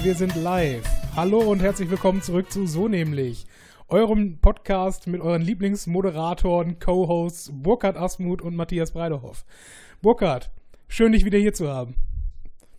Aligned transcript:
Und 0.00 0.06
wir 0.06 0.14
sind 0.14 0.34
live. 0.34 0.82
Hallo 1.14 1.40
und 1.40 1.60
herzlich 1.60 1.90
willkommen 1.90 2.22
zurück 2.22 2.50
zu 2.50 2.66
So 2.66 2.88
nämlich, 2.88 3.44
eurem 3.88 4.38
Podcast 4.40 5.06
mit 5.06 5.20
euren 5.20 5.42
Lieblingsmoderatoren, 5.42 6.78
Co-Hosts 6.78 7.50
Burkhard 7.52 7.98
Asmuth 7.98 8.40
und 8.40 8.56
Matthias 8.56 8.92
Breiderhoff. 8.92 9.44
Burkhard, 10.00 10.50
schön 10.88 11.12
dich 11.12 11.26
wieder 11.26 11.38
hier 11.38 11.52
zu 11.52 11.68
haben. 11.68 11.96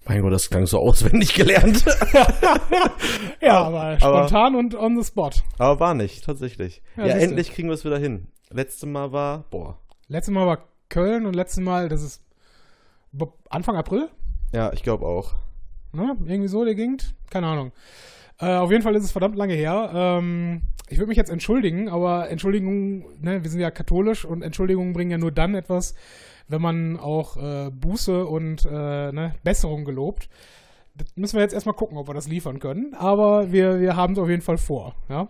Mein 0.06 0.24
Gott, 0.24 0.34
das 0.34 0.50
klang 0.50 0.66
so 0.66 0.80
auswendig 0.80 1.36
gelernt. 1.36 1.86
ja, 3.40 3.66
aber 3.66 4.00
spontan 4.00 4.56
aber, 4.56 4.58
und 4.58 4.74
on 4.74 5.00
the 5.00 5.08
spot. 5.08 5.30
Aber 5.60 5.80
war 5.80 5.94
nicht, 5.94 6.26
tatsächlich. 6.26 6.82
Ja, 6.98 7.06
ja 7.06 7.16
endlich 7.18 7.52
kriegen 7.52 7.68
wir 7.68 7.76
es 7.76 7.86
wieder 7.86 8.00
hin. 8.00 8.30
Letztes 8.50 8.90
Mal 8.90 9.12
war, 9.12 9.46
boah. 9.52 9.78
Letztes 10.08 10.34
Mal 10.34 10.48
war 10.48 10.66
Köln 10.90 11.28
und 11.28 11.36
letztes 11.36 11.64
Mal, 11.64 11.88
das 11.88 12.02
ist 12.02 12.24
Anfang 13.48 13.76
April? 13.76 14.10
Ja, 14.54 14.74
ich 14.74 14.82
glaube 14.82 15.06
auch. 15.06 15.36
Ne? 15.94 16.18
Irgendwie 16.26 16.48
so 16.48 16.64
der 16.64 16.76
Gegend? 16.76 17.16
Keine 17.30 17.48
Ahnung. 17.48 17.72
Äh, 18.40 18.56
auf 18.56 18.72
jeden 18.72 18.82
Fall 18.82 18.96
ist 18.96 19.04
es 19.04 19.12
verdammt 19.12 19.36
lange 19.36 19.54
her. 19.54 19.92
Ähm, 19.94 20.62
ich 20.90 20.98
würde 20.98 21.10
mich 21.10 21.18
jetzt 21.18 21.32
entschuldigen, 21.32 21.90
aber 21.90 22.30
Entschuldigungen, 22.30 23.06
ne, 23.22 23.44
wir 23.44 23.50
sind 23.50 23.62
ja 23.62 23.72
katholisch 23.72 24.26
und 24.26 24.42
Entschuldigungen 24.42 24.94
bringen 24.94 25.12
ja 25.12 25.18
nur 25.18 25.32
dann 25.32 25.56
etwas, 25.56 25.96
wenn 26.48 26.62
man 26.62 26.98
auch 27.00 27.38
äh, 27.38 27.70
Buße 27.72 28.26
und 28.26 28.66
äh, 28.66 29.12
ne, 29.12 29.36
Besserung 29.44 29.86
gelobt. 29.86 30.28
Das 30.96 31.08
müssen 31.16 31.36
wir 31.38 31.44
jetzt 31.44 31.54
erstmal 31.54 31.76
gucken, 31.76 31.98
ob 31.98 32.10
wir 32.10 32.14
das 32.14 32.28
liefern 32.28 32.60
können. 32.60 32.94
Aber 32.96 33.52
wir, 33.52 33.80
wir 33.80 33.96
haben 33.96 34.14
es 34.14 34.20
auf 34.20 34.30
jeden 34.30 34.42
Fall 34.42 34.58
vor, 34.58 34.96
ja. 35.08 35.30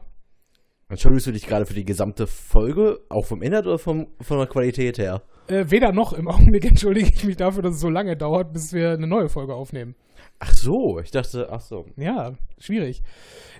Entschuldigst 0.90 1.28
du 1.28 1.31
dich 1.31 1.46
gerade 1.46 1.66
für 1.66 1.73
die 1.73 1.86
gesamte 1.86 2.28
Folge, 2.28 3.00
auch 3.08 3.25
vom 3.25 3.42
Inhalt 3.42 3.66
oder 3.66 3.80
vom, 3.80 4.08
von 4.20 4.38
der 4.40 4.48
Qualität 4.48 4.98
her? 4.98 5.22
Äh, 5.52 5.69
weder 5.69 5.91
noch. 5.91 6.13
Im 6.13 6.27
Augenblick 6.30 6.66
entschuldige 6.66 7.09
ich 7.13 7.23
mich 7.23 7.38
dafür, 7.38 7.61
dass 7.61 7.75
es 7.75 7.81
so 7.81 7.89
lange 7.89 8.16
dauert, 8.16 8.53
bis 8.53 8.73
wir 8.73 8.91
eine 8.91 9.07
neue 9.07 9.30
Folge 9.30 9.53
aufnehmen. 9.53 9.95
Ach 10.39 10.53
so, 10.53 10.99
ich 10.99 11.11
dachte, 11.11 11.49
ach 11.52 11.61
so. 11.61 11.85
Ja, 11.97 12.33
schwierig. 12.57 13.03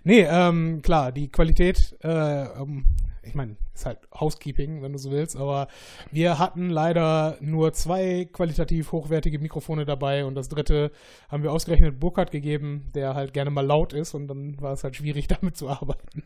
Nee, 0.04 0.26
ähm, 0.28 0.82
klar, 0.82 1.12
die 1.12 1.30
Qualität, 1.30 1.96
äh, 2.04 2.44
ähm, 2.44 2.86
ich 3.24 3.36
meine, 3.36 3.56
ist 3.76 3.86
halt 3.86 4.00
Housekeeping, 4.20 4.82
wenn 4.82 4.94
du 4.94 4.98
so 4.98 5.12
willst, 5.12 5.36
aber 5.36 5.68
wir 6.12 6.40
hatten 6.40 6.70
leider 6.70 7.38
nur 7.40 7.74
zwei 7.74 8.28
qualitativ 8.32 8.92
hochwertige 8.92 9.38
Mikrofone 9.38 9.86
dabei 9.86 10.26
und 10.26 10.34
das 10.34 10.50
dritte 10.50 10.92
haben 11.30 11.44
wir 11.44 11.52
ausgerechnet 11.52 12.00
Burkhardt 12.00 12.32
gegeben, 12.32 12.90
der 12.96 13.14
halt 13.14 13.34
gerne 13.34 13.52
mal 13.52 13.66
laut 13.66 13.94
ist 13.94 14.16
und 14.16 14.28
dann 14.28 14.60
war 14.60 14.74
es 14.74 14.84
halt 14.84 14.96
schwierig, 14.96 15.28
damit 15.42 15.56
zu 15.58 15.70
arbeiten. 15.70 16.24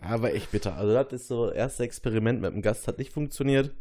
Aber 0.00 0.34
ich 0.34 0.48
bitte, 0.48 0.72
also 0.72 0.92
das 0.92 1.12
ist 1.12 1.28
so, 1.28 1.52
erste 1.52 1.84
Experiment 1.84 2.40
mit 2.40 2.52
dem 2.52 2.62
Gast 2.62 2.88
hat 2.88 2.98
nicht 2.98 3.12
funktioniert. 3.12 3.72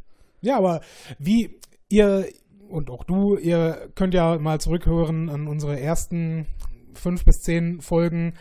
Ja, 0.42 0.58
aber 0.58 0.82
wie 1.20 1.60
ihr 1.90 2.28
und 2.70 2.90
auch 2.90 3.04
du, 3.04 3.38
ihr 3.38 3.90
könnt 3.96 4.14
ja 4.14 4.38
mal 4.38 4.60
zurückhören 4.60 5.30
an 5.30 5.48
unsere 5.48 5.80
ersten 5.80 6.48
fünf 6.94 7.24
bis 7.26 7.42
zehn 7.42 7.82
Folgen. 7.82 8.34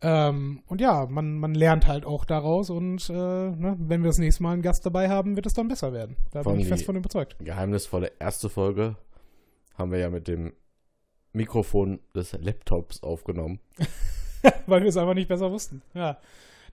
Ähm, 0.00 0.62
und 0.66 0.80
ja, 0.80 1.06
man, 1.06 1.38
man 1.38 1.54
lernt 1.54 1.86
halt 1.86 2.04
auch 2.04 2.24
daraus 2.24 2.70
und 2.70 3.08
äh, 3.08 3.12
ne, 3.12 3.76
wenn 3.78 4.02
wir 4.02 4.08
das 4.08 4.18
nächste 4.18 4.42
Mal 4.42 4.52
einen 4.52 4.62
Gast 4.62 4.84
dabei 4.84 5.08
haben, 5.08 5.36
wird 5.36 5.46
es 5.46 5.54
dann 5.54 5.68
besser 5.68 5.92
werden. 5.92 6.16
Da 6.30 6.42
bin 6.42 6.60
ich 6.60 6.68
fest 6.68 6.84
von 6.84 6.96
überzeugt. 6.96 7.36
Geheimnisvolle 7.40 8.12
erste 8.18 8.48
Folge 8.48 8.96
haben 9.76 9.90
wir 9.90 9.98
ja 9.98 10.10
mit 10.10 10.28
dem 10.28 10.52
Mikrofon 11.32 12.00
des 12.14 12.32
Laptops 12.32 13.02
aufgenommen. 13.02 13.60
Weil 14.66 14.82
wir 14.82 14.88
es 14.88 14.96
einfach 14.96 15.14
nicht 15.14 15.28
besser 15.28 15.50
wussten. 15.50 15.82
Ja. 15.94 16.18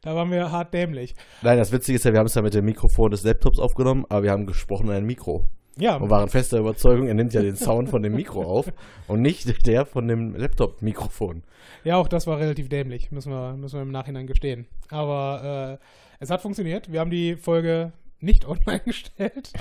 Da 0.03 0.15
waren 0.15 0.31
wir 0.31 0.51
hart 0.51 0.73
dämlich. 0.73 1.13
Nein, 1.43 1.59
das 1.59 1.71
Witzige 1.71 1.95
ist 1.95 2.05
ja, 2.05 2.11
wir 2.11 2.19
haben 2.19 2.25
es 2.25 2.33
ja 2.33 2.41
mit 2.41 2.55
dem 2.55 2.65
Mikrofon 2.65 3.11
des 3.11 3.23
Laptops 3.23 3.59
aufgenommen, 3.59 4.05
aber 4.09 4.23
wir 4.23 4.31
haben 4.31 4.47
gesprochen 4.47 4.87
in 4.87 4.93
ein 4.93 5.05
Mikro. 5.05 5.47
Ja. 5.77 5.97
Und 5.97 6.09
waren 6.09 6.27
fester 6.27 6.57
Überzeugung, 6.57 7.07
er 7.07 7.13
nimmt 7.13 7.33
ja 7.33 7.41
den 7.41 7.55
Sound 7.55 7.89
von 7.89 8.01
dem 8.01 8.15
Mikro 8.15 8.43
auf 8.43 8.71
und 9.07 9.21
nicht 9.21 9.67
der 9.67 9.85
von 9.85 10.07
dem 10.07 10.35
Laptop-Mikrofon. 10.35 11.43
Ja, 11.83 11.97
auch 11.97 12.07
das 12.07 12.25
war 12.25 12.39
relativ 12.39 12.67
dämlich, 12.67 13.11
müssen 13.11 13.31
wir, 13.31 13.55
müssen 13.55 13.75
wir 13.75 13.83
im 13.83 13.91
Nachhinein 13.91 14.25
gestehen. 14.25 14.65
Aber 14.89 15.79
äh, 15.79 15.85
es 16.19 16.31
hat 16.31 16.41
funktioniert. 16.41 16.91
Wir 16.91 16.99
haben 16.99 17.11
die 17.11 17.35
Folge 17.35 17.93
nicht 18.19 18.45
online 18.47 18.81
gestellt. 18.81 19.53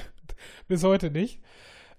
Bis 0.69 0.83
heute 0.83 1.11
nicht. 1.11 1.41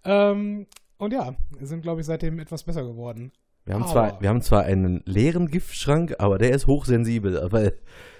Ähm, 0.03 0.65
und 0.97 1.13
ja, 1.13 1.35
sind, 1.61 1.83
glaube 1.83 2.01
ich, 2.01 2.07
seitdem 2.07 2.39
etwas 2.39 2.63
besser 2.63 2.83
geworden. 2.83 3.31
Wir 3.65 3.75
haben, 3.75 3.87
zwar, 3.87 4.19
wir 4.19 4.29
haben 4.29 4.41
zwar 4.41 4.63
einen 4.63 5.03
leeren 5.05 5.47
Giftschrank, 5.47 6.15
aber 6.17 6.39
der 6.39 6.49
ist 6.51 6.65
hochsensibel, 6.65 7.47
weil 7.51 7.77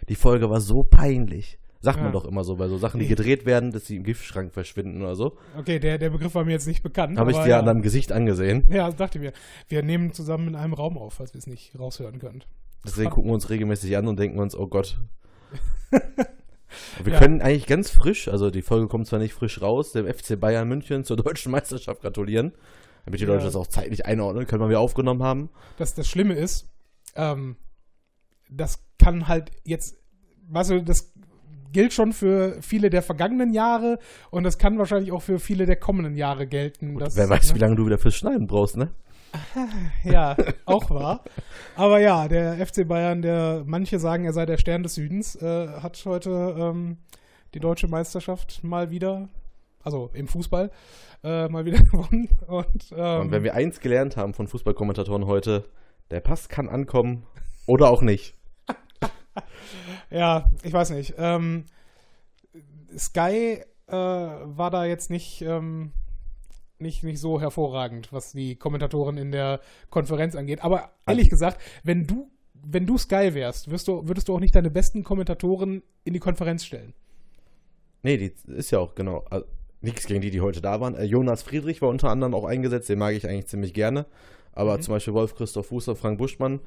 die 0.10 0.16
Folge 0.16 0.50
war 0.50 0.62
so 0.62 0.84
peinlich. 0.84 1.60
Sagt 1.84 1.98
ja. 1.98 2.04
man 2.04 2.14
doch 2.14 2.26
immer 2.26 2.44
so, 2.44 2.58
bei 2.58 2.68
so 2.68 2.78
Sachen, 2.78 3.00
die 3.00 3.08
gedreht 3.08 3.48
werden, 3.48 3.72
dass 3.72 3.88
sie 3.88 3.96
im 3.96 4.04
Giftschrank 4.04 4.54
verschwinden 4.54 5.02
oder 5.02 5.16
so. 5.16 5.38
Okay, 5.58 5.80
der, 5.80 5.98
der 5.98 6.12
Begriff 6.12 6.36
war 6.36 6.46
mir 6.46 6.52
jetzt 6.52 6.68
nicht 6.68 6.84
bekannt. 6.84 7.18
Habe 7.18 7.32
ich 7.32 7.38
dir 7.38 7.50
ja. 7.50 7.60
an 7.60 7.66
deinem 7.66 7.82
Gesicht 7.82 8.12
angesehen. 8.12 8.66
Ja, 8.70 8.86
das 8.86 8.98
dachte 8.98 9.18
ich 9.18 9.24
mir. 9.24 9.34
Wir 9.68 9.82
nehmen 9.82 10.14
zusammen 10.14 10.50
in 10.50 10.56
einem 10.56 10.74
Raum 10.74 10.98
auf, 11.00 11.16
falls 11.16 11.34
wir 11.34 11.40
es 11.40 11.48
nicht 11.48 11.78
raushören 11.80 12.20
können. 12.20 12.44
Deswegen 12.86 13.10
gucken 13.10 13.32
wir 13.32 13.34
uns 13.34 13.50
regelmäßig 13.50 13.98
an 13.98 14.08
und 14.08 14.20
denken 14.20 14.38
uns, 14.38 14.56
oh 14.56 14.68
Gott. 14.68 15.00
wir 17.04 17.14
ja. 17.14 17.20
können 17.20 17.42
eigentlich 17.42 17.66
ganz 17.66 17.90
frisch, 17.90 18.28
also 18.28 18.52
die 18.52 18.62
Folge 18.62 18.88
kommt 18.88 19.08
zwar 19.08 19.20
nicht 19.20 19.34
frisch 19.34 19.62
raus, 19.62 19.92
dem 19.92 20.06
FC 20.06 20.40
Bayern 20.40 20.68
München 20.68 21.04
zur 21.04 21.18
deutschen 21.24 21.52
Meisterschaft 21.52 22.02
gratulieren. 22.02 22.54
Damit 23.06 23.20
die 23.20 23.26
Leute 23.26 23.46
das 23.46 23.56
auch 23.56 23.66
zeitlich 23.66 24.06
einordnen 24.06 24.46
können, 24.46 24.62
weil 24.62 24.70
wir 24.70 24.80
aufgenommen 24.80 25.24
haben. 25.24 25.50
Das, 25.78 25.96
das 25.96 26.08
Schlimme 26.08 26.36
ist, 26.36 26.70
ähm, 27.16 27.56
das 28.52 28.84
kann 29.02 29.28
halt 29.28 29.52
jetzt, 29.64 29.98
weißt 30.50 30.72
du, 30.72 30.84
das 30.84 31.14
gilt 31.72 31.94
schon 31.94 32.14
für 32.14 32.62
viele 32.62 32.90
der 32.90 33.02
vergangenen 33.02 33.54
Jahre 33.54 33.98
und 34.30 34.44
das 34.44 34.58
kann 34.58 34.78
wahrscheinlich 34.78 35.12
auch 35.12 35.22
für 35.22 35.40
viele 35.40 35.66
der 35.66 35.78
kommenden 35.78 36.16
Jahre 36.16 36.48
gelten. 36.48 36.94
Gut, 36.94 37.02
dass, 37.02 37.16
wer 37.16 37.30
weiß, 37.30 37.50
ne? 37.50 37.56
wie 37.56 37.60
lange 37.60 37.76
du 37.76 37.86
wieder 37.86 37.98
fürs 37.98 38.16
Schneiden 38.16 38.48
brauchst, 38.48 38.78
ne? 38.78 38.92
ja, 40.04 40.36
auch 40.66 40.90
wahr. 40.90 41.24
Aber 41.76 42.00
ja, 42.02 42.28
der 42.28 42.66
FC 42.66 42.86
Bayern, 42.86 43.22
der 43.22 43.64
manche 43.66 43.98
sagen, 43.98 44.26
er 44.26 44.34
sei 44.34 44.46
der 44.46 44.58
Stern 44.58 44.84
des 44.84 44.96
Südens, 44.96 45.36
äh, 45.36 45.68
hat 45.68 46.02
heute 46.06 46.56
ähm, 46.60 46.98
die 47.54 47.60
deutsche 47.60 47.88
Meisterschaft 47.88 48.64
mal 48.64 48.92
wieder, 48.92 49.30
also 49.84 50.10
im 50.14 50.28
Fußball, 50.28 50.70
äh, 51.24 51.48
mal 51.48 51.64
wieder 51.66 51.80
gewonnen. 51.92 52.28
Und, 52.48 52.92
ähm, 52.96 53.22
und 53.22 53.32
wenn 53.32 53.44
wir 53.44 53.56
eins 53.56 53.80
gelernt 53.80 54.18
haben 54.18 54.34
von 54.34 54.48
Fußballkommentatoren 54.48 55.26
heute, 55.26 55.64
der 56.12 56.20
Pass 56.20 56.50
kann 56.50 56.68
ankommen 56.68 57.24
oder 57.68 57.90
auch 57.90 58.02
nicht. 58.02 58.36
ja, 60.10 60.50
ich 60.64 60.74
weiß 60.74 60.92
nicht. 60.92 61.16
Ähm, 61.18 61.66
Sky 62.98 63.62
äh, 63.88 63.94
war 63.94 64.70
da 64.72 64.86
jetzt 64.86 65.10
nicht, 65.10 65.42
ähm, 65.42 65.92
nicht, 66.80 67.04
nicht 67.04 67.20
so 67.20 67.40
hervorragend, 67.40 68.12
was 68.12 68.32
die 68.32 68.56
Kommentatoren 68.56 69.18
in 69.18 69.32
der 69.32 69.62
Konferenz 69.90 70.36
angeht. 70.36 70.64
Aber 70.64 70.92
ehrlich 71.06 71.30
gesagt, 71.30 71.60
wenn 71.84 72.08
du, 72.08 72.30
wenn 72.54 72.86
du 72.86 72.98
Sky 72.98 73.34
wärst, 73.34 73.68
du, 73.68 74.08
würdest 74.08 74.28
du 74.28 74.36
auch 74.36 74.40
nicht 74.40 74.56
deine 74.56 74.72
besten 74.72 75.04
Kommentatoren 75.04 75.84
in 76.04 76.14
die 76.14 76.20
Konferenz 76.20 76.66
stellen. 76.66 76.94
Nee, 78.04 78.18
die 78.18 78.34
ist 78.52 78.72
ja 78.72 78.80
auch 78.80 78.96
genau. 78.96 79.26
Also, 79.30 79.46
nichts 79.82 80.06
gegen 80.06 80.22
die, 80.22 80.32
die 80.32 80.42
heute 80.42 80.62
da 80.62 80.80
waren. 80.80 80.96
Äh, 80.96 81.04
Jonas 81.04 81.44
Friedrich 81.44 81.82
war 81.82 81.90
unter 81.90 82.10
anderem 82.10 82.34
auch 82.34 82.46
eingesetzt, 82.46 82.90
den 82.90 83.00
mag 83.00 83.14
ich 83.14 83.28
eigentlich 83.28 83.48
ziemlich 83.48 83.74
gerne. 83.74 84.06
Aber 84.54 84.78
mhm. 84.78 84.82
zum 84.82 84.94
Beispiel 84.94 85.14
Wolf 85.14 85.36
Christoph 85.36 85.68
Fuß 85.68 85.90
und 85.90 85.98
Frank 85.98 86.18
Buschmann 86.18 86.60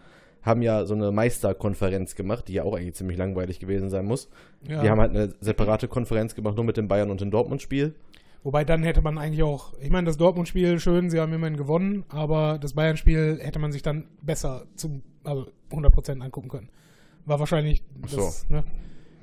haben 0.44 0.62
ja 0.62 0.84
so 0.84 0.94
eine 0.94 1.10
Meisterkonferenz 1.10 2.14
gemacht, 2.14 2.48
die 2.48 2.54
ja 2.54 2.64
auch 2.64 2.76
eigentlich 2.76 2.94
ziemlich 2.94 3.16
langweilig 3.16 3.60
gewesen 3.60 3.88
sein 3.88 4.04
muss. 4.04 4.28
Ja. 4.68 4.82
Die 4.82 4.90
haben 4.90 5.00
halt 5.00 5.10
eine 5.10 5.34
separate 5.40 5.88
Konferenz 5.88 6.34
gemacht, 6.34 6.54
nur 6.56 6.64
mit 6.64 6.76
dem 6.76 6.86
Bayern 6.86 7.10
und 7.10 7.20
dem 7.20 7.30
Dortmund-Spiel. 7.30 7.94
Wobei 8.42 8.62
dann 8.62 8.82
hätte 8.82 9.00
man 9.00 9.16
eigentlich 9.16 9.42
auch, 9.42 9.72
ich 9.80 9.88
meine, 9.88 10.06
das 10.06 10.18
Dortmund-Spiel 10.18 10.78
schön, 10.78 11.08
sie 11.08 11.18
haben 11.18 11.32
immerhin 11.32 11.56
gewonnen, 11.56 12.04
aber 12.10 12.58
das 12.58 12.74
Bayern-Spiel 12.74 13.38
hätte 13.40 13.58
man 13.58 13.72
sich 13.72 13.80
dann 13.82 14.06
besser 14.20 14.66
zum, 14.76 15.02
also 15.24 15.46
100% 15.70 16.20
angucken 16.20 16.50
können. 16.50 16.68
War 17.24 17.38
wahrscheinlich 17.40 17.82
das 18.02 18.42
so. 18.42 18.54
ne, 18.54 18.64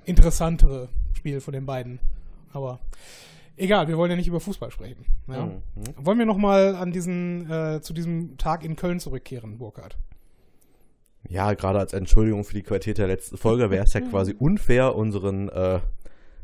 interessantere 0.05 0.89
Spiel 1.13 1.39
von 1.39 1.53
den 1.53 1.67
beiden. 1.67 1.99
Aber 2.51 2.79
egal, 3.57 3.87
wir 3.87 3.95
wollen 3.95 4.09
ja 4.09 4.17
nicht 4.17 4.27
über 4.27 4.39
Fußball 4.39 4.71
sprechen. 4.71 5.05
Ja. 5.27 5.45
Mhm. 5.45 5.61
Wollen 5.97 6.17
wir 6.17 6.25
nochmal 6.25 6.75
an 6.75 6.91
diesen, 6.91 7.47
äh, 7.47 7.79
zu 7.81 7.93
diesem 7.93 8.39
Tag 8.39 8.65
in 8.65 8.75
Köln 8.75 8.99
zurückkehren, 8.99 9.59
Burkhard? 9.59 9.97
Ja, 11.31 11.53
gerade 11.53 11.79
als 11.79 11.93
Entschuldigung 11.93 12.43
für 12.43 12.53
die 12.53 12.61
Qualität 12.61 12.97
der 12.97 13.07
letzten 13.07 13.37
Folge 13.37 13.69
wäre 13.69 13.85
es 13.85 13.93
ja 13.93 14.01
quasi 14.01 14.35
unfair, 14.37 14.95
unseren 14.95 15.47
äh, 15.47 15.79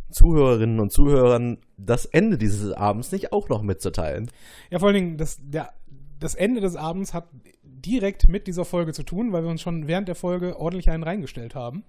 Zuhörerinnen 0.10 0.80
und 0.80 0.94
Zuhörern 0.94 1.57
das 1.75 2.06
Ende 2.06 2.38
dieses 2.38 2.72
Abends 2.72 3.12
nicht 3.12 3.34
auch 3.34 3.50
noch 3.50 3.62
mitzuteilen. 3.63 4.31
Ja, 4.69 4.80
vor 4.80 4.88
allen 4.88 4.95
Dingen, 4.95 5.18
das, 5.18 5.39
der, 5.42 5.74
das 6.19 6.36
Ende 6.36 6.62
des 6.62 6.78
Abends 6.78 7.13
hat 7.13 7.28
direkt 7.63 8.30
mit 8.30 8.48
dieser 8.48 8.63
Folge 8.63 8.94
zu 8.94 9.04
tun, 9.04 9.34
weil 9.34 9.44
wir 9.44 9.50
uns 9.50 9.62
schon 9.62 9.88
während 9.88 10.07
der 10.07 10.16
Folge 10.16 10.57
ordentlich 10.57 10.90
einen 10.90 11.04
reingestellt 11.04 11.54
haben. 11.54 11.83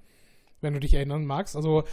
Wenn 0.60 0.74
du 0.74 0.80
dich 0.80 0.94
erinnern 0.94 1.24
magst. 1.24 1.54
Also 1.54 1.84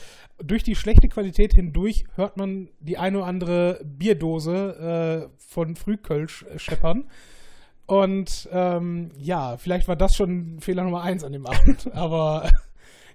durch 0.44 0.63
die 0.63 0.74
schlechte 0.74 1.08
Qualität 1.08 1.54
hindurch 1.54 2.06
hört 2.16 2.36
man 2.36 2.69
die 2.80 2.98
eine 2.98 3.19
oder 3.19 3.28
andere 3.28 3.80
Bierdose 3.86 5.30
äh, 5.30 5.38
von 5.38 5.75
Frühkölsch 5.75 6.48
scheppern. 6.58 7.06
Und 7.86 8.50
ähm, 8.52 9.12
ja, 9.18 9.58
vielleicht 9.58 9.88
war 9.88 9.96
das 9.96 10.16
schon 10.16 10.60
Fehler 10.60 10.84
Nummer 10.84 11.02
eins 11.02 11.24
an 11.24 11.32
dem 11.32 11.46
Abend. 11.46 11.88
Aber 11.94 12.50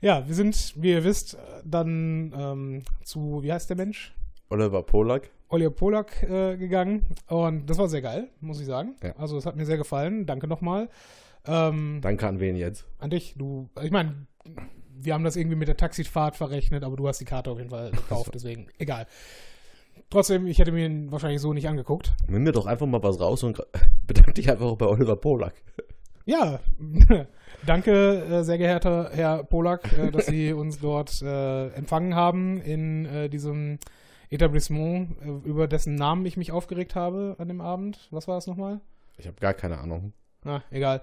ja, 0.00 0.26
wir 0.26 0.34
sind, 0.34 0.74
wie 0.76 0.90
ihr 0.90 1.04
wisst, 1.04 1.36
dann 1.64 2.32
ähm, 2.36 2.82
zu, 3.04 3.42
wie 3.42 3.52
heißt 3.52 3.68
der 3.70 3.76
Mensch? 3.76 4.14
Oliver 4.48 4.82
Polak. 4.82 5.30
Oliver 5.48 5.70
Polak 5.70 6.22
äh, 6.22 6.56
gegangen. 6.56 7.06
Und 7.28 7.68
das 7.68 7.78
war 7.78 7.88
sehr 7.88 8.02
geil, 8.02 8.28
muss 8.40 8.60
ich 8.60 8.66
sagen. 8.66 8.96
Ja. 9.02 9.14
Also 9.16 9.36
es 9.36 9.46
hat 9.46 9.56
mir 9.56 9.66
sehr 9.66 9.78
gefallen. 9.78 10.26
Danke 10.26 10.46
nochmal. 10.46 10.88
Ähm, 11.46 12.00
Danke 12.02 12.28
an 12.28 12.40
wen 12.40 12.56
jetzt? 12.56 12.86
an 12.98 13.10
dich, 13.10 13.34
du, 13.36 13.70
ich 13.82 13.90
meine, 13.90 14.26
wir 15.02 15.14
haben 15.14 15.24
das 15.24 15.36
irgendwie 15.36 15.56
mit 15.56 15.68
der 15.68 15.76
Taxifahrt 15.76 16.36
verrechnet, 16.36 16.84
aber 16.84 16.96
du 16.96 17.08
hast 17.08 17.18
die 17.18 17.24
Karte 17.24 17.50
auf 17.50 17.58
jeden 17.58 17.70
Fall 17.70 17.90
gekauft, 17.90 18.32
deswegen 18.34 18.66
egal. 18.78 19.06
Trotzdem, 20.08 20.46
ich 20.46 20.58
hätte 20.58 20.72
mir 20.72 20.86
ihn 20.86 21.12
wahrscheinlich 21.12 21.40
so 21.40 21.52
nicht 21.52 21.68
angeguckt. 21.68 22.14
Nimm 22.28 22.42
mir 22.42 22.52
doch 22.52 22.66
einfach 22.66 22.86
mal 22.86 23.02
was 23.02 23.20
raus 23.20 23.42
und 23.42 23.60
bedanke 24.06 24.32
dich 24.32 24.50
einfach 24.50 24.66
auch 24.66 24.76
bei 24.76 24.86
Oliver 24.86 25.16
Polak. 25.16 25.54
Ja, 26.24 26.60
danke, 27.66 28.24
äh, 28.24 28.42
sehr 28.44 28.58
geehrter 28.58 29.10
Herr 29.12 29.44
Polak, 29.44 29.92
äh, 29.98 30.10
dass 30.10 30.26
Sie 30.26 30.52
uns 30.54 30.78
dort 30.78 31.20
äh, 31.22 31.68
empfangen 31.68 32.14
haben 32.14 32.60
in 32.60 33.30
diesem 33.30 33.78
Etablissement, 34.30 35.16
über 35.44 35.66
dessen 35.66 35.96
Namen 35.96 36.24
ich 36.24 36.36
mich 36.36 36.52
aufgeregt 36.52 36.94
habe 36.94 37.34
an 37.38 37.48
dem 37.48 37.60
Abend. 37.60 38.06
Was 38.12 38.28
war 38.28 38.36
das 38.36 38.46
nochmal? 38.46 38.80
Ich 39.18 39.26
habe 39.26 39.40
gar 39.40 39.54
keine 39.54 39.78
Ahnung. 39.78 40.12
Na, 40.44 40.62
egal. 40.70 41.02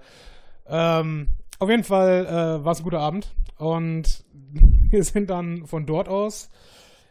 Ähm, 0.66 1.28
auf 1.58 1.68
jeden 1.68 1.84
Fall 1.84 2.26
äh, 2.26 2.64
war 2.64 2.72
es 2.72 2.80
ein 2.80 2.84
guter 2.84 3.00
Abend 3.00 3.34
und 3.58 4.24
wir 4.90 5.04
sind 5.04 5.28
dann 5.28 5.66
von 5.66 5.86
dort 5.86 6.08
aus 6.08 6.50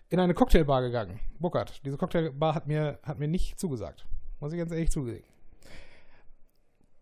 in 0.10 0.20
eine 0.20 0.34
Cocktailbar 0.34 0.82
gegangen. 0.82 1.20
Burkhard, 1.40 1.82
diese 1.86 1.98
Cocktailbar 1.98 2.56
hat 2.56 2.68
mir, 2.68 3.00
hat 3.04 3.20
mir 3.20 3.28
nicht 3.28 3.60
zugesagt. 3.60 4.06
Muss 4.40 4.54
ich 4.54 4.60
ganz 4.60 4.72
ehrlich 4.72 4.92
zugeben. 4.92 5.24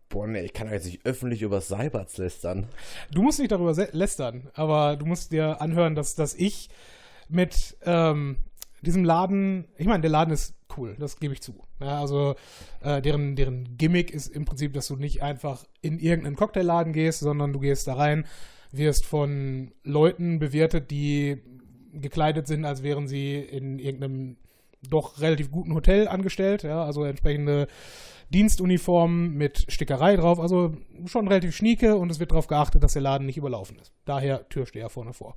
Boah, 0.08 0.26
nee, 0.26 0.42
ich 0.42 0.52
kann 0.52 0.68
doch 0.68 0.72
jetzt 0.72 0.86
nicht 0.86 1.04
öffentlich 1.04 1.42
über 1.42 1.60
Cyberts 1.60 2.16
lästern. 2.16 2.68
Du 3.10 3.22
musst 3.22 3.38
nicht 3.38 3.50
darüber 3.50 3.74
lästern, 3.92 4.48
aber 4.54 4.96
du 4.96 5.04
musst 5.04 5.32
dir 5.32 5.60
anhören, 5.60 5.94
dass, 5.94 6.14
dass 6.14 6.34
ich 6.34 6.70
mit 7.28 7.76
ähm, 7.82 8.38
diesem 8.82 9.04
Laden, 9.04 9.66
ich 9.76 9.86
meine, 9.86 10.02
der 10.02 10.10
Laden 10.10 10.32
ist 10.32 10.54
cool, 10.76 10.96
das 10.98 11.18
gebe 11.18 11.34
ich 11.34 11.42
zu. 11.42 11.54
Ja, 11.80 12.00
also 12.00 12.36
äh, 12.82 13.02
deren, 13.02 13.36
deren 13.36 13.76
Gimmick 13.76 14.12
ist 14.12 14.28
im 14.28 14.44
Prinzip, 14.44 14.72
dass 14.72 14.86
du 14.86 14.96
nicht 14.96 15.22
einfach 15.22 15.64
in 15.82 15.98
irgendeinen 15.98 16.36
Cocktailladen 16.36 16.92
gehst, 16.92 17.20
sondern 17.20 17.52
du 17.52 17.58
gehst 17.58 17.88
da 17.88 17.94
rein, 17.94 18.26
wirst 18.70 19.04
von 19.06 19.72
Leuten 19.82 20.38
bewertet, 20.38 20.90
die 20.90 21.42
gekleidet 22.00 22.46
sind, 22.46 22.64
als 22.64 22.82
wären 22.82 23.08
sie 23.08 23.36
in 23.36 23.78
irgendeinem 23.78 24.36
doch 24.88 25.20
relativ 25.20 25.50
guten 25.50 25.74
Hotel 25.74 26.08
angestellt, 26.08 26.62
ja, 26.62 26.84
also 26.84 27.04
entsprechende 27.04 27.66
Dienstuniformen 28.30 29.34
mit 29.34 29.66
Stickerei 29.68 30.16
drauf, 30.16 30.40
also 30.40 30.74
schon 31.06 31.28
relativ 31.28 31.54
schnieke 31.54 31.96
und 31.96 32.10
es 32.10 32.18
wird 32.18 32.32
darauf 32.32 32.48
geachtet, 32.48 32.82
dass 32.82 32.94
der 32.94 33.02
Laden 33.02 33.26
nicht 33.26 33.36
überlaufen 33.36 33.78
ist. 33.78 33.92
Daher 34.04 34.48
Türsteher 34.48 34.88
vorne 34.88 35.12
vor. 35.12 35.36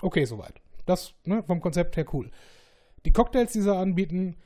Okay, 0.00 0.24
soweit. 0.24 0.60
Das 0.86 1.14
ne, 1.24 1.42
vom 1.46 1.60
Konzept 1.60 1.96
her 1.96 2.06
cool. 2.12 2.30
Die 3.04 3.12
Cocktails, 3.12 3.52
die 3.52 3.60
sie 3.60 3.74
anbieten, 3.74 4.36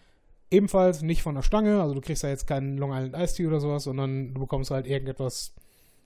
ebenfalls 0.50 1.02
nicht 1.02 1.22
von 1.22 1.34
der 1.34 1.42
Stange, 1.42 1.80
also 1.80 1.94
du 1.94 2.00
kriegst 2.00 2.24
da 2.24 2.28
jetzt 2.28 2.46
keinen 2.46 2.76
Long 2.76 2.92
Island 2.92 3.16
Iced 3.16 3.36
Tea 3.36 3.46
oder 3.46 3.60
sowas, 3.60 3.84
sondern 3.84 4.34
du 4.34 4.40
bekommst 4.40 4.70
halt 4.70 4.86
irgendetwas, 4.86 5.54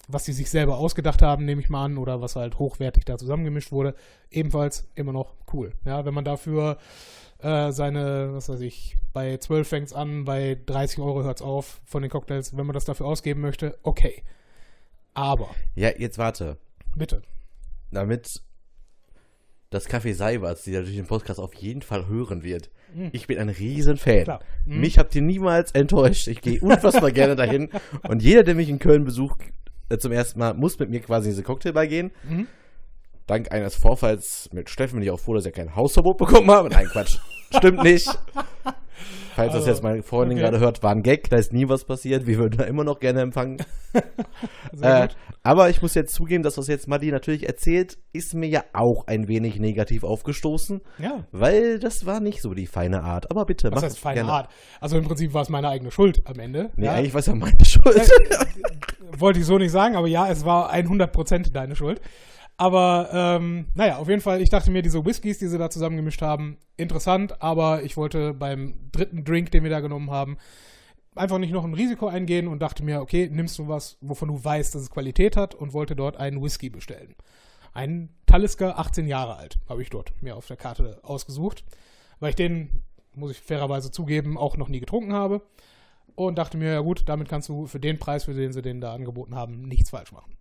was 0.08 0.24
sie 0.24 0.32
sich 0.32 0.50
selber 0.50 0.78
ausgedacht 0.78 1.22
haben, 1.22 1.44
nehme 1.44 1.60
ich 1.60 1.68
mal 1.70 1.84
an, 1.84 1.96
oder 1.98 2.20
was 2.20 2.36
halt 2.36 2.58
hochwertig 2.58 3.04
da 3.04 3.16
zusammengemischt 3.18 3.72
wurde. 3.72 3.94
Ebenfalls 4.30 4.88
immer 4.94 5.12
noch 5.12 5.34
cool. 5.52 5.72
Ja, 5.84 6.04
wenn 6.04 6.14
man 6.14 6.24
dafür 6.24 6.78
äh, 7.38 7.70
seine, 7.72 8.34
was 8.34 8.48
weiß 8.48 8.60
ich, 8.60 8.96
bei 9.12 9.36
12 9.36 9.68
fängt 9.68 9.86
es 9.88 9.92
an, 9.92 10.24
bei 10.24 10.58
30 10.66 10.98
Euro 10.98 11.22
hört 11.22 11.38
es 11.38 11.42
auf 11.42 11.80
von 11.84 12.02
den 12.02 12.10
Cocktails, 12.10 12.56
wenn 12.56 12.66
man 12.66 12.74
das 12.74 12.84
dafür 12.84 13.06
ausgeben 13.06 13.40
möchte, 13.40 13.78
okay. 13.82 14.22
Aber, 15.14 15.50
Ja, 15.74 15.90
jetzt 15.96 16.18
warte. 16.18 16.56
bitte. 16.96 17.22
Damit 17.90 18.40
das 19.70 19.88
Café 19.88 20.14
Seiberts, 20.14 20.64
die 20.64 20.72
natürlich 20.72 20.96
den 20.96 21.06
Podcast 21.06 21.38
auf 21.40 21.54
jeden 21.54 21.82
Fall 21.82 22.06
hören 22.06 22.42
wird. 22.42 22.70
Ich 23.12 23.26
bin 23.26 23.38
ein 23.38 23.48
riesen 23.48 23.96
Fan. 23.96 24.24
Klar. 24.24 24.40
Mhm. 24.66 24.80
Mich 24.80 24.98
habt 24.98 25.14
ihr 25.14 25.22
niemals 25.22 25.72
enttäuscht. 25.72 26.28
Ich 26.28 26.42
gehe 26.42 26.60
unfassbar 26.60 27.10
gerne 27.12 27.36
dahin. 27.36 27.70
Und 28.06 28.22
jeder, 28.22 28.42
der 28.42 28.54
mich 28.54 28.68
in 28.68 28.78
Köln 28.78 29.04
besucht, 29.04 29.40
zum 29.98 30.12
ersten 30.12 30.38
Mal, 30.38 30.54
muss 30.54 30.78
mit 30.78 30.90
mir 30.90 31.00
quasi 31.00 31.28
in 31.28 31.32
diese 31.32 31.42
Cocktailbar 31.42 31.86
gehen. 31.86 32.10
Mhm. 32.28 32.46
Dank 33.26 33.52
eines 33.52 33.74
Vorfalls 33.74 34.48
mit 34.52 34.68
Steffen 34.68 34.96
bin 34.96 35.04
ich 35.04 35.10
auch 35.10 35.20
froh, 35.20 35.34
dass 35.34 35.46
ich 35.46 35.54
kein 35.54 35.76
Hausverbot 35.76 36.18
bekommen 36.18 36.50
habe. 36.50 36.68
Nein, 36.68 36.86
Quatsch. 36.86 37.18
Stimmt 37.56 37.82
nicht. 37.82 38.08
Falls 39.34 39.52
das 39.52 39.62
Also, 39.62 39.70
jetzt 39.70 39.82
meine 39.82 40.02
Freundin 40.02 40.38
okay. 40.38 40.44
gerade 40.44 40.60
hört, 40.60 40.82
war 40.82 40.92
ein 40.92 41.02
Gag, 41.02 41.30
da 41.30 41.36
ist 41.36 41.52
nie 41.52 41.68
was 41.68 41.84
passiert. 41.84 42.26
Wir 42.26 42.38
würden 42.38 42.58
da 42.58 42.64
immer 42.64 42.84
noch 42.84 43.00
gerne 43.00 43.20
empfangen. 43.20 43.58
Äh, 44.80 45.08
aber 45.42 45.68
ich 45.68 45.82
muss 45.82 45.94
jetzt 45.94 46.14
zugeben, 46.14 46.42
dass 46.42 46.56
was 46.56 46.66
jetzt 46.66 46.88
Madi 46.88 47.12
natürlich 47.12 47.46
erzählt, 47.46 47.98
ist 48.14 48.34
mir 48.34 48.48
ja 48.48 48.64
auch 48.72 49.06
ein 49.06 49.28
wenig 49.28 49.60
negativ 49.60 50.02
aufgestoßen, 50.02 50.80
Ja. 50.98 51.26
weil 51.30 51.78
das 51.78 52.06
war 52.06 52.20
nicht 52.20 52.40
so 52.40 52.54
die 52.54 52.66
feine 52.66 53.02
Art. 53.02 53.30
Aber 53.30 53.44
bitte, 53.44 53.70
Was 53.70 53.76
mach 53.76 53.82
heißt 53.82 53.98
feine 53.98 54.14
gerne. 54.20 54.32
Art? 54.32 54.48
Also 54.80 54.96
im 54.96 55.04
Prinzip 55.04 55.34
war 55.34 55.42
es 55.42 55.50
meine 55.50 55.68
eigene 55.68 55.90
Schuld 55.90 56.22
am 56.24 56.38
Ende. 56.40 56.70
Nee, 56.76 56.86
ja, 56.86 56.92
eigentlich 56.94 57.12
war 57.12 57.20
es 57.20 57.26
ja 57.26 57.34
meine 57.34 57.64
Schuld. 57.64 58.10
wollte 59.18 59.40
ich 59.40 59.46
so 59.46 59.58
nicht 59.58 59.72
sagen, 59.72 59.94
aber 59.94 60.08
ja, 60.08 60.28
es 60.30 60.44
war 60.46 60.72
100% 60.72 61.52
deine 61.52 61.76
Schuld. 61.76 62.00
Aber 62.56 63.08
ähm, 63.12 63.66
naja, 63.74 63.98
auf 63.98 64.08
jeden 64.08 64.20
Fall, 64.20 64.40
ich 64.40 64.50
dachte 64.50 64.70
mir, 64.70 64.82
diese 64.82 65.04
Whiskys, 65.04 65.38
die 65.38 65.48
sie 65.48 65.58
da 65.58 65.70
zusammengemischt 65.70 66.22
haben, 66.22 66.58
interessant, 66.76 67.42
aber 67.42 67.82
ich 67.82 67.96
wollte 67.96 68.34
beim 68.34 68.90
dritten 68.92 69.24
Drink, 69.24 69.50
den 69.50 69.64
wir 69.64 69.70
da 69.70 69.80
genommen 69.80 70.10
haben, 70.10 70.36
einfach 71.14 71.38
nicht 71.38 71.52
noch 71.52 71.64
ein 71.64 71.74
Risiko 71.74 72.06
eingehen 72.06 72.48
und 72.48 72.60
dachte 72.60 72.84
mir, 72.84 73.00
okay, 73.00 73.28
nimmst 73.30 73.58
du 73.58 73.68
was, 73.68 73.98
wovon 74.00 74.28
du 74.28 74.42
weißt, 74.42 74.74
dass 74.74 74.82
es 74.82 74.90
Qualität 74.90 75.36
hat 75.36 75.54
und 75.54 75.72
wollte 75.72 75.96
dort 75.96 76.16
einen 76.16 76.42
Whisky 76.42 76.70
bestellen. 76.70 77.14
Einen 77.74 78.14
Talisker, 78.26 78.78
18 78.78 79.06
Jahre 79.06 79.36
alt, 79.36 79.58
habe 79.68 79.82
ich 79.82 79.90
dort 79.90 80.12
mir 80.22 80.36
auf 80.36 80.46
der 80.46 80.56
Karte 80.56 81.00
ausgesucht, 81.02 81.64
weil 82.20 82.30
ich 82.30 82.36
den, 82.36 82.82
muss 83.14 83.30
ich 83.30 83.40
fairerweise 83.40 83.90
zugeben, 83.90 84.38
auch 84.38 84.56
noch 84.56 84.68
nie 84.68 84.80
getrunken 84.80 85.14
habe 85.14 85.42
und 86.14 86.36
dachte 86.36 86.58
mir, 86.58 86.72
ja 86.72 86.80
gut, 86.80 87.08
damit 87.08 87.28
kannst 87.28 87.48
du 87.48 87.66
für 87.66 87.80
den 87.80 87.98
Preis, 87.98 88.24
für 88.24 88.34
den 88.34 88.52
sie 88.52 88.62
den 88.62 88.80
da 88.80 88.94
angeboten 88.94 89.34
haben, 89.34 89.62
nichts 89.62 89.90
falsch 89.90 90.12
machen. 90.12 90.36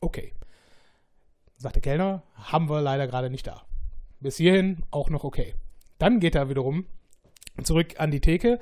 Okay. 0.00 0.34
Sagt 1.56 1.76
der 1.76 1.82
Kellner, 1.82 2.22
haben 2.34 2.68
wir 2.68 2.80
leider 2.80 3.06
gerade 3.06 3.30
nicht 3.30 3.46
da. 3.46 3.62
Bis 4.20 4.36
hierhin 4.36 4.82
auch 4.90 5.10
noch 5.10 5.24
okay. 5.24 5.54
Dann 5.98 6.20
geht 6.20 6.34
er 6.34 6.48
wiederum 6.48 6.86
zurück 7.62 7.94
an 7.98 8.10
die 8.10 8.20
Theke 8.20 8.58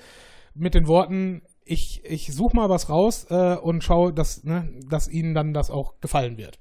mit 0.54 0.74
den 0.74 0.86
Worten, 0.86 1.42
ich, 1.64 2.04
ich 2.04 2.32
suche 2.34 2.54
mal 2.56 2.68
was 2.68 2.90
raus 2.90 3.26
äh, 3.30 3.56
und 3.56 3.82
schaue, 3.82 4.12
dass, 4.12 4.44
ne, 4.44 4.68
dass 4.88 5.08
ihnen 5.08 5.34
dann 5.34 5.54
das 5.54 5.70
auch 5.70 5.94
gefallen 6.00 6.36
wird. 6.36 6.58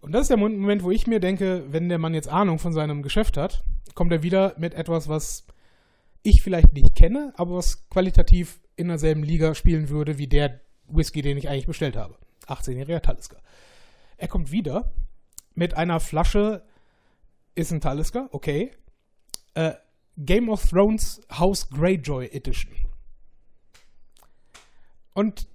Und 0.00 0.12
das 0.12 0.22
ist 0.22 0.28
der 0.30 0.36
Mo- 0.36 0.48
Moment, 0.48 0.82
wo 0.82 0.90
ich 0.90 1.06
mir 1.06 1.20
denke, 1.20 1.64
wenn 1.70 1.88
der 1.88 1.98
Mann 1.98 2.14
jetzt 2.14 2.28
Ahnung 2.28 2.58
von 2.58 2.72
seinem 2.72 3.02
Geschäft 3.02 3.36
hat, 3.36 3.62
kommt 3.94 4.12
er 4.12 4.22
wieder 4.22 4.54
mit 4.56 4.74
etwas, 4.74 5.08
was 5.08 5.46
ich 6.22 6.40
vielleicht 6.42 6.72
nicht 6.72 6.94
kenne, 6.94 7.32
aber 7.36 7.56
was 7.56 7.88
qualitativ 7.90 8.60
in 8.76 8.88
derselben 8.88 9.22
Liga 9.24 9.54
spielen 9.54 9.88
würde 9.90 10.18
wie 10.18 10.28
der 10.28 10.60
Whisky, 10.88 11.20
den 11.20 11.36
ich 11.36 11.48
eigentlich 11.48 11.66
bestellt 11.66 11.96
habe. 11.96 12.16
18-jähriger 12.46 13.00
Talisker. 13.00 13.38
Er 14.16 14.28
kommt 14.28 14.50
wieder 14.52 14.92
mit 15.54 15.74
einer 15.74 16.00
Flasche, 16.00 16.62
ist 17.54 17.72
ein 17.72 17.80
Talisker, 17.80 18.28
okay. 18.32 18.70
Äh, 19.54 19.72
Game 20.16 20.48
of 20.48 20.68
Thrones 20.68 21.20
House 21.30 21.68
Greyjoy 21.70 22.26
Edition. 22.32 22.72
Und 25.14 25.46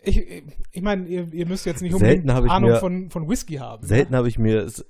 ich, 0.00 0.44
ich 0.72 0.82
meine, 0.82 1.06
ihr, 1.06 1.32
ihr 1.32 1.46
müsst 1.46 1.66
jetzt 1.66 1.82
nicht 1.82 1.94
ich 1.94 2.50
Ahnung 2.50 2.70
mir- 2.70 2.80
von, 2.80 3.10
von 3.10 3.28
Whisky 3.28 3.56
haben. 3.56 3.86
Selten 3.86 4.14
habe 4.14 4.28
ich 4.28 4.38
mir 4.38 4.62
es 4.62 4.84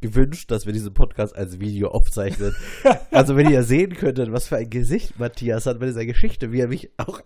gewünscht, 0.00 0.50
dass 0.50 0.66
wir 0.66 0.72
diesen 0.72 0.92
Podcast 0.92 1.34
als 1.34 1.58
Video 1.58 1.88
aufzeichnen. 1.88 2.54
also 3.10 3.36
wenn 3.36 3.50
ihr 3.50 3.62
sehen 3.62 3.94
könntet, 3.94 4.30
was 4.32 4.48
für 4.48 4.56
ein 4.56 4.68
Gesicht 4.68 5.18
Matthias 5.18 5.66
hat 5.66 5.80
bei 5.80 5.86
dieser 5.86 6.04
Geschichte, 6.04 6.52
wie 6.52 6.60
er 6.60 6.68
mich 6.68 6.90
auch 6.98 7.20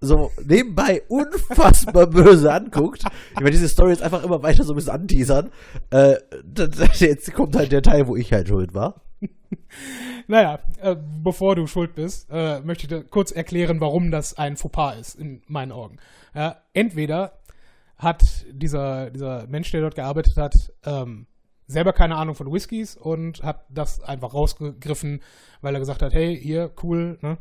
so 0.00 0.32
nebenbei 0.44 1.02
unfassbar 1.08 2.06
böse 2.10 2.52
anguckt. 2.52 3.04
Ich 3.32 3.40
werde 3.40 3.50
diese 3.50 3.68
Story 3.68 3.90
jetzt 3.90 4.02
einfach 4.02 4.24
immer 4.24 4.42
weiter 4.42 4.64
so 4.64 4.72
ein 4.72 4.76
bisschen 4.76 4.92
anteasern. 4.92 5.50
Äh, 5.90 6.16
jetzt 6.94 7.32
kommt 7.34 7.56
halt 7.56 7.72
der 7.72 7.82
Teil, 7.82 8.06
wo 8.06 8.16
ich 8.16 8.32
halt 8.32 8.48
schuld 8.48 8.74
war. 8.74 9.02
Naja, 10.26 10.60
äh, 10.80 10.94
bevor 11.24 11.56
du 11.56 11.66
schuld 11.66 11.96
bist, 11.96 12.28
äh, 12.30 12.60
möchte 12.60 12.84
ich 12.84 12.88
dir 12.88 13.02
kurz 13.02 13.32
erklären, 13.32 13.80
warum 13.80 14.12
das 14.12 14.38
ein 14.38 14.56
Fauxpas 14.56 14.94
ist, 14.94 15.14
in 15.16 15.42
meinen 15.48 15.72
Augen. 15.72 15.96
Ja, 16.36 16.62
entweder 16.72 17.40
hat 17.96 18.22
dieser, 18.48 19.10
dieser 19.10 19.48
Mensch, 19.48 19.72
der 19.72 19.80
dort 19.80 19.96
gearbeitet 19.96 20.36
hat, 20.36 20.54
ähm, 20.84 21.26
selber 21.66 21.92
keine 21.92 22.14
Ahnung 22.14 22.36
von 22.36 22.52
Whiskys 22.52 22.96
und 22.96 23.42
hat 23.42 23.64
das 23.70 24.02
einfach 24.02 24.32
rausgegriffen, 24.32 25.20
weil 25.62 25.74
er 25.74 25.80
gesagt 25.80 26.02
hat, 26.02 26.12
hey, 26.12 26.38
hier, 26.40 26.70
cool, 26.82 27.18
ne? 27.22 27.38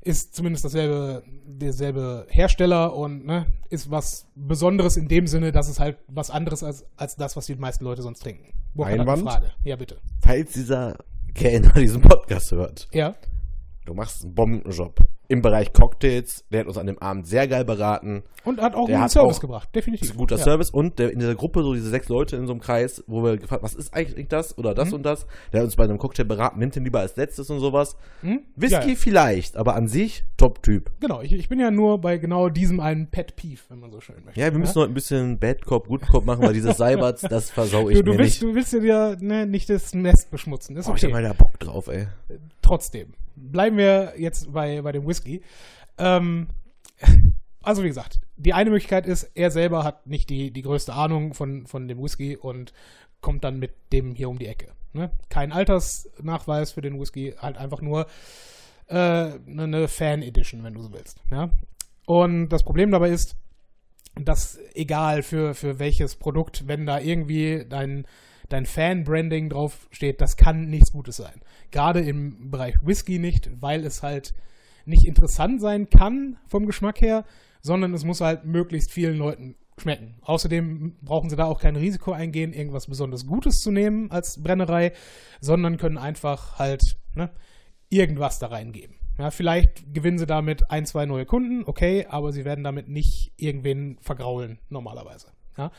Ist 0.00 0.34
zumindest 0.34 0.64
dasselbe, 0.64 1.22
derselbe 1.44 2.26
Hersteller 2.30 2.94
und 2.94 3.26
ne, 3.26 3.46
ist 3.68 3.90
was 3.90 4.26
Besonderes 4.36 4.96
in 4.96 5.08
dem 5.08 5.26
Sinne, 5.26 5.50
dass 5.52 5.68
es 5.68 5.80
halt 5.80 5.98
was 6.06 6.30
anderes 6.30 6.62
als, 6.62 6.86
als 6.96 7.16
das, 7.16 7.36
was 7.36 7.46
die 7.46 7.56
meisten 7.56 7.84
Leute 7.84 8.02
sonst 8.02 8.20
trinken. 8.20 8.52
Burkhard 8.74 9.00
hat 9.00 9.00
eine 9.08 9.12
Einwand? 9.12 9.30
Frage. 9.32 9.52
Ja, 9.64 9.76
bitte. 9.76 9.98
Falls 10.22 10.52
dieser 10.52 10.96
Kellner 11.34 11.72
diesen 11.72 12.00
Podcast 12.00 12.52
hört, 12.52 12.88
Ja. 12.92 13.16
du 13.86 13.94
machst 13.94 14.24
einen 14.24 14.34
Bombenjob. 14.34 15.00
Im 15.30 15.42
Bereich 15.42 15.74
Cocktails. 15.74 16.44
Der 16.50 16.60
hat 16.60 16.66
uns 16.68 16.78
an 16.78 16.86
dem 16.86 16.98
Abend 17.00 17.26
sehr 17.26 17.46
geil 17.46 17.64
beraten. 17.64 18.22
Und 18.44 18.62
hat 18.62 18.74
auch 18.74 18.86
Der 18.86 18.94
einen 18.96 19.04
hat 19.04 19.10
Service 19.10 19.36
auch- 19.36 19.40
gebracht, 19.40 19.68
definitiv. 19.74 20.16
guter 20.16 20.36
ja. 20.36 20.42
Service. 20.42 20.70
Und 20.70 20.98
der, 20.98 21.12
in 21.12 21.18
dieser 21.18 21.34
Gruppe, 21.34 21.62
so 21.62 21.74
diese 21.74 21.90
sechs 21.90 22.08
Leute 22.08 22.36
in 22.36 22.46
so 22.46 22.52
einem 22.54 22.60
Kreis, 22.62 23.04
wo 23.06 23.22
wir 23.22 23.36
gefragt 23.36 23.62
was 23.62 23.74
ist 23.74 23.92
eigentlich 23.92 24.28
das 24.28 24.56
oder 24.56 24.74
das 24.74 24.88
Mhm. 24.88 24.94
und 24.94 25.02
das. 25.02 25.26
Der 25.52 25.60
hat 25.60 25.66
uns 25.66 25.76
bei 25.76 25.84
einem 25.84 25.98
Cocktail 25.98 26.24
beraten, 26.24 26.58
nimmt 26.58 26.74
den 26.76 26.84
lieber 26.84 27.00
als 27.00 27.14
letztes 27.16 27.50
und 27.50 27.60
sowas. 27.60 27.96
Hm? 28.22 28.40
Whisky 28.56 28.74
Ja, 28.80 28.86
ja. 28.88 28.94
vielleicht, 28.96 29.56
aber 29.58 29.74
an 29.76 29.86
sich 29.86 30.24
Top-Typ. 30.38 30.90
Genau, 31.00 31.20
ich, 31.20 31.32
ich 31.34 31.48
bin 31.50 31.60
ja 31.60 31.70
nur 31.70 32.00
bei 32.00 32.16
genau 32.16 32.48
diesem 32.48 32.80
einen 32.80 33.08
Pet 33.10 33.36
Peeve, 33.36 33.60
wenn 33.68 33.80
man 33.80 33.90
so 33.92 34.00
schön 34.00 34.16
möchte. 34.24 34.40
Ja, 34.40 34.50
wir 34.50 34.58
müssen 34.58 34.76
heute 34.80 34.92
ein 34.92 34.94
bisschen 34.94 35.38
Bad 35.38 35.62
Cop, 35.66 35.88
Good 35.88 36.08
Cop 36.08 36.24
machen, 36.24 36.42
weil 36.42 36.54
dieses 36.54 36.76
Seiberts, 36.78 37.20
das 37.20 37.50
versau 37.50 37.90
ich 37.90 37.98
Du, 37.98 38.02
du, 38.04 38.12
mir 38.12 38.18
willst, 38.20 38.40
nicht. 38.40 38.50
du 38.50 38.54
willst 38.54 38.72
dir 38.72 39.16
ne, 39.20 39.46
nicht 39.46 39.68
das 39.68 39.92
Nest 39.94 40.30
beschmutzen. 40.30 40.74
Ist 40.78 40.88
Oh, 40.88 40.94
ich 40.94 41.02
hab 41.04 41.10
okay. 41.10 41.12
mal 41.12 41.22
da 41.22 41.34
Bock 41.34 41.58
drauf, 41.60 41.88
ey. 41.88 42.06
Trotzdem. 42.62 43.12
Bleiben 43.40 43.76
wir 43.76 44.14
jetzt 44.16 44.52
bei, 44.52 44.82
bei 44.82 44.90
dem 44.90 45.06
Whisky. 45.06 45.17
Ähm, 45.98 46.48
also 47.62 47.82
wie 47.82 47.88
gesagt, 47.88 48.20
die 48.36 48.54
eine 48.54 48.70
Möglichkeit 48.70 49.06
ist, 49.06 49.30
er 49.34 49.50
selber 49.50 49.84
hat 49.84 50.06
nicht 50.06 50.30
die, 50.30 50.50
die 50.50 50.62
größte 50.62 50.94
Ahnung 50.94 51.34
von, 51.34 51.66
von 51.66 51.88
dem 51.88 52.02
Whisky 52.02 52.36
und 52.36 52.72
kommt 53.20 53.44
dann 53.44 53.58
mit 53.58 53.72
dem 53.92 54.14
hier 54.14 54.28
um 54.28 54.38
die 54.38 54.46
Ecke. 54.46 54.72
Ne? 54.92 55.10
Kein 55.28 55.52
Altersnachweis 55.52 56.72
für 56.72 56.80
den 56.80 56.98
Whisky, 56.98 57.34
halt 57.38 57.58
einfach 57.58 57.82
nur 57.82 58.06
äh, 58.86 58.94
eine 58.94 59.88
Fan-Edition, 59.88 60.62
wenn 60.62 60.74
du 60.74 60.82
so 60.82 60.92
willst. 60.92 61.20
Ja? 61.30 61.50
Und 62.06 62.48
das 62.48 62.62
Problem 62.62 62.90
dabei 62.90 63.10
ist, 63.10 63.36
dass 64.14 64.58
egal 64.74 65.22
für, 65.22 65.54
für 65.54 65.78
welches 65.78 66.16
Produkt, 66.16 66.66
wenn 66.66 66.86
da 66.86 66.98
irgendwie 66.98 67.66
dein, 67.68 68.06
dein 68.48 68.66
Fan-Branding 68.66 69.50
drauf 69.50 69.88
steht, 69.90 70.20
das 70.20 70.36
kann 70.36 70.70
nichts 70.70 70.92
Gutes 70.92 71.16
sein. 71.16 71.40
Gerade 71.70 72.00
im 72.00 72.50
Bereich 72.50 72.76
Whisky 72.82 73.18
nicht, 73.18 73.50
weil 73.60 73.84
es 73.84 74.02
halt 74.02 74.32
nicht 74.88 75.06
interessant 75.06 75.60
sein 75.60 75.88
kann 75.88 76.38
vom 76.46 76.66
Geschmack 76.66 77.00
her, 77.00 77.24
sondern 77.60 77.94
es 77.94 78.04
muss 78.04 78.20
halt 78.20 78.44
möglichst 78.44 78.92
vielen 78.92 79.16
Leuten 79.16 79.56
schmecken. 79.76 80.16
Außerdem 80.22 80.96
brauchen 81.02 81.30
sie 81.30 81.36
da 81.36 81.44
auch 81.44 81.60
kein 81.60 81.76
Risiko 81.76 82.12
eingehen, 82.12 82.52
irgendwas 82.52 82.86
besonders 82.86 83.26
Gutes 83.26 83.58
zu 83.58 83.70
nehmen 83.70 84.10
als 84.10 84.42
Brennerei, 84.42 84.92
sondern 85.40 85.76
können 85.76 85.98
einfach 85.98 86.58
halt 86.58 86.96
ne, 87.14 87.30
irgendwas 87.88 88.38
da 88.38 88.48
reingeben. 88.48 88.96
Ja, 89.18 89.30
vielleicht 89.30 89.92
gewinnen 89.92 90.18
sie 90.18 90.26
damit 90.26 90.70
ein, 90.70 90.86
zwei 90.86 91.04
neue 91.04 91.26
Kunden, 91.26 91.64
okay, 91.66 92.06
aber 92.08 92.32
sie 92.32 92.44
werden 92.44 92.62
damit 92.62 92.88
nicht 92.88 93.32
irgendwen 93.36 93.98
vergraulen, 94.00 94.58
normalerweise. 94.68 95.32
Ja. 95.56 95.72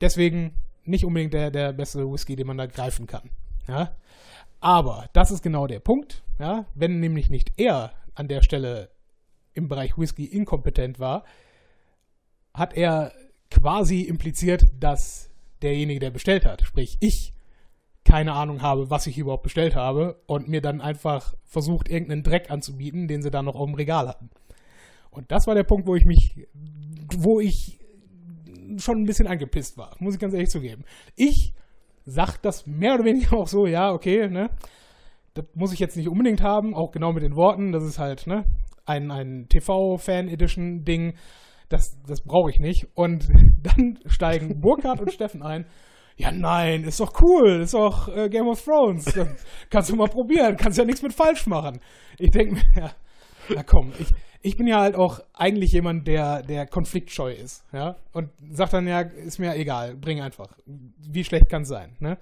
Deswegen 0.00 0.54
nicht 0.84 1.04
unbedingt 1.04 1.32
der, 1.32 1.50
der 1.50 1.72
beste 1.72 2.10
Whisky, 2.10 2.34
den 2.34 2.48
man 2.48 2.58
da 2.58 2.66
greifen 2.66 3.06
kann. 3.06 3.30
Ja. 3.68 3.96
Aber 4.64 5.10
das 5.12 5.30
ist 5.30 5.42
genau 5.42 5.66
der 5.66 5.78
Punkt. 5.78 6.22
Ja. 6.38 6.64
Wenn 6.74 6.98
nämlich 6.98 7.28
nicht 7.28 7.52
er 7.58 7.92
an 8.14 8.28
der 8.28 8.40
Stelle 8.40 8.88
im 9.52 9.68
Bereich 9.68 9.98
Whisky 9.98 10.24
inkompetent 10.24 10.98
war, 10.98 11.24
hat 12.54 12.74
er 12.74 13.12
quasi 13.50 14.00
impliziert, 14.00 14.62
dass 14.80 15.28
derjenige, 15.60 16.00
der 16.00 16.10
bestellt 16.10 16.46
hat, 16.46 16.62
sprich 16.62 16.96
ich, 17.00 17.34
keine 18.06 18.32
Ahnung 18.32 18.62
habe, 18.62 18.88
was 18.88 19.06
ich 19.06 19.18
überhaupt 19.18 19.42
bestellt 19.42 19.76
habe 19.76 20.22
und 20.24 20.48
mir 20.48 20.62
dann 20.62 20.80
einfach 20.80 21.34
versucht, 21.44 21.90
irgendeinen 21.90 22.22
Dreck 22.22 22.50
anzubieten, 22.50 23.06
den 23.06 23.20
sie 23.20 23.30
dann 23.30 23.44
noch 23.44 23.56
auf 23.56 23.66
dem 23.66 23.74
Regal 23.74 24.08
hatten. 24.08 24.30
Und 25.10 25.30
das 25.30 25.46
war 25.46 25.54
der 25.54 25.64
Punkt, 25.64 25.86
wo 25.86 25.94
ich 25.94 26.06
mich, 26.06 26.48
wo 27.18 27.38
ich 27.38 27.80
schon 28.78 29.02
ein 29.02 29.04
bisschen 29.06 29.26
angepisst 29.26 29.76
war, 29.76 29.94
muss 29.98 30.14
ich 30.14 30.20
ganz 30.20 30.32
ehrlich 30.32 30.48
zugeben. 30.48 30.84
Ich 31.16 31.52
sag 32.04 32.38
das 32.38 32.66
mehr 32.66 32.94
oder 32.94 33.04
weniger 33.04 33.36
auch 33.36 33.48
so, 33.48 33.66
ja, 33.66 33.92
okay, 33.92 34.28
ne, 34.28 34.50
das 35.34 35.46
muss 35.54 35.72
ich 35.72 35.80
jetzt 35.80 35.96
nicht 35.96 36.08
unbedingt 36.08 36.42
haben, 36.42 36.74
auch 36.74 36.92
genau 36.92 37.12
mit 37.12 37.22
den 37.22 37.36
Worten, 37.36 37.72
das 37.72 37.84
ist 37.84 37.98
halt, 37.98 38.26
ne, 38.26 38.44
ein, 38.86 39.10
ein 39.10 39.46
TV-Fan-Edition-Ding, 39.48 41.14
das, 41.68 42.00
das 42.06 42.20
brauche 42.22 42.50
ich 42.50 42.58
nicht. 42.58 42.88
Und 42.94 43.28
dann 43.62 43.98
steigen 44.06 44.60
Burkhard 44.60 45.00
und 45.00 45.12
Steffen 45.12 45.42
ein. 45.42 45.66
Ja, 46.16 46.30
nein, 46.30 46.84
ist 46.84 47.00
doch 47.00 47.20
cool, 47.20 47.62
ist 47.62 47.74
doch 47.74 48.08
äh, 48.08 48.28
Game 48.28 48.46
of 48.46 48.62
Thrones. 48.62 49.12
Kannst 49.70 49.90
du 49.90 49.96
mal 49.96 50.08
probieren, 50.08 50.56
kannst 50.56 50.78
ja 50.78 50.84
nichts 50.84 51.02
mit 51.02 51.12
falsch 51.12 51.46
machen. 51.46 51.80
Ich 52.18 52.30
denke 52.30 52.54
mir, 52.54 52.62
ja, 52.76 52.90
na 53.52 53.62
komm, 53.64 53.92
ich, 53.98 54.12
ich 54.44 54.58
bin 54.58 54.66
ja 54.66 54.80
halt 54.80 54.94
auch 54.94 55.20
eigentlich 55.32 55.72
jemand, 55.72 56.06
der, 56.06 56.42
der 56.42 56.66
konfliktscheu 56.66 57.32
ist, 57.32 57.64
ja. 57.72 57.96
Und 58.12 58.28
sagt 58.50 58.74
dann 58.74 58.86
ja, 58.86 59.00
ist 59.00 59.38
mir 59.38 59.56
egal, 59.56 59.96
bring 59.96 60.20
einfach. 60.20 60.54
Wie 60.66 61.24
schlecht 61.24 61.48
kann 61.48 61.62
es 61.62 61.68
sein, 61.68 61.96
ne? 61.98 62.18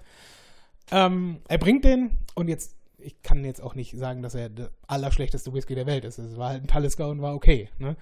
Ähm, 0.89 1.41
er 1.49 1.57
bringt 1.57 1.83
den 1.83 2.17
und 2.35 2.47
jetzt, 2.47 2.77
ich 2.97 3.21
kann 3.23 3.43
jetzt 3.43 3.61
auch 3.61 3.75
nicht 3.75 3.97
sagen, 3.97 4.21
dass 4.21 4.35
er 4.35 4.47
der 4.47 4.69
allerschlechteste 4.87 5.53
Whisky 5.53 5.75
der 5.75 5.85
Welt 5.85 6.05
ist. 6.05 6.17
Es 6.17 6.37
war 6.37 6.49
halt 6.49 6.63
ein 6.63 6.67
Talisker 6.67 7.09
und 7.09 7.21
war 7.21 7.35
okay, 7.35 7.67
ne? 7.77 7.97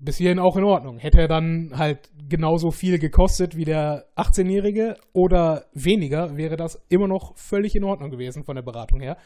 bis 0.00 0.16
hierhin 0.16 0.40
auch 0.40 0.56
in 0.56 0.64
Ordnung. 0.64 0.98
Hätte 0.98 1.20
er 1.20 1.28
dann 1.28 1.72
halt 1.76 2.10
genauso 2.28 2.72
viel 2.72 2.98
gekostet 2.98 3.56
wie 3.56 3.64
der 3.64 4.06
18-Jährige 4.16 4.96
oder 5.12 5.66
weniger, 5.74 6.36
wäre 6.36 6.56
das 6.56 6.84
immer 6.88 7.06
noch 7.06 7.36
völlig 7.36 7.76
in 7.76 7.84
Ordnung 7.84 8.10
gewesen 8.10 8.42
von 8.42 8.56
der 8.56 8.62
Beratung 8.62 9.00
her. 9.00 9.16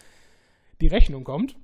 Die 0.83 0.89
Rechnung 0.89 1.25
kommt. 1.25 1.57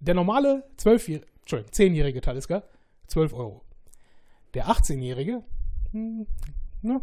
Der 0.00 0.14
normale 0.14 0.64
12 0.76 1.08
Entschuldigung, 1.40 1.72
10-jährige 1.72 2.20
Talisker, 2.20 2.64
12 3.06 3.32
Euro. 3.34 3.62
Der 4.54 4.66
18-jährige, 4.66 5.42
hm, 5.92 6.26
ne, 6.82 7.00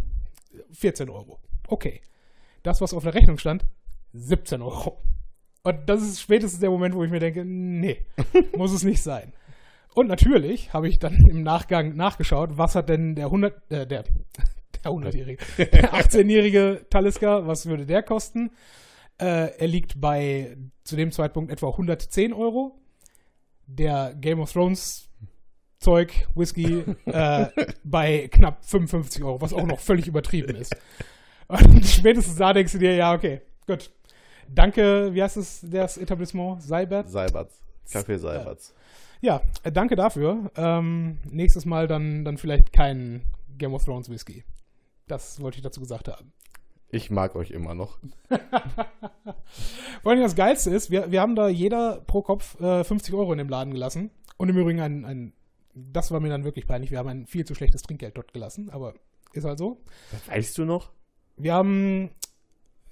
14 0.72 1.10
Euro. 1.10 1.40
Okay. 1.68 2.02
Das, 2.64 2.82
was 2.82 2.94
auf 2.94 3.04
der 3.04 3.14
Rechnung 3.14 3.38
stand, 3.38 3.66
17 4.14 4.62
Euro. 4.62 5.02
Und 5.64 5.90
das 5.90 6.02
ist 6.02 6.22
spätestens 6.22 6.60
der 6.60 6.70
Moment, 6.70 6.94
wo 6.96 7.04
ich 7.04 7.12
mir 7.12 7.20
denke, 7.20 7.44
nee, 7.46 8.06
muss 8.58 8.74
es 8.74 8.84
nicht 8.84 9.02
sein. 9.02 9.34
Und 9.96 10.08
natürlich 10.08 10.74
habe 10.74 10.88
ich 10.88 11.00
dann 11.00 11.16
im 11.30 11.44
Nachgang 11.44 11.96
nachgeschaut, 11.96 12.58
was 12.58 12.76
hat 12.76 12.90
denn 12.90 13.16
der 13.16 13.26
100, 13.26 13.72
äh, 13.72 13.88
der, 13.88 14.04
der 14.84 14.92
100-jährige, 14.92 15.44
der 15.58 15.94
18-jährige 15.94 16.86
Talisker, 16.90 17.48
was 17.48 17.66
würde 17.66 17.86
der 17.86 18.04
kosten? 18.04 18.52
Äh, 19.20 19.58
er 19.58 19.68
liegt 19.68 20.02
bei 20.02 20.58
zu 20.84 20.96
dem 20.96 21.12
Zeitpunkt 21.12 21.52
etwa 21.52 21.70
110 21.70 22.34
Euro. 22.34 22.80
Der 23.68 24.14
Game 24.16 24.40
of 24.40 24.52
Thrones 24.52 25.10
Zeug, 25.80 26.28
Whisky, 26.34 26.84
äh, 27.06 27.48
bei 27.84 28.30
knapp 28.30 28.64
55 28.66 29.24
Euro, 29.24 29.42
was 29.42 29.54
auch 29.54 29.66
noch 29.66 29.80
völlig 29.80 30.08
übertrieben 30.08 30.56
ist. 30.56 30.76
Und 31.48 31.86
spätestens 31.86 32.38
da 32.38 32.54
denkst 32.54 32.72
du 32.72 32.80
dir, 32.80 32.96
ja, 32.96 33.14
okay, 33.14 33.42
gut. 33.68 33.92
Danke, 34.48 35.14
wie 35.14 35.22
heißt 35.22 35.38
es, 35.38 35.66
das 35.70 35.98
Etablissement? 35.98 36.62
Seibert? 36.62 37.10
Seiberts. 37.10 37.60
Kaffee 37.92 38.18
Seiberts. 38.18 38.74
Ja, 39.22 39.42
äh, 39.64 39.72
danke 39.72 39.96
dafür. 39.96 40.52
Ähm, 40.56 41.18
nächstes 41.30 41.66
Mal 41.66 41.88
dann, 41.88 42.24
dann 42.26 42.38
vielleicht 42.38 42.72
kein 42.74 43.24
Game 43.58 43.74
of 43.74 43.84
Thrones 43.84 44.10
Whisky. 44.10 44.44
Das 45.08 45.42
wollte 45.42 45.58
ich 45.58 45.64
dazu 45.64 45.80
gesagt 45.80 46.08
haben. 46.08 46.32
Ich 46.94 47.10
mag 47.10 47.36
euch 47.36 47.50
immer 47.50 47.74
noch. 47.74 47.98
Vor 50.04 50.12
allem 50.12 50.22
das 50.22 50.36
Geilste 50.36 50.70
ist, 50.70 50.92
wir, 50.92 51.12
wir 51.12 51.22
haben 51.22 51.36
da 51.36 51.48
jeder 51.50 52.02
pro 52.02 52.22
Kopf 52.22 52.60
äh, 52.62 52.84
50 52.84 53.16
Euro 53.16 53.32
in 53.32 53.40
dem 53.40 53.50
Laden 53.50 53.74
gelassen. 53.74 54.12
Und 54.38 54.50
im 54.50 54.58
Übrigen 54.58 54.80
ein, 54.80 55.04
ein, 55.04 55.34
das 55.74 56.12
war 56.12 56.20
mir 56.20 56.30
dann 56.30 56.44
wirklich 56.44 56.68
peinlich, 56.68 56.92
wir 56.92 57.00
haben 57.00 57.10
ein 57.10 57.26
viel 57.26 57.46
zu 57.46 57.56
schlechtes 57.56 57.82
Trinkgeld 57.82 58.16
dort 58.16 58.32
gelassen, 58.32 58.70
aber 58.70 58.94
ist 59.34 59.44
halt 59.44 59.58
so. 59.58 59.82
Das 60.12 60.28
weißt 60.28 60.58
du 60.60 60.66
noch? 60.66 60.92
Wir 61.36 61.56
haben, 61.56 62.12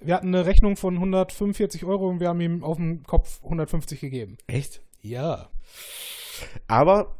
wir 0.00 0.16
hatten 0.16 0.34
eine 0.34 0.46
Rechnung 0.46 0.76
von 0.76 0.94
145 0.94 1.84
Euro 1.84 2.08
und 2.08 2.18
wir 2.18 2.28
haben 2.28 2.40
ihm 2.40 2.64
auf 2.64 2.78
den 2.78 3.04
Kopf 3.04 3.40
150 3.44 4.00
gegeben. 4.00 4.36
Echt? 4.48 4.82
Ja. 5.00 5.48
Aber 6.66 7.16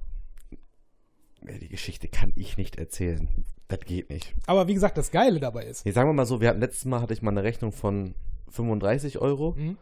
die 1.42 1.68
Geschichte 1.68 2.08
kann 2.08 2.32
ich 2.34 2.56
nicht 2.56 2.74
erzählen. 2.76 3.28
Das 3.72 3.80
geht 3.86 4.10
nicht. 4.10 4.34
Aber 4.46 4.68
wie 4.68 4.74
gesagt, 4.74 4.98
das 4.98 5.10
Geile 5.10 5.40
dabei 5.40 5.64
ist. 5.64 5.86
Nee, 5.86 5.92
sagen 5.92 6.08
wir 6.08 6.12
mal 6.12 6.26
so, 6.26 6.40
wir 6.40 6.48
hatten 6.48 6.60
letztes 6.60 6.84
Mal 6.84 7.00
hatte 7.00 7.14
ich 7.14 7.22
mal 7.22 7.30
eine 7.30 7.42
Rechnung 7.42 7.72
von 7.72 8.14
35 8.50 9.18
Euro. 9.18 9.54
Mhm. 9.56 9.76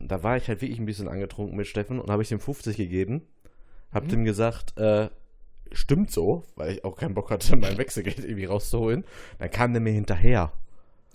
Da 0.00 0.22
war 0.22 0.36
ich 0.36 0.48
halt 0.48 0.60
wirklich 0.62 0.78
ein 0.80 0.86
bisschen 0.86 1.08
angetrunken 1.08 1.56
mit 1.56 1.66
Steffen 1.66 2.00
und 2.00 2.10
habe 2.10 2.22
ich 2.22 2.32
ihm 2.32 2.40
50 2.40 2.76
gegeben. 2.76 3.22
Hab 3.92 4.04
Mhm. 4.04 4.08
dem 4.08 4.24
gesagt, 4.24 4.76
äh, 4.78 5.10
stimmt 5.72 6.10
so, 6.10 6.44
weil 6.56 6.72
ich 6.72 6.84
auch 6.84 6.96
keinen 6.96 7.14
Bock 7.14 7.30
hatte, 7.30 7.54
mein 7.56 7.78
Wechselgeld 7.78 8.18
irgendwie 8.18 8.46
rauszuholen. 8.46 9.04
Dann 9.38 9.50
kam 9.50 9.72
der 9.72 9.80
mir 9.82 9.92
hinterher. 9.92 10.52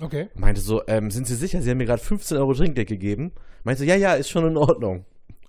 Okay. 0.02 0.28
Meinte 0.36 0.62
so, 0.62 0.86
ähm, 0.88 1.12
sind 1.12 1.26
Sie 1.28 1.36
sicher, 1.36 1.62
Sie 1.62 1.70
haben 1.70 1.78
mir 1.78 1.86
gerade 1.86 2.02
15 2.02 2.38
Euro 2.38 2.54
Trinkgeld 2.54 2.88
gegeben? 2.88 3.34
Meinte 3.64 3.80
so, 3.80 3.86
ja, 3.86 3.96
ja, 3.96 4.14
ist 4.14 4.30
schon 4.30 4.46
in 4.46 4.56
Ordnung. 4.58 5.04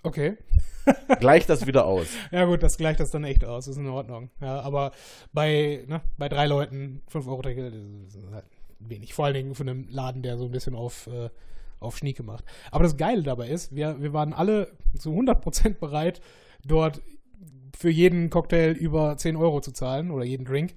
Okay. 0.06 0.36
Gleich 1.18 1.46
das 1.46 1.66
wieder 1.66 1.84
aus. 1.84 2.06
Ja 2.30 2.44
gut, 2.44 2.62
das 2.62 2.78
gleicht 2.78 3.00
das 3.00 3.10
dann 3.10 3.24
echt 3.24 3.44
aus, 3.44 3.66
ist 3.66 3.76
in 3.76 3.88
Ordnung. 3.88 4.30
Ja, 4.40 4.60
aber 4.60 4.92
bei, 5.32 5.84
ne, 5.88 6.00
bei 6.16 6.28
drei 6.28 6.46
Leuten 6.46 7.02
5 7.08 7.26
Euro 7.26 7.42
Trinkgeld 7.42 7.74
das 8.06 8.14
ist 8.14 8.30
halt 8.30 8.44
wenig. 8.78 9.12
Vor 9.12 9.24
allen 9.24 9.34
Dingen 9.34 9.54
von 9.56 9.68
einem 9.68 9.88
Laden, 9.88 10.22
der 10.22 10.38
so 10.38 10.44
ein 10.44 10.52
bisschen 10.52 10.76
auf, 10.76 11.08
äh, 11.08 11.28
auf 11.80 11.98
Schnieke 11.98 12.22
macht. 12.22 12.44
Aber 12.70 12.84
das 12.84 12.96
Geile 12.96 13.24
dabei 13.24 13.48
ist, 13.48 13.74
wir, 13.74 14.00
wir 14.00 14.12
waren 14.12 14.32
alle 14.32 14.70
zu 14.96 15.10
100% 15.10 15.74
bereit, 15.80 16.20
dort 16.64 17.02
für 17.76 17.90
jeden 17.90 18.30
Cocktail 18.30 18.70
über 18.70 19.16
10 19.16 19.34
Euro 19.34 19.60
zu 19.60 19.72
zahlen 19.72 20.12
oder 20.12 20.24
jeden 20.24 20.44
Drink 20.44 20.74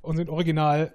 und 0.00 0.16
sind 0.16 0.28
original 0.28 0.92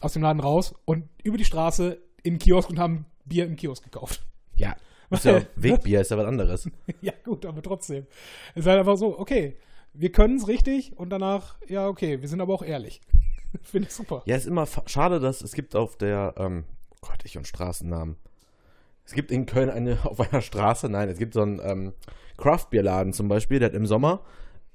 aus 0.00 0.12
dem 0.12 0.22
Laden 0.22 0.38
raus 0.38 0.72
und 0.84 1.08
über 1.24 1.36
die 1.36 1.44
Straße 1.44 2.00
in 2.22 2.34
den 2.34 2.38
Kiosk 2.38 2.70
und 2.70 2.78
haben 2.78 3.06
Bier 3.24 3.44
im 3.44 3.56
Kiosk 3.56 3.82
gekauft. 3.82 4.24
Ja, 4.54 4.76
Ist 5.10 5.24
ja 5.24 5.42
Wegbier, 5.56 6.00
ist 6.00 6.10
ja 6.10 6.16
was 6.16 6.26
anderes. 6.26 6.68
ja, 7.00 7.12
gut, 7.24 7.46
aber 7.46 7.62
trotzdem. 7.62 8.06
Es 8.54 8.62
ist 8.62 8.66
halt 8.66 8.80
einfach 8.80 8.96
so, 8.96 9.18
okay, 9.18 9.56
wir 9.92 10.10
können 10.10 10.36
es 10.36 10.48
richtig 10.48 10.96
und 10.96 11.10
danach, 11.10 11.56
ja, 11.68 11.88
okay, 11.88 12.20
wir 12.20 12.28
sind 12.28 12.40
aber 12.40 12.54
auch 12.54 12.62
ehrlich. 12.62 13.00
Finde 13.62 13.88
ich 13.88 13.94
super. 13.94 14.22
Ja, 14.26 14.36
ist 14.36 14.46
immer 14.46 14.66
schade, 14.86 15.20
dass 15.20 15.40
es 15.40 15.52
gibt 15.52 15.76
auf 15.76 15.96
der, 15.96 16.34
ähm, 16.36 16.64
oh 16.90 17.08
Gott, 17.08 17.24
ich 17.24 17.36
und 17.36 17.46
Straßennamen. 17.46 18.16
Es 19.06 19.12
gibt 19.12 19.30
in 19.30 19.46
Köln 19.46 19.70
eine, 19.70 19.98
auf 20.04 20.20
einer 20.20 20.42
Straße, 20.42 20.88
nein, 20.88 21.08
es 21.08 21.18
gibt 21.18 21.34
so 21.34 21.42
einen 21.42 21.60
ähm, 21.62 21.92
Craft-Bier-Laden 22.36 23.12
zum 23.12 23.28
Beispiel, 23.28 23.60
der 23.60 23.68
hat 23.68 23.76
im 23.76 23.86
Sommer, 23.86 24.20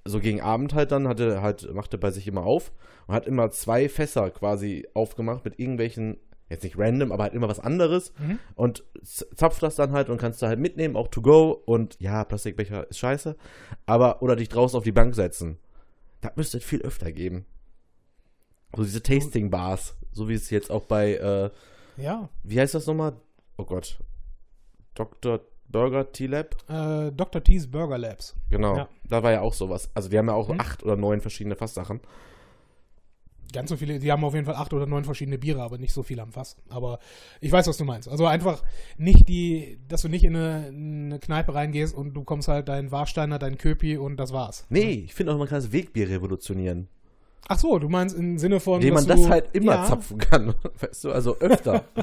so 0.05 0.19
gegen 0.19 0.41
Abend 0.41 0.73
halt 0.73 0.91
dann, 0.91 1.07
hatte 1.07 1.41
halt, 1.41 1.73
machte 1.73 1.97
bei 1.97 2.11
sich 2.11 2.27
immer 2.27 2.43
auf 2.43 2.71
und 3.07 3.15
hat 3.15 3.27
immer 3.27 3.51
zwei 3.51 3.89
Fässer 3.89 4.29
quasi 4.31 4.87
aufgemacht 4.93 5.43
mit 5.43 5.59
irgendwelchen, 5.59 6.17
jetzt 6.49 6.63
nicht 6.63 6.77
random, 6.77 7.11
aber 7.11 7.23
halt 7.23 7.33
immer 7.33 7.47
was 7.47 7.59
anderes 7.59 8.11
Mhm. 8.19 8.39
und 8.55 8.83
zapft 9.03 9.61
das 9.63 9.75
dann 9.75 9.91
halt 9.91 10.09
und 10.09 10.17
kannst 10.17 10.41
du 10.41 10.47
halt 10.47 10.59
mitnehmen, 10.59 10.95
auch 10.95 11.07
to 11.07 11.21
go 11.21 11.51
und 11.51 11.95
ja, 11.99 12.23
Plastikbecher 12.23 12.89
ist 12.89 12.97
scheiße, 12.99 13.35
aber, 13.85 14.21
oder 14.21 14.35
dich 14.35 14.49
draußen 14.49 14.77
auf 14.77 14.83
die 14.83 14.91
Bank 14.91 15.13
setzen. 15.15 15.57
Das 16.21 16.35
müsste 16.35 16.57
es 16.57 16.63
viel 16.63 16.81
öfter 16.81 17.11
geben. 17.11 17.45
So 18.75 18.83
diese 18.83 19.01
Tasting-Bars, 19.01 19.95
so 20.11 20.27
wie 20.29 20.33
es 20.33 20.49
jetzt 20.49 20.69
auch 20.71 20.83
bei, 20.83 21.13
äh, 21.15 21.49
Ja, 22.01 22.29
wie 22.43 22.59
heißt 22.59 22.73
das 22.75 22.87
nochmal? 22.87 23.13
Oh 23.57 23.65
Gott. 23.65 23.99
Dr. 24.95 25.41
Burger 25.67 26.11
T-Lab? 26.11 26.55
äh, 26.69 27.11
Dr. 27.11 27.43
T's 27.43 27.69
Burger 27.69 27.97
Labs. 27.97 28.35
Genau. 28.49 28.75
Ja. 28.75 28.89
Da 29.03 29.21
war 29.23 29.31
ja 29.31 29.41
auch 29.41 29.53
sowas. 29.53 29.89
Also 29.93 30.09
die 30.09 30.17
haben 30.17 30.27
ja 30.27 30.33
auch 30.33 30.49
Mhm. 30.49 30.59
acht 30.59 30.83
oder 30.83 30.95
neun 30.95 31.21
verschiedene 31.21 31.55
Fasssachen. 31.55 31.99
Ganz 33.51 33.69
so 33.69 33.77
viele, 33.77 33.99
die 33.99 34.11
haben 34.11 34.23
auf 34.23 34.33
jeden 34.33 34.45
Fall 34.45 34.55
acht 34.55 34.73
oder 34.73 34.85
neun 34.85 35.03
verschiedene 35.03 35.37
Biere, 35.37 35.61
aber 35.61 35.77
nicht 35.77 35.93
so 35.93 36.03
viel 36.03 36.19
am 36.19 36.31
Fass. 36.31 36.57
Aber 36.69 36.99
ich 37.41 37.51
weiß, 37.51 37.67
was 37.67 37.77
du 37.77 37.85
meinst. 37.85 38.07
Also 38.07 38.25
einfach 38.25 38.63
nicht 38.97 39.27
die, 39.27 39.79
dass 39.87 40.01
du 40.01 40.09
nicht 40.09 40.23
in 40.23 40.35
eine, 40.35 40.67
in 40.67 41.05
eine 41.05 41.19
Kneipe 41.19 41.53
reingehst 41.53 41.95
und 41.95 42.13
du 42.13 42.23
kommst 42.23 42.47
halt 42.47 42.69
dein 42.69 42.91
Warsteiner, 42.91 43.39
dein 43.39 43.57
Köpi 43.57 43.97
und 43.97 44.17
das 44.17 44.33
war's. 44.33 44.65
Nee, 44.69 45.03
ich 45.05 45.13
finde 45.13 45.33
auch, 45.33 45.37
man 45.37 45.47
kann 45.47 45.57
das 45.57 45.71
Wegbier 45.71 46.09
revolutionieren. 46.09 46.87
Ach 47.51 47.57
so, 47.57 47.79
du 47.79 47.89
meinst 47.89 48.15
im 48.15 48.37
Sinne 48.37 48.59
von. 48.59 48.75
Indem 48.75 48.93
man 48.93 49.07
das 49.07 49.21
du, 49.21 49.29
halt 49.29 49.49
immer 49.53 49.73
ja, 49.73 49.85
zapfen 49.85 50.19
kann. 50.19 50.53
Weißt 50.79 51.03
du, 51.03 51.11
also 51.11 51.37
öfter. 51.39 51.83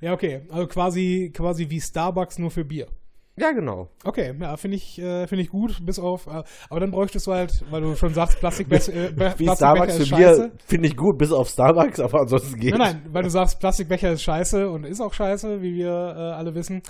Ja, 0.00 0.12
okay. 0.12 0.42
Also 0.50 0.66
quasi, 0.66 1.32
quasi 1.34 1.70
wie 1.70 1.80
Starbucks 1.80 2.38
nur 2.38 2.50
für 2.50 2.64
Bier. 2.64 2.88
Ja, 3.36 3.52
genau. 3.52 3.88
Okay, 4.04 4.34
ja, 4.40 4.56
finde 4.56 4.76
ich, 4.76 4.98
äh, 4.98 5.26
finde 5.26 5.42
ich 5.42 5.50
gut, 5.50 5.84
bis 5.84 5.98
auf, 5.98 6.26
äh, 6.26 6.42
aber 6.70 6.80
dann 6.80 6.90
bräuchtest 6.90 7.26
du 7.26 7.32
halt, 7.32 7.64
weil 7.70 7.80
du 7.82 7.96
schon 7.96 8.14
sagst, 8.14 8.38
Plastikbecher, 8.40 8.92
äh, 8.92 9.10
Wie 9.10 9.14
Plastikbecher 9.14 9.56
Starbucks 9.56 9.92
ist 9.94 9.98
für 9.98 10.06
scheiße. 10.16 10.40
Bier 10.48 10.52
finde 10.66 10.88
ich 10.88 10.96
gut, 10.96 11.18
bis 11.18 11.32
auf 11.32 11.48
Starbucks, 11.48 12.00
aber 12.00 12.20
ansonsten 12.20 12.58
geht. 12.60 12.76
Nein, 12.76 13.00
nein, 13.02 13.12
weil 13.12 13.22
du 13.24 13.30
sagst, 13.30 13.58
Plastikbecher 13.60 14.12
ist 14.12 14.22
scheiße 14.22 14.68
und 14.70 14.84
ist 14.84 15.00
auch 15.00 15.12
scheiße, 15.12 15.62
wie 15.62 15.74
wir 15.74 15.88
äh, 15.90 16.20
alle 16.34 16.54
wissen. 16.54 16.82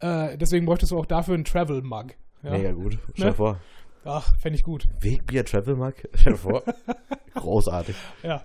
Äh, 0.00 0.38
deswegen 0.38 0.64
bräuchtest 0.66 0.92
du 0.92 0.98
auch 0.98 1.06
dafür 1.06 1.34
einen 1.34 1.44
Travel 1.44 1.82
Mug. 1.82 2.06
Ja? 2.42 2.52
Mega 2.52 2.72
gut. 2.72 2.98
Stell 3.14 3.24
dir 3.24 3.30
Ne? 3.30 3.34
vor. 3.34 3.60
Ach, 4.04 4.34
fände 4.38 4.56
ich 4.56 4.64
gut. 4.64 4.88
Wegbier 5.00 5.44
Travel 5.44 5.76
Mug? 5.76 5.92
Stell 6.14 6.36
vor. 6.36 6.62
Großartig. 7.34 7.94
Ja. 8.22 8.42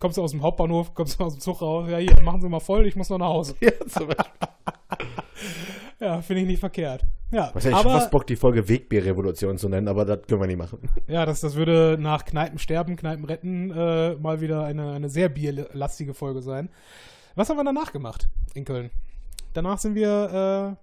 Kommst 0.00 0.16
du 0.16 0.22
aus 0.22 0.30
dem 0.32 0.42
Hauptbahnhof, 0.42 0.94
kommst 0.94 1.20
du 1.20 1.24
aus 1.24 1.34
dem 1.34 1.40
Zug 1.40 1.60
raus, 1.62 1.86
ja, 1.90 1.98
hier, 1.98 2.20
machen 2.22 2.40
Sie 2.40 2.48
mal 2.48 2.58
voll, 2.58 2.86
ich 2.86 2.96
muss 2.96 3.10
noch 3.10 3.18
nach 3.18 3.28
Hause. 3.28 3.54
Ja, 3.60 3.70
zum 3.86 4.08
Beispiel. 4.08 4.48
Ja, 6.00 6.22
finde 6.22 6.42
ich 6.42 6.48
nicht 6.48 6.60
verkehrt. 6.60 7.04
Ja, 7.30 7.50
Was 7.54 7.64
ich 7.64 7.74
aber, 7.74 7.90
fast 7.90 8.10
Bock, 8.10 8.26
die 8.26 8.34
Folge 8.36 8.68
Wegbier-Revolution 8.68 9.56
zu 9.58 9.68
nennen, 9.68 9.86
aber 9.86 10.04
das 10.04 10.26
können 10.26 10.40
wir 10.40 10.46
nicht 10.48 10.56
machen. 10.58 10.80
ja, 11.06 11.24
das, 11.26 11.40
das 11.40 11.54
würde 11.54 11.96
nach 12.00 12.24
Kneipen 12.24 12.58
sterben, 12.58 12.96
Kneipen 12.96 13.24
retten 13.24 13.70
äh, 13.70 14.14
mal 14.16 14.40
wieder 14.40 14.64
eine, 14.64 14.92
eine 14.92 15.08
sehr 15.08 15.28
bierlastige 15.28 16.14
Folge 16.14 16.42
sein. 16.42 16.70
Was 17.36 17.48
haben 17.48 17.56
wir 17.58 17.64
danach 17.64 17.92
gemacht 17.92 18.28
in 18.54 18.64
Köln? 18.64 18.90
Danach 19.52 19.78
sind 19.78 19.94
wir, 19.94 20.76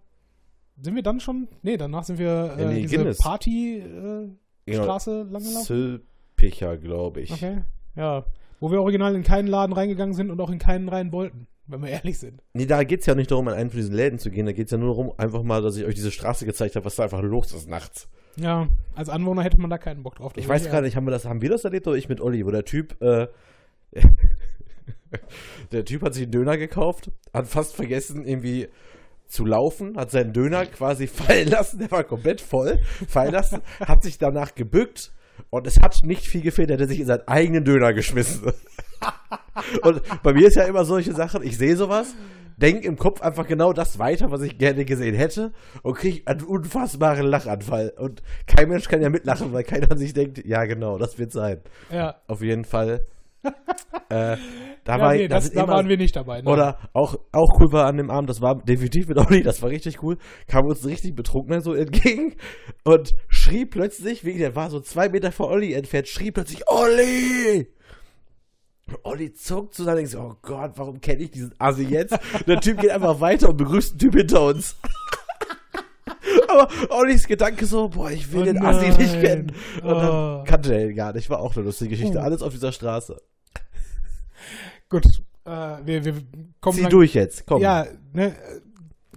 äh, 0.80 0.84
sind 0.84 0.96
wir 0.96 1.04
dann 1.04 1.20
schon? 1.20 1.48
Nee, 1.64 1.76
danach 1.78 2.04
sind 2.04 2.20
wir 2.20 2.56
In 2.58 2.70
äh, 2.70 2.76
die 2.76 2.82
diese. 2.88 3.14
Party-Straße 3.16 4.30
äh, 4.66 4.72
Genau. 4.72 4.84
Straße 4.84 5.18
lang 5.24 5.44
gelaufen. 5.44 5.66
Zülpicher, 5.66 6.78
glaube 6.78 7.22
ich. 7.22 7.32
Okay, 7.32 7.64
ja. 7.96 8.24
Wo 8.60 8.72
wir 8.72 8.82
original 8.82 9.16
in 9.16 9.24
keinen 9.24 9.48
Laden 9.48 9.74
reingegangen 9.74 10.14
sind 10.14 10.30
und 10.32 10.40
auch 10.42 10.50
in 10.50 10.60
keinen 10.60 10.90
rein 10.90 11.12
wollten, 11.12 11.48
wenn 11.68 11.82
wir 11.82 11.90
ehrlich 11.90 12.18
sind. 12.20 12.42
Nee, 12.54 12.66
da 12.66 12.84
geht 12.84 13.02
es 13.02 13.06
ja 13.06 13.16
nicht 13.16 13.32
darum, 13.32 13.48
an 13.48 13.54
einen 13.54 13.70
von 13.70 13.80
diesen 13.80 13.96
Läden 13.96 14.20
zu 14.20 14.32
gehen. 14.32 14.46
Da 14.46 14.54
geht 14.54 14.66
es 14.66 14.72
ja 14.72 14.78
nur 14.78 14.90
darum, 14.90 15.14
einfach 15.18 15.44
mal, 15.44 15.62
dass 15.62 15.78
ich 15.78 15.86
euch 15.86 15.96
diese 15.96 16.12
Straße 16.12 16.46
gezeigt 16.46 16.76
habe, 16.76 16.86
was 16.86 16.96
da 16.96 17.04
einfach 17.04 17.22
los 17.22 17.54
ist 17.54 17.68
nachts. 17.68 18.08
Ja, 18.38 18.68
als 18.94 19.10
Anwohner 19.10 19.44
hätte 19.44 19.60
man 19.60 19.70
da 19.70 19.78
keinen 19.78 20.04
Bock 20.04 20.16
drauf. 20.16 20.34
Ich 20.36 20.48
weiß 20.48 20.66
gerade 20.70 20.86
nicht, 20.86 20.96
haben 20.96 21.06
wir 21.06 21.12
das, 21.12 21.26
haben 21.26 21.42
wir 21.42 21.50
das 21.50 21.66
erlebt 21.66 21.88
oder 21.88 21.98
ich 21.98 22.08
mit 22.08 22.22
Olli, 22.22 22.46
wo 22.46 22.52
der 22.52 22.66
Typ, 22.66 23.02
äh, 23.02 23.28
der 25.72 25.86
Typ 25.86 26.04
hat 26.04 26.14
sich 26.14 26.24
einen 26.24 26.32
Döner 26.32 26.58
gekauft, 26.58 27.12
hat 27.34 27.48
fast 27.48 27.76
vergessen, 27.76 28.26
irgendwie 28.26 28.68
zu 29.28 29.44
laufen, 29.44 29.98
hat 29.98 30.12
seinen 30.12 30.34
Döner 30.34 30.68
quasi 30.68 31.08
fallen 31.08 31.48
lassen, 31.50 31.80
der 31.80 31.92
war 31.92 32.04
komplett 32.04 32.40
voll, 32.40 32.80
fallen 33.08 33.34
lassen, 33.34 33.62
hat 33.80 34.04
sich 34.04 34.20
danach 34.20 34.54
gebückt 34.54 35.14
und 35.50 35.66
es 35.66 35.82
hat 35.82 36.04
nicht 36.04 36.26
viel 36.28 36.42
gefehlt, 36.42 36.70
er 36.70 36.76
hätte 36.78 36.88
sich 36.88 37.00
in 37.00 37.08
seinen 37.08 37.28
eigenen 37.28 37.64
Döner 37.64 37.94
geschmissen. 37.94 38.54
Und 39.82 40.02
bei 40.24 40.34
mir 40.34 40.48
ist 40.48 40.56
ja 40.56 40.64
immer 40.64 40.86
solche 40.86 41.14
Sachen, 41.14 41.44
ich 41.44 41.58
sehe 41.58 41.76
sowas, 41.76 42.16
denke 42.58 42.88
im 42.88 42.98
Kopf 42.98 43.22
einfach 43.22 43.48
genau 43.48 43.74
das 43.74 44.00
weiter, 44.00 44.32
was 44.32 44.42
ich 44.42 44.58
gerne 44.58 44.86
gesehen 44.86 45.16
hätte 45.16 45.52
und 45.84 45.96
kriege 45.96 46.22
einen 46.26 46.44
unfassbaren 46.44 47.26
Lachanfall. 47.28 47.94
Und 47.98 48.22
kein 48.48 48.70
Mensch 48.70 48.88
kann 48.88 49.02
ja 49.02 49.10
mitlachen, 49.10 49.54
weil 49.54 49.64
keiner 49.64 49.96
sich 49.98 50.14
denkt, 50.14 50.44
ja 50.46 50.66
genau, 50.66 50.98
das 50.98 51.18
wird 51.20 51.32
sein. 51.32 51.62
Ja, 51.92 52.16
Auf 52.28 52.42
jeden 52.42 52.66
Fall. 52.66 53.06
äh, 54.10 54.38
da 54.84 54.98
ja 54.98 55.00
war, 55.00 55.14
nee, 55.14 55.28
da 55.28 55.36
das, 55.36 55.52
da 55.52 55.64
immer- 55.64 55.74
waren 55.74 55.88
wir 55.88 55.98
nicht 55.98 56.16
dabei. 56.16 56.42
ne? 56.42 56.50
Oder 56.50 56.80
auch, 56.94 57.16
auch 57.32 57.60
cool 57.60 57.72
war 57.72 57.86
an 57.86 57.98
dem 57.98 58.10
Abend, 58.10 58.30
das 58.30 58.42
war 58.42 58.56
definitiv 58.64 59.08
mit 59.08 59.18
Olli, 59.18 59.44
das 59.44 59.62
war 59.62 59.70
richtig 59.70 60.02
cool, 60.02 60.18
kam 60.48 60.66
uns 60.66 60.84
ein 60.84 60.90
richtig 60.90 61.16
Betrunkener 61.16 61.62
so 61.62 61.74
entgegen 61.74 62.36
und 62.84 63.14
schrie 63.30 63.66
plötzlich, 63.66 64.26
wegen 64.26 64.40
der 64.40 64.56
war 64.56 64.70
so 64.70 64.80
zwei 64.80 65.08
Meter 65.10 65.32
vor 65.32 65.50
Olli 65.50 65.74
entfernt, 65.74 66.08
schrie 66.08 66.32
plötzlich, 66.32 66.64
Olli! 66.68 67.68
Olli 69.04 69.34
zuckt 69.34 69.74
zu 69.76 69.84
sein 69.84 69.94
und 69.94 69.98
denkt 69.98 70.12
so, 70.12 70.20
oh 70.20 70.36
Gott, 70.42 70.72
warum 70.76 71.02
kenne 71.02 71.24
ich 71.24 71.32
diesen 71.32 71.54
Assi 71.60 71.84
jetzt? 71.84 72.14
Und 72.14 72.48
der 72.48 72.60
Typ 72.62 72.80
geht 72.80 72.92
einfach 72.92 73.20
weiter 73.20 73.50
und 73.50 73.58
begrüßt 73.58 73.92
einen 73.92 74.00
Typ 74.00 74.16
hinter 74.16 74.44
uns. 74.46 74.76
Aber 76.50 76.70
Ollis 76.90 77.28
Gedanke 77.28 77.66
so, 77.66 77.90
boah, 77.90 78.10
ich 78.12 78.32
will 78.32 78.42
Oh 78.42 78.46
den 78.46 78.64
Assi 78.66 78.90
nicht 78.98 79.20
kennen. 79.22 79.52
Und 79.84 79.94
Oh. 79.94 80.00
dann 80.40 80.44
kannte 80.46 80.74
er 80.74 80.90
ihn 80.90 80.96
gar 80.96 81.14
nicht. 81.14 81.30
War 81.30 81.40
auch 81.40 81.56
eine 81.56 81.66
lustige 81.66 81.92
Geschichte. 81.92 82.18
Uh. 82.18 82.22
Alles 82.22 82.42
auf 82.42 82.54
dieser 82.54 82.72
Straße. 82.72 83.22
Gut, 84.90 85.04
äh, 85.46 85.50
wir, 85.50 86.06
wir 86.06 86.14
kommen 86.62 86.76
Zieh 86.78 86.82
lang- 86.84 86.92
durch 86.92 87.14
jetzt, 87.14 87.46
komm. 87.46 87.62
Ja, 87.62 87.86
ne, 88.14 88.36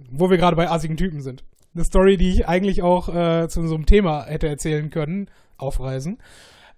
wo 0.09 0.29
wir 0.29 0.37
gerade 0.37 0.55
bei 0.57 0.69
assigen 0.69 0.97
Typen 0.97 1.21
sind. 1.21 1.43
Eine 1.73 1.85
Story, 1.85 2.17
die 2.17 2.31
ich 2.31 2.47
eigentlich 2.47 2.81
auch 2.81 3.07
äh, 3.07 3.47
zu 3.47 3.65
so 3.65 3.75
einem 3.75 3.85
Thema 3.85 4.25
hätte 4.25 4.49
erzählen 4.49 4.89
können, 4.89 5.29
auf 5.57 5.79
Reisen. 5.79 6.17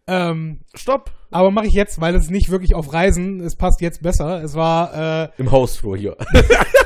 Ähm, 0.06 0.60
Stopp. 0.74 1.12
aber 1.32 1.52
mache 1.52 1.68
ich 1.68 1.74
jetzt, 1.74 2.02
weil 2.02 2.16
es 2.16 2.30
nicht 2.30 2.50
wirklich 2.50 2.76
auf 2.76 2.92
Reisen, 2.94 3.40
es 3.40 3.56
passt 3.56 3.82
jetzt 3.82 4.02
besser. 4.02 4.44
Es 4.44 4.56
war 4.56 5.24
äh, 5.24 5.30
Im 5.38 5.52
Hausflur 5.52 5.98
hier. 5.98 6.18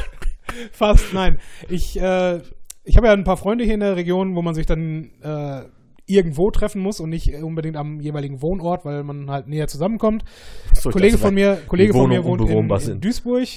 fast, 0.71 1.13
nein. 1.13 1.39
Ich, 1.69 1.99
äh, 1.99 2.41
ich 2.83 2.97
habe 2.97 3.07
ja 3.07 3.13
ein 3.13 3.23
paar 3.23 3.37
Freunde 3.37 3.63
hier 3.63 3.73
in 3.73 3.79
der 3.79 3.95
Region, 3.95 4.35
wo 4.35 4.41
man 4.41 4.53
sich 4.53 4.65
dann 4.65 5.11
äh, 5.21 5.63
irgendwo 6.05 6.51
treffen 6.51 6.81
muss 6.81 6.99
und 6.99 7.09
nicht 7.09 7.33
unbedingt 7.35 7.75
am 7.75 7.99
jeweiligen 7.99 8.41
Wohnort, 8.41 8.85
weil 8.85 9.03
man 9.03 9.29
halt 9.29 9.47
näher 9.47 9.67
zusammenkommt. 9.67 10.23
So, 10.73 10.89
Kollege 10.89 11.17
von 11.17 11.33
mir, 11.33 11.61
Kollege 11.67 11.93
von 11.93 12.09
mir 12.09 12.23
wohnt 12.23 12.41
in, 12.49 12.91
in. 12.91 13.01
Duisburg, 13.01 13.47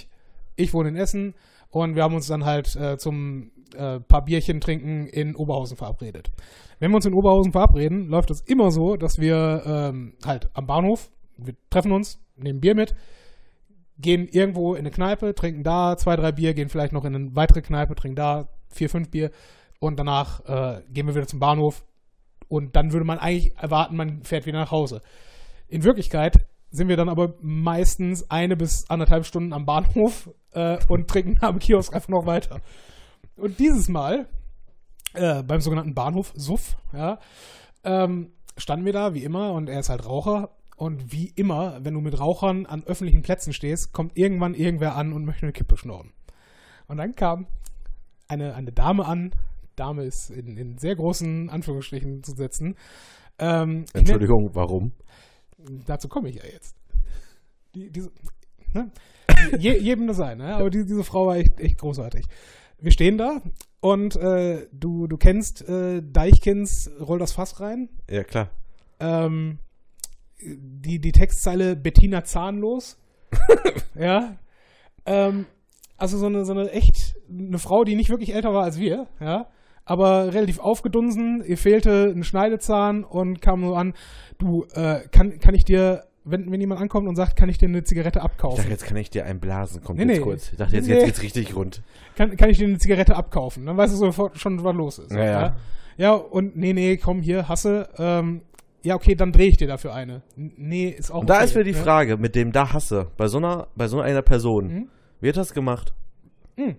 ich 0.57 0.75
wohne 0.75 0.89
in 0.89 0.97
Essen 0.97 1.35
und 1.71 1.95
wir 1.95 2.03
haben 2.03 2.15
uns 2.15 2.27
dann 2.27 2.45
halt 2.45 2.75
äh, 2.77 2.99
zum 2.99 3.51
äh, 3.75 4.01
paar 4.01 4.25
Bierchen 4.25 4.61
trinken 4.61 5.07
in 5.07 5.37
Oberhausen 5.37 5.77
verabredet. 5.77 6.31
Wenn 6.79 6.91
wir 6.91 6.97
uns 6.97 7.07
in 7.07 7.15
Oberhausen 7.15 7.53
verabreden, 7.53 8.09
läuft 8.09 8.31
es 8.31 8.41
immer 8.41 8.71
so, 8.71 8.97
dass 8.97 9.19
wir 9.19 9.63
ähm, 9.67 10.15
halt 10.25 10.51
am 10.55 10.67
Bahnhof, 10.67 11.11
wir 11.37 11.55
treffen 11.71 11.93
uns, 11.93 12.21
nehmen 12.37 12.61
Bier 12.61 12.75
mit, 12.75 12.95
gehen 13.99 14.27
irgendwo 14.29 14.75
in 14.75 14.81
eine 14.81 14.91
Kneipe, 14.91 15.35
trinken 15.35 15.63
da 15.63 15.97
zwei, 15.97 16.17
drei 16.17 16.33
Bier, 16.33 16.55
gehen 16.55 16.69
vielleicht 16.69 16.93
noch 16.93 17.05
in 17.05 17.15
eine 17.15 17.37
weitere 17.37 17.61
Kneipe, 17.61 17.95
trinken 17.95 18.17
da 18.17 18.49
vier, 18.69 18.89
fünf 18.89 19.11
Bier 19.11 19.31
und 19.79 19.99
danach 19.99 20.41
äh, 20.47 20.83
gehen 20.91 21.07
wir 21.07 21.15
wieder 21.15 21.27
zum 21.27 21.39
Bahnhof 21.41 21.85
und 22.49 22.75
dann 22.77 22.93
würde 22.93 23.07
man 23.07 23.19
eigentlich 23.19 23.57
erwarten, 23.57 23.97
man 23.97 24.23
fährt 24.23 24.47
wieder 24.47 24.59
nach 24.59 24.71
Hause. 24.71 25.03
In 25.69 25.85
Wirklichkeit 25.85 26.47
sind 26.71 26.89
wir 26.89 26.97
dann 26.97 27.09
aber 27.09 27.35
meistens 27.41 28.31
eine 28.31 28.57
bis 28.57 28.89
anderthalb 28.89 29.27
Stunden 29.27 29.53
am 29.53 29.67
Bahnhof 29.67 30.31
äh, 30.53 30.79
und 30.89 31.09
trinken 31.09 31.39
am 31.41 31.59
Kiosk 31.59 31.95
einfach 31.95 32.09
noch 32.09 32.27
weiter. 32.27 32.61
Und 33.37 33.59
dieses 33.59 33.89
Mal, 33.89 34.27
äh, 35.15 35.43
beim 35.43 35.61
sogenannten 35.61 35.95
Bahnhof 35.95 36.33
Suff, 36.37 36.77
ja, 36.93 37.19
ähm, 37.85 38.33
standen 38.57 38.85
wir 38.85 38.93
da, 38.93 39.15
wie 39.15 39.25
immer, 39.25 39.53
und 39.53 39.69
er 39.69 39.81
ist 39.81 39.89
halt 39.89 40.07
Raucher. 40.07 40.51
Und 40.77 41.13
wie 41.13 41.29
immer, 41.37 41.85
wenn 41.85 41.93
du 41.93 42.01
mit 42.01 42.19
Rauchern 42.19 42.65
an 42.65 42.85
öffentlichen 42.85 43.21
Plätzen 43.21 43.53
stehst, 43.53 43.93
kommt 43.93 44.17
irgendwann 44.17 44.55
irgendwer 44.55 44.97
an 44.97 45.13
und 45.13 45.27
möchte 45.27 45.43
eine 45.43 45.53
Kippe 45.53 45.77
schnorren. 45.77 46.13
Und 46.87 46.97
dann 46.97 47.15
kam 47.15 47.47
eine, 48.29 48.55
eine 48.55 48.73
Dame 48.73 49.05
an, 49.05 49.33
Dame 49.77 50.05
ist 50.05 50.31
in, 50.31 50.57
in 50.57 50.79
sehr 50.79 50.97
großen 50.97 51.51
Anführungsstrichen 51.51 52.23
zu 52.23 52.33
setzen. 52.33 52.77
Ähm, 53.39 53.85
Entschuldigung, 53.93 54.51
warum? 54.55 54.93
Dazu 55.87 56.09
komme 56.09 56.29
ich 56.29 56.37
ja 56.37 56.45
jetzt. 56.45 56.77
Die, 57.75 57.91
diese, 57.91 58.11
ne? 58.75 58.91
Je, 59.59 59.79
jedem 59.79 60.07
das 60.07 60.17
sein, 60.17 60.39
ne? 60.39 60.55
aber 60.57 60.71
die, 60.71 60.85
diese 60.85 61.05
Frau 61.05 61.27
war 61.27 61.37
echt, 61.37 61.59
echt 61.61 61.79
großartig. 61.79 62.27
Wir 62.79 62.91
stehen 62.91 63.17
da 63.17 63.41
Und 63.81 64.17
äh, 64.17 64.67
du, 64.73 65.07
du 65.07 65.17
kennst 65.17 65.67
äh, 65.69 66.03
Deichkins 66.03 66.91
Roll 67.01 67.19
das 67.19 67.33
Fass 67.33 67.61
rein. 67.61 67.89
Ja, 68.11 68.25
klar. 68.25 68.51
Ähm, 68.99 69.59
die, 70.41 70.99
die 71.01 71.13
Textzeile 71.13 71.77
Bettina 71.77 72.25
zahnlos. 72.25 72.99
ja. 73.95 74.37
Ähm, 75.07 75.47
also 75.97 76.19
so 76.19 76.27
eine, 76.27 76.45
so 76.45 76.53
eine 76.53 76.71
echt, 76.71 77.17
eine 77.29 77.59
Frau, 77.59 77.85
die 77.85 77.95
nicht 77.95 78.11
wirklich 78.11 78.35
älter 78.35 78.53
war 78.55 78.65
als 78.65 78.79
wir, 78.79 79.07
ja. 79.21 79.49
Aber 79.85 80.33
relativ 80.33 80.61
aufgedunsen, 80.61 81.43
ihr 81.45 81.59
fehlte 81.59 82.13
ein 82.15 82.23
Schneidezahn 82.23 83.03
und 83.05 83.41
kam 83.43 83.65
so 83.65 83.75
an, 83.75 83.95
du, 84.39 84.65
äh, 84.75 85.01
kann, 85.11 85.39
kann 85.41 85.55
ich 85.55 85.65
dir, 85.65 86.05
wenn, 86.25 86.51
wenn 86.53 86.61
jemand 86.61 86.81
ankommt 86.81 87.09
und 87.09 87.17
sagt, 87.17 87.35
kann 87.37 87.49
ich 87.49 87.59
dir 87.59 87.67
eine 87.67 87.83
Zigarette 87.83 88.21
Ich 88.21 88.25
abkaufen? 88.25 88.59
dachte, 88.59 88.71
jetzt 88.71 88.85
kann 88.87 88.97
ich 88.99 89.11
dir 89.11 89.25
einblasen. 89.27 89.83
Kommt 89.83 89.99
Nee, 89.99 90.05
jetzt 90.07 90.17
nee. 90.19 90.23
kurz. 90.23 90.53
Ich 90.53 90.59
dachte, 90.59 90.77
jetzt, 90.77 90.87
Nee. 90.87 90.95
jetzt 90.95 91.05
geht's 91.07 91.23
richtig 91.23 91.57
rund. 91.57 91.83
kann, 92.17 92.37
kann 92.37 92.51
ich 92.51 92.59
dir 92.59 92.69
eine 92.69 92.79
Zigarette 92.79 93.17
abkaufen? 93.17 93.67
Dann 93.67 93.77
weißt 93.77 93.93
du 93.95 93.97
sofort 93.99 94.39
schon, 94.39 94.63
was 94.63 94.75
los 94.77 94.99
ist. 94.99 95.13
Ja, 95.13 95.25
ja. 95.25 95.41
ja. 95.43 95.57
Ja, 95.97 96.13
und 96.13 96.57
nee, 96.57 96.73
nee, 96.73 96.97
komm 96.97 97.21
hier, 97.21 97.49
hasse. 97.49 97.89
Ähm, 97.99 98.43
ja, 98.83 98.95
okay, 98.95 99.15
dann 99.15 99.33
drehe 99.33 99.49
ich 99.49 99.57
dir 99.59 99.67
dafür 99.67 99.93
eine. 99.93 100.23
Nee, 100.37 100.89
ist 100.89 101.11
auch 101.11 101.21
Und 101.23 101.29
da 101.31 101.37
okay, 101.37 101.45
ist 101.45 101.55
mir 101.57 101.65
die 101.65 101.73
ne? 101.73 101.77
Frage, 101.79 102.17
mit 102.17 102.35
dem 102.35 102.53
da 102.53 102.73
hasse, 102.73 103.09
bei 103.19 103.27
so 103.27 103.37
einer, 103.39 103.67
bei 103.75 103.89
so 103.89 104.01
einer 104.01 104.23
Person, 104.23 104.67
Mhm. 104.69 104.89
wird 105.21 105.37
das 105.37 105.53
gemacht? 105.53 105.93
Schon 106.57 106.77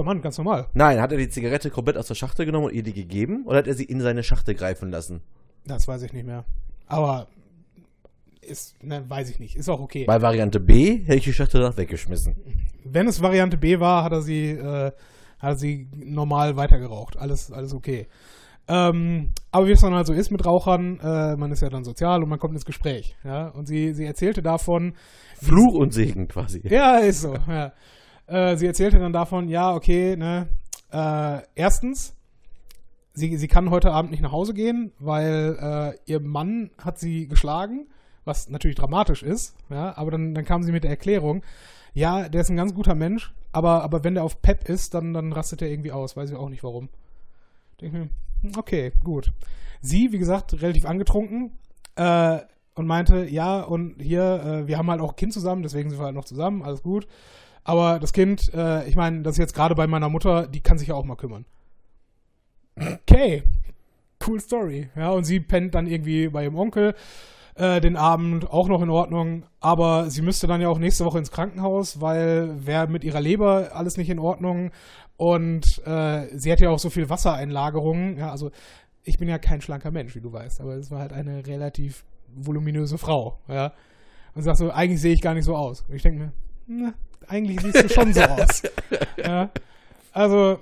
Mann, 0.00 0.22
ganz 0.22 0.38
normal. 0.38 0.68
Nein, 0.74 1.00
hat 1.00 1.12
er 1.12 1.18
die 1.18 1.28
Zigarette 1.28 1.70
komplett 1.70 1.96
aus 1.96 2.08
der 2.08 2.14
Schachtel 2.14 2.46
genommen 2.46 2.66
und 2.66 2.72
ihr 2.72 2.82
die 2.82 2.92
gegeben? 2.92 3.44
Oder 3.46 3.58
hat 3.58 3.66
er 3.66 3.74
sie 3.74 3.84
in 3.84 4.00
seine 4.00 4.22
Schachtel 4.22 4.54
greifen 4.54 4.90
lassen? 4.90 5.20
Das 5.66 5.86
weiß 5.86 6.02
ich 6.02 6.12
nicht 6.12 6.26
mehr. 6.26 6.44
Aber 6.86 7.28
ist, 8.40 8.82
ne, 8.82 9.04
weiß 9.08 9.30
ich 9.30 9.38
nicht. 9.38 9.56
Ist 9.56 9.68
auch 9.68 9.80
okay. 9.80 10.04
Bei 10.04 10.20
Variante 10.20 10.60
B 10.60 11.02
hätte 11.04 11.18
ich 11.18 11.24
die 11.24 11.32
Schachtel 11.32 11.60
danach 11.60 11.76
weggeschmissen. 11.76 12.34
Wenn 12.84 13.06
es 13.06 13.22
Variante 13.22 13.56
B 13.56 13.78
war, 13.78 14.04
hat 14.04 14.12
er 14.12 14.22
sie, 14.22 14.50
äh, 14.50 14.92
hat 15.38 15.50
er 15.50 15.56
sie 15.56 15.88
normal 15.94 16.56
weitergeraucht. 16.56 17.16
Alles, 17.16 17.52
alles 17.52 17.72
okay. 17.72 18.08
Ähm, 18.68 19.30
aber 19.50 19.66
wie 19.66 19.72
es 19.72 19.80
dann 19.80 19.94
halt 19.94 20.06
so 20.06 20.12
ist 20.12 20.30
mit 20.30 20.44
Rauchern, 20.44 20.98
äh, 21.00 21.36
man 21.36 21.50
ist 21.52 21.62
ja 21.62 21.68
dann 21.68 21.84
sozial 21.84 22.22
und 22.22 22.28
man 22.28 22.38
kommt 22.38 22.54
ins 22.54 22.64
Gespräch. 22.64 23.16
Ja? 23.24 23.48
Und 23.48 23.66
sie, 23.66 23.92
sie 23.92 24.04
erzählte 24.04 24.42
davon, 24.42 24.94
Fluch 25.40 25.74
und 25.74 25.92
Segen 25.92 26.28
quasi. 26.28 26.62
Ja, 26.64 26.98
ist 26.98 27.22
so. 27.22 27.36
Ja. 27.48 27.72
Äh, 28.26 28.56
sie 28.56 28.66
erzählte 28.66 28.98
dann 28.98 29.12
davon, 29.12 29.48
ja, 29.48 29.74
okay, 29.74 30.16
ne, 30.16 30.48
äh, 30.92 31.42
erstens, 31.54 32.14
sie, 33.14 33.36
sie 33.36 33.48
kann 33.48 33.70
heute 33.70 33.92
Abend 33.92 34.10
nicht 34.10 34.22
nach 34.22 34.32
Hause 34.32 34.54
gehen, 34.54 34.92
weil 34.98 35.56
äh, 35.60 36.10
ihr 36.10 36.20
Mann 36.20 36.70
hat 36.78 36.98
sie 36.98 37.26
geschlagen, 37.26 37.88
was 38.24 38.48
natürlich 38.48 38.76
dramatisch 38.76 39.22
ist, 39.22 39.56
ja, 39.70 39.96
aber 39.96 40.10
dann, 40.12 40.34
dann 40.34 40.44
kam 40.44 40.62
sie 40.62 40.72
mit 40.72 40.84
der 40.84 40.90
Erklärung, 40.90 41.42
ja, 41.94 42.28
der 42.28 42.40
ist 42.40 42.50
ein 42.50 42.56
ganz 42.56 42.74
guter 42.74 42.94
Mensch, 42.94 43.34
aber, 43.52 43.82
aber 43.82 44.04
wenn 44.04 44.14
der 44.14 44.24
auf 44.24 44.40
Pep 44.40 44.68
ist, 44.68 44.94
dann, 44.94 45.12
dann 45.12 45.32
rastet 45.32 45.62
er 45.62 45.68
irgendwie 45.68 45.92
aus, 45.92 46.16
weiß 46.16 46.30
ich 46.30 46.36
auch 46.36 46.48
nicht 46.48 46.64
warum. 46.64 46.88
Denke 47.80 47.98
mir, 47.98 48.08
hm, 48.42 48.52
okay, 48.56 48.92
gut. 49.04 49.32
Sie, 49.82 50.12
wie 50.12 50.18
gesagt, 50.18 50.62
relativ 50.62 50.86
angetrunken, 50.86 51.52
äh, 51.96 52.38
und 52.74 52.86
meinte, 52.86 53.26
ja, 53.26 53.60
und 53.60 54.00
hier, 54.00 54.42
äh, 54.44 54.66
wir 54.66 54.78
haben 54.78 54.90
halt 54.90 55.00
auch 55.00 55.10
ein 55.10 55.16
Kind 55.16 55.32
zusammen, 55.32 55.62
deswegen 55.62 55.90
sind 55.90 55.98
wir 55.98 56.06
halt 56.06 56.14
noch 56.14 56.24
zusammen, 56.24 56.62
alles 56.62 56.82
gut. 56.82 57.06
Aber 57.64 57.98
das 57.98 58.12
Kind, 58.12 58.52
äh, 58.54 58.86
ich 58.88 58.96
meine, 58.96 59.22
das 59.22 59.34
ist 59.34 59.38
jetzt 59.38 59.54
gerade 59.54 59.74
bei 59.74 59.86
meiner 59.86 60.08
Mutter, 60.08 60.46
die 60.46 60.60
kann 60.60 60.78
sich 60.78 60.88
ja 60.88 60.94
auch 60.94 61.04
mal 61.04 61.16
kümmern. 61.16 61.44
Okay, 62.76 63.44
cool 64.26 64.40
Story. 64.40 64.88
Ja, 64.96 65.10
und 65.10 65.24
sie 65.24 65.40
pennt 65.40 65.74
dann 65.74 65.86
irgendwie 65.86 66.28
bei 66.28 66.44
ihrem 66.44 66.56
Onkel 66.56 66.94
äh, 67.54 67.80
den 67.80 67.96
Abend, 67.96 68.50
auch 68.50 68.68
noch 68.68 68.82
in 68.82 68.90
Ordnung. 68.90 69.44
Aber 69.60 70.10
sie 70.10 70.22
müsste 70.22 70.46
dann 70.46 70.60
ja 70.60 70.68
auch 70.68 70.78
nächste 70.78 71.04
Woche 71.04 71.18
ins 71.18 71.30
Krankenhaus, 71.30 72.00
weil 72.00 72.66
wäre 72.66 72.88
mit 72.88 73.04
ihrer 73.04 73.20
Leber 73.20 73.70
alles 73.74 73.96
nicht 73.96 74.10
in 74.10 74.18
Ordnung. 74.18 74.70
Und 75.16 75.64
äh, 75.86 76.26
sie 76.36 76.50
hat 76.50 76.60
ja 76.60 76.70
auch 76.70 76.78
so 76.78 76.90
viel 76.90 77.08
Wassereinlagerungen. 77.08 78.16
Ja, 78.16 78.30
also 78.30 78.50
ich 79.04 79.18
bin 79.18 79.28
ja 79.28 79.38
kein 79.38 79.60
schlanker 79.60 79.90
Mensch, 79.90 80.14
wie 80.14 80.20
du 80.20 80.32
weißt, 80.32 80.60
aber 80.60 80.76
es 80.76 80.90
war 80.90 81.00
halt 81.00 81.12
eine 81.12 81.46
relativ 81.46 82.04
voluminöse 82.34 82.98
Frau, 82.98 83.38
ja. 83.48 83.72
Und 84.34 84.42
sagst 84.42 84.60
so, 84.60 84.70
eigentlich 84.70 85.00
sehe 85.00 85.12
ich 85.12 85.20
gar 85.20 85.34
nicht 85.34 85.44
so 85.44 85.54
aus. 85.54 85.82
Und 85.82 85.94
ich 85.94 86.02
denke 86.02 86.18
mir, 86.18 86.32
na, 86.66 86.94
eigentlich 87.28 87.60
siehst 87.60 87.84
du 87.84 87.88
schon 87.88 88.12
so 88.12 88.20
aus. 88.22 88.62
ja. 89.16 89.50
Also, 90.12 90.58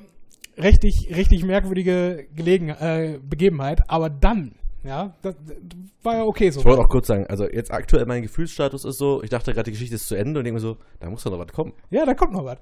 richtig, 0.56 1.14
richtig 1.14 1.44
merkwürdige 1.44 2.26
Gelegen 2.34 2.68
äh, 2.68 3.18
Begebenheit, 3.22 3.82
aber 3.88 4.10
dann, 4.10 4.52
ja, 4.84 5.14
das, 5.22 5.34
das 5.44 5.78
war 6.02 6.16
ja 6.16 6.24
okay 6.24 6.50
so. 6.50 6.60
Ich 6.60 6.66
wollte 6.66 6.82
auch 6.82 6.88
kurz 6.88 7.08
sagen, 7.08 7.26
also 7.26 7.48
jetzt 7.48 7.72
aktuell 7.72 8.06
mein 8.06 8.22
Gefühlsstatus 8.22 8.84
ist 8.84 8.98
so, 8.98 9.22
ich 9.22 9.30
dachte 9.30 9.52
gerade, 9.52 9.64
die 9.64 9.72
Geschichte 9.72 9.96
ist 9.96 10.06
zu 10.06 10.14
Ende 10.14 10.40
und 10.40 10.44
denke 10.44 10.54
mir 10.54 10.60
so, 10.60 10.76
da 11.00 11.10
muss 11.10 11.22
doch 11.24 11.30
noch 11.30 11.38
was 11.38 11.52
kommen. 11.52 11.72
Ja, 11.90 12.06
da 12.06 12.14
kommt 12.14 12.32
noch 12.32 12.44
was. 12.44 12.58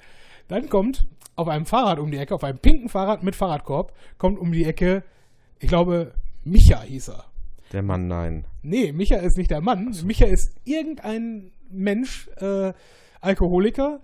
Dann 0.49 0.69
kommt 0.69 1.07
auf 1.37 1.49
einem 1.49 1.67
Fahrrad 1.67 1.99
um 1.99 2.11
die 2.11 2.19
Ecke, 2.19 2.35
auf 2.35 2.43
einem 2.43 2.59
pinken 2.59 2.89
Fahrrad 2.89 3.23
mit 3.23 3.37
Fahrradkorb, 3.37 3.93
kommt 4.17 4.39
um 4.39 4.51
die 4.51 4.65
Ecke, 4.65 5.05
ich 5.61 5.69
glaube, 5.69 6.15
Micha 6.45 6.83
hieß 6.83 7.11
er. 7.11 7.25
Der 7.73 7.83
Mann, 7.83 8.09
nein. 8.09 8.45
Nee, 8.63 8.93
Micha 8.93 9.17
ist 9.17 9.37
nicht 9.37 9.51
der 9.51 9.61
Mann. 9.61 9.95
Micha 10.05 10.25
ist 10.25 10.55
irgendein 10.65 11.51
Mensch, 11.71 12.29
äh, 12.39 12.73
Alkoholiker, 13.21 14.01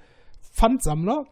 Pfandsammler, 0.53 1.25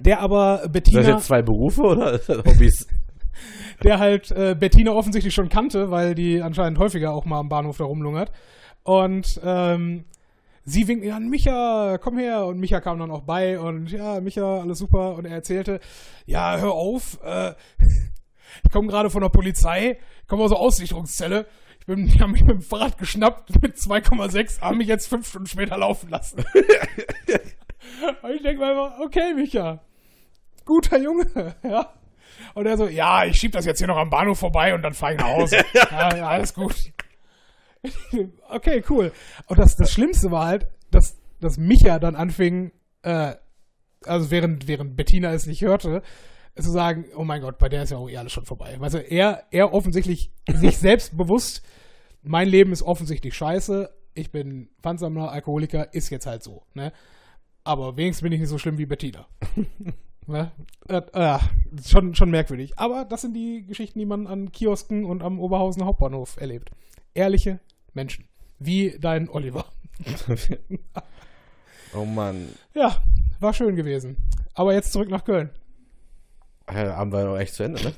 der 0.00 0.20
aber 0.20 0.58
Sind 0.58 0.64
das 0.64 0.72
Bettina, 0.72 1.00
jetzt 1.02 1.26
zwei 1.26 1.42
Berufe 1.42 1.82
oder 1.82 2.20
Hobbys? 2.28 2.86
der 3.82 3.98
halt 3.98 4.30
äh, 4.30 4.54
Bettina 4.58 4.92
offensichtlich 4.92 5.34
schon 5.34 5.48
kannte, 5.48 5.90
weil 5.90 6.14
die 6.14 6.40
anscheinend 6.40 6.78
häufiger 6.78 7.12
auch 7.12 7.24
mal 7.24 7.38
am 7.38 7.48
Bahnhof 7.48 7.78
da 7.78 7.84
rumlungert. 7.84 8.30
Und 8.84 9.40
ähm, 9.44 10.04
sie 10.64 10.88
winkt 10.88 11.10
an, 11.10 11.28
Micha, 11.28 11.98
komm 11.98 12.18
her. 12.18 12.46
Und 12.46 12.58
Micha 12.58 12.80
kam 12.80 12.98
dann 12.98 13.10
auch 13.10 13.22
bei 13.22 13.58
und 13.58 13.90
ja, 13.90 14.20
Micha, 14.20 14.60
alles 14.60 14.78
super. 14.78 15.14
Und 15.14 15.24
er 15.24 15.34
erzählte, 15.34 15.80
ja, 16.26 16.56
hör 16.58 16.72
auf, 16.72 17.18
äh, 17.24 17.54
ich 18.64 18.70
komme 18.70 18.88
gerade 18.88 19.10
von 19.10 19.22
der 19.22 19.30
Polizei, 19.30 19.98
komme 20.26 20.44
aus 20.44 20.50
der 20.50 20.60
Aussicherungszelle. 20.60 21.46
Ich 21.82 21.86
bin, 21.86 22.06
die 22.06 22.20
haben 22.20 22.30
mich 22.30 22.44
mit 22.44 22.52
dem 22.52 22.62
Fahrrad 22.62 22.96
geschnappt 22.96 23.60
mit 23.62 23.74
2,6, 23.76 24.60
haben 24.60 24.78
mich 24.78 24.86
jetzt 24.86 25.08
fünf 25.08 25.26
Stunden 25.28 25.48
später 25.48 25.76
laufen 25.76 26.10
lassen. 26.10 26.38
und 28.22 28.30
ich 28.30 28.42
denke 28.42 28.58
mir 28.60 28.68
einfach, 28.68 29.00
okay, 29.00 29.34
Micha, 29.34 29.80
guter 30.64 30.98
Junge, 30.98 31.56
ja. 31.64 31.92
Und 32.54 32.66
er 32.66 32.76
so, 32.76 32.86
ja, 32.86 33.24
ich 33.24 33.36
schieb 33.36 33.50
das 33.50 33.66
jetzt 33.66 33.78
hier 33.78 33.88
noch 33.88 33.96
am 33.96 34.10
Bahnhof 34.10 34.38
vorbei 34.38 34.74
und 34.74 34.82
dann 34.82 34.94
fahre 34.94 35.14
ich 35.14 35.18
nach 35.18 35.26
Hause. 35.26 35.64
ja, 35.74 36.16
ja, 36.16 36.28
alles 36.28 36.54
gut. 36.54 36.92
okay, 38.48 38.84
cool. 38.88 39.10
Und 39.48 39.58
das, 39.58 39.74
das 39.74 39.90
Schlimmste 39.90 40.30
war 40.30 40.46
halt, 40.46 40.68
dass, 40.92 41.18
dass 41.40 41.58
Micha 41.58 41.98
dann 41.98 42.14
anfing, 42.14 42.70
äh, 43.02 43.34
also 44.04 44.30
während, 44.30 44.68
während 44.68 44.96
Bettina 44.96 45.32
es 45.32 45.46
nicht 45.46 45.62
hörte, 45.62 46.02
zu 46.56 46.70
sagen, 46.70 47.06
oh 47.16 47.24
mein 47.24 47.40
Gott, 47.40 47.58
bei 47.58 47.68
der 47.68 47.82
ist 47.82 47.90
ja 47.90 47.96
auch 47.96 48.08
eh 48.08 48.16
alles 48.16 48.32
schon 48.32 48.44
vorbei. 48.44 48.76
Weißt 48.78 48.94
du, 48.94 48.98
er, 48.98 49.44
er 49.50 49.72
offensichtlich 49.72 50.32
sich 50.48 50.78
selbst 50.78 51.16
bewusst, 51.16 51.62
mein 52.22 52.48
Leben 52.48 52.72
ist 52.72 52.82
offensichtlich 52.82 53.34
scheiße, 53.34 53.90
ich 54.14 54.30
bin 54.30 54.68
Pfandsammler, 54.82 55.32
Alkoholiker, 55.32 55.92
ist 55.94 56.10
jetzt 56.10 56.26
halt 56.26 56.42
so, 56.42 56.62
ne? 56.74 56.92
Aber 57.64 57.96
wenigstens 57.96 58.22
bin 58.22 58.32
ich 58.32 58.40
nicht 58.40 58.48
so 58.48 58.58
schlimm 58.58 58.76
wie 58.76 58.86
Bettina. 58.86 59.26
ne? 60.26 60.50
äh, 60.88 61.00
äh, 61.12 61.38
schon, 61.86 62.14
schon 62.14 62.30
merkwürdig. 62.30 62.72
Aber 62.76 63.04
das 63.04 63.22
sind 63.22 63.34
die 63.34 63.64
Geschichten, 63.64 64.00
die 64.00 64.04
man 64.04 64.26
an 64.26 64.50
Kiosken 64.50 65.04
und 65.04 65.22
am 65.22 65.38
Oberhausen 65.38 65.84
Hauptbahnhof 65.84 66.40
erlebt. 66.40 66.70
Ehrliche 67.14 67.60
Menschen. 67.94 68.26
Wie 68.58 68.98
dein 68.98 69.28
Oliver. 69.28 69.64
oh 71.94 72.04
Mann. 72.04 72.48
Ja, 72.74 73.00
war 73.38 73.52
schön 73.52 73.76
gewesen. 73.76 74.16
Aber 74.54 74.74
jetzt 74.74 74.92
zurück 74.92 75.08
nach 75.08 75.24
Köln. 75.24 75.50
Ja, 76.70 76.96
haben 76.96 77.12
wir 77.12 77.24
noch 77.24 77.38
echt 77.38 77.54
zu 77.54 77.62
Ende, 77.64 77.80
ne? 77.82 77.92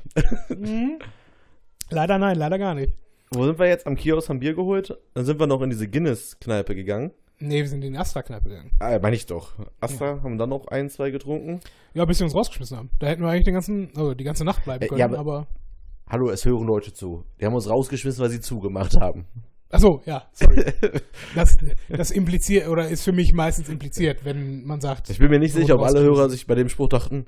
Mhm. 0.57 0.99
Leider 1.91 2.19
nein, 2.19 2.37
leider 2.37 2.59
gar 2.59 2.75
nicht. 2.75 2.95
Wo 3.31 3.45
sind 3.45 3.59
wir 3.59 3.67
jetzt? 3.67 3.87
Am 3.87 3.95
Kiosk 3.97 4.29
haben 4.31 4.41
Bier 4.41 4.55
geholt. 4.55 4.97
Dann 5.13 5.25
sind 5.27 5.39
wir 5.39 5.47
noch 5.47 5.61
in 5.61 5.71
diese 5.71 5.87
Guinness-Kneipe 5.87 6.75
gegangen. 6.75 7.11
Nee, 7.41 7.61
wir 7.61 7.69
sind 7.69 7.85
in 7.85 7.93
die 7.93 7.99
Astra-Kneipe 7.99 8.49
gegangen. 8.49 8.71
Ah, 8.79 8.99
meine 9.03 9.17
ich 9.17 9.27
doch. 9.27 9.53
Astra 9.81 10.21
haben 10.23 10.39
dann 10.39 10.49
noch 10.49 10.69
ein, 10.69 10.89
zwei 10.89 11.11
getrunken. 11.11 11.61
Ja, 11.93 12.05
bis 12.07 12.19
sie 12.19 12.25
uns 12.25 12.35
rausgeschmissen 12.35 12.77
haben. 12.79 12.91
Da 13.01 13.09
hätten 13.09 13.23
wir 13.23 13.29
eigentlich 13.29 13.45
den 13.45 13.55
ganzen, 13.55 13.91
also 13.97 14.15
die 14.15 14.25
ganze 14.25 14.45
Nacht 14.45 14.65
bleiben 14.65 14.83
Äh, 14.85 14.89
können, 14.89 14.99
ja, 15.01 15.07
aber, 15.07 15.19
aber- 15.19 15.47
Hallo, 16.09 16.31
es 16.31 16.45
hören 16.45 16.67
Leute 16.67 16.93
zu. 16.93 17.25
Die 17.41 17.45
haben 17.45 17.55
uns 17.55 17.69
rausgeschmissen, 17.69 18.23
weil 18.23 18.31
sie 18.31 18.41
zugemacht 18.41 18.97
haben. 19.01 19.27
Achso, 19.71 20.01
ja, 20.07 20.25
sorry. 20.33 20.65
Das, 21.35 21.57
das 21.89 22.11
impliziert, 22.13 22.69
oder 22.69 22.89
ist 22.89 23.03
für 23.03 23.13
mich 23.13 23.33
meistens 23.35 23.69
impliziert, 23.69 24.25
wenn 24.25 24.65
man 24.65 24.81
sagt. 24.81 25.11
Ich 25.11 25.19
bin 25.19 25.29
mir 25.31 25.39
nicht 25.41 25.53
so 25.53 25.61
sicher, 25.61 25.75
ob 25.75 25.83
alle. 25.83 26.01
Hörer 26.01 26.31
sich 26.31 26.47
bei 26.47 26.55
dem 26.55 26.69
Spruch 26.69 26.89
dachten, 26.89 27.27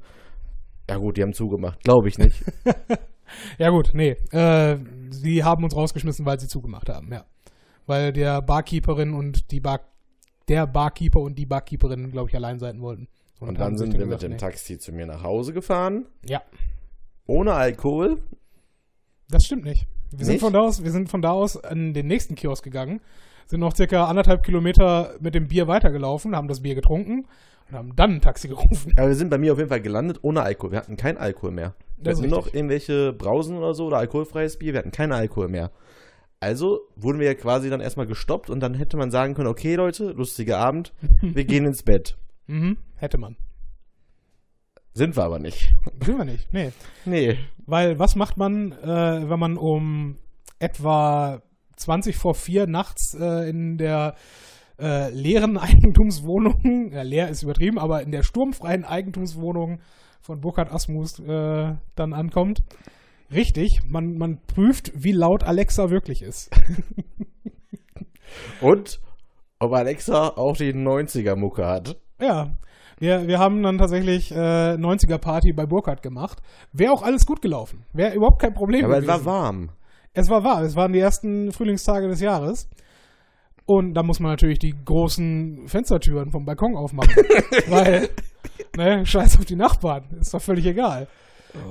ja 0.89 0.97
gut, 0.97 1.17
die 1.17 1.23
haben 1.23 1.33
zugemacht. 1.33 1.83
Glaube 1.85 2.09
ich 2.09 2.19
nicht. 2.19 2.43
Ja 3.59 3.71
gut, 3.71 3.91
nee. 3.93 4.17
Äh, 4.31 4.79
sie 5.11 5.43
haben 5.45 5.65
uns 5.65 5.77
rausgeschmissen, 5.77 6.27
weil 6.27 6.39
sie 6.39 6.49
zugemacht 6.49 6.89
haben, 6.89 7.13
ja. 7.13 7.25
Weil 7.87 8.13
der 8.13 8.43
Barkeeperin 8.43 9.15
und 9.15 9.51
die 9.51 9.61
Bar 9.61 9.81
der 10.49 10.67
Barkeeper 10.67 11.21
und 11.21 11.37
die 11.37 11.47
Barkeeperin, 11.47 12.11
glaube 12.13 12.29
ich, 12.29 12.37
allein 12.37 12.59
sein 12.59 12.81
wollten. 12.81 13.09
Und 13.41 13.49
haben 13.49 13.57
dann 13.57 13.77
sind 13.77 13.93
wir 13.93 14.05
gesagt, 14.05 14.23
mit 14.23 14.23
dem 14.23 14.31
nee. 14.33 14.37
Taxi 14.37 14.79
zu 14.79 14.93
mir 14.93 15.07
nach 15.07 15.23
Hause 15.23 15.53
gefahren. 15.53 16.07
Ja. 16.25 16.41
Ohne 17.27 17.55
Alkohol. 17.55 18.23
Das 19.29 19.45
stimmt 19.45 19.65
nicht. 19.65 19.89
Wir 20.13 20.25
sind, 20.25 20.35
Nicht? 20.35 20.41
von 20.43 20.53
da 20.53 20.61
aus, 20.61 20.85
wir 20.85 20.93
sind 20.93 21.09
von 21.11 21.21
da 21.21 21.33
aus 21.33 21.57
an 21.57 21.93
den 21.93 22.07
nächsten 22.07 22.37
Kiosk 22.37 22.63
gegangen, 22.63 23.01
sind 23.47 23.59
noch 23.59 23.75
circa 23.75 24.05
anderthalb 24.05 24.45
Kilometer 24.45 25.17
mit 25.19 25.35
dem 25.35 25.49
Bier 25.49 25.67
weitergelaufen, 25.67 26.37
haben 26.37 26.47
das 26.47 26.61
Bier 26.61 26.77
getrunken 26.77 27.27
und 27.69 27.77
haben 27.77 27.97
dann 27.97 28.15
ein 28.15 28.21
Taxi 28.21 28.49
gerufen. 28.49 28.93
Aber 28.97 29.09
wir 29.09 29.15
sind 29.15 29.31
bei 29.31 29.39
mir 29.39 29.53
auf 29.53 29.59
jeden 29.59 29.71
Fall 29.71 29.81
gelandet 29.81 30.19
ohne 30.23 30.43
Alkohol. 30.43 30.73
Wir 30.73 30.79
hatten 30.79 30.97
keinen 30.97 31.19
Alkohol 31.19 31.51
mehr. 31.51 31.75
Wir 31.97 32.05
Das 32.05 32.19
hatten 32.19 32.31
nur 32.31 32.39
noch 32.39 32.53
irgendwelche 32.53 33.13
Brausen 33.13 33.57
oder 33.57 33.75
so 33.75 33.87
oder 33.87 33.99
alkoholfreies 33.99 34.59
Bier. 34.59 34.73
Wir 34.73 34.79
hatten 34.79 34.93
keinen 34.93 35.13
Alkohol 35.13 35.49
mehr. 35.49 35.71
Also 36.39 36.81
wurden 36.97 37.19
wir 37.19 37.27
ja 37.27 37.35
quasi 37.35 37.71
dann 37.71 37.81
erstmal 37.81 38.07
gestoppt 38.07 38.51
und 38.51 38.61
dann 38.61 38.75
hätte 38.75 38.97
man 38.97 39.11
sagen 39.11 39.35
können, 39.35 39.49
okay 39.49 39.75
Leute, 39.75 40.13
lustiger 40.13 40.59
Abend, 40.59 40.93
wir 41.23 41.45
gehen 41.45 41.65
ins 41.65 41.83
Bett. 41.83 42.17
Mhm, 42.47 42.77
hätte 42.97 43.19
man. 43.19 43.37
Sind 44.93 45.17
wir 45.17 45.25
aber 45.25 45.39
nicht. 45.39 45.75
Will 46.05 46.15
man 46.15 46.27
nicht, 46.27 46.53
nee. 46.53 46.73
Nee. 47.05 47.39
Weil 47.67 47.99
was 47.99 48.17
macht 48.17 48.37
man, 48.37 48.73
äh, 48.73 49.29
wenn 49.29 49.39
man 49.39 49.57
um 49.57 50.17
etwa 50.59 51.43
20 51.77 52.17
vor 52.17 52.35
4 52.35 52.67
nachts 52.67 53.15
äh, 53.15 53.49
in 53.49 53.77
der 53.77 54.15
äh, 54.79 55.11
leeren 55.11 55.59
Eigentumswohnung, 55.59 56.93
ja, 56.93 57.03
leer 57.03 57.29
ist 57.29 57.43
übertrieben, 57.43 57.79
aber 57.79 58.03
in 58.03 58.11
der 58.11 58.23
sturmfreien 58.23 58.85
Eigentumswohnung 58.85 59.81
von 60.21 60.41
Burkhard 60.41 60.73
Asmus 60.73 61.19
äh, 61.21 61.75
dann 61.95 62.13
ankommt? 62.13 62.63
Richtig, 63.33 63.81
man, 63.89 64.19
man 64.19 64.39
prüft, 64.47 64.93
wie 64.95 65.13
laut 65.13 65.43
Alexa 65.43 65.91
wirklich 65.91 66.23
ist. 66.23 66.51
Und 68.61 69.01
ob 69.59 69.73
Alexa 69.73 70.29
auch 70.37 70.57
die 70.57 70.73
90er-Mucke 70.73 71.67
hat. 71.67 71.97
Ja, 72.21 72.53
wir, 72.99 73.27
wir 73.27 73.39
haben 73.39 73.63
dann 73.63 73.79
tatsächlich 73.79 74.33
äh, 74.33 74.75
90er-Party 74.75 75.53
bei 75.53 75.67
Burkhard 75.67 76.03
gemacht. 76.03 76.43
Wäre 76.73 76.93
auch 76.93 77.03
alles 77.03 77.27
gut 77.27 77.43
gelaufen. 77.43 77.85
Wäre 77.93 78.15
überhaupt 78.15 78.41
kein 78.41 78.55
Problem 78.55 78.85
Aber 78.85 78.99
es 78.99 79.05
gewesen. 79.05 79.27
war 79.27 79.33
warm. 79.33 79.71
Es 80.13 80.31
war 80.31 80.45
wahr, 80.45 80.63
es 80.63 80.77
waren 80.77 80.93
die 80.93 80.99
ersten 80.99 81.53
Frühlingstage 81.53 82.09
des 82.09 82.21
Jahres. 82.21 82.69
Und 83.67 83.95
da 83.95 84.03
muss 84.03 84.21
man 84.21 84.31
natürlich 84.31 84.61
die 84.61 84.75
großen 84.85 85.67
Fenstertüren 85.67 86.31
vom 86.31 86.45
Balkon 86.45 86.77
aufmachen. 86.77 87.11
weil, 87.69 88.09
ne, 88.77 89.05
scheiß 89.05 89.39
auf 89.39 89.45
die 89.45 89.57
Nachbarn, 89.57 90.05
ist 90.21 90.33
doch 90.33 90.41
völlig 90.41 90.67
egal. 90.67 91.09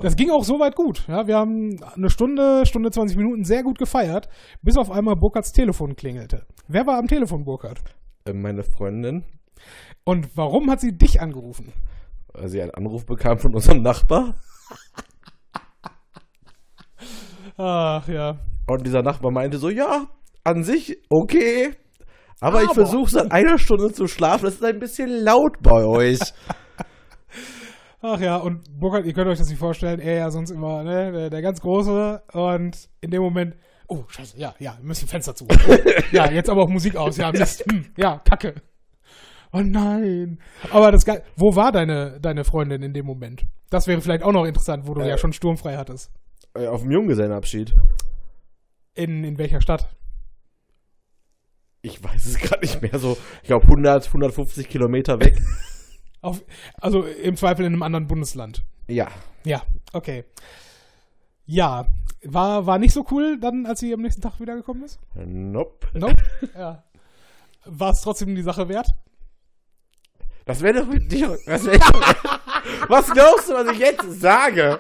Das 0.02 0.16
ging 0.16 0.32
auch 0.32 0.44
soweit 0.44 0.76
gut. 0.76 1.08
Ja, 1.08 1.28
wir 1.28 1.36
haben 1.38 1.78
eine 1.96 2.10
Stunde, 2.10 2.66
Stunde 2.66 2.90
20 2.90 3.18
Minuten 3.18 3.44
sehr 3.44 3.62
gut 3.64 3.78
gefeiert, 3.78 4.28
bis 4.62 4.78
auf 4.78 4.90
einmal 4.92 5.16
Burkhards 5.16 5.52
Telefon 5.52 5.96
klingelte. 5.96 6.46
Wer 6.68 6.88
war 6.88 6.98
am 6.98 7.08
Telefon, 7.08 7.44
Burkhard? 7.46 7.80
Äh, 8.26 8.34
Meine 8.34 8.64
Freundin, 8.64 9.24
Und 10.04 10.36
warum 10.36 10.70
hat 10.72 10.82
sie 10.82 10.98
dich 10.98 11.22
angerufen? 11.22 11.72
weil 12.34 12.50
sie 12.50 12.62
einen 12.62 12.72
Anruf 12.72 13.06
bekam 13.06 13.38
von 13.38 13.54
unserem 13.54 13.82
Nachbar. 13.82 14.36
Ach 17.58 18.08
ja. 18.10 18.40
Und 18.68 18.86
dieser 18.86 19.02
Nachbar 19.04 19.32
meinte 19.32 19.58
so, 19.58 19.70
ja, 19.70 20.08
an 20.44 20.64
sich 20.64 20.98
okay. 21.10 21.72
Aber, 22.42 22.64
ich 22.64 22.74
versuche 22.74 23.10
seit 23.10 23.32
einer 23.32 23.58
Stunde 23.58 23.92
zu 23.92 24.08
schlafen. 24.08 24.48
Es 24.48 24.56
ist 24.56 24.64
ein 24.64 24.80
bisschen 24.80 25.10
laut 25.24 25.62
bei 25.62 25.84
euch. 25.86 26.20
Ach 28.02 28.20
ja, 28.20 28.38
und 28.38 28.62
Burkhard, 28.80 29.06
ihr 29.06 29.14
könnt 29.14 29.28
euch 29.30 29.40
das 29.40 29.50
nicht 29.50 29.58
vorstellen, 29.58 30.00
er 30.00 30.16
ja 30.18 30.30
sonst 30.30 30.52
immer, 30.52 30.84
ne, 30.84 31.12
der, 31.12 31.30
der 31.32 31.42
ganz 31.42 31.60
Große 31.60 32.22
und 32.34 32.90
in 33.02 33.10
dem 33.10 33.24
Moment, 33.24 33.56
oh, 33.88 34.04
scheiße, 34.08 34.38
ja, 34.38 34.54
ja, 34.60 34.76
wir 34.80 34.86
müssen 34.86 35.08
Fenster 35.08 35.34
zu. 35.34 35.46
Oh, 35.46 35.76
ja, 36.12 36.30
jetzt 36.30 36.50
aber 36.50 36.64
auch 36.64 36.70
Musik 36.70 36.96
aus, 36.98 37.18
ja, 37.18 37.32
Mist, 37.32 37.66
hm, 37.68 37.86
ja, 37.98 38.20
Kacke. 38.20 38.62
Oh 39.52 39.62
nein. 39.62 40.38
Aber 40.70 40.92
das 40.92 41.06
Ge 41.06 41.22
wo 41.38 41.56
war 41.56 41.72
deine, 41.72 42.20
deine 42.20 42.44
Freundin 42.44 42.84
in 42.84 42.94
dem 42.94 43.06
Moment? 43.06 43.46
Das 43.70 43.88
wäre 43.88 44.02
vielleicht 44.02 44.22
auch 44.24 44.34
noch 44.34 44.46
interessant, 44.46 44.86
wo 44.86 44.94
du 44.94 45.02
Äh. 45.02 45.10
ja 45.10 45.18
schon 45.18 45.34
sturmfrei 45.34 45.78
hattest. 45.78 46.12
Äh, 46.54 46.68
Auf 46.68 46.82
dem 46.82 46.92
Junggesellenabschied. 46.92 47.74
In, 48.96 49.24
in 49.24 49.38
welcher 49.38 49.62
Stadt? 49.62 49.95
Ich 51.86 52.04
weiß 52.04 52.26
es 52.26 52.40
gerade 52.40 52.66
nicht 52.66 52.82
mehr 52.82 52.98
so. 52.98 53.16
Ich 53.44 53.48
glaube 53.48 53.66
100, 53.66 54.08
150 54.08 54.68
Kilometer 54.68 55.20
weg. 55.20 55.40
Auf, 56.22 56.44
also 56.82 57.04
im 57.04 57.38
Zweifel 57.38 57.64
in 57.64 57.74
einem 57.74 57.84
anderen 57.84 58.08
Bundesland. 58.08 58.64
ja. 58.88 59.08
Ja, 59.44 59.62
okay. 59.94 60.26
Ja, 61.46 61.86
war, 62.24 62.66
war 62.66 62.80
nicht 62.80 62.94
so 62.94 63.06
cool 63.12 63.40
dann, 63.40 63.68
als 63.68 63.82
sie 63.82 63.94
am 63.94 64.02
nächsten 64.02 64.24
Tag 64.24 64.40
wiedergekommen 64.40 64.82
ist? 64.82 65.00
Nope. 65.14 65.88
Nope. 65.94 66.16
ja. 66.58 66.84
War 67.66 67.92
es 67.92 68.02
trotzdem 68.02 68.34
die 68.34 68.42
Sache 68.42 68.68
wert? 68.68 68.88
Das 70.46 70.62
wäre 70.62 70.80
doch 70.80 70.88
mit 70.88 71.12
dir. 71.12 71.38
Was, 71.46 71.66
wär 71.66 71.80
was 72.88 73.12
glaubst 73.12 73.50
du, 73.50 73.54
was 73.54 73.72
ich 73.72 73.78
jetzt 73.78 74.20
sage? 74.20 74.80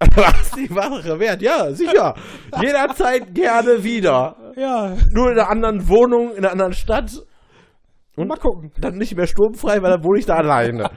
Was 0.16 0.50
die 0.52 0.66
Sache 0.66 1.18
wert? 1.18 1.40
Ja, 1.42 1.72
sicher. 1.72 2.14
Jederzeit 2.60 3.34
gerne 3.34 3.82
wieder. 3.82 4.36
Ja, 4.56 4.94
Nur 5.12 5.30
in 5.32 5.38
einer 5.38 5.48
anderen 5.48 5.88
Wohnung, 5.88 6.32
in 6.32 6.38
einer 6.38 6.52
anderen 6.52 6.72
Stadt. 6.72 7.10
Und 8.16 8.28
mal 8.28 8.36
gucken. 8.36 8.70
dann 8.78 8.96
nicht 8.96 9.16
mehr 9.16 9.26
sturmfrei, 9.26 9.82
weil 9.82 9.90
dann 9.90 10.04
wohne 10.04 10.18
ich 10.20 10.26
da 10.26 10.34
alleine. 10.36 10.90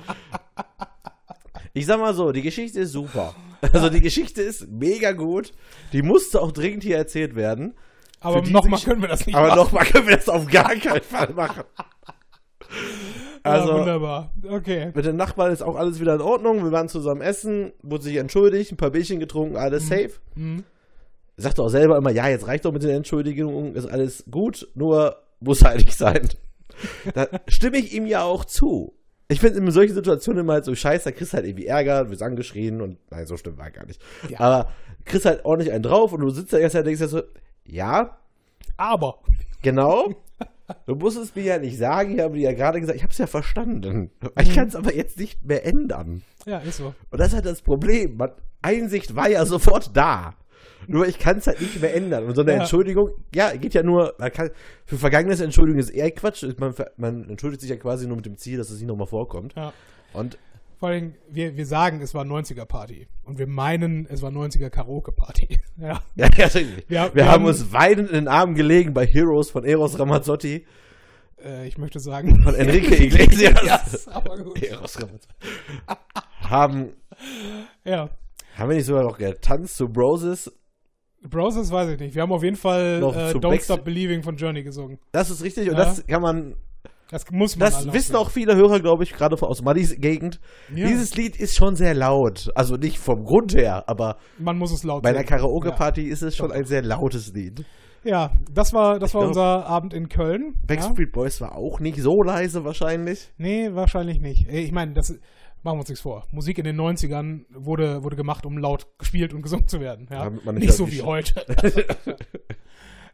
Ich 1.74 1.86
sag 1.86 2.00
mal 2.00 2.14
so, 2.14 2.32
die 2.32 2.42
Geschichte 2.42 2.82
ist 2.82 2.92
super. 2.92 3.34
Also 3.74 3.90
die 3.90 4.02
Geschichte 4.02 4.42
ist 4.42 4.68
mega 4.70 5.14
gut. 5.14 5.52
Die 5.94 6.02
musste 6.04 6.42
auch 6.42 6.52
dringend 6.52 6.84
hier 6.84 6.98
erzählt 6.98 7.36
werden. 7.36 7.74
Aber 8.20 8.42
nochmal 8.42 8.80
können 8.80 9.02
wir 9.02 9.08
das 9.10 9.26
nicht 9.26 9.36
Aber 9.36 9.48
machen. 9.48 9.58
nochmal 9.60 9.86
können 9.86 10.08
wir 10.08 10.16
das 10.18 10.30
auf 10.30 10.48
gar 10.48 10.76
keinen 10.76 11.02
Fall 11.04 11.34
machen. 11.34 11.64
Ja, 13.48 13.62
Also 13.62 13.74
wunderbar. 13.74 14.32
Okay. 14.50 14.92
mit 14.94 15.06
den 15.06 15.16
Nachbarn 15.16 15.52
ist 15.52 15.62
auch 15.62 15.76
alles 15.76 16.00
wieder 16.00 16.16
in 16.16 16.22
Ordnung. 16.22 16.64
Wir 16.64 16.72
waren 16.72 16.90
zusammen 16.90 17.22
essen, 17.22 17.72
wurde 17.82 18.04
sich 18.04 18.16
entschuldigt, 18.18 18.72
ein 18.72 18.78
paar 18.78 18.92
Bierchen 18.92 19.20
getrunken, 19.20 19.56
alles 19.56 19.88
safe. 19.88 20.12
Mhm. 20.36 20.64
Sagt 21.38 21.60
auch 21.60 21.70
selber 21.70 21.98
immer, 21.98 22.12
ja, 22.12 22.28
jetzt 22.28 22.48
reicht 22.48 22.66
doch 22.66 22.72
mit 22.72 22.84
den 22.84 22.90
Entschuldigungen, 22.92 23.76
ist 23.76 23.86
alles 23.86 24.24
gut, 24.30 24.68
nur 24.76 25.18
muss 25.40 25.62
nicht 25.62 25.94
sein. 25.94 26.28
Da 27.16 27.28
stimme 27.48 27.78
ich 27.78 27.94
ihm 27.96 28.06
ja 28.06 28.22
auch 28.22 28.46
zu. 28.46 28.94
Ich 29.30 29.40
finde 29.40 29.58
in 29.58 29.72
solchen 29.72 29.96
Situationen 29.96 30.42
immer 30.42 30.54
halt 30.54 30.66
so 30.66 30.76
scheiße, 30.76 31.06
da 31.06 31.12
kriegst 31.12 31.34
du 31.34 31.38
halt 31.38 31.48
irgendwie 31.48 31.66
Ärger, 31.66 32.10
wirst 32.12 32.22
angeschrien 32.22 32.82
und 32.82 33.00
nein, 33.10 33.26
so 33.26 33.36
stimmt 33.36 33.58
war 33.58 33.72
gar 33.72 33.86
nicht. 33.86 34.00
Ja. 34.30 34.40
Aber 34.40 34.70
kriegst 35.06 35.26
halt 35.26 35.44
ordentlich 35.44 35.74
einen 35.74 35.84
drauf 35.84 36.14
und 36.14 36.22
du 36.22 36.30
sitzt 36.30 36.54
da 36.54 36.58
erst 36.58 36.76
und 36.76 36.86
denkst 36.86 37.02
dir 37.02 37.08
so, 37.08 37.24
ja, 37.66 38.18
Aber. 38.78 39.20
genau. 39.62 40.14
Du 40.86 40.96
musst 40.96 41.18
es 41.18 41.34
mir 41.36 41.44
ja 41.44 41.58
nicht 41.60 41.78
sagen, 41.78 42.16
ich 42.16 42.22
habe 42.22 42.36
dir 42.36 42.50
ja 42.50 42.54
gerade 42.54 42.80
gesagt, 42.80 42.98
ich 42.98 43.04
habe 43.04 43.12
es 43.12 43.18
ja 43.18 43.28
verstanden. 43.28 44.12
Ich 44.40 44.54
kann 44.54 44.68
es 44.68 44.76
aber 44.76 44.94
jetzt 44.94 45.18
nicht 45.18 45.44
mehr 45.46 45.66
ändern. 45.66 46.24
Ja, 46.46 46.58
ist 46.60 46.78
so. 46.78 46.94
Und 47.10 47.20
das 47.20 47.30
ist 47.30 47.36
halt 47.36 47.46
das 47.46 47.62
Problem. 47.62 48.18
Man, 48.18 48.32
Einsicht 48.62 49.16
war 49.16 49.30
ja 49.30 49.46
sofort 49.46 49.96
da. 49.96 50.36
Nur 50.88 51.08
ich 51.08 51.20
kann 51.20 51.38
es 51.38 51.48
halt 51.48 51.62
nicht 51.62 51.82
mehr 51.82 51.96
ändern. 51.96 52.26
Und 52.26 52.36
so 52.36 52.42
eine 52.42 52.54
Ja. 52.54 52.60
Entschuldigung, 52.60 53.12
ja, 53.34 53.56
geht 53.56 53.74
ja 53.74 53.84
nur, 53.84 54.16
kann, 54.34 54.50
für 54.86 54.98
vergangenes 54.98 55.40
Entschuldigung 55.40 55.80
ist 55.80 55.90
eher 55.90 56.12
Quatsch. 56.12 56.46
Man, 56.58 56.74
man 56.98 57.30
entschuldigt 57.30 57.62
sich 57.62 57.70
ja 57.70 57.78
quasi 57.78 58.08
nur 58.08 58.18
mit 58.18 58.26
dem 58.26 58.38
Ziel, 58.38 58.58
dass 58.58 58.70
es 58.70 58.80
nicht 58.80 58.88
nochmal 58.88 59.08
vorkommt. 59.08 59.54
Ja. 59.56 59.74
Und 60.14 60.38
Vor 60.80 60.90
allem, 60.90 61.16
wir, 61.30 61.58
wir 61.58 61.66
sagen, 61.66 62.02
es 62.02 62.14
war 62.14 62.24
90er-Party. 62.24 63.08
Und 63.24 63.40
wir 63.40 63.48
meinen, 63.48 64.06
es 64.10 64.22
war 64.22 64.32
90er-Karaoke-Party. 64.32 65.58
Ja. 65.80 66.02
ja, 66.16 66.28
ja. 66.36 66.50
Wir- 66.88 67.12
wir, 67.14 67.28
haben 67.28 67.46
uns 67.46 67.72
weinend 67.72 68.10
in 68.10 68.16
den 68.16 68.28
Armen 68.28 68.56
gelegen 68.56 68.94
bei 68.96 69.06
Heroes 69.06 69.52
von 69.52 69.64
Eros 69.64 70.00
Ramazzotti, 70.00 70.66
Äh, 71.44 71.68
ich 71.68 71.78
möchte 71.78 72.00
sagen. 72.00 72.42
von 72.42 72.56
Enrique 72.56 72.96
Iglesias. 73.04 73.62
yes, 73.64 74.08
aber 74.08 74.38
gut. 74.40 74.62
Eros 74.64 74.98
Ramazzotti. 75.00 75.36
haben, 76.42 76.94
Ja. 77.84 78.10
haben 78.56 78.70
wir 78.70 78.76
nicht 78.78 78.86
sogar 78.86 79.04
noch 79.04 79.18
getanzt 79.20 79.78
zu 79.78 79.88
Broses? 79.90 80.52
Broses 81.22 81.72
weiß 81.72 81.90
ich 81.90 82.00
nicht. 82.00 82.16
Wir 82.16 82.22
haben 82.24 82.32
auf 82.32 82.44
jeden 82.44 82.56
Fall 82.56 83.00
äh, 83.02 83.06
Don't 83.06 83.42
Backst- 83.42 83.66
Stop 83.66 83.84
Believing 83.84 84.24
von 84.24 84.36
Journey 84.36 84.64
gesungen. 84.64 84.98
Das 85.12 85.30
ist 85.30 85.44
richtig 85.44 85.70
und 85.70 85.78
Ja. 85.78 85.84
das 85.86 86.06
kann 86.08 86.22
man 86.22 86.56
Das 87.10 87.30
muss 87.32 87.56
man 87.56 87.70
Das 87.72 87.94
wissen 87.94 88.16
auch 88.16 88.30
viele 88.30 88.56
Hörer, 88.56 88.80
glaube 88.82 89.04
ich, 89.04 89.14
gerade 89.14 89.42
aus 89.42 89.62
Maddys 89.62 89.96
Gegend. 90.00 90.40
Ja. 90.76 90.88
Dieses 90.88 91.16
Lied 91.16 91.38
ist 91.38 91.56
schon 91.56 91.76
sehr 91.76 91.94
laut. 91.94 92.52
Also 92.56 92.76
nicht 92.76 93.00
vom 93.00 93.24
Grund 93.24 93.56
her, 93.56 93.88
aber 93.88 94.18
Man 94.38 94.58
muss 94.58 94.72
es 94.72 94.84
laut 94.84 95.04
bei 95.04 95.10
einer 95.10 95.20
singen. 95.20 95.30
Karaoke-Party 95.30 96.04
ist 96.04 96.22
es 96.22 96.36
schon 96.36 96.52
ein 96.52 96.66
sehr 96.66 96.82
lautes 96.82 97.34
Lied. 97.34 97.64
Ja, 98.04 98.32
das 98.54 98.74
war, 98.74 99.00
das 99.00 99.14
war 99.14 99.22
glaub- 99.22 99.30
unser 99.30 99.66
Abend 99.66 99.94
in 99.94 100.10
Köln. 100.10 100.54
Ja? 100.56 100.60
Backstreet 100.68 101.12
Boys 101.12 101.42
war 101.42 101.56
auch 101.56 101.80
nicht 101.80 102.00
so 102.00 102.22
leise 102.24 102.64
wahrscheinlich. 102.66 103.32
Nee, 103.38 103.70
wahrscheinlich 103.74 104.20
nicht. 104.20 104.48
Ich 104.50 104.72
meine, 104.72 104.94
das 104.94 105.10
machen 105.64 105.78
wir 105.78 105.80
uns 105.80 105.90
nichts 105.90 106.02
vor. 106.02 106.26
Musik 106.32 106.58
in 106.58 106.64
den 106.66 106.80
90ern 106.80 107.46
wurde, 107.54 108.04
wurde 108.04 108.16
gemacht, 108.16 108.46
um 108.46 108.58
laut 108.58 108.88
gespielt 109.00 109.34
und 109.34 109.42
gesungen 109.42 109.68
zu 109.68 109.80
werden. 109.80 110.08
Ja? 110.12 110.30
Nicht, 110.52 110.74
so 110.74 110.90
wie 110.92 111.02
heute. 111.02 111.46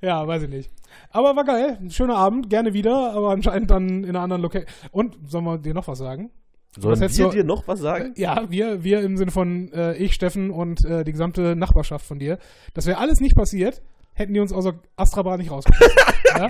ja, 0.03 0.27
weiß 0.27 0.43
ich 0.43 0.49
nicht. 0.49 0.71
Aber 1.09 1.35
war 1.35 1.43
geil. 1.43 1.77
Ein 1.81 1.89
schöner 1.91 2.17
Abend, 2.17 2.49
gerne 2.49 2.73
wieder, 2.73 3.13
aber 3.13 3.31
anscheinend 3.31 3.71
dann 3.71 4.03
in 4.03 4.09
einer 4.09 4.21
anderen 4.21 4.41
Location. 4.41 4.67
Und 4.91 5.17
sollen 5.25 5.45
wir 5.45 5.57
dir 5.57 5.73
noch 5.73 5.87
was 5.87 5.97
sagen? 5.97 6.29
Sollen 6.77 6.99
hättest 6.99 7.19
wir 7.19 7.25
du- 7.27 7.31
dir 7.31 7.43
noch 7.43 7.67
was 7.67 7.79
sagen? 7.79 8.13
Ja, 8.17 8.49
wir, 8.49 8.83
wir 8.83 9.01
im 9.01 9.15
Sinne 9.17 9.31
von 9.31 9.71
äh, 9.73 9.95
ich, 9.95 10.13
Steffen 10.13 10.51
und 10.51 10.83
äh, 10.85 11.03
die 11.03 11.11
gesamte 11.11 11.55
Nachbarschaft 11.55 12.05
von 12.05 12.19
dir. 12.19 12.37
Das 12.73 12.85
wäre 12.85 12.97
alles 12.97 13.19
nicht 13.19 13.35
passiert, 13.35 13.81
hätten 14.13 14.33
die 14.33 14.39
uns 14.39 14.51
außer 14.51 14.73
Astrabahn 14.95 15.39
nicht 15.39 15.51
rausgeschmissen. 15.51 15.95
ja? 16.37 16.49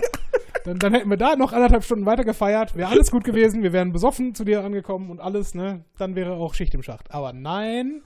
dann, 0.63 0.79
dann 0.79 0.93
hätten 0.93 1.09
wir 1.09 1.17
da 1.17 1.35
noch 1.35 1.51
anderthalb 1.51 1.83
Stunden 1.83 2.05
weiter 2.05 2.23
gefeiert, 2.23 2.75
wäre 2.75 2.89
alles 2.89 3.11
gut 3.11 3.25
gewesen, 3.25 3.63
wir 3.63 3.73
wären 3.73 3.91
besoffen 3.91 4.33
zu 4.33 4.45
dir 4.45 4.63
angekommen 4.63 5.09
und 5.09 5.19
alles, 5.19 5.55
ne? 5.55 5.83
Dann 5.97 6.15
wäre 6.15 6.33
auch 6.33 6.53
Schicht 6.53 6.73
im 6.73 6.83
Schacht. 6.83 7.13
Aber 7.13 7.33
nein, 7.33 8.01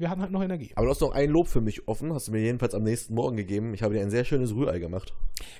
wir 0.00 0.10
hatten 0.10 0.22
halt 0.22 0.32
noch 0.32 0.42
Energie. 0.42 0.72
Aber 0.74 0.86
du 0.86 0.90
hast 0.90 1.00
noch 1.00 1.12
ein 1.12 1.30
Lob 1.30 1.46
für 1.46 1.60
mich 1.60 1.86
offen, 1.86 2.12
hast 2.12 2.28
du 2.28 2.32
mir 2.32 2.40
jedenfalls 2.40 2.74
am 2.74 2.82
nächsten 2.82 3.14
Morgen 3.14 3.36
gegeben. 3.36 3.74
Ich 3.74 3.82
habe 3.82 3.94
dir 3.94 4.00
ein 4.00 4.10
sehr 4.10 4.24
schönes 4.24 4.54
Rührei 4.54 4.78
gemacht. 4.78 5.12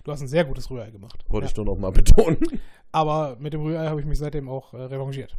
Du 0.04 0.10
hast 0.10 0.22
ein 0.22 0.28
sehr 0.28 0.44
gutes 0.44 0.70
Rührei 0.70 0.90
gemacht. 0.90 1.24
Wollte 1.28 1.44
Ja. 1.46 1.50
ich 1.50 1.56
nur 1.56 1.66
noch 1.66 1.76
mal 1.76 1.92
betonen. 1.92 2.38
Aber 2.90 3.36
mit 3.38 3.52
dem 3.52 3.60
Rührei 3.62 3.86
habe 3.86 4.00
ich 4.00 4.06
mich 4.06 4.18
seitdem 4.18 4.48
auch 4.48 4.74
äh, 4.74 4.78
revanchiert. 4.78 5.36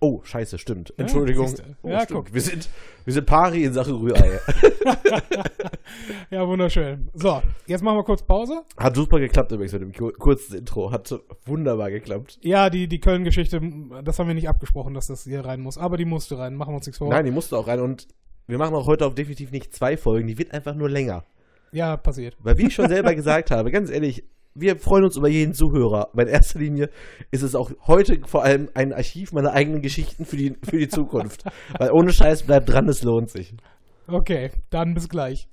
Oh, 0.00 0.20
scheiße, 0.24 0.58
stimmt. 0.58 0.92
Entschuldigung. 0.96 1.48
siehste. 1.48 1.76
oh, 1.82 1.88
Ja, 1.90 2.00
stimmt. 2.02 2.26
guck. 2.26 2.34
Wir 2.34 2.40
sind, 2.40 2.68
wir 3.04 3.12
sind 3.12 3.26
pari 3.26 3.64
in 3.64 3.72
Sachen 3.72 3.94
Rührei. 3.96 4.40
Ja, 6.30 6.46
wunderschön. 6.46 7.08
So, 7.14 7.42
jetzt 7.66 7.82
machen 7.82 7.96
wir 7.98 8.04
kurz 8.04 8.22
Pause. 8.22 8.62
Hat 8.76 8.96
super 8.96 9.18
geklappt 9.20 9.52
übrigens 9.52 9.72
mit 9.72 9.82
dem 9.82 9.92
kur- 9.92 10.12
kurzen 10.12 10.56
Intro. 10.56 10.90
Hat 10.90 11.14
wunderbar 11.46 11.90
geklappt. 11.90 12.38
Ja, 12.42 12.70
die, 12.70 12.88
die 12.88 13.00
Köln-Geschichte, 13.00 13.60
das 14.02 14.18
haben 14.18 14.26
wir 14.28 14.34
nicht 14.34 14.48
abgesprochen, 14.48 14.94
dass 14.94 15.06
das 15.06 15.24
hier 15.24 15.44
rein 15.44 15.60
muss. 15.60 15.78
Aber 15.78 15.96
die 15.96 16.04
musste 16.04 16.38
rein, 16.38 16.54
machen 16.56 16.72
wir 16.72 16.76
uns 16.76 16.86
nichts 16.86 16.98
vor. 16.98 17.08
Nein, 17.10 17.24
die 17.24 17.30
musste 17.30 17.56
auch 17.56 17.66
rein. 17.66 17.80
Und 17.80 18.08
wir 18.46 18.58
machen 18.58 18.74
auch 18.74 18.86
heute 18.86 19.06
auch 19.06 19.14
definitiv 19.14 19.50
nicht 19.52 19.74
zwei 19.74 19.96
Folgen. 19.96 20.26
Die 20.26 20.38
wird 20.38 20.52
einfach 20.52 20.74
nur 20.74 20.88
länger. 20.90 21.24
Ja, 21.72 21.96
passiert. 21.96 22.36
Weil, 22.40 22.58
wie 22.58 22.66
ich 22.68 22.74
schon 22.74 22.88
selber 22.88 23.14
gesagt 23.14 23.50
habe, 23.50 23.70
ganz 23.70 23.90
ehrlich, 23.90 24.24
wir 24.54 24.78
freuen 24.78 25.04
uns 25.04 25.16
über 25.16 25.28
jeden 25.28 25.54
Zuhörer. 25.54 26.08
Aber 26.12 26.22
in 26.22 26.28
erster 26.28 26.58
Linie 26.58 26.90
ist 27.30 27.42
es 27.42 27.54
auch 27.54 27.70
heute 27.86 28.20
vor 28.26 28.44
allem 28.44 28.68
ein 28.74 28.92
Archiv 28.92 29.32
meiner 29.32 29.52
eigenen 29.52 29.82
Geschichten 29.82 30.24
für 30.24 30.36
die, 30.36 30.56
für 30.62 30.78
die 30.78 30.88
Zukunft. 30.88 31.44
Weil 31.78 31.90
ohne 31.92 32.12
Scheiß 32.12 32.44
bleibt 32.44 32.68
dran, 32.68 32.88
es 32.88 33.02
lohnt 33.02 33.30
sich. 33.30 33.54
Okay, 34.06 34.50
dann 34.70 34.94
bis 34.94 35.08
gleich. 35.08 35.48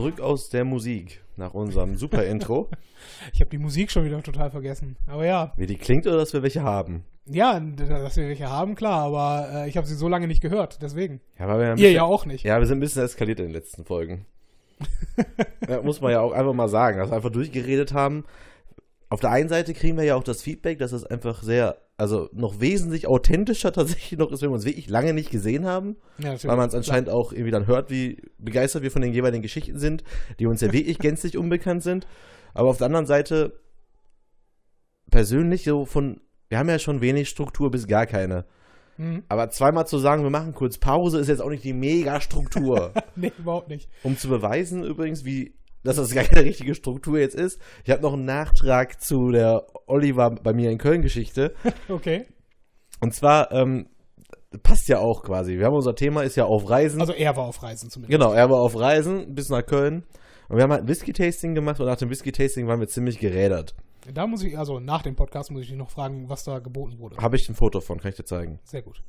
Zurück 0.00 0.20
aus 0.20 0.48
der 0.48 0.64
Musik 0.64 1.22
nach 1.36 1.52
unserem 1.54 1.96
super 1.96 2.24
Intro. 2.24 2.68
Ich 3.32 3.40
habe 3.40 3.50
die 3.50 3.58
Musik 3.58 3.90
schon 3.90 4.04
wieder 4.04 4.22
total 4.22 4.50
vergessen. 4.50 4.96
Aber 5.06 5.24
ja, 5.24 5.52
Wie 5.56 5.66
die 5.66 5.76
klingt 5.76 6.06
oder 6.06 6.18
dass 6.18 6.32
wir 6.34 6.42
welche 6.42 6.62
haben. 6.62 7.04
ja, 7.26 7.58
dass 7.58 8.16
wir 8.16 8.28
welche 8.28 8.50
haben, 8.50 8.74
klar, 8.74 9.04
aber 9.04 9.48
äh, 9.64 9.68
ich 9.70 9.76
habe 9.78 9.86
sie 9.86 9.94
so 9.94 10.06
lange 10.06 10.26
nicht 10.26 10.42
gehört, 10.42 10.82
deswegen. 10.82 11.20
Ja, 11.38 11.48
weil 11.48 11.58
wir 11.58 11.66
Ihr 11.68 11.74
bisschen- 11.76 11.94
ja 11.94 12.02
auch 12.04 12.26
nicht. 12.26 12.44
Ja, 12.44 12.58
wir 12.58 12.66
sind 12.66 12.76
ein 12.76 12.80
bisschen 12.80 13.02
eskaliert 13.02 13.40
in 13.40 13.46
den 13.46 13.52
letzten 13.54 13.84
Folgen. 13.86 14.26
ja, 15.68 15.80
muss 15.82 16.00
man 16.02 16.12
ja 16.12 16.20
auch 16.20 16.32
einfach 16.32 16.52
mal 16.52 16.68
sagen, 16.68 16.98
dass 16.98 17.10
wir 17.10 17.16
einfach 17.16 17.30
durchgeredet 17.32 17.92
haben. 17.94 18.24
Auf 19.08 19.20
der 19.20 19.30
einen 19.30 19.48
Seite 19.48 19.72
kriegen 19.74 19.96
wir 19.96 20.04
ja 20.04 20.14
auch 20.16 20.24
das 20.24 20.42
Feedback, 20.42 20.78
dass 20.78 20.92
es 20.92 21.04
einfach 21.04 21.42
sehr, 21.42 21.78
also 22.00 22.30
noch 22.32 22.60
wesentlich 22.60 23.06
authentischer 23.06 23.72
tatsächlich 23.72 24.18
noch 24.18 24.32
ist, 24.32 24.40
wenn 24.40 24.48
wir 24.48 24.54
uns 24.54 24.64
wirklich 24.64 24.88
lange 24.88 25.12
nicht 25.12 25.30
gesehen 25.30 25.66
haben. 25.66 25.96
Ja. 26.18 26.34
Weil 26.44 26.56
man 26.56 26.68
es 26.68 26.74
anscheinend 26.74 27.10
auch 27.10 27.32
irgendwie 27.32 27.50
dann 27.50 27.66
hört, 27.66 27.90
wie 27.90 28.22
begeistert 28.38 28.82
wir 28.82 28.90
von 28.90 29.02
den 29.02 29.12
jeweiligen 29.12 29.42
Geschichten 29.42 29.78
sind, 29.78 30.02
die 30.38 30.46
uns 30.46 30.62
ja 30.62 30.72
wirklich 30.72 30.98
gänzlich 30.98 31.36
unbekannt 31.36 31.82
sind. 31.82 32.06
Aber 32.54 32.70
auf 32.70 32.78
der 32.78 32.86
anderen 32.86 33.04
Seite, 33.04 33.60
persönlich 35.10 35.64
so 35.64 35.84
von, 35.84 36.22
wir 36.48 36.58
haben 36.58 36.70
ja 36.70 36.78
schon 36.78 37.02
wenig 37.02 37.28
Struktur 37.28 37.70
bis 37.70 37.86
gar 37.86 38.06
keine. 38.06 38.46
Mhm. 38.96 39.24
Aber 39.28 39.50
zweimal 39.50 39.86
zu 39.86 39.98
sagen, 39.98 40.22
wir 40.22 40.30
machen 40.30 40.54
kurz 40.54 40.78
Pause, 40.78 41.20
ist 41.20 41.28
jetzt 41.28 41.42
auch 41.42 41.50
nicht 41.50 41.64
die 41.64 41.74
Mega-Struktur. 41.74 42.94
Nee, 43.14 43.32
überhaupt 43.36 43.68
nicht. 43.68 43.90
um 44.02 44.16
zu 44.16 44.28
beweisen 44.28 44.84
übrigens, 44.84 45.26
wie, 45.26 45.54
dass 45.82 45.96
das 45.96 46.14
gar 46.14 46.24
keine 46.24 46.44
richtige 46.44 46.74
Struktur 46.74 47.18
jetzt 47.18 47.34
ist. 47.34 47.60
Ich 47.84 47.90
habe 47.90 48.02
noch 48.02 48.12
einen 48.12 48.24
Nachtrag 48.24 49.02
zu 49.02 49.30
der 49.30 49.66
Oliver 49.86 50.30
bei 50.30 50.52
mir 50.52 50.70
in 50.70 50.78
Köln-Geschichte. 50.78 51.54
Okay. 51.88 52.26
Und 53.00 53.14
zwar, 53.14 53.50
ähm, 53.52 53.86
passt 54.62 54.88
ja 54.88 54.98
auch 54.98 55.22
quasi. 55.22 55.58
Wir 55.58 55.66
haben 55.66 55.74
unser 55.74 55.94
Thema 55.94 56.22
ist 56.22 56.36
ja 56.36 56.44
auf 56.44 56.68
Reisen. 56.68 57.00
Also 57.00 57.12
er 57.12 57.36
war 57.36 57.44
auf 57.44 57.62
Reisen 57.62 57.90
zumindest. 57.90 58.18
Genau, 58.18 58.32
er 58.32 58.50
war 58.50 58.60
auf 58.60 58.78
Reisen 58.78 59.34
bis 59.34 59.48
nach 59.48 59.64
Köln. 59.64 60.04
Und 60.48 60.56
wir 60.56 60.64
haben 60.64 60.72
halt 60.72 60.82
ein 60.82 60.88
Whisky-Tasting 60.88 61.54
gemacht 61.54 61.78
und 61.78 61.86
nach 61.86 61.96
dem 61.96 62.10
Whisky-Tasting 62.10 62.66
waren 62.66 62.80
wir 62.80 62.88
ziemlich 62.88 63.18
gerädert. 63.18 63.74
Da 64.12 64.26
muss 64.26 64.42
ich, 64.42 64.58
also 64.58 64.80
nach 64.80 65.02
dem 65.02 65.14
Podcast 65.14 65.50
muss 65.50 65.62
ich 65.62 65.68
dich 65.68 65.76
noch 65.76 65.90
fragen, 65.90 66.28
was 66.28 66.42
da 66.42 66.58
geboten 66.58 66.98
wurde. 66.98 67.16
Habe 67.18 67.36
ich 67.36 67.48
ein 67.48 67.54
Foto 67.54 67.80
von, 67.80 68.00
kann 68.00 68.10
ich 68.10 68.16
dir 68.16 68.24
zeigen. 68.24 68.58
Sehr 68.64 68.82
gut. 68.82 69.02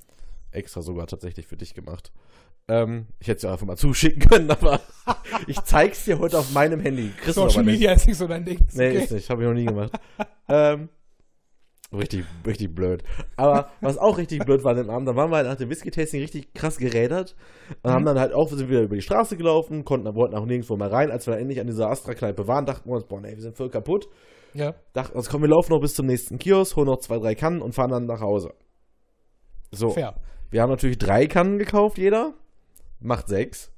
Extra 0.52 0.82
sogar 0.82 1.08
tatsächlich 1.08 1.48
für 1.48 1.58
dich 1.58 1.74
gemacht. 1.74 2.12
Ähm, 2.68 3.08
ich 3.20 3.28
hätte 3.28 3.38
es 3.38 3.44
ja 3.44 3.52
einfach 3.52 3.66
mal 3.66 3.76
zuschicken 3.78 4.22
können, 4.28 4.50
aber 4.52 4.80
ich 5.48 5.60
zeig's 5.62 6.06
dir 6.06 6.20
heute 6.20 6.40
auf 6.40 6.54
meinem 6.54 6.80
Handy. 6.80 7.12
Du 7.26 7.32
Social. 7.32 7.64
Media 7.64 7.92
ist 7.92 8.08
nicht 8.08 8.18
so 8.18 8.28
dein 8.28 8.46
Ding. 8.46 8.60
Ist 8.60 8.78
Nee, 8.78 8.90
okay. 8.90 9.04
ist 9.04 9.12
nicht. 9.12 9.30
Habe 9.30 9.44
ich 9.44 9.48
noch 9.48 9.56
nie 9.56 9.66
gemacht. 9.66 9.92
ähm, 10.48 10.90
richtig, 11.92 12.26
richtig 12.46 12.74
blöd. 12.74 13.04
Aber 13.36 13.70
was 13.82 13.98
auch 13.98 14.18
richtig 14.18 14.46
blöd 14.46 14.64
war 14.64 14.72
an 14.72 14.78
dem 14.78 14.90
Abend, 14.90 15.08
da 15.08 15.16
waren 15.16 15.32
wir 15.32 15.38
halt 15.38 15.48
nach 15.48 15.56
dem 15.58 15.70
Whisky-Tasting 15.70 16.22
richtig 16.22 16.54
krass 16.54 16.78
gerädert 16.78 17.36
und 17.84 17.92
haben 17.92 18.06
dann 18.06 18.20
halt 18.20 18.34
auch, 18.34 18.52
wir 18.52 18.58
sind 18.58 18.70
wieder 18.70 18.82
über 18.84 18.96
die 18.96 19.02
Straße 19.02 19.38
gelaufen, 19.38 19.84
konnten, 19.84 20.14
wollten 20.16 20.36
auch 20.36 20.46
nirgendwo 20.46 20.78
mal 20.78 20.90
rein. 20.90 21.12
Als 21.12 21.28
wir 21.28 21.32
dann 21.32 21.42
endlich 21.42 21.60
an 21.60 21.68
dieser 21.68 21.90
Astra-Kneipe 21.90 22.48
waren, 22.48 22.66
dachten 22.66 22.90
wir 22.90 22.96
uns, 22.96 23.06
boah, 23.06 23.20
nee, 23.20 23.36
wir 23.36 23.42
sind 23.42 23.58
voll 23.58 23.70
kaputt. 23.70 24.08
Ja. 24.54 24.76
Dachten 24.94 25.18
uns, 25.18 25.30
komm, 25.30 25.42
wir 25.42 25.50
laufen 25.50 25.72
noch 25.72 25.80
bis 25.82 25.94
zum 25.94 26.06
nächsten 26.06 26.38
Kiosk, 26.38 26.76
holen 26.76 26.88
noch 26.88 27.00
zwei, 27.00 27.18
drei 27.18 27.36
Kannen 27.36 27.62
und 27.62 27.74
fahren 27.74 27.92
dann 27.92 28.06
nach 28.06 28.22
Hause. 28.22 28.54
So, 29.72 29.92
Fair. 29.92 30.16
wir 30.50 30.62
haben 30.62 30.70
natürlich 30.70 30.98
drei 30.98 31.28
Kannen 31.28 31.58
gekauft, 31.58 31.98
jeder. 31.98 32.34
Macht 33.02 33.28
sechs. 33.28 33.72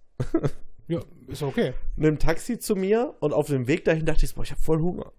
Ja, 0.87 0.99
ist 1.27 1.41
okay. 1.43 1.73
Nimm 1.95 2.19
Taxi 2.19 2.59
zu 2.59 2.75
mir 2.75 3.15
und 3.19 3.33
auf 3.33 3.47
dem 3.47 3.67
Weg 3.67 3.85
dahin 3.85 4.05
dachte 4.05 4.25
ich, 4.25 4.35
boah, 4.35 4.43
ich 4.43 4.51
habe 4.51 4.61
voll 4.61 4.79
Hunger. 4.81 5.11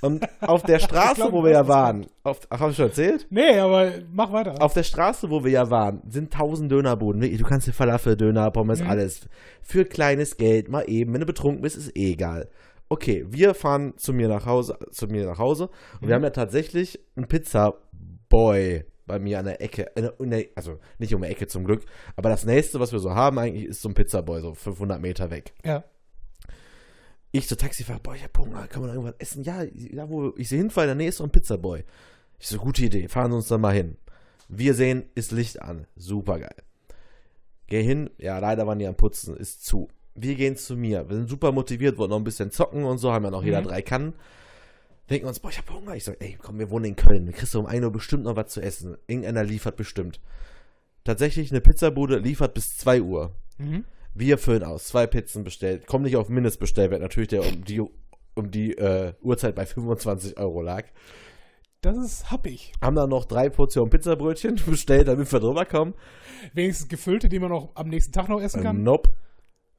Und 0.00 0.24
auf 0.40 0.62
der 0.62 0.78
Straße, 0.80 1.14
glaub, 1.16 1.32
wo 1.32 1.42
wir 1.44 1.50
ja 1.52 1.66
waren, 1.68 2.06
auf, 2.22 2.40
ach, 2.50 2.60
hab 2.60 2.70
ich 2.70 2.76
schon 2.76 2.86
erzählt? 2.86 3.26
Nee, 3.30 3.58
aber 3.58 3.92
mach 4.12 4.32
weiter. 4.32 4.60
Auf 4.62 4.74
der 4.74 4.82
Straße, 4.84 5.28
wo 5.30 5.42
wir 5.44 5.50
ja 5.52 5.70
waren, 5.70 6.02
sind 6.08 6.32
tausend 6.32 6.70
Dönerbuden. 6.70 7.20
Wirklich, 7.22 7.40
Du 7.40 7.46
kannst 7.46 7.66
dir 7.66 7.72
Falafel, 7.72 8.16
Döner, 8.16 8.50
Pommes, 8.50 8.80
Mhm. 8.80 8.90
alles. 8.90 9.28
Für 9.62 9.84
kleines 9.84 10.36
Geld, 10.36 10.68
mal 10.68 10.82
eben. 10.88 11.12
Wenn 11.12 11.20
du 11.20 11.26
betrunken 11.26 11.62
bist, 11.62 11.76
ist 11.76 11.96
eh 11.96 12.12
egal. 12.12 12.48
Okay, 12.88 13.26
wir 13.28 13.54
fahren 13.54 13.94
zu 13.96 14.12
mir 14.12 14.28
nach 14.28 14.46
Hause, 14.46 14.78
zu 14.92 15.06
mir 15.08 15.26
nach 15.26 15.38
Hause 15.38 15.64
und 15.94 16.02
Mhm. 16.02 16.08
wir 16.08 16.14
haben 16.14 16.24
ja 16.24 16.30
tatsächlich 16.30 17.00
einen 17.16 17.26
Pizzaboy 17.26 18.84
bei 19.08 19.18
mir 19.18 19.40
an 19.40 19.46
der 19.46 19.60
Ecke, 19.60 19.90
also 20.54 20.78
nicht 20.98 21.12
um 21.14 21.22
die 21.22 21.28
Ecke 21.28 21.48
zum 21.48 21.64
Glück, 21.64 21.84
aber 22.14 22.28
das 22.28 22.44
nächste, 22.44 22.78
was 22.78 22.92
wir 22.92 23.00
so 23.00 23.14
haben 23.14 23.38
eigentlich, 23.38 23.64
ist 23.64 23.82
so 23.82 23.88
ein 23.88 23.94
Pizzaboy, 23.94 24.40
so 24.40 24.54
500 24.54 25.00
Meter 25.00 25.30
weg. 25.30 25.52
ja. 25.64 25.82
Ich 27.30 27.46
zur 27.46 27.58
Taxifahrer, 27.58 28.00
boah, 28.00 28.14
ich 28.14 28.24
hab 28.24 28.38
Hunger, 28.38 28.66
kann 28.68 28.80
man 28.80 28.88
da 28.88 28.94
irgendwas 28.94 29.16
essen? 29.18 29.42
Ja, 29.44 29.62
da 29.92 30.08
wo 30.08 30.32
ich 30.38 30.48
sehe 30.48 30.58
hinfallen, 30.58 30.92
in 30.92 30.96
der 30.98 31.02
Nähe 31.04 31.08
ist 31.10 31.18
so 31.18 31.24
ein 31.24 31.30
Pizzaboy. 31.30 31.84
Ich 32.38 32.48
so, 32.48 32.56
gute 32.56 32.82
Idee, 32.84 33.06
fahren 33.08 33.30
Sie 33.32 33.36
uns 33.36 33.48
da 33.48 33.58
mal 33.58 33.74
hin. 33.74 33.98
Wir 34.48 34.72
sehen, 34.72 35.04
ist 35.14 35.30
Licht 35.32 35.60
an, 35.60 35.86
super 35.94 36.38
geil. 36.38 36.54
Geh 37.66 37.82
hin, 37.82 38.08
ja, 38.16 38.38
leider 38.38 38.66
waren 38.66 38.78
die 38.78 38.86
am 38.86 38.94
Putzen, 38.94 39.36
ist 39.36 39.62
zu. 39.66 39.88
Wir 40.14 40.36
gehen 40.36 40.56
zu 40.56 40.74
mir, 40.74 41.06
wir 41.10 41.16
sind 41.16 41.28
super 41.28 41.52
motiviert, 41.52 41.98
wollten 41.98 42.12
noch 42.12 42.16
ein 42.18 42.24
bisschen 42.24 42.50
zocken 42.50 42.84
und 42.84 42.96
so, 42.96 43.12
haben 43.12 43.24
ja 43.26 43.30
noch 43.30 43.44
jeder 43.44 43.60
Mhm. 43.60 43.64
drei 43.66 43.82
Kannen. 43.82 44.14
Denken 45.10 45.26
uns, 45.26 45.40
boah, 45.40 45.50
ich 45.50 45.58
hab 45.58 45.70
Hunger. 45.70 45.94
Ich 45.94 46.04
sag, 46.04 46.16
ey, 46.20 46.36
komm, 46.40 46.58
wir 46.58 46.70
wohnen 46.70 46.84
in 46.86 46.96
Köln, 46.96 47.26
wir 47.26 47.32
kriegst 47.32 47.54
du 47.54 47.60
um 47.60 47.66
1 47.66 47.84
Uhr 47.84 47.90
bestimmt 47.92 48.24
noch 48.24 48.36
was 48.36 48.48
zu 48.52 48.60
essen. 48.60 48.96
Irgendeiner 49.06 49.42
liefert 49.44 49.76
bestimmt. 49.76 50.20
Tatsächlich, 51.04 51.50
eine 51.50 51.60
Pizzabude 51.60 52.18
liefert 52.18 52.54
bis 52.54 52.76
2 52.76 53.00
Uhr. 53.02 53.32
Mhm. 53.58 53.84
Wir 54.14 54.36
füllen 54.38 54.64
aus, 54.64 54.88
zwei 54.88 55.06
Pizzen 55.06 55.44
bestellt, 55.44 55.86
kommen 55.86 56.04
nicht 56.04 56.16
auf 56.16 56.28
Mindestbestellwert, 56.28 57.00
natürlich 57.00 57.28
der 57.28 57.40
um 57.46 57.64
die, 57.64 57.80
um 58.34 58.50
die 58.50 58.76
äh, 58.76 59.12
Uhrzeit 59.22 59.54
bei 59.54 59.64
25 59.64 60.38
Euro 60.38 60.60
lag. 60.60 60.84
Das 61.80 61.96
ist 61.96 62.30
happig. 62.32 62.72
Haben 62.82 62.96
dann 62.96 63.10
noch 63.10 63.24
drei 63.24 63.48
Portionen 63.48 63.90
Pizzabrötchen 63.90 64.56
bestellt, 64.66 65.06
damit 65.08 65.30
wir 65.32 65.38
drüber 65.40 65.64
kommen. 65.64 65.94
Wenigstens 66.52 66.88
gefüllte, 66.88 67.28
die 67.28 67.38
man 67.38 67.52
auch 67.52 67.70
am 67.76 67.88
nächsten 67.88 68.12
Tag 68.12 68.28
noch 68.28 68.40
essen 68.40 68.60
Äh, 68.60 68.64
kann. 68.64 68.82
nope. 68.82 69.10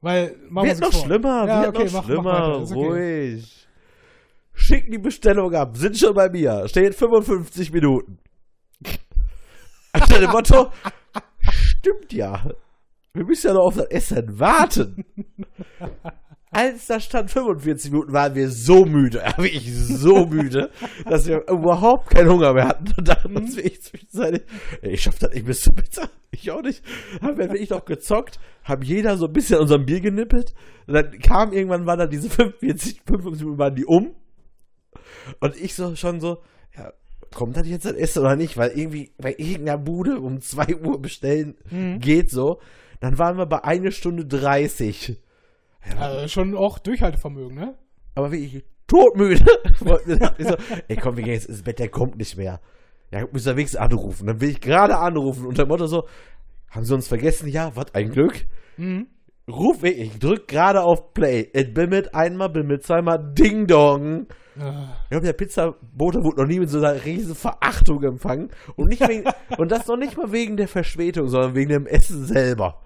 Weil, 0.01 0.37
machen 0.49 0.67
wir 0.69 0.75
noch 0.79 0.93
vor. 0.93 1.05
schlimmer, 1.05 1.45
Ja, 1.47 1.61
wird 1.63 1.75
okay, 1.75 1.85
noch 1.85 1.91
mach- 1.91 1.99
mach 2.01 2.05
schlimmer, 2.05 2.61
ist 2.63 2.71
okay. 2.71 3.43
Schicken 4.59 4.91
die 4.91 4.97
Bestellung 4.97 5.55
ab, 5.55 5.77
sind 5.77 5.97
schon 5.97 6.13
bei 6.13 6.29
mir, 6.29 6.67
steht 6.67 6.93
55 6.93 7.71
Minuten. 7.71 8.19
Unter 9.93 10.19
dem 10.19 10.29
Motto, 10.29 10.71
stimmt 11.49 12.11
ja. 12.11 12.51
Wir 13.13 13.25
müssen 13.25 13.47
ja 13.47 13.53
noch 13.53 13.63
auf 13.63 13.77
das 13.77 13.85
Essen 13.85 14.37
warten. 14.37 15.05
Als 16.51 16.87
da 16.87 16.99
stand 16.99 17.31
45 17.31 17.91
Minuten, 17.91 18.11
waren 18.11 18.35
wir 18.35 18.49
so 18.49 18.85
müde, 18.85 19.19
ja, 19.19 19.37
wirklich 19.41 19.73
so 19.73 20.25
müde, 20.25 20.71
dass 21.05 21.25
wir 21.25 21.47
überhaupt 21.47 22.09
keinen 22.09 22.29
Hunger 22.29 22.53
mehr 22.53 22.67
hatten 22.67 22.93
und 22.97 23.07
dachten 23.07 23.37
uns 23.37 23.55
wirklich 23.55 23.81
zwischenzeitlich, 23.81 24.43
ey, 24.81 24.91
ich 24.91 25.01
schaff 25.01 25.19
das 25.19 25.31
nicht 25.33 25.45
bis 25.45 25.61
zur 25.61 25.75
Pizza. 25.75 26.09
Ich 26.31 26.51
auch 26.51 26.61
nicht. 26.61 26.83
Haben 27.21 27.37
wir 27.37 27.49
wirklich 27.49 27.69
noch 27.69 27.85
gezockt, 27.85 28.39
haben 28.63 28.83
jeder 28.83 29.17
so 29.17 29.27
ein 29.27 29.33
bisschen 29.33 29.59
unserem 29.59 29.85
Bier 29.85 30.01
genippelt 30.01 30.53
und 30.85 30.93
dann 30.95 31.17
kam 31.19 31.53
irgendwann, 31.53 31.85
waren 31.85 31.99
dann 31.99 32.09
diese 32.09 32.29
45, 32.29 33.01
55 33.05 33.43
Minuten, 33.43 33.59
waren 33.59 33.75
die 33.75 33.85
um 33.85 34.15
und 35.39 35.55
ich 35.55 35.75
so 35.75 35.95
schon 35.95 36.19
so, 36.19 36.41
ja, 36.77 36.91
kommt 37.33 37.57
das 37.57 37.67
jetzt 37.67 37.85
das 37.85 37.93
Essen 37.93 38.19
oder 38.19 38.35
nicht? 38.35 38.57
Weil 38.57 38.71
irgendwie 38.71 39.11
bei 39.17 39.33
irgendeiner 39.37 39.77
Bude 39.77 40.19
um 40.19 40.41
2 40.41 40.75
Uhr 40.77 41.01
bestellen 41.01 41.55
Mhm. 41.69 41.99
geht 41.99 42.29
so. 42.31 42.59
Dann 42.99 43.17
waren 43.17 43.37
wir 43.37 43.45
bei 43.45 43.63
1 43.63 43.95
Stunde 43.95 44.25
30. 44.25 45.17
Also 45.97 46.27
schon 46.27 46.55
auch 46.57 46.79
Durchhaltevermögen, 46.79 47.55
ne? 47.55 47.75
Aber 48.15 48.31
wirklich 48.31 48.63
todmüde. 48.87 49.45
Ich 50.37 50.47
so, 50.47 50.55
ey 50.87 50.95
komm, 50.97 51.15
wir 51.15 51.23
gehen 51.23 51.33
jetzt 51.33 51.47
ins 51.47 51.63
Bett, 51.63 51.79
der 51.79 51.89
kommt 51.89 52.17
nicht 52.17 52.35
mehr. 52.37 52.59
Ja, 53.11 53.25
müssen 53.31 53.45
wir 53.47 53.55
wenigstens 53.55 53.79
anrufen. 53.79 54.27
Dann 54.27 54.41
will 54.41 54.49
ich 54.49 54.61
gerade 54.61 54.97
anrufen 54.97 55.45
unter 55.45 55.63
dem 55.65 55.69
Motto 55.69 55.87
so, 55.87 56.07
Haben 56.69 56.85
sie 56.85 56.93
uns 56.93 57.07
vergessen? 57.07 57.47
Ja, 57.47 57.75
was 57.75 57.93
ein 57.95 58.11
Glück. 58.11 58.45
Mhm. 58.77 59.07
Ruf 59.49 59.83
ich, 59.83 59.97
ich 59.97 60.19
drück 60.19 60.47
gerade 60.47 60.81
auf 60.81 61.13
Play. 61.13 61.49
Es 61.53 61.73
bimmelt 61.73 62.13
einmal, 62.13 62.49
bimmelt 62.49 62.83
zweimal, 62.83 63.33
Ding 63.33 63.67
Dong. 63.67 64.27
Ich 64.55 65.09
glaube, 65.09 65.25
der 65.25 65.33
Pizzabote 65.33 66.19
wurde 66.19 66.41
noch 66.41 66.47
nie 66.47 66.59
mit 66.59 66.69
so 66.69 66.79
einer 66.79 67.05
riesen 67.05 67.33
Verachtung 67.33 68.03
empfangen. 68.03 68.49
Und, 68.75 68.89
nicht 68.89 69.07
wegen, 69.07 69.23
und 69.57 69.71
das 69.71 69.87
noch 69.87 69.97
nicht 69.97 70.17
mal 70.17 70.31
wegen 70.31 70.57
der 70.57 70.67
Verspätung, 70.67 71.29
sondern 71.29 71.55
wegen 71.55 71.69
dem 71.69 71.87
Essen 71.87 72.25
selber. 72.25 72.81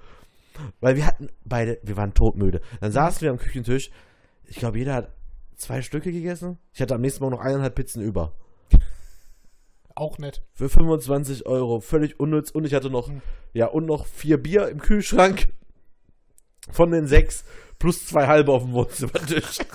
Weil 0.82 0.96
wir 0.96 1.08
hatten 1.08 1.30
beide, 1.46 1.80
wir 1.84 1.98
waren 1.98 2.14
todmüde. 2.14 2.62
Dann 2.80 2.92
saßen 2.92 3.22
wir 3.22 3.32
am 3.32 3.38
Küchentisch. 3.38 3.90
Ich 4.46 4.58
glaube, 4.58 4.78
jeder 4.78 4.94
hat 4.94 5.10
zwei 5.56 5.82
Stücke 5.82 6.12
gegessen. 6.12 6.60
Ich 6.74 6.82
hatte 6.82 6.94
am 6.94 7.02
nächsten 7.02 7.24
Morgen 7.24 7.36
noch 7.36 7.44
eineinhalb 7.44 7.74
Pizzen 7.74 8.04
über. 8.04 8.34
auch 9.96 10.20
nett. 10.20 10.44
Für 10.54 10.70
25 10.70 11.48
Euro. 11.48 11.80
Völlig 11.80 12.20
unnütz. 12.20 12.52
Und 12.52 12.66
ich 12.66 12.76
hatte 12.76 12.92
noch, 12.92 13.10
ja, 13.54 13.66
und 13.66 13.86
noch 13.86 14.06
vier 14.06 14.38
Bier 14.38 14.68
im 14.68 14.80
Kühlschrank. 14.80 15.48
Von 16.72 16.92
den 16.92 17.08
sechs. 17.08 17.44
Plus 17.80 18.06
zwei 18.08 18.28
halbe 18.28 18.52
auf 18.52 18.64
dem 18.64 18.74
Wohnzimmertisch. 18.74 19.60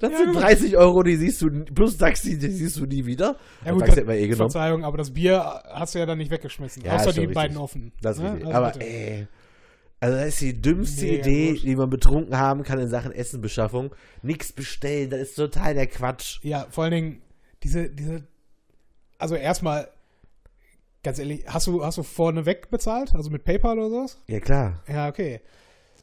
Das 0.00 0.10
Ja, 0.12 0.18
sind 0.18 0.32
gut. 0.32 0.42
30 0.42 0.76
Euro, 0.78 1.02
die 1.02 1.16
siehst 1.16 1.42
du, 1.42 1.50
plus 1.66 1.98
Taxi, 1.98 2.38
die 2.38 2.50
siehst 2.50 2.78
du 2.78 2.86
nie 2.86 3.04
wieder. 3.04 3.36
Ja, 3.64 3.72
gut, 3.72 3.82
das, 3.86 3.94
hätten 3.96 4.08
wir 4.08 4.14
eh 4.16 4.26
genommen. 4.28 4.50
Verzeihung, 4.50 4.82
aber 4.84 4.96
das 4.96 5.12
Bier 5.12 5.62
hast 5.72 5.94
du 5.94 5.98
ja 5.98 6.06
dann 6.06 6.18
nicht 6.18 6.30
weggeschmissen. 6.30 6.82
Ja, 6.84 6.94
außer 6.96 7.12
die 7.12 7.20
richtig. 7.20 7.34
beiden 7.34 7.56
offen. 7.58 7.92
Das 8.00 8.16
ist 8.16 8.22
Ne? 8.22 8.30
richtig. 8.32 8.46
Also 8.46 8.56
Aber 8.58 8.70
bitte. 8.72 8.86
ey, 8.86 9.26
also 10.00 10.16
das 10.16 10.26
ist 10.28 10.40
die 10.40 10.60
dümmste 10.62 11.04
Mega 11.04 11.18
Idee, 11.20 11.52
gut. 11.52 11.62
die 11.64 11.76
man 11.76 11.90
betrunken 11.90 12.38
haben 12.38 12.62
kann 12.62 12.78
in 12.80 12.88
Sachen 12.88 13.12
Essenbeschaffung. 13.12 13.94
Nichts 14.22 14.52
bestellen, 14.52 15.10
das 15.10 15.20
ist 15.20 15.34
total 15.34 15.74
der 15.74 15.86
Quatsch. 15.86 16.38
Ja, 16.42 16.66
vor 16.70 16.84
allen 16.84 16.92
Dingen, 16.92 17.22
diese, 17.62 17.90
diese, 17.90 18.26
also 19.18 19.34
erstmal, 19.36 19.88
ganz 21.04 21.20
ehrlich, 21.20 21.44
hast 21.46 21.68
du, 21.68 21.84
hast 21.84 21.98
du 21.98 22.02
vorne 22.02 22.46
weg 22.46 22.70
bezahlt? 22.70 23.14
Also 23.14 23.30
mit 23.30 23.44
PayPal 23.44 23.78
oder 23.78 23.90
sowas? 23.90 24.18
Ja, 24.26 24.40
klar. 24.40 24.82
Ja, 24.88 25.08
okay. 25.08 25.40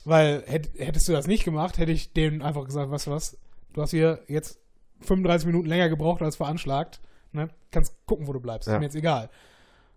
Weil 0.05 0.43
hätt, 0.45 0.69
hättest 0.77 1.09
du 1.09 1.11
das 1.11 1.27
nicht 1.27 1.43
gemacht, 1.43 1.77
hätte 1.77 1.91
ich 1.91 2.13
denen 2.13 2.41
einfach 2.41 2.63
gesagt, 2.65 2.89
weißt 2.89 3.07
du 3.07 3.11
was, 3.11 3.37
du 3.73 3.81
hast 3.81 3.91
hier 3.91 4.19
jetzt 4.27 4.59
35 5.01 5.47
Minuten 5.47 5.67
länger 5.67 5.89
gebraucht 5.89 6.21
als 6.21 6.37
veranschlagt. 6.37 7.01
Ne? 7.33 7.49
Kannst 7.71 7.95
gucken, 8.05 8.27
wo 8.27 8.33
du 8.33 8.39
bleibst. 8.39 8.67
Ja. 8.67 8.75
Ist 8.75 8.79
mir 8.79 8.85
jetzt 8.85 8.95
egal. 8.95 9.29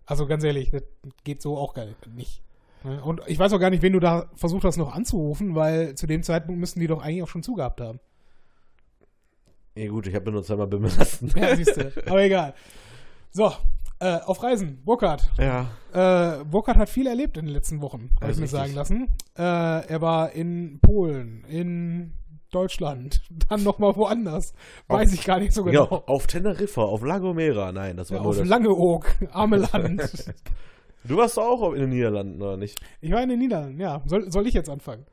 Also 0.05 0.27
ganz 0.27 0.43
ehrlich, 0.43 0.71
das 0.71 0.83
geht 1.23 1.41
so 1.41 1.57
auch 1.57 1.73
gar 1.73 1.85
nicht. 2.15 2.41
Ne? 2.83 3.01
Und 3.03 3.21
ich 3.27 3.39
weiß 3.39 3.53
auch 3.53 3.59
gar 3.59 3.69
nicht, 3.69 3.81
wen 3.81 3.93
du 3.93 3.99
da 3.99 4.29
versucht 4.35 4.63
hast 4.63 4.77
noch 4.77 4.93
anzurufen, 4.93 5.55
weil 5.55 5.95
zu 5.95 6.07
dem 6.07 6.23
Zeitpunkt 6.23 6.59
müssten 6.59 6.79
die 6.79 6.87
doch 6.87 7.01
eigentlich 7.01 7.23
auch 7.23 7.29
schon 7.29 7.43
zugehabt 7.43 7.81
haben. 7.81 7.99
Ja 9.75 9.89
gut, 9.89 10.07
ich 10.07 10.15
habe 10.15 10.31
nur 10.31 10.43
zweimal 10.43 10.69
lassen. 10.71 11.31
Ja, 11.35 11.55
siehst 11.55 11.77
du. 11.77 11.91
Aber 12.07 12.23
egal. 12.23 12.53
So, 13.31 13.51
äh, 13.99 14.19
auf 14.25 14.43
Reisen. 14.43 14.81
Burkhard. 14.83 15.29
Ja. 15.37 15.67
Äh, 15.93 16.43
Burkhard 16.45 16.77
hat 16.77 16.89
viel 16.89 17.07
erlebt 17.07 17.37
in 17.37 17.45
den 17.45 17.53
letzten 17.53 17.81
Wochen, 17.81 18.09
habe 18.15 18.27
Das 18.27 18.37
ich 18.37 18.41
mir 18.41 18.47
sagen 18.47 18.73
lassen. 18.73 19.07
Äh, 19.37 19.41
er 19.41 20.01
war 20.01 20.31
in 20.33 20.79
Polen, 20.81 21.43
in 21.45 22.13
Deutschland, 22.51 23.21
dann 23.49 23.63
nochmal 23.63 23.95
woanders. 23.95 24.53
Weiß 24.87 25.13
ich 25.13 25.23
gar 25.25 25.39
nicht 25.39 25.53
so 25.53 25.63
genau. 25.63 25.85
Genau, 25.87 26.03
auf 26.07 26.27
Teneriffa, 26.27 26.81
auf 26.81 27.03
La 27.03 27.19
Gomera. 27.19 27.71
Nein, 27.71 27.97
das 27.97 28.09
war 28.11 28.17
Ja, 28.17 28.23
nur 28.23 28.31
auf 28.31 28.37
das. 28.37 28.47
Langeoog, 28.47 29.05
arme 29.31 29.57
Land. 29.73 30.33
Du 31.03 31.17
warst 31.17 31.37
doch 31.37 31.43
auch 31.43 31.73
in 31.73 31.81
den 31.81 31.89
Niederlanden, 31.91 32.41
oder 32.41 32.57
nicht? 32.57 32.79
ich 33.01 33.11
war 33.11 33.21
in 33.21 33.29
den 33.29 33.39
Niederlanden, 33.39 33.79
ja. 33.79 34.01
Soll, 34.05 34.31
soll 34.31 34.47
ich 34.47 34.53
jetzt 34.53 34.69
anfangen? 34.69 35.05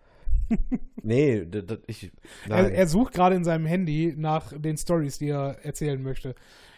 Nee, 1.04 1.44
d- 1.46 1.62
d- 1.62 1.78
ich. 1.88 2.12
Er, 2.48 2.70
er 2.72 2.86
sucht 2.86 3.12
gerade 3.14 3.34
in 3.34 3.42
seinem 3.44 3.66
Handy 3.66 4.14
nach 4.16 4.52
den 4.56 4.76
Stories, 4.76 5.18
die 5.18 5.30
er 5.30 5.56
erzählen 5.64 6.00
möchte. 6.00 6.34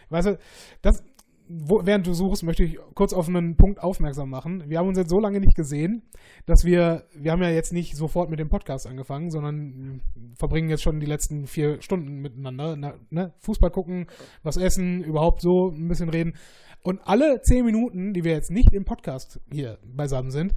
Weißt 0.09 0.27
du, 0.29 0.39
das, 0.81 1.03
wo, 1.47 1.85
während 1.85 2.07
du 2.07 2.13
suchst, 2.13 2.43
möchte 2.43 2.63
ich 2.63 2.79
kurz 2.95 3.13
auf 3.13 3.27
einen 3.27 3.55
Punkt 3.55 3.81
aufmerksam 3.81 4.29
machen. 4.29 4.63
Wir 4.67 4.79
haben 4.79 4.87
uns 4.87 4.97
jetzt 4.97 5.09
so 5.09 5.19
lange 5.19 5.39
nicht 5.39 5.55
gesehen, 5.55 6.03
dass 6.45 6.65
wir, 6.65 7.03
wir 7.15 7.31
haben 7.31 7.41
ja 7.41 7.49
jetzt 7.49 7.71
nicht 7.73 7.95
sofort 7.95 8.29
mit 8.29 8.39
dem 8.39 8.49
Podcast 8.49 8.87
angefangen, 8.87 9.29
sondern 9.29 10.01
verbringen 10.37 10.69
jetzt 10.69 10.83
schon 10.83 10.99
die 10.99 11.05
letzten 11.05 11.45
vier 11.45 11.81
Stunden 11.81 12.21
miteinander. 12.21 12.75
Na, 12.75 12.93
ne? 13.09 13.33
Fußball 13.39 13.69
gucken, 13.69 14.07
was 14.43 14.57
essen, 14.57 15.03
überhaupt 15.03 15.41
so 15.41 15.69
ein 15.69 15.87
bisschen 15.87 16.09
reden. 16.09 16.33
Und 16.81 16.99
alle 17.03 17.41
zehn 17.41 17.65
Minuten, 17.65 18.13
die 18.13 18.23
wir 18.23 18.31
jetzt 18.33 18.51
nicht 18.51 18.73
im 18.73 18.85
Podcast 18.85 19.39
hier 19.51 19.79
beisammen 19.83 20.31
sind, 20.31 20.53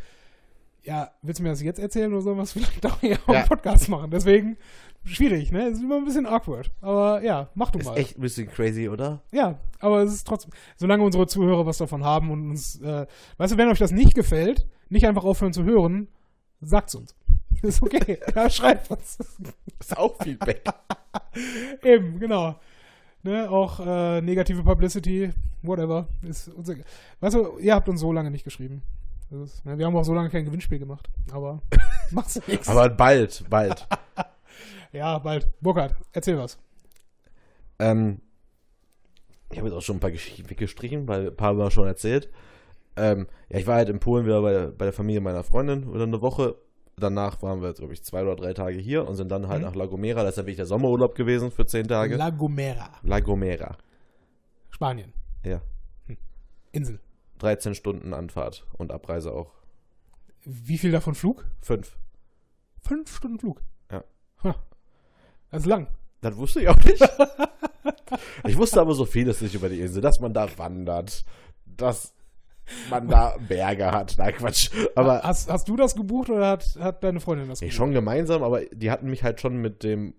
ja, 0.83 1.11
willst 1.23 1.41
du 1.41 1.43
mir 1.43 1.51
das 1.51 1.63
jetzt 1.63 1.79
erzählen 1.81 2.13
oder 2.13 2.23
sollen 2.23 2.37
wir 2.37 2.43
es 2.45 2.53
vielleicht 2.55 2.87
auch 2.87 3.01
hier 3.01 3.19
Ja. 3.29 3.43
im 3.43 3.49
Podcast 3.49 3.89
machen? 3.89 4.11
Deswegen 4.11 4.57
schwierig, 5.09 5.53
ne? 5.53 5.67
Es 5.67 5.79
ist 5.79 5.83
immer 5.83 5.97
ein 5.97 6.05
bisschen 6.05 6.27
awkward. 6.27 6.71
Aber 6.81 7.23
ja, 7.23 7.49
mach 7.55 7.71
du 7.71 7.79
ist 7.79 7.87
mal. 7.87 7.97
echt 7.97 8.19
ein 8.19 8.21
bisschen 8.21 8.49
crazy, 8.49 8.89
oder? 8.89 9.21
Ja, 9.33 9.59
aber 9.81 10.03
es 10.03 10.13
ist 10.13 10.27
trotzdem, 10.27 10.53
solange 10.77 11.05
unsere 11.05 11.27
Zuhörer 11.27 11.67
was 11.67 11.79
davon 11.79 12.05
haben 12.05 12.31
und 12.31 12.51
uns, 12.51 12.81
äh, 12.81 13.07
weißt 13.39 13.55
du, 13.55 13.57
wenn 13.59 13.69
euch 13.69 13.79
das 13.79 13.93
nicht 13.93 14.15
gefällt, 14.15 14.67
nicht 14.89 15.07
einfach 15.07 15.25
aufhören 15.25 15.53
zu 15.53 15.65
hören, 15.65 16.09
sagt's 16.61 16.95
uns. 16.95 17.15
Ist 17.63 17.83
okay. 17.83 18.19
ja, 18.35 18.49
schreibt 18.51 18.91
uns. 18.91 19.19
Ist 19.81 19.97
auch 19.97 20.17
Feedback. 20.23 20.63
Eben, 21.83 22.19
genau. 22.19 22.57
Ne, 23.23 23.51
auch 23.51 23.81
äh, 23.81 24.21
negative 24.21 24.63
Publicity, 24.63 25.31
whatever. 25.63 26.07
Ist 26.23 26.49
unser, 26.49 26.77
weißt 27.21 27.35
du, 27.35 27.59
ihr 27.59 27.75
habt 27.75 27.89
uns 27.89 28.01
so 28.01 28.13
lange 28.13 28.31
nicht 28.31 28.45
geschrieben. 28.45 28.83
Ist, 29.31 29.65
ne, 29.67 29.77
wir 29.77 29.87
haben 29.87 29.97
auch 29.97 30.05
so 30.05 30.15
lange 30.15 30.31
kein 30.31 30.45
Gewinnspiel 30.45 30.79
gemacht. 30.79 31.09
Aber 31.33 31.61
macht's 32.11 32.41
nichts. 32.47 32.69
Aber 32.69 32.89
bald, 32.89 33.45
bald. 33.51 33.87
Ja, 34.93 35.19
bald. 35.19 35.49
Burkhard, 35.61 35.95
erzähl 36.13 36.39
was. 36.39 36.59
Ähm, 37.79 38.21
ich 39.51 39.59
habe 39.59 39.69
jetzt 39.69 39.77
auch 39.77 39.83
schon 39.83 39.97
ein 39.97 40.01
paar 40.01 40.11
Geschichten 40.11 40.49
weggestrichen, 40.51 41.07
weil 41.09 41.29
ein 41.29 41.37
paar 41.37 41.49
haben 41.49 41.59
wir 41.59 41.71
schon 41.71 41.87
erzählt. 41.87 42.31
Ähm, 42.97 43.29
ja, 43.49 43.59
ich 43.59 43.67
war 43.67 43.77
halt 43.77 43.89
in 43.89 44.01
Polen 44.01 44.27
wieder 44.27 44.43
bei, 44.43 44.67
bei 44.69 44.87
der 44.87 44.93
Familie 44.93 45.21
meiner 45.21 45.45
Freundin 45.45 45.93
wieder 45.93 46.05
eine 46.05 46.21
Woche. 46.21 46.57
Danach 46.97 47.41
waren 47.43 47.63
wir, 47.63 47.73
glaube 47.75 47.93
ich, 47.93 48.03
zwei 48.03 48.23
oder 48.23 48.35
drei 48.35 48.53
Tage 48.55 48.79
hier 48.79 49.07
und 49.07 49.15
sind 49.15 49.29
dann 49.31 49.47
halt 49.47 49.61
Mhm. 49.61 49.67
nach 49.69 49.75
La 49.77 49.87
Gomera. 49.87 50.23
Das 50.25 50.31
ist 50.33 50.37
ja 50.39 50.43
wirklich 50.43 50.57
der 50.57 50.67
Sommerurlaub 50.67 51.15
gewesen 51.15 51.53
für 51.53 51.65
zehn 51.65 51.87
Tage. 51.87 52.17
La 52.17 52.31
Gomera, 52.31 52.91
La 53.03 53.21
Gomera. 53.21 53.77
Spanien. 54.71 55.13
Ja. 55.45 55.63
Insel. 56.73 56.99
13 57.39 57.77
Stunden 57.77 58.13
Anfahrt 58.15 58.67
und 58.77 58.91
Abreise 58.91 59.33
auch. 59.33 59.53
Wie 60.45 60.77
viel 60.77 60.91
davon 60.91 61.15
Flug? 61.15 61.47
Fünf. 61.61 61.97
Fünf 62.83 63.15
Stunden 63.17 63.39
Flug. 63.39 63.63
Ja. 63.93 64.03
Ha. 64.43 64.57
Das 65.51 65.61
ist 65.63 65.67
lang. 65.67 65.87
Das 66.21 66.37
wusste 66.37 66.61
ich 66.61 66.69
auch 66.69 66.77
nicht. 66.85 67.03
ich 68.47 68.57
wusste 68.57 68.81
aber 68.81 68.95
so 68.95 69.05
vieles 69.05 69.41
nicht 69.41 69.55
über 69.55 69.69
die 69.69 69.81
Insel, 69.81 70.03
dass 70.03 70.21
man 70.21 70.33
da 70.33 70.47
wandert, 70.59 71.25
dass 71.65 72.15
man 72.91 73.09
da 73.09 73.37
Berge 73.49 73.91
hat. 73.93 74.15
Na 74.19 74.31
Quatsch. 74.33 74.71
Aber 74.95 75.23
hast, 75.23 75.51
hast 75.51 75.69
du 75.69 75.77
das 75.77 75.95
gebucht 75.95 76.29
oder 76.31 76.49
hat, 76.49 76.65
hat 76.81 77.03
deine 77.05 77.21
Freundin 77.21 77.49
das 77.49 77.61
Nee, 77.61 77.69
gebucht? 77.69 77.77
schon 77.77 77.93
gemeinsam, 77.93 78.43
aber 78.43 78.65
die 78.67 78.91
hatten 78.91 79.09
mich 79.09 79.23
halt 79.23 79.41
schon 79.41 79.57
mit 79.59 79.83
dem 79.85 80.15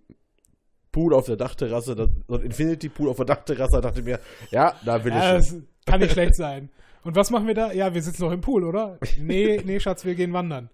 Pool 0.91 1.13
auf 1.13 1.25
der 1.27 1.35
Dachterrasse, 1.35 1.95
das, 1.95 2.09
so 2.27 2.35
ein 2.35 2.41
Infinity 2.41 2.89
Pool 2.89 3.09
auf 3.09 3.17
der 3.17 3.25
Dachterrasse, 3.25 3.73
da 3.73 3.81
dachte 3.81 3.99
ich 3.99 4.05
mir, 4.05 4.19
ja, 4.49 4.73
da 4.83 5.03
will 5.03 5.11
Ja, 5.13 5.37
ich 5.37 5.45
das 5.49 5.55
kann 5.85 5.99
nicht 5.99 6.11
schlecht 6.13 6.35
sein. 6.35 6.69
Und 7.03 7.15
was 7.15 7.29
machen 7.29 7.45
wir 7.47 7.53
da? 7.53 7.71
Ja, 7.71 7.93
wir 7.93 8.01
sitzen 8.01 8.23
noch 8.23 8.31
im 8.31 8.41
Pool, 8.41 8.63
oder? 8.63 8.97
Nee, 9.19 9.61
nee, 9.63 9.79
Schatz, 9.79 10.03
wir 10.05 10.15
gehen 10.15 10.33
wandern. 10.33 10.69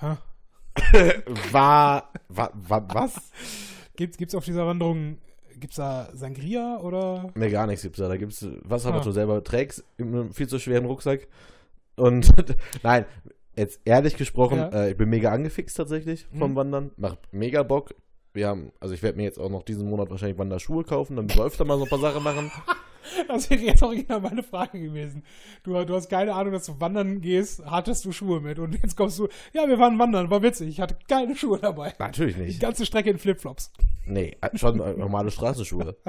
Ha. 0.00 0.18
War, 1.52 2.10
war, 2.28 2.50
war, 2.54 2.94
was? 2.94 3.30
Gibt's, 3.96 4.16
gibt's 4.16 4.34
auf 4.34 4.44
dieser 4.44 4.66
Wanderung, 4.66 5.18
gibt's 5.58 5.76
da 5.76 6.08
Sangria 6.12 6.78
oder? 6.80 7.30
Ne, 7.34 7.50
gar 7.50 7.66
nichts 7.66 7.82
gibt's 7.82 7.98
da. 7.98 8.08
Da 8.08 8.16
gibt's 8.16 8.46
Wasser, 8.64 8.92
was 8.92 9.00
Ah. 9.02 9.04
du 9.04 9.12
selber 9.12 9.42
trägst, 9.42 9.84
in 9.96 10.08
einem 10.14 10.32
viel 10.32 10.48
zu 10.48 10.58
schweren 10.58 10.84
Rucksack. 10.84 11.28
Und, 11.96 12.30
nein, 12.82 13.06
jetzt 13.56 13.80
ehrlich 13.84 14.16
gesprochen, 14.16 14.58
Ja. 14.58 14.68
äh, 14.68 14.90
ich 14.90 14.96
bin 14.96 15.08
mega 15.08 15.32
angefixt 15.32 15.76
tatsächlich 15.76 16.26
vom 16.38 16.52
Mhm. 16.52 16.56
Wandern. 16.56 16.90
Macht 16.96 17.18
mega 17.32 17.62
Bock. 17.62 17.94
Wir 18.34 18.48
haben, 18.48 18.70
also 18.80 18.92
ich 18.94 19.02
werde 19.02 19.16
mir 19.16 19.24
jetzt 19.24 19.38
auch 19.38 19.48
noch 19.48 19.62
diesen 19.62 19.88
Monat 19.88 20.10
wahrscheinlich 20.10 20.36
Wanderschuhe 20.38 20.84
kaufen, 20.84 21.16
damit 21.16 21.34
wir 21.34 21.44
öfter 21.44 21.64
mal 21.64 21.78
so 21.78 21.84
ein 21.84 21.88
paar 21.90 22.00
Sachen 22.00 22.22
machen. 22.22 22.50
Das 23.28 23.48
wäre 23.50 23.60
jetzt 23.62 23.82
original 23.82 24.20
meine 24.20 24.42
Frage 24.42 24.80
gewesen. 24.80 25.22
Du, 25.62 25.72
du 25.84 25.94
hast 25.94 26.08
keine 26.08 26.34
Ahnung, 26.34 26.52
dass 26.52 26.66
du 26.66 26.80
wandern 26.80 27.20
gehst, 27.20 27.64
hattest 27.66 28.04
du 28.04 28.12
Schuhe 28.12 28.40
mit 28.40 28.58
und 28.58 28.74
jetzt 28.82 28.96
kommst 28.96 29.18
du, 29.18 29.28
ja, 29.52 29.68
wir 29.68 29.78
waren 29.78 29.98
wandern, 29.98 30.30
war 30.30 30.42
witzig, 30.42 30.68
ich 30.68 30.80
hatte 30.80 30.96
keine 31.08 31.34
Schuhe 31.36 31.58
dabei. 31.58 31.94
Natürlich 31.98 32.36
Die 32.36 32.42
nicht. 32.42 32.60
ganze 32.60 32.84
Strecke 32.86 33.10
in 33.10 33.18
Flipflops. 33.18 33.72
Nee, 34.06 34.36
äh, 34.40 34.56
schon 34.56 34.80
äh, 34.80 34.94
normale 34.94 35.30
Straßenschuhe. 35.30 35.96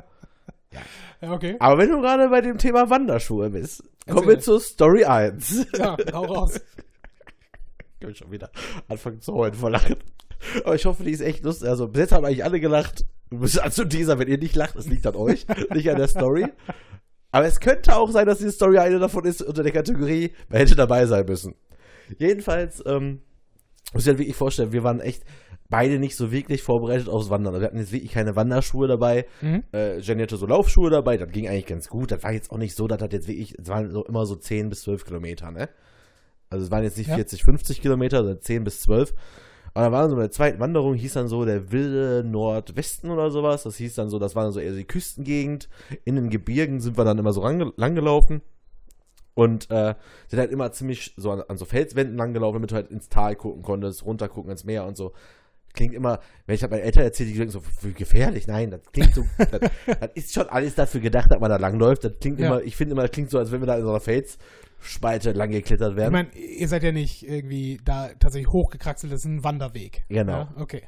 Ja, 1.21 1.31
okay. 1.33 1.55
Aber 1.59 1.77
wenn 1.79 1.89
du 1.89 2.01
gerade 2.01 2.27
bei 2.29 2.41
dem 2.41 2.57
Thema 2.57 2.89
Wanderschuhe 2.89 3.49
bist, 3.49 3.83
kommen 4.07 4.27
wir 4.27 4.39
zu 4.39 4.59
Story 4.59 5.05
1. 5.05 5.65
Ja, 5.77 5.95
hau 6.13 6.25
raus. 6.25 6.59
Ich 7.99 8.05
kann 8.05 8.13
schon 8.13 8.31
wieder 8.31 8.51
anfangen 8.89 9.21
zu 9.21 9.33
heulen 9.33 9.55
vor 9.55 9.71
Lachen. 9.71 9.95
Aber 10.63 10.75
ich 10.75 10.85
hoffe, 10.85 11.03
die 11.03 11.09
ist 11.11 11.21
echt 11.21 11.43
lustig. 11.43 11.67
Also, 11.67 11.87
bis 11.87 12.01
jetzt 12.01 12.11
haben 12.11 12.25
eigentlich 12.25 12.43
alle 12.43 12.59
gelacht. 12.59 13.05
Du 13.29 13.39
bist 13.39 13.59
also 13.63 13.83
dieser, 13.83 14.19
wenn 14.19 14.27
ihr 14.27 14.37
nicht 14.37 14.55
lacht, 14.55 14.75
es 14.75 14.87
liegt 14.87 15.05
an 15.07 15.15
euch, 15.15 15.45
nicht 15.73 15.89
an 15.89 15.97
der 15.97 16.07
Story. 16.07 16.45
Aber 17.31 17.45
es 17.45 17.59
könnte 17.59 17.95
auch 17.95 18.09
sein, 18.09 18.25
dass 18.25 18.39
diese 18.39 18.51
Story 18.51 18.77
eine 18.77 18.99
davon 18.99 19.25
ist 19.25 19.41
unter 19.41 19.63
der 19.63 19.73
Kategorie, 19.73 20.31
man 20.49 20.59
hätte 20.59 20.75
dabei 20.75 21.05
sein 21.05 21.25
müssen. 21.25 21.55
Jedenfalls, 22.17 22.81
ähm, 22.85 23.21
muss 23.93 24.03
ich 24.03 24.07
halt 24.09 24.19
wirklich 24.19 24.35
vorstellen, 24.35 24.71
wir 24.71 24.83
waren 24.83 25.01
echt 25.01 25.23
beide 25.69 25.99
nicht 25.99 26.15
so 26.15 26.31
wirklich 26.31 26.63
vorbereitet 26.63 27.09
aufs 27.09 27.29
Wandern. 27.29 27.53
Wir 27.55 27.67
hatten 27.67 27.77
jetzt 27.77 27.91
wirklich 27.91 28.11
keine 28.11 28.35
Wanderschuhe 28.37 28.87
dabei. 28.87 29.25
Mhm. 29.41 29.63
Äh, 29.73 29.99
Jenny 29.99 30.21
hatte 30.23 30.37
so 30.37 30.45
Laufschuhe 30.45 30.89
dabei, 30.89 31.17
das 31.17 31.29
ging 31.29 31.47
eigentlich 31.47 31.65
ganz 31.65 31.89
gut. 31.89 32.11
Das 32.11 32.23
war 32.23 32.31
jetzt 32.31 32.51
auch 32.51 32.57
nicht 32.57 32.75
so, 32.75 32.87
dass 32.87 32.99
das 32.99 33.09
jetzt 33.11 33.27
wirklich, 33.27 33.53
es 33.59 33.67
waren 33.67 33.91
so 33.91 34.05
immer 34.05 34.25
so 34.25 34.35
10 34.35 34.69
bis 34.69 34.83
12 34.83 35.05
Kilometer, 35.05 35.51
ne? 35.51 35.69
Also 36.49 36.63
es 36.65 36.71
waren 36.71 36.83
jetzt 36.83 36.97
nicht 36.97 37.09
Ja. 37.09 37.15
40, 37.15 37.43
50 37.43 37.81
Kilometer, 37.81 38.19
sondern 38.19 38.41
10 38.41 38.63
bis 38.63 38.81
12. 38.81 39.13
Und 39.77 39.83
dann 39.83 39.91
waren 39.91 40.09
so 40.09 40.15
bei 40.15 40.23
der 40.23 40.31
zweiten 40.31 40.59
Wanderung, 40.59 40.95
hieß 40.95 41.13
dann 41.13 41.27
so 41.27 41.45
der 41.45 41.71
wilde 41.71 42.27
Nordwesten 42.27 43.11
oder 43.11 43.29
sowas. 43.29 43.61
Das 43.61 43.77
hieß 43.77 43.93
dann 43.93 44.09
so, 44.09 44.17
das 44.17 44.35
war 44.35 44.41
dann 44.43 44.51
so 44.51 44.59
eher 44.59 44.71
die 44.73 44.85
Küstengegend. 44.85 45.69
In 46.03 46.15
den 46.15 46.31
Gebirgen 46.31 46.79
sind 46.79 46.97
wir 46.97 47.05
dann 47.05 47.19
immer 47.19 47.31
so 47.31 47.47
langgelaufen. 47.47 48.41
Und 49.35 49.69
äh, 49.69 49.93
sind 50.29 50.39
halt 50.39 50.49
immer 50.49 50.71
ziemlich 50.71 51.13
so 51.15 51.29
an, 51.29 51.43
an 51.47 51.57
so 51.57 51.65
Felswänden 51.65 52.17
langgelaufen, 52.17 52.55
damit 52.55 52.71
du 52.71 52.75
halt 52.75 52.89
ins 52.89 53.07
Tal 53.09 53.35
gucken 53.35 53.61
konntest, 53.61 54.03
runter 54.03 54.29
gucken 54.29 54.49
ins 54.49 54.63
Meer 54.63 54.83
und 54.83 54.97
so. 54.97 55.13
Klingt 55.75 55.93
immer, 55.93 56.21
wenn 56.47 56.55
ich 56.55 56.61
das 56.61 56.71
meinen 56.71 56.81
Eltern 56.81 57.03
erzähle, 57.03 57.29
die 57.29 57.37
denken 57.37 57.51
so, 57.51 57.61
wie 57.83 57.93
gefährlich. 57.93 58.47
Nein, 58.47 58.71
das 58.71 58.81
klingt 58.91 59.13
so, 59.13 59.25
das, 59.37 59.59
das 59.85 60.09
ist 60.15 60.33
schon 60.33 60.49
alles 60.49 60.73
dafür 60.73 61.01
gedacht, 61.01 61.29
dass 61.29 61.39
man 61.39 61.51
da 61.51 61.57
langläuft. 61.57 62.03
Das 62.03 62.13
klingt 62.19 62.39
Ja. 62.39 62.47
immer, 62.47 62.63
ich 62.63 62.75
finde 62.75 62.93
immer, 62.93 63.03
das 63.03 63.11
klingt 63.11 63.29
so, 63.29 63.37
als 63.37 63.51
wenn 63.51 63.61
wir 63.61 63.67
da 63.67 63.75
in 63.77 63.83
so 63.83 63.91
einer 63.91 63.99
Felsspalte 64.79 65.31
lang 65.31 65.51
geklettert 65.51 65.91
Ich 65.91 65.97
werden. 65.97 66.13
meine, 66.13 66.29
ihr 66.35 66.67
seid 66.67 66.83
ja 66.83 66.91
nicht 66.91 67.27
irgendwie 67.27 67.79
da 67.83 68.09
tatsächlich 68.19 68.51
hochgekraxelt, 68.51 69.11
das 69.11 69.21
ist 69.21 69.25
ein 69.25 69.43
Wanderweg. 69.43 70.05
Genau. 70.09 70.31
Ja, 70.33 70.53
okay. 70.57 70.83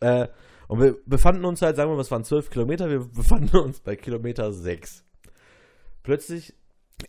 Äh, 0.00 0.28
und 0.68 0.80
wir 0.80 0.96
befanden 1.06 1.44
uns 1.44 1.62
halt, 1.62 1.76
sagen 1.76 1.90
wir 1.90 1.94
mal, 1.94 2.00
es 2.02 2.10
waren 2.10 2.24
12 2.24 2.50
Kilometer, 2.50 2.88
wir 2.90 3.00
befanden 3.00 3.56
uns 3.56 3.80
bei 3.80 3.96
Kilometer 3.96 4.52
6. 4.52 5.04
Plötzlich, 6.02 6.54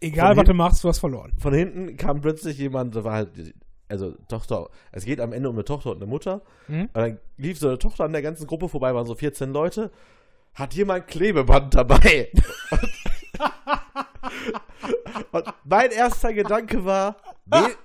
Egal, 0.01 0.35
was 0.35 0.43
du 0.45 0.53
machst, 0.53 0.83
du 0.83 0.89
hast 0.89 0.99
verloren. 0.99 1.33
von 1.39 1.53
hinten 1.53 1.95
kam 1.97 2.21
plötzlich 2.21 2.57
jemand, 2.57 2.95
da 2.95 3.03
war 3.03 3.13
halt, 3.13 3.53
also 3.87 4.11
Tochter, 4.27 4.69
es 4.91 5.05
geht 5.05 5.21
am 5.21 5.31
Ende 5.33 5.49
um 5.49 5.55
eine 5.55 5.63
Tochter 5.63 5.91
und 5.91 5.97
eine 5.97 6.07
Mutter. 6.07 6.41
Mhm. 6.67 6.81
Und 6.81 6.97
dann 6.97 7.19
lief 7.37 7.57
so 7.57 7.69
eine 7.69 7.77
Tochter 7.79 8.03
an 8.03 8.11
der 8.11 8.21
ganzen 8.21 8.47
Gruppe 8.47 8.67
vorbei, 8.69 8.93
waren 8.93 9.05
so 9.07 9.15
14 9.15 9.51
Leute. 9.53 9.91
Hat 10.53 10.73
jemand 10.73 11.07
Klebeband 11.07 11.73
dabei? 11.75 12.29
und 15.31 15.45
mein 15.65 15.91
erster 15.91 16.33
Gedanke 16.33 16.83
war, 16.85 17.17
Mä- 17.49 17.75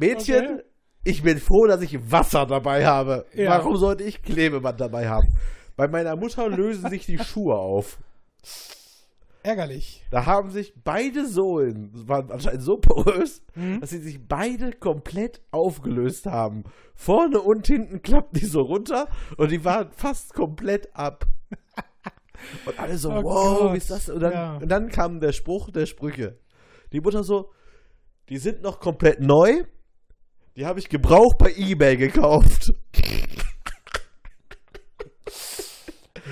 Mädchen, 0.00 0.44
Okay. 0.54 0.62
ich 1.04 1.22
bin 1.22 1.38
froh, 1.38 1.66
dass 1.66 1.80
ich 1.82 2.10
Wasser 2.10 2.46
dabei 2.46 2.86
habe. 2.86 3.26
Ja. 3.34 3.50
Warum 3.50 3.76
sollte 3.76 4.04
ich 4.04 4.22
Klebeband 4.22 4.80
dabei 4.80 5.08
haben? 5.08 5.28
Bei 5.76 5.88
meiner 5.88 6.16
Mutter 6.16 6.48
lösen 6.48 6.88
sich 6.90 7.06
die 7.06 7.18
Schuhe 7.18 7.54
auf. 7.56 7.98
Ärgerlich. 9.44 10.04
Da 10.10 10.24
haben 10.26 10.50
sich 10.52 10.72
beide 10.84 11.26
Sohlen, 11.26 11.90
waren 12.08 12.30
anscheinend 12.30 12.62
so 12.62 12.76
porös, 12.76 13.42
Mhm. 13.56 13.80
dass 13.80 13.90
sie 13.90 13.98
sich 13.98 14.28
beide 14.28 14.70
komplett 14.72 15.40
aufgelöst 15.50 16.26
haben. 16.26 16.62
Vorne 16.94 17.40
und 17.40 17.66
hinten 17.66 18.02
klappten 18.02 18.38
die 18.38 18.46
so 18.46 18.60
runter 18.60 19.08
und 19.36 19.50
die 19.50 19.64
waren 19.64 19.90
fast 19.90 20.34
komplett 20.34 20.94
ab. 20.94 21.26
Und 22.66 22.78
alle 22.78 22.98
so, 22.98 23.10
Oh 23.10 23.22
wow, 23.22 23.58
Gott, 23.58 23.72
wie 23.72 23.76
ist 23.78 23.90
das? 23.90 24.08
Und 24.08 24.20
dann, 24.20 24.32
ja. 24.32 24.56
und 24.56 24.68
dann 24.68 24.88
kam 24.88 25.20
der 25.20 25.32
Spruch 25.32 25.70
der 25.70 25.86
Sprüche. 25.86 26.38
Die 26.92 27.00
Mutter 27.00 27.24
so, 27.24 27.50
die 28.28 28.38
sind 28.38 28.62
noch 28.62 28.80
komplett 28.80 29.20
neu. 29.20 29.64
Die 30.56 30.66
habe 30.66 30.78
ich 30.78 30.88
gebraucht 30.88 31.38
bei 31.38 31.52
Ebay 31.54 31.96
gekauft. 31.96 32.74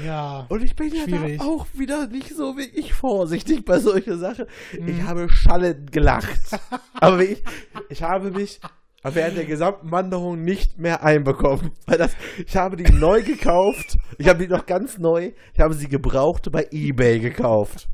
Ja. 0.05 0.47
Und 0.49 0.63
ich 0.63 0.75
bin 0.77 0.95
ja 0.95 1.05
Schwierig. 1.05 1.39
da 1.39 1.45
auch 1.45 1.67
wieder 1.75 2.07
nicht 2.07 2.35
so 2.35 2.57
wirklich 2.57 2.93
vorsichtig 2.93 3.65
bei 3.65 3.79
solchen 3.79 4.19
Sachen. 4.19 4.47
Mhm. 4.79 4.89
Ich 4.89 5.03
habe 5.03 5.29
schallend 5.29 5.93
gelacht. 5.93 6.41
Aber 6.95 7.23
ich, 7.23 7.43
ich 7.89 8.03
habe 8.03 8.31
mich 8.31 8.61
während 9.03 9.37
der 9.37 9.45
gesamten 9.47 9.91
Wanderung 9.91 10.43
nicht 10.43 10.79
mehr 10.79 11.03
einbekommen. 11.03 11.73
Weil 11.87 11.99
das, 11.99 12.13
ich 12.47 12.57
habe 12.57 12.77
die 12.77 12.91
neu 12.93 13.23
gekauft. 13.23 13.97
Ich 14.19 14.29
habe 14.29 14.39
die 14.41 14.49
noch 14.53 14.67
ganz 14.67 14.99
neu. 14.99 15.33
Ich 15.55 15.61
habe 15.61 15.75
sie 15.75 15.89
gebraucht 15.89 16.51
bei 16.53 16.67
Ebay 16.71 17.19
gekauft. 17.21 17.89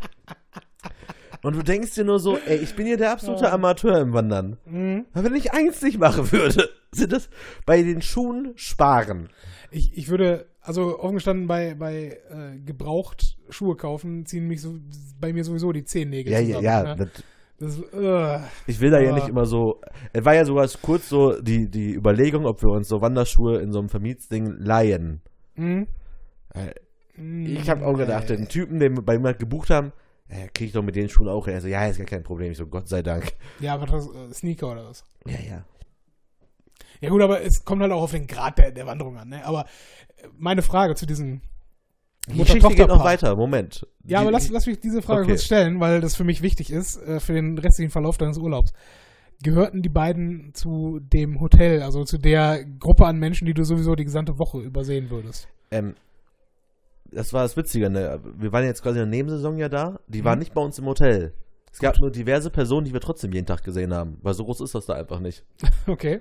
Und 1.43 1.55
du 1.55 1.63
denkst 1.63 1.95
dir 1.95 2.05
nur 2.05 2.19
so, 2.19 2.39
ey, 2.39 2.57
ich 2.57 2.75
bin 2.75 2.87
hier 2.87 2.97
der 2.97 3.13
absolute 3.13 3.45
Ja. 3.45 3.53
Amateur 3.53 4.01
im 4.01 4.13
Wandern. 4.13 4.57
Mhm. 4.65 5.07
Aber 5.13 5.25
wenn 5.25 5.37
ich 5.37 5.53
eins 5.53 5.81
nicht 5.83 5.99
machen 5.99 6.33
würde, 6.33 6.69
sind 6.93 7.13
das 7.13 7.29
bei 7.67 7.83
den 7.83 8.03
Schuhen 8.03 8.53
sparen. 8.57 9.29
Ich, 9.71 9.97
ich 9.97 10.09
würde, 10.09 10.49
also 10.61 10.99
offen 10.99 11.15
gestanden, 11.17 11.47
bei, 11.47 11.75
bei 11.75 12.19
äh, 12.31 12.59
gebraucht 12.65 13.37
Schuhe 13.49 13.77
kaufen, 13.77 14.27
ziehen 14.27 14.49
mich 14.49 14.61
so 14.61 14.77
bei 15.21 15.33
mir 15.33 15.45
sowieso 15.45 15.71
die 15.73 15.85
Zehennägel 15.85 16.33
Ja, 16.33 16.41
ja, 16.41 16.57
zusammen. 16.57 16.65
ja. 16.65 16.95
ne? 16.97 17.11
Das, 17.59 17.79
äh, 17.93 18.41
Ich 18.67 18.81
will 18.81 18.91
da 18.91 19.01
ja 19.01 19.13
nicht 19.15 19.29
immer 19.29 19.47
so. 19.47 19.81
Es 20.13 20.25
war 20.25 20.35
ja 20.35 20.45
sogar 20.45 20.69
kurz 20.83 21.09
so 21.09 21.41
die, 21.41 21.71
die 21.71 21.95
Überlegung, 21.95 22.45
ob 22.47 22.63
wir 22.63 22.69
uns 22.71 22.89
so 22.89 23.01
Wanderschuhe 23.01 23.59
in 23.61 23.73
so 23.73 23.79
einem 23.79 23.89
Vermietsding 23.89 24.57
leihen. 24.59 25.23
mh. 25.55 25.87
Äh, 26.55 26.75
Mh, 27.17 27.49
Ich 27.61 27.71
habe 27.71 27.87
auch 27.87 27.97
gedacht, 27.97 28.29
den 28.29 28.47
Typen, 28.49 28.79
den 28.79 28.95
wir 28.97 29.03
bei 29.03 29.19
mir 29.19 29.33
gebucht 29.33 29.71
haben, 29.71 29.93
äh, 30.29 30.49
krieg 30.49 30.67
ich 30.69 30.73
doch 30.73 30.83
mit 30.83 30.97
den 30.97 31.09
Schuhen 31.09 31.29
auch. 31.29 31.49
Er 31.49 31.61
so, 31.63 31.69
ja, 31.69 31.87
ist 31.87 31.97
gar 31.97 32.07
kein 32.07 32.23
Problem. 32.23 32.53
Ich 32.53 32.59
so, 32.59 32.67
Gott 32.67 32.89
sei 32.89 33.03
Dank. 33.03 33.33
Ja, 33.61 33.75
aber 33.75 33.87
das 33.87 34.07
äh, 34.07 34.35
Sneaker 34.35 34.73
oder 34.73 34.85
was? 34.85 35.03
Ja, 35.25 35.39
ja. 35.41 35.65
Ja 37.01 37.09
gut, 37.11 37.23
aber 37.23 37.43
es 37.43 37.65
kommt 37.65 37.81
halt 37.83 37.93
auch 37.93 38.03
auf 38.03 38.11
den 38.11 38.27
Grad 38.27 38.59
der, 38.59 38.71
der 38.71 38.87
Wanderung 38.87 39.17
an. 39.17 39.29
Ne? 39.29 39.45
Aber 39.47 39.65
meine 40.37 40.63
Frage 40.63 40.95
zu 40.95 41.07
diesem 41.07 41.41
Die 42.29 42.39
Geschichte 42.39 42.69
geht 42.75 42.89
noch 42.89 43.05
weiter. 43.05 43.37
Moment. 43.37 43.87
Ja, 44.05 44.19
Die- 44.19 44.23
aber 44.25 44.31
lass, 44.33 44.49
lass 44.51 44.67
mich 44.67 44.81
diese 44.81 45.01
Frage 45.03 45.23
Okay. 45.23 45.31
kurz 45.33 45.45
stellen, 45.45 45.79
weil 45.81 46.01
das 46.01 46.17
für 46.17 46.25
mich 46.25 46.43
wichtig 46.43 46.73
ist, 46.73 46.97
äh, 47.03 47.21
für 47.21 47.35
den 47.35 47.57
restlichen 47.59 47.91
Verlauf 47.91 48.19
deines 48.19 48.39
Urlaubs. 48.39 48.73
Gehörten 49.43 49.83
die 49.83 49.89
beiden 49.91 50.53
zu 50.55 50.99
dem 51.01 51.41
Hotel, 51.41 51.83
also 51.83 52.05
zu 52.05 52.19
der 52.19 52.65
Gruppe 52.65 53.07
an 53.07 53.19
Menschen, 53.19 53.47
die 53.47 53.55
du 53.55 53.65
sowieso 53.65 53.95
die 53.95 54.05
gesamte 54.05 54.39
Woche 54.39 54.59
übersehen 54.61 55.11
würdest? 55.11 55.47
Ähm, 55.71 55.95
das 57.13 57.33
war 57.33 57.43
das 57.43 57.57
Witzige, 57.57 57.91
ne? 57.91 58.19
Wir 58.37 58.51
waren 58.53 58.65
jetzt 58.65 58.83
quasi 58.83 58.99
in 58.99 59.11
der 59.11 59.19
Nebensaison 59.19 59.59
ja 59.59 59.69
da. 59.69 60.01
Die 60.09 60.25
waren 60.25 60.39
Mhm. 60.39 60.41
nicht 60.41 60.55
bei 60.55 60.61
uns 60.63 60.79
im 60.79 60.87
Hotel. 60.87 61.33
Es 61.73 61.79
gab 61.79 61.99
nur 62.01 62.11
diverse 62.11 62.51
Personen, 62.51 62.87
die 62.87 62.93
wir 62.95 63.01
trotzdem 63.01 63.33
jeden 63.33 63.47
Tag 63.47 63.63
gesehen 63.63 63.93
haben. 63.93 64.19
Weil 64.23 64.33
so 64.35 64.45
groß 64.45 64.63
ist 64.63 64.75
das 64.75 64.87
da 64.87 64.95
einfach 64.95 65.21
nicht. 65.21 65.45
Okay. 65.87 66.21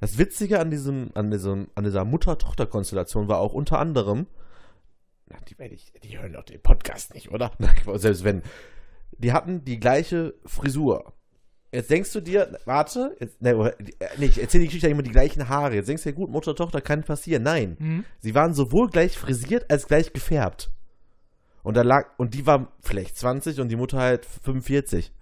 Das 0.00 0.18
Witzige 0.18 0.60
an 0.60 0.70
diesem, 0.70 1.10
an 1.14 1.30
diesem, 1.30 1.68
an 1.74 1.84
dieser 1.84 2.04
Mutter-Tochter-Konstellation 2.04 3.28
war 3.28 3.38
auch 3.38 3.52
unter 3.54 3.78
anderem, 3.78 4.26
na, 5.30 5.36
die, 5.48 5.62
ich, 5.74 5.92
die 6.02 6.18
hören 6.18 6.32
doch 6.32 6.44
den 6.44 6.60
Podcast 6.60 7.14
nicht, 7.14 7.30
oder? 7.30 7.52
Selbst 7.94 8.24
wenn. 8.24 8.42
Die 9.18 9.32
hatten 9.32 9.64
die 9.64 9.80
gleiche 9.80 10.34
Frisur. 10.44 11.12
Jetzt 11.72 11.90
denkst 11.90 12.12
du 12.12 12.20
dir, 12.20 12.58
warte, 12.64 13.14
jetzt, 13.20 13.42
ne, 13.42 13.74
die- 13.80 13.92
äh, 14.00 14.08
nee, 14.16 14.26
ich 14.26 14.40
erzähle 14.40 14.62
die 14.62 14.68
Geschichte 14.68 14.88
immer 14.88 15.02
die 15.02 15.10
gleichen 15.10 15.48
Haare. 15.48 15.74
Jetzt 15.74 15.88
denkst 15.88 16.02
du 16.04 16.08
dir, 16.10 16.14
gut, 16.14 16.30
Mutter, 16.30 16.54
Tochter 16.54 16.80
kann 16.80 17.02
passieren. 17.04 17.42
Nein. 17.42 17.76
Mhm. 17.78 18.04
Sie 18.20 18.34
waren 18.34 18.54
sowohl 18.54 18.88
gleich 18.88 19.18
frisiert 19.18 19.70
als 19.70 19.86
gleich 19.86 20.12
gefärbt. 20.12 20.70
Und 21.62 21.76
da 21.76 21.82
lag, 21.82 22.06
und 22.16 22.32
die 22.32 22.46
war 22.46 22.72
vielleicht 22.80 23.18
20 23.18 23.60
und 23.60 23.68
die 23.68 23.76
Mutter 23.76 23.98
halt 23.98 24.24
45. 24.24 25.12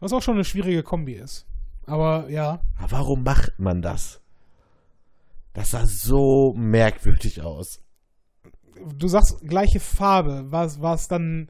Was 0.00 0.12
auch 0.12 0.22
schon 0.22 0.34
eine 0.34 0.44
schwierige 0.44 0.82
Kombi 0.82 1.14
ist. 1.14 1.46
Aber 1.86 2.30
ja. 2.30 2.62
Warum 2.88 3.22
macht 3.24 3.58
man 3.58 3.82
das? 3.82 4.22
Das 5.52 5.70
sah 5.70 5.84
so 5.86 6.54
merkwürdig 6.56 7.42
aus. 7.42 7.83
Du 8.96 9.08
sagst 9.08 9.40
gleiche 9.46 9.80
Farbe. 9.80 10.50
War 10.50 10.94
es 10.94 11.08
dann, 11.08 11.48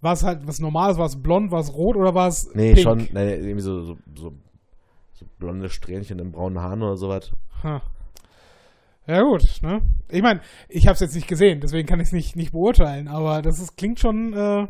war 0.00 0.12
es 0.12 0.22
halt 0.22 0.46
was 0.46 0.58
Normales, 0.60 0.98
war 0.98 1.06
es 1.06 1.20
blond, 1.22 1.50
war 1.50 1.60
es 1.60 1.72
rot 1.74 1.96
oder 1.96 2.14
war 2.14 2.28
es 2.28 2.50
Nee, 2.54 2.74
pink? 2.74 2.82
schon, 2.82 3.08
nee, 3.12 3.34
irgendwie 3.34 3.60
so, 3.60 3.82
so, 3.82 3.98
so, 4.14 4.32
so 5.12 5.26
blonde 5.38 5.68
Strähnchen 5.68 6.18
im 6.18 6.32
braunen 6.32 6.58
Haaren 6.60 6.82
oder 6.82 6.96
sowas. 6.96 7.32
Ha. 7.62 7.82
Ja 9.06 9.22
gut, 9.22 9.42
ne? 9.62 9.82
Ich 10.08 10.22
meine, 10.22 10.40
ich 10.68 10.86
habe 10.86 10.94
es 10.94 11.00
jetzt 11.00 11.14
nicht 11.14 11.26
gesehen, 11.26 11.60
deswegen 11.60 11.88
kann 11.88 12.00
ich 12.00 12.08
es 12.08 12.12
nicht, 12.12 12.36
nicht 12.36 12.52
beurteilen, 12.52 13.08
aber 13.08 13.42
das 13.42 13.58
ist, 13.58 13.76
klingt 13.76 13.98
schon 13.98 14.32
äh, 14.34 14.68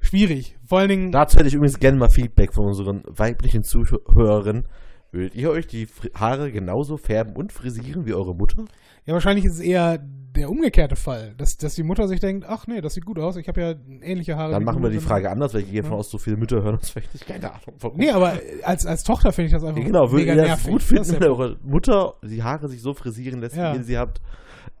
schwierig. 0.00 0.56
Vor 0.66 0.78
allen 0.78 0.88
Dingen, 0.90 1.12
Dazu 1.12 1.38
hätte 1.38 1.48
ich 1.48 1.54
übrigens 1.54 1.78
gerne 1.80 1.98
mal 1.98 2.10
Feedback 2.10 2.52
von 2.54 2.66
unseren 2.66 3.02
weiblichen 3.06 3.64
Zuhörerinnen. 3.64 4.66
Würdet 5.12 5.34
ihr 5.34 5.50
euch 5.50 5.66
die 5.66 5.86
Haare 6.14 6.50
genauso 6.50 6.96
färben 6.96 7.36
und 7.36 7.52
frisieren 7.52 8.06
wie 8.06 8.14
eure 8.14 8.34
Mutter? 8.34 8.64
ja 9.04 9.14
wahrscheinlich 9.14 9.44
ist 9.44 9.54
es 9.54 9.60
eher 9.60 9.98
der 9.98 10.48
umgekehrte 10.48 10.96
Fall, 10.96 11.34
dass, 11.36 11.56
dass 11.58 11.74
die 11.74 11.82
Mutter 11.82 12.08
sich 12.08 12.18
denkt, 12.20 12.46
ach 12.48 12.66
nee, 12.66 12.80
das 12.80 12.94
sieht 12.94 13.04
gut 13.04 13.18
aus, 13.18 13.36
ich 13.36 13.48
habe 13.48 13.60
ja 13.60 13.74
ähnliche 14.00 14.36
Haare. 14.36 14.52
Dann 14.52 14.64
machen 14.64 14.82
wir 14.82 14.88
die 14.90 15.00
Frage 15.00 15.28
anders, 15.28 15.52
weil 15.52 15.60
ich 15.62 15.70
gehe 15.70 15.82
davon 15.82 15.98
aus, 15.98 16.08
so 16.10 16.16
viele 16.16 16.36
Mütter 16.38 16.62
hören 16.62 16.76
uns 16.76 16.88
vielleicht 16.88 17.12
nicht. 17.12 17.26
Keine 17.26 17.50
Ahnung. 17.50 17.74
Warum. 17.80 17.98
Nee, 17.98 18.10
aber 18.10 18.38
als, 18.62 18.86
als 18.86 19.02
Tochter 19.04 19.32
finde 19.32 19.46
ich 19.48 19.52
das 19.52 19.62
einfach 19.64 19.78
Ja, 19.80 19.84
genau, 19.86 20.08
mega 20.08 20.32
ihr 20.32 20.36
das 20.38 20.46
nervig. 20.46 20.70
gut 20.72 20.82
finden, 20.82 21.12
wenn 21.12 21.22
ja- 21.22 21.28
eure 21.28 21.58
Mutter 21.62 22.14
die 22.24 22.42
Haare 22.42 22.68
sich 22.68 22.80
so 22.80 22.94
frisieren 22.94 23.40
lässt, 23.40 23.56
Ja. 23.56 23.74
wie 23.74 23.78
ihr 23.78 23.84
sie 23.84 23.98
habt? 23.98 24.22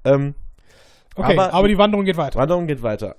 Ähm, 0.04 0.34
Okay, 1.14 1.32
aber- 1.36 1.52
aber, 1.52 1.68
die 1.68 1.76
Wanderung 1.76 2.06
geht 2.06 2.16
weiter. 2.16 2.38
Wanderung 2.38 2.66
geht 2.66 2.82
weiter. 2.82 3.16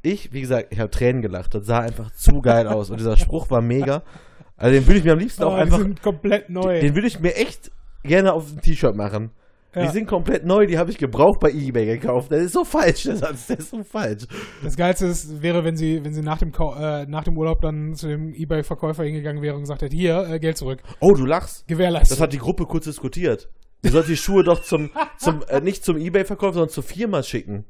Ich, 0.00 0.32
wie 0.32 0.40
gesagt, 0.40 0.68
ich 0.70 0.78
habe 0.80 0.90
Tränen 0.90 1.20
gelacht. 1.20 1.54
Das 1.54 1.66
sah 1.66 1.80
einfach 1.80 2.10
zu 2.12 2.40
geil 2.40 2.66
aus. 2.68 2.88
Und 2.88 2.98
dieser 3.00 3.18
Spruch 3.18 3.50
war 3.50 3.60
mega. 3.60 4.02
Also 4.56 4.74
den 4.74 4.86
würde 4.86 4.98
ich 4.98 5.04
mir 5.04 5.12
am 5.12 5.18
liebsten 5.18 5.42
auch 5.42 5.52
Oh, 5.52 5.56
die 5.56 5.62
einfach, 5.62 5.78
sind 5.78 6.02
komplett 6.02 6.48
neu. 6.50 6.80
den 6.80 6.94
würde 6.94 7.08
ich 7.08 7.18
mir 7.20 7.34
echt 7.36 7.70
gerne 8.04 8.32
auf 8.32 8.50
ein 8.52 8.60
T-Shirt 8.60 8.94
machen. 8.94 9.30
Ja. 9.74 9.82
Die 9.86 9.88
sind 9.88 10.06
komplett 10.06 10.46
neu, 10.46 10.66
die 10.66 10.78
habe 10.78 10.92
ich 10.92 10.98
gebraucht 10.98 11.40
bei 11.40 11.50
Ebay 11.50 11.84
gekauft. 11.86 12.30
Das 12.30 12.40
ist 12.40 12.52
so 12.52 12.64
falsch, 12.64 13.02
der 13.02 13.16
Satz, 13.16 13.48
der 13.48 13.58
ist 13.58 13.70
so 13.70 13.82
falsch. 13.82 14.22
Das 14.62 14.76
Geilste 14.76 15.06
ist, 15.06 15.42
wäre, 15.42 15.64
wenn 15.64 15.76
sie, 15.76 16.04
wenn 16.04 16.14
sie 16.14 16.22
nach 16.22 16.38
dem, 16.38 16.52
Kau- 16.52 16.76
äh, 16.76 17.06
nach 17.06 17.24
dem 17.24 17.36
Urlaub 17.36 17.60
dann 17.60 17.94
zu 17.96 18.06
dem 18.06 18.32
Ebay-Verkäufer 18.34 19.02
hingegangen 19.02 19.42
wäre 19.42 19.56
und 19.56 19.62
gesagt 19.62 19.82
hätte, 19.82 19.96
hier, 19.96 20.28
äh, 20.30 20.38
Geld 20.38 20.56
zurück. 20.58 20.80
Oh, 21.00 21.12
du 21.14 21.26
lachst. 21.26 21.66
Gewährleistet. 21.66 22.12
Das 22.12 22.20
hat 22.22 22.32
die 22.32 22.38
Gruppe 22.38 22.66
kurz 22.66 22.84
diskutiert. 22.84 23.48
Du 23.82 23.88
sollst 23.90 24.08
die 24.08 24.16
Schuhe 24.16 24.44
doch 24.44 24.62
zum, 24.62 24.90
zum 25.18 25.42
äh, 25.48 25.60
nicht 25.60 25.84
zum 25.84 25.98
Ebay-Verkauf, 25.98 26.54
sondern 26.54 26.70
zur 26.70 26.84
Firma 26.84 27.24
schicken. 27.24 27.64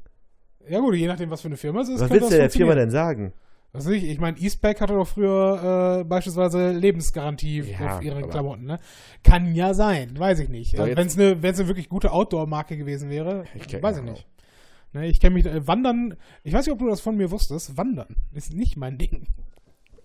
Ja 0.69 0.79
gut, 0.81 0.93
je 0.93 1.07
nachdem, 1.07 1.31
was 1.31 1.41
für 1.41 1.47
eine 1.47 1.57
Firma 1.57 1.81
es 1.81 1.89
ist. 1.89 2.01
Was 2.01 2.09
willst 2.11 2.27
du 2.27 2.29
das 2.29 2.37
der 2.37 2.49
Firma 2.51 2.75
denn 2.75 2.91
sagen? 2.91 3.33
Was 3.75 3.87
ich, 3.87 4.03
ich 4.03 4.19
meine, 4.19 4.37
Eastpak 4.37 4.79
hatte 4.81 4.93
doch 4.93 5.07
früher 5.07 5.99
äh, 6.01 6.03
beispielsweise 6.03 6.71
Lebensgarantie 6.71 7.61
Ja, 7.61 7.97
auf 7.97 8.01
ihre 8.01 8.17
aber- 8.19 8.27
Klamotten, 8.29 8.65
ne? 8.65 8.79
Kann 9.23 9.53
ja 9.55 9.73
sein, 9.73 10.17
weiß 10.17 10.39
ich 10.39 10.49
nicht. 10.49 10.75
So, 10.77 10.83
Also, 10.83 10.95
Wenn 10.97 11.07
es 11.07 11.17
eine 11.17 11.41
wenn's 11.43 11.59
eine 11.59 11.67
wirklich 11.67 11.89
gute 11.89 12.11
Outdoor-Marke 12.11 12.77
gewesen 12.77 13.09
wäre, 13.09 13.45
Ich 13.55 13.81
weiß 13.81 13.97
ich 13.97 14.03
nicht. 14.03 14.27
Ne, 14.93 15.07
ich 15.07 15.19
kenne 15.19 15.33
mich, 15.35 15.45
äh, 15.45 15.67
Wandern, 15.67 16.15
ich 16.43 16.53
weiß 16.53 16.65
nicht, 16.65 16.73
ob 16.73 16.79
du 16.79 16.87
das 16.87 17.01
von 17.01 17.17
mir 17.17 17.29
wusstest, 17.29 17.75
Wandern 17.77 18.15
ist 18.33 18.53
nicht 18.53 18.77
mein 18.77 18.97
Ding. 18.97 19.27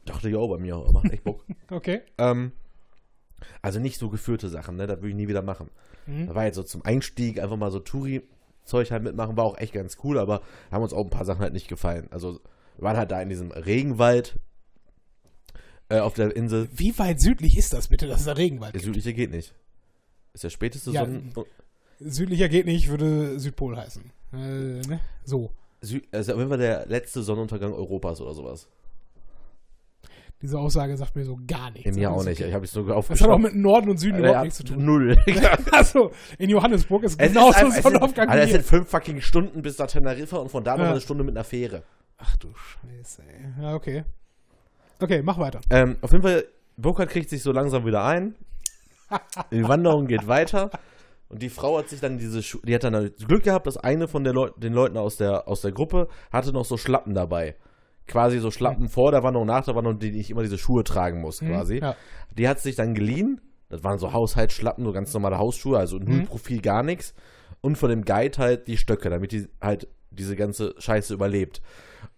Dachte 0.05 0.29
ich 0.29 0.35
auch 0.35 0.49
bei 0.49 0.59
mir, 0.59 0.77
macht 0.93 1.11
echt 1.13 1.23
Bock. 1.25 1.45
Okay. 1.71 2.01
ähm, 2.19 2.51
also 3.63 3.79
nicht 3.79 3.99
so 3.99 4.09
geführte 4.11 4.49
Sachen, 4.49 4.77
ne? 4.77 4.87
Das 4.87 4.99
würde 4.99 5.11
ich 5.11 5.15
nie 5.15 5.29
wieder 5.29 5.43
machen. 5.43 5.71
Mhm. 6.07 6.27
Da 6.27 6.35
war 6.35 6.45
jetzt 6.45 6.57
so 6.57 6.63
zum 6.65 6.85
Einstieg 6.85 7.41
einfach 7.41 7.57
mal 7.57 7.71
so 7.71 7.79
Touri-Zeug 7.79 8.91
halt 8.91 9.03
mitmachen, 9.05 9.37
war 9.37 9.45
auch 9.45 9.59
echt 9.59 9.73
ganz 9.75 9.97
cool, 10.03 10.19
aber 10.19 10.43
haben 10.73 10.83
uns 10.83 10.93
auch 10.93 11.05
ein 11.05 11.11
paar 11.11 11.25
Sachen 11.25 11.41
halt 11.41 11.53
nicht 11.53 11.69
gefallen. 11.69 12.09
Also 12.11 12.41
waren 12.83 12.97
halt 12.97 13.11
da 13.11 13.21
in 13.21 13.29
diesem 13.29 13.51
Regenwald 13.51 14.39
äh, 15.89 15.99
auf 16.01 16.15
der 16.15 16.35
Insel. 16.37 16.69
Wie 16.73 16.97
weit 16.99 17.21
südlich 17.21 17.57
ist 17.57 17.73
das 17.73 17.89
bitte, 17.89 18.07
dass 18.07 18.21
es 18.21 18.27
da 18.27 18.33
Regenwald 18.33 18.75
Der 18.75 18.81
gibt? 18.81 18.95
südliche 18.95 19.15
geht 19.15 19.31
nicht. 19.31 19.55
Ist 20.33 20.45
der 20.45 20.51
späteste 20.51 20.91
Ja. 20.93 21.01
Sonnen... 21.05 21.33
Südlicher 21.99 22.49
geht 22.49 22.67
nicht, 22.67 22.89
würde 22.89 23.39
Südpol 23.39 23.77
heißen. 23.77 24.11
Äh, 24.33 24.37
ne? 24.37 25.01
So. 25.25 25.51
Sü 25.83 26.01
also 26.13 26.33
auf 26.33 26.39
jeden 26.39 26.49
Fall 26.51 26.59
der 26.59 26.87
letzte 26.87 27.23
Sonnenuntergang 27.23 27.73
Europas 27.73 28.21
oder 28.21 28.33
sowas. 28.35 28.69
Diese 30.43 30.59
Aussage 30.59 30.97
sagt 30.97 31.15
mir 31.17 31.25
so 31.25 31.39
gar 31.47 31.71
nichts. 31.71 31.95
Mir 31.95 32.11
auch 32.11 32.25
nicht. 32.25 32.39
okay. 32.41 32.49
Ich 32.49 32.55
habe 32.55 32.65
es 32.65 32.73
sogar 32.73 32.97
Das 32.97 33.11
hat 33.21 33.29
auch 33.29 33.33
aufgeschrieben. 33.35 33.43
mit 33.43 33.55
Norden 33.57 33.91
und 33.91 33.99
Süden 33.99 34.15
Äh, 34.17 34.19
überhaupt 34.21 34.35
ja, 34.37 34.43
nichts 34.45 34.57
zu 34.57 34.65
tun. 34.65 34.83
Null. 34.85 35.17
Also, 35.73 36.13
in 36.39 36.49
Johannesburg 36.49 37.03
ist 37.05 37.21
Es 37.21 37.29
genauso 37.29 37.51
ist 37.51 37.57
einfach, 37.59 37.77
ein 37.77 37.83
Sonnenaufgang 37.83 38.29
Alter, 38.31 38.45
es 38.45 38.51
sind 38.53 38.65
fünf 38.65 38.89
fucking 38.89 39.21
Stunden 39.21 39.61
bis 39.61 39.77
nach 39.79 39.89
Teneriffa 39.89 40.39
und 40.39 40.51
von 40.51 40.65
da 40.65 40.77
noch 40.79 40.85
Ja. 40.85 40.91
eine 40.93 41.01
Stunde 41.03 41.25
mit 41.25 41.37
einer 41.37 41.45
Fähre. 41.45 41.83
Ach 42.23 42.37
du 42.37 42.53
Scheiße, 42.55 43.23
ey. 43.23 43.63
Ja, 43.63 43.75
okay. 43.75 44.05
Okay, 45.01 45.23
mach 45.23 45.39
weiter. 45.39 45.61
Ähm, 45.71 45.97
auf 46.03 46.13
jeden 46.13 46.23
Fall, 46.23 46.45
Burkhardt 46.77 47.11
kriegt 47.11 47.31
sich 47.31 47.43
so 47.43 47.53
langsam 47.53 47.87
wieder 47.87 48.05
ein. 48.05 48.35
Die 49.51 49.67
Wanderung 49.67 50.07
geht 50.07 50.27
weiter. 50.29 50.71
Und 51.29 51.43
die 51.43 51.49
Frau 51.49 51.79
hat 51.79 51.89
sich 51.89 52.01
dann 52.01 52.19
diese 52.19 52.43
Schuhe, 52.43 52.61
die 52.65 52.75
hat 52.75 52.83
dann 52.83 52.97
halt 52.97 53.29
Glück 53.29 53.45
gehabt, 53.45 53.69
dass 53.69 53.77
eine 53.77 54.09
von 54.09 54.25
Leu 54.25 54.51
den 54.57 54.73
Leuten 54.73 54.97
aus 54.97 55.17
der, 55.17 55.47
aus 55.47 55.61
der 55.61 55.71
Gruppe 55.71 56.09
hatte 56.33 56.53
noch 56.53 56.65
so 56.65 56.77
Schlappen 56.77 57.15
dabei. 57.15 57.55
Quasi 58.09 58.41
so 58.41 58.51
Schlappen 58.51 58.89
vor 58.89 59.13
der 59.13 59.23
Wanderung, 59.23 59.47
nach 59.47 59.65
der 59.65 59.77
Wanderung, 59.77 60.01
die 60.01 60.11
ich 60.19 60.33
immer 60.33 60.43
diese 60.43 60.59
Schuhe 60.59 60.83
tragen 60.83 61.21
muss, 61.21 61.39
quasi. 61.39 61.79
Ja. 61.79 61.95
Die 62.37 62.49
hat 62.49 62.59
sich 62.59 62.75
dann 62.75 62.95
geliehen. 62.95 63.41
Das 63.69 63.85
waren 63.85 64.01
so 64.01 64.13
Haushaltsschlappen, 64.13 64.85
so 64.85 64.91
ganz 64.91 65.15
normale 65.15 65.39
Hausschuhe, 65.39 65.79
also 65.79 65.99
null 65.99 66.23
Profil, 66.23 66.61
gar 66.61 66.83
nichts. 66.83 67.15
Und 67.61 67.79
von 67.79 67.91
dem 67.91 68.05
Guide 68.05 68.39
halt 68.39 68.67
die 68.67 68.77
Stöcke, 68.77 69.09
damit 69.09 69.31
die 69.31 69.47
halt 69.61 69.87
diese 70.11 70.37
ganze 70.37 70.75
Scheiße 70.79 71.15
überlebt. 71.15 71.61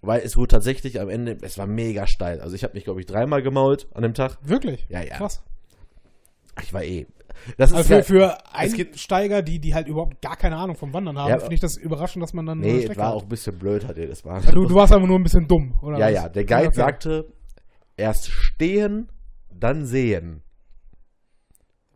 Weil 0.00 0.20
es 0.22 0.36
wurde 0.36 0.48
tatsächlich 0.48 1.00
am 1.00 1.08
Ende, 1.08 1.38
es 1.42 1.58
war 1.58 1.66
mega 1.66 2.06
steil. 2.06 2.40
Also 2.40 2.54
ich 2.56 2.64
habe 2.64 2.74
mich, 2.74 2.84
glaube 2.84 3.00
ich, 3.00 3.06
dreimal 3.06 3.42
gemault 3.42 3.86
an 3.94 4.02
dem 4.02 4.14
Tag. 4.14 4.38
Wirklich? 4.42 4.86
Ja, 4.88 5.00
ja. 5.02 5.16
Krass. 5.16 5.42
Ich 6.62 6.72
war 6.72 6.82
eh. 6.84 7.06
Das 7.56 7.70
ist 7.70 7.76
Also 7.76 7.88
für, 7.88 7.94
ja, 7.96 8.02
für 8.02 8.54
Einsteiger, 8.54 9.42
die, 9.42 9.58
die 9.58 9.74
halt 9.74 9.88
überhaupt 9.88 10.20
gar 10.20 10.36
keine 10.36 10.56
Ahnung 10.56 10.76
vom 10.76 10.92
Wandern 10.92 11.18
haben, 11.18 11.30
Ja, 11.30 11.38
finde 11.38 11.54
ich 11.54 11.60
das 11.60 11.76
überraschend, 11.76 12.22
dass 12.22 12.32
man 12.34 12.46
dann 12.46 12.58
Nee, 12.60 12.84
es 12.84 12.96
war 12.96 13.08
hat. 13.08 13.14
auch 13.14 13.22
ein 13.22 13.28
bisschen 13.28 13.58
blöd 13.58 13.86
halt 13.86 13.96
jedes 13.96 14.24
Mal. 14.24 14.40
Du, 14.42 14.66
du 14.66 14.74
warst 14.74 14.92
einfach 14.92 15.08
nur 15.08 15.18
ein 15.18 15.22
bisschen 15.22 15.48
dumm, 15.48 15.74
oder? 15.82 15.98
ja, 15.98 16.06
was? 16.06 16.12
ja. 16.14 16.28
Der 16.28 16.44
Guide 16.44 16.66
Okay. 16.68 16.76
sagte, 16.76 17.32
erst 17.96 18.28
stehen, 18.30 19.08
dann 19.50 19.86
sehen. 19.86 20.42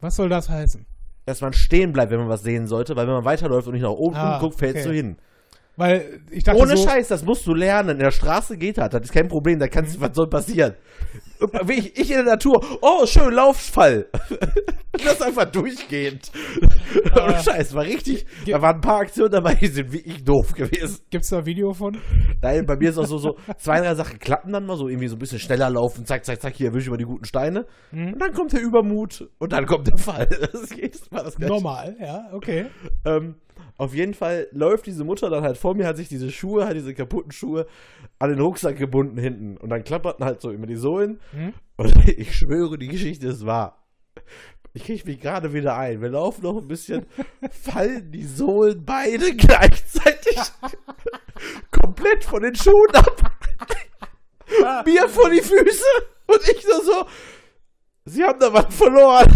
Was 0.00 0.16
soll 0.16 0.28
das 0.28 0.48
heißen? 0.48 0.86
Dass 1.26 1.40
man 1.40 1.52
stehen 1.52 1.92
bleibt, 1.92 2.10
wenn 2.12 2.18
man 2.20 2.28
was 2.28 2.42
sehen 2.42 2.66
sollte, 2.66 2.96
weil 2.96 3.06
wenn 3.06 3.14
man 3.14 3.24
weiterläuft 3.24 3.66
und 3.66 3.74
nicht 3.74 3.82
nach 3.82 3.90
oben 3.90 4.16
Ah, 4.16 4.38
guckt, 4.38 4.58
fällst 4.58 4.78
okay. 4.86 4.88
du 4.88 4.94
hin. 4.94 5.16
Weil 5.76 6.20
ich 6.30 6.42
dachte 6.44 6.58
Ohne 6.60 6.76
so, 6.76 6.84
Scheiß, 6.88 7.08
das 7.08 7.24
musst 7.24 7.46
du 7.46 7.54
lernen. 7.54 7.90
In 7.90 7.98
der 7.98 8.10
Straße 8.10 8.56
geht 8.56 8.78
das. 8.78 8.88
Das 8.90 9.02
ist 9.02 9.12
kein 9.12 9.28
Problem. 9.28 9.58
Da 9.58 9.66
Mhm. 9.66 9.70
kannst, 9.70 10.00
was 10.00 10.10
soll 10.14 10.28
passieren? 10.28 10.74
Ich, 11.68 11.98
ich 11.98 12.10
in 12.10 12.16
der 12.16 12.24
Natur. 12.24 12.64
Oh, 12.80 13.04
schön, 13.04 13.34
Lauffall. 13.34 14.06
Das 14.92 15.04
ist 15.12 15.22
einfach 15.22 15.44
durchgehend. 15.44 16.30
Ohne 17.14 17.42
Scheiß, 17.42 17.74
war 17.74 17.84
richtig. 17.84 18.24
Da 18.46 18.62
waren 18.62 18.76
ein 18.76 18.80
paar 18.80 19.00
Aktionen 19.00 19.30
dabei, 19.32 19.54
die 19.54 19.66
sind 19.66 19.92
wirklich 19.92 20.24
doof 20.24 20.54
gewesen. 20.54 20.98
gibt's 21.10 21.28
da 21.28 21.38
ein 21.38 21.46
Video 21.46 21.72
von? 21.74 21.98
Nein, 22.40 22.64
bei 22.64 22.76
mir 22.76 22.88
ist 22.88 22.96
auch 22.96 23.04
so, 23.04 23.18
so 23.18 23.36
zwei, 23.58 23.80
drei 23.80 23.94
Sachen 23.94 24.18
klappen 24.18 24.50
dann 24.52 24.64
mal, 24.64 24.78
so 24.78 24.88
irgendwie 24.88 25.08
so 25.08 25.16
ein 25.16 25.18
bisschen 25.18 25.38
schneller 25.38 25.68
laufen, 25.68 26.06
zack, 26.06 26.24
zack, 26.24 26.40
zack, 26.40 26.54
hier 26.54 26.68
erwische 26.68 26.84
ich 26.84 26.90
mal 26.90 26.96
die 26.96 27.04
guten 27.04 27.26
Steine. 27.26 27.66
Mhm. 27.92 28.14
Und 28.14 28.18
dann 28.22 28.32
kommt 28.32 28.54
der 28.54 28.62
Übermut 28.62 29.28
und 29.38 29.52
dann 29.52 29.66
kommt 29.66 29.88
der 29.88 29.98
Fall. 29.98 30.26
Das 30.40 30.54
ist 30.62 30.74
jedes 30.76 31.10
Mal 31.10 31.24
das 31.24 31.36
Gleiche. 31.36 31.52
Normal, 31.52 31.96
ja, 32.00 32.30
okay. 32.32 32.66
Ähm, 33.04 33.34
auf 33.78 33.94
jeden 33.94 34.14
Fall 34.14 34.48
läuft 34.52 34.86
diese 34.86 35.04
Mutter 35.04 35.28
dann 35.30 35.42
halt 35.42 35.58
vor 35.58 35.74
mir, 35.74 35.86
hat 35.86 35.96
sich 35.96 36.08
diese 36.08 36.30
Schuhe, 36.30 36.64
halt 36.64 36.76
diese 36.76 36.94
kaputten 36.94 37.32
Schuhe 37.32 37.66
an 38.18 38.30
den 38.30 38.40
Rucksack 38.40 38.76
gebunden 38.76 39.18
hinten. 39.18 39.56
Und 39.56 39.68
dann 39.70 39.84
klapperten 39.84 40.24
halt 40.24 40.40
so 40.40 40.50
immer 40.50 40.66
die 40.66 40.76
Sohlen. 40.76 41.20
Mhm. 41.32 41.52
Und 41.76 42.08
ich 42.08 42.36
schwöre, 42.36 42.78
die 42.78 42.88
Geschichte 42.88 43.28
ist 43.28 43.44
wahr. 43.44 43.82
Ich 44.72 44.84
kriege 44.84 45.06
mich 45.06 45.20
gerade 45.20 45.52
wieder 45.52 45.76
ein. 45.76 46.00
Wir 46.02 46.10
laufen 46.10 46.42
noch 46.42 46.56
ein 46.58 46.68
bisschen, 46.68 47.06
fallen 47.50 48.10
die 48.12 48.24
Sohlen 48.24 48.84
beide 48.84 49.34
gleichzeitig 49.34 50.38
komplett 51.70 52.24
von 52.24 52.42
den 52.42 52.54
Schuhen 52.54 52.94
ab. 52.94 53.22
Mir 54.84 55.08
vor 55.08 55.30
die 55.30 55.40
Füße. 55.42 55.84
Und 56.26 56.48
ich 56.48 56.64
nur 56.64 56.82
so, 56.82 57.06
sie 58.04 58.24
haben 58.24 58.38
da 58.38 58.52
was 58.52 58.74
verloren. 58.74 59.32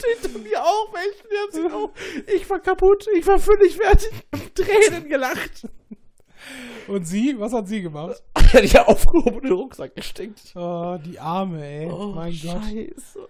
Und 0.00 0.22
hinter 0.22 0.38
mir 0.38 0.62
auch 0.62 0.92
welche, 0.92 1.28
die 1.28 1.36
haben 1.36 1.52
sich 1.52 1.72
auch, 1.72 1.90
ich 2.34 2.50
war 2.50 2.60
kaputt, 2.60 3.06
ich 3.16 3.26
war 3.26 3.38
völlig 3.38 3.76
fertig, 3.76 4.10
Tränen 4.54 5.08
gelacht. 5.08 5.68
Und 6.88 7.06
sie, 7.06 7.38
was 7.38 7.52
hat 7.52 7.68
sie 7.68 7.82
gemacht? 7.82 8.22
Hätte 8.36 8.64
ich 8.64 8.72
ja 8.72 8.86
aufgehoben 8.86 9.36
und 9.36 9.44
den 9.44 9.52
Rucksack 9.52 9.94
gesteckt. 9.94 10.52
Oh, 10.56 10.98
die 11.04 11.18
Arme, 11.18 11.64
ey. 11.64 11.90
Oh, 11.90 12.12
mein 12.14 12.32
Gott. 12.32 12.62
Scheiße. 12.64 13.28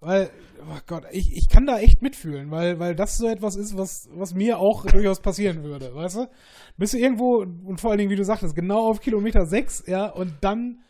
Weil, 0.00 0.30
oh 0.62 0.78
Gott, 0.86 1.04
ich, 1.10 1.36
ich 1.36 1.48
kann 1.48 1.66
da 1.66 1.78
echt 1.78 2.00
mitfühlen, 2.00 2.50
weil, 2.50 2.78
weil 2.78 2.94
das 2.94 3.18
so 3.18 3.26
etwas 3.26 3.56
ist, 3.56 3.76
was, 3.76 4.08
was 4.14 4.34
mir 4.34 4.58
auch 4.58 4.86
durchaus 4.86 5.20
passieren 5.20 5.62
würde, 5.62 5.94
weißt 5.94 6.16
du? 6.16 6.30
Bist 6.78 6.94
du 6.94 6.98
irgendwo, 6.98 7.38
und 7.42 7.80
vor 7.80 7.90
allen 7.90 7.98
Dingen, 7.98 8.10
wie 8.10 8.16
du 8.16 8.24
sagtest, 8.24 8.54
genau 8.54 8.88
auf 8.88 9.00
Kilometer 9.00 9.44
6, 9.44 9.84
ja, 9.88 10.06
und 10.06 10.32
dann 10.40 10.80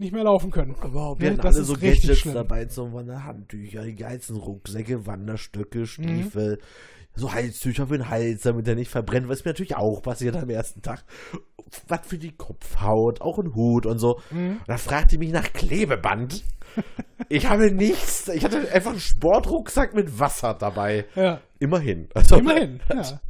nicht 0.00 0.12
mehr 0.12 0.24
laufen 0.24 0.50
können. 0.50 0.74
Überhaupt, 0.82 1.22
Ja, 1.22 1.28
wir 1.30 1.36
hatten 1.38 1.46
alle 1.46 1.62
so 1.64 1.74
Gadgets 1.74 2.18
schlimm. 2.18 2.34
dabei, 2.34 2.64
zum 2.66 2.92
Wandern, 2.92 3.24
Handtücher, 3.24 3.84
die 3.84 3.94
geilsten 3.94 4.36
Rucksäcke, 4.36 5.06
Wanderstöcke, 5.06 5.86
Stiefel, 5.86 6.58
so 7.14 7.32
Halstücher 7.32 7.86
für 7.86 7.98
den 7.98 8.08
Hals, 8.08 8.42
damit 8.42 8.66
er 8.68 8.74
nicht 8.74 8.90
verbrennt, 8.90 9.28
was 9.28 9.44
mir 9.44 9.50
natürlich 9.50 9.76
auch 9.76 10.02
passiert 10.02 10.36
am 10.36 10.48
ersten 10.50 10.82
Tag. 10.82 11.04
Was 11.88 12.00
für 12.04 12.18
die 12.18 12.32
Kopfhaut, 12.32 13.20
auch 13.20 13.38
ein 13.38 13.54
Hut 13.54 13.86
und 13.86 13.98
so. 13.98 14.20
Und 14.32 14.60
da 14.66 14.76
fragte 14.76 15.14
ich 15.16 15.18
mich 15.20 15.30
nach 15.30 15.52
Klebeband. 15.52 16.42
ich 17.28 17.46
habe 17.48 17.70
nichts, 17.70 18.28
ich 18.28 18.44
hatte 18.44 18.70
einfach 18.72 18.90
einen 18.92 19.00
Sportrucksack 19.00 19.94
mit 19.94 20.18
Wasser 20.18 20.54
dabei. 20.54 21.04
Ja, 21.14 21.40
Immerhin. 21.58 22.08
Also, 22.14 22.36
immerhin, 22.36 22.80
ja. 22.88 23.20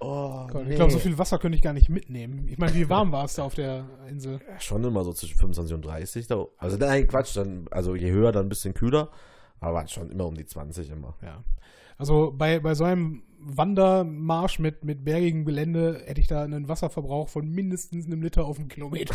Oh, 0.00 0.46
Gott, 0.48 0.64
nee. 0.64 0.70
Ich 0.70 0.76
glaube, 0.76 0.92
so 0.92 0.98
viel 0.98 1.16
Wasser 1.16 1.38
könnte 1.38 1.56
ich 1.56 1.62
gar 1.62 1.72
nicht 1.72 1.88
mitnehmen. 1.88 2.46
Ich 2.48 2.58
meine, 2.58 2.74
wie 2.74 2.88
warm 2.88 3.12
war 3.12 3.24
es 3.24 3.34
da 3.34 3.44
auf 3.44 3.54
der 3.54 3.86
Insel? 4.08 4.40
Ja, 4.48 4.60
schon 4.60 4.84
immer 4.84 5.04
so 5.04 5.12
zwischen 5.12 5.38
25 5.38 5.74
und 5.74 5.84
30. 5.84 6.26
Da. 6.26 6.44
Also 6.58 6.76
nein, 6.76 7.06
Quatsch, 7.06 7.36
dann, 7.36 7.66
also 7.70 7.94
je 7.94 8.10
höher, 8.10 8.32
dann 8.32 8.46
ein 8.46 8.48
bisschen 8.48 8.74
kühler. 8.74 9.10
Aber 9.60 9.86
schon 9.88 10.10
immer 10.10 10.26
um 10.26 10.34
die 10.34 10.44
20 10.44 10.90
immer. 10.90 11.14
Ja. 11.22 11.42
Also 11.96 12.32
bei, 12.36 12.58
bei 12.60 12.74
so 12.74 12.84
einem 12.84 13.22
Wandermarsch 13.46 14.58
mit, 14.58 14.84
mit 14.84 15.04
bergigem 15.04 15.44
Gelände 15.44 16.02
hätte 16.06 16.20
ich 16.20 16.26
da 16.26 16.42
einen 16.42 16.68
Wasserverbrauch 16.68 17.28
von 17.28 17.48
mindestens 17.48 18.06
einem 18.06 18.22
Liter 18.22 18.44
auf 18.44 18.58
einen 18.58 18.68
Kilometer. 18.68 19.14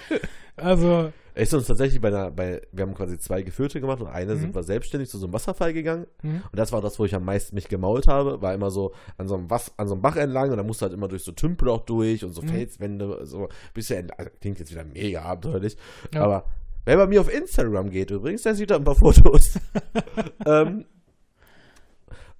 also, 0.56 1.12
ist 1.34 1.54
uns 1.54 1.66
tatsächlich 1.66 2.00
bei 2.00 2.08
einer, 2.08 2.30
bei, 2.30 2.60
wir 2.72 2.82
haben 2.82 2.94
quasi 2.94 3.18
zwei 3.18 3.42
Geführte 3.42 3.80
gemacht 3.80 4.00
und 4.00 4.08
eine 4.08 4.36
sind 4.36 4.54
wir 4.54 4.62
selbstständig 4.62 5.08
zu 5.08 5.18
so 5.18 5.26
einem 5.26 5.32
Wasserfall 5.32 5.72
gegangen. 5.72 6.06
Mhm. 6.22 6.42
Und 6.50 6.58
das 6.58 6.72
war 6.72 6.80
das, 6.80 6.98
wo 6.98 7.04
ich 7.04 7.14
am 7.14 7.24
meisten 7.24 7.54
mich 7.54 7.68
gemault 7.68 8.08
habe. 8.08 8.42
War 8.42 8.52
immer 8.52 8.70
so 8.70 8.92
an 9.16 9.28
so 9.28 9.36
einem, 9.36 9.48
Was, 9.48 9.72
an 9.78 9.88
so 9.88 9.94
einem 9.94 10.02
Bach 10.02 10.16
entlang 10.16 10.50
und 10.50 10.56
da 10.56 10.62
musst 10.62 10.80
du 10.80 10.84
halt 10.84 10.92
immer 10.92 11.08
durch 11.08 11.22
so 11.22 11.32
Tümpel 11.32 11.68
auch 11.68 11.80
durch 11.80 12.24
und 12.24 12.32
so 12.32 12.42
Felswände, 12.42 13.24
so 13.26 13.44
ein 13.44 13.48
bisschen, 13.74 14.10
also, 14.10 14.30
klingt 14.40 14.58
jetzt 14.58 14.72
wieder 14.72 14.84
mega 14.84 15.22
abenteuerlich. 15.22 15.76
Ja. 16.12 16.24
Aber 16.24 16.44
wer 16.84 16.96
bei 16.96 17.06
mir 17.06 17.20
auf 17.20 17.32
Instagram 17.32 17.90
geht 17.90 18.10
übrigens, 18.10 18.42
der 18.42 18.54
sieht 18.54 18.70
da 18.70 18.76
ein 18.76 18.84
paar 18.84 18.96
Fotos. 18.96 19.58
ähm, 20.46 20.84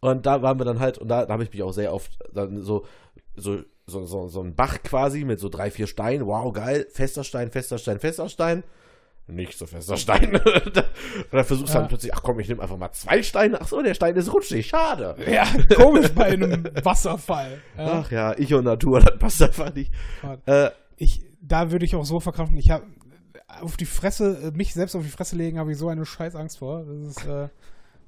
und 0.00 0.26
da 0.26 0.42
waren 0.42 0.58
wir 0.58 0.64
dann 0.64 0.80
halt, 0.80 0.98
und 0.98 1.08
da, 1.08 1.24
da 1.26 1.32
habe 1.32 1.42
ich 1.44 1.52
mich 1.52 1.62
auch 1.62 1.72
sehr 1.72 1.92
oft 1.94 2.18
dann 2.32 2.62
so, 2.62 2.84
so, 3.36 3.58
so, 3.86 4.04
so, 4.06 4.28
so 4.28 4.40
ein 4.42 4.54
Bach 4.54 4.82
quasi 4.82 5.24
mit 5.24 5.40
so 5.40 5.48
drei, 5.48 5.70
vier 5.70 5.86
Steinen. 5.86 6.26
Wow, 6.26 6.52
geil. 6.52 6.86
Fester 6.90 7.24
Stein, 7.24 7.50
fester 7.50 7.78
Stein, 7.78 7.98
fester 8.00 8.28
Stein. 8.28 8.62
Nicht 9.26 9.56
so 9.58 9.66
fester 9.66 9.96
Stein. 9.96 10.34
und 10.44 10.76
dann 11.32 11.44
versuchst 11.44 11.72
du 11.72 11.74
Ja. 11.74 11.80
dann 11.80 11.88
plötzlich, 11.88 12.12
ach 12.14 12.22
komm, 12.22 12.40
ich 12.40 12.48
nehme 12.48 12.62
einfach 12.62 12.76
mal 12.76 12.90
zwei 12.92 13.22
Steine. 13.22 13.60
Ach 13.60 13.68
so, 13.68 13.80
der 13.82 13.94
Stein 13.94 14.16
ist 14.16 14.32
rutschig, 14.32 14.66
schade. 14.66 15.16
ja, 15.30 15.44
komisch 15.76 16.08
bei 16.12 16.26
einem 16.26 16.64
Wasserfall. 16.82 17.60
Ja. 17.76 18.02
Ach 18.04 18.10
ja, 18.10 18.34
ich 18.38 18.52
und 18.54 18.64
Natur, 18.64 19.00
das 19.00 19.18
passt 19.18 19.42
einfach 19.42 19.72
nicht. 19.74 19.92
Äh, 20.46 20.70
Ich, 20.96 21.22
da 21.40 21.70
würde 21.70 21.84
ich 21.84 21.94
auch 21.96 22.04
so 22.04 22.20
verkrampfen. 22.20 22.56
Ich 22.58 22.70
habe 22.70 22.84
auf 23.60 23.76
die 23.76 23.86
Fresse, 23.86 24.52
mich 24.54 24.74
selbst 24.74 24.94
auf 24.96 25.02
die 25.02 25.08
Fresse 25.10 25.36
legen, 25.36 25.58
habe 25.58 25.72
ich 25.72 25.78
so 25.78 25.88
eine 25.88 26.04
Scheißangst 26.06 26.58
vor. 26.58 26.84
Das 26.84 27.16
ist, 27.16 27.26
äh, 27.26 27.48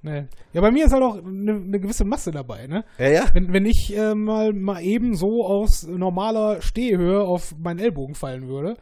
Nee. 0.03 0.25
Ja, 0.53 0.61
bei 0.61 0.71
mir 0.73 0.87
ist 0.87 0.93
halt 0.93 1.03
auch 1.03 1.17
eine 1.19 1.55
ne 1.61 1.79
gewisse 1.81 2.05
Masse 2.05 2.33
dabei, 2.33 2.67
ne? 2.67 2.85
Ja, 2.99 3.09
ja. 3.09 3.25
Wenn, 3.35 3.53
wenn 3.53 3.67
ich 3.67 3.97
äh, 3.97 4.15
mal, 4.15 4.53
mal 4.53 4.83
eben 4.83 5.15
so 5.15 5.47
aus 5.47 5.85
normaler 5.87 6.61
Stehhöhe 6.61 7.23
auf 7.23 7.55
meinen 7.57 7.79
Ellbogen 7.79 8.15
fallen 8.17 8.49
würde, 8.49 8.77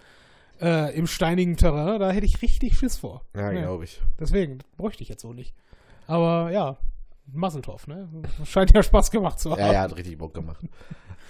äh, 0.62 0.96
im 0.96 1.06
steinigen 1.06 1.56
Terrain, 1.56 2.00
da 2.00 2.10
hätte 2.10 2.26
ich 2.26 2.40
richtig 2.40 2.74
Schiss 2.76 2.96
vor. 2.96 3.22
Ja, 3.36 3.52
Nee. 3.52 3.60
glaube 3.62 3.84
ich. 3.84 4.00
Deswegen, 4.18 4.58
bräuchte 4.78 5.02
ich 5.02 5.08
jetzt 5.10 5.22
so 5.22 5.32
nicht. 5.34 5.54
Aber 6.06 6.50
ja, 6.52 6.78
Masseltoff, 7.32 7.86
ne? 7.86 8.08
Scheint 8.44 8.74
ja 8.74 8.82
Spaß 8.82 9.10
gemacht 9.10 9.38
zu 9.38 9.50
haben. 9.52 9.60
Ja, 9.60 9.72
ja, 9.72 9.80
hat 9.82 9.96
richtig 9.96 10.16
Bock 10.18 10.32
gemacht. 10.34 10.64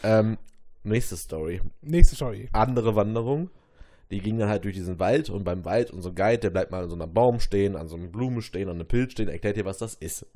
ähm, 0.05 0.39
nächste 0.85 1.17
Story. 1.17 1.61
Nächste 1.83 2.15
Story. 2.15 2.49
Andere 2.53 2.95
Wanderung. 2.95 3.51
Die 4.11 4.21
ging 4.21 4.39
dann 4.39 4.49
halt 4.49 4.65
durch 4.65 4.75
diesen 4.75 4.99
Wald 4.99 5.31
und 5.31 5.45
beim 5.45 5.65
Wald, 5.65 5.91
unser 5.91 6.11
Guide, 6.11 6.39
der 6.39 6.51
bleibt 6.51 6.71
mal 6.73 6.83
an 6.83 6.91
so 6.91 6.97
einem 6.97 7.13
Baum 7.13 7.39
stehen, 7.39 7.77
an 7.77 7.89
so 7.89 7.97
einer 7.97 8.09
Blume 8.09 8.43
stehen, 8.43 8.69
an 8.69 8.75
einem 8.75 8.87
Pilz 8.89 9.13
stehen, 9.13 9.29
erklärt 9.29 9.57
dir, 9.57 9.65
was 9.65 9.79
das 9.79 9.95
ist. 9.95 10.27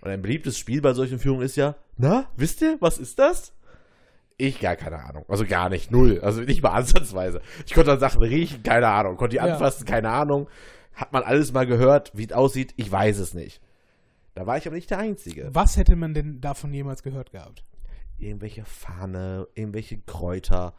Und 0.00 0.10
ein 0.10 0.22
beliebtes 0.22 0.58
Spiel 0.58 0.80
bei 0.80 0.94
solchen 0.94 1.18
Führungen 1.18 1.42
ist 1.44 1.56
ja, 1.56 1.74
na, 1.98 2.28
wisst 2.36 2.62
ihr, 2.62 2.76
was 2.80 2.98
ist 2.98 3.18
das? 3.18 3.52
Ich 4.38 4.60
gar 4.60 4.76
keine 4.76 5.02
Ahnung. 5.02 5.24
Also 5.28 5.46
gar 5.46 5.68
nicht, 5.70 5.90
null. 5.90 6.20
Also 6.20 6.42
nicht 6.42 6.62
mal 6.62 6.70
ansatzweise. 6.70 7.40
Ich 7.66 7.74
konnte 7.74 7.90
dann 7.90 8.00
Sachen 8.00 8.22
riechen, 8.22 8.62
keine 8.62 8.88
Ahnung. 8.88 9.16
Konnte 9.16 9.36
die 9.36 9.44
Ja. 9.44 9.52
anfassen, 9.54 9.86
keine 9.86 10.10
Ahnung. 10.10 10.48
Hat 10.94 11.12
man 11.12 11.22
alles 11.22 11.52
mal 11.52 11.66
gehört, 11.66 12.12
wie 12.14 12.24
es 12.24 12.32
aussieht, 12.32 12.74
ich 12.76 12.90
weiß 12.90 13.18
es 13.18 13.34
nicht. 13.34 13.60
Da 14.34 14.46
war 14.46 14.58
ich 14.58 14.66
aber 14.66 14.76
nicht 14.76 14.90
der 14.90 14.98
Einzige. 14.98 15.48
Was 15.52 15.76
hätte 15.78 15.96
man 15.96 16.12
denn 16.12 16.40
davon 16.40 16.72
jemals 16.72 17.02
gehört 17.02 17.32
gehabt? 17.32 17.64
irgendwelche 18.18 18.64
Fahne, 18.64 19.46
irgendwelche 19.54 19.98
Kräuter, 19.98 20.74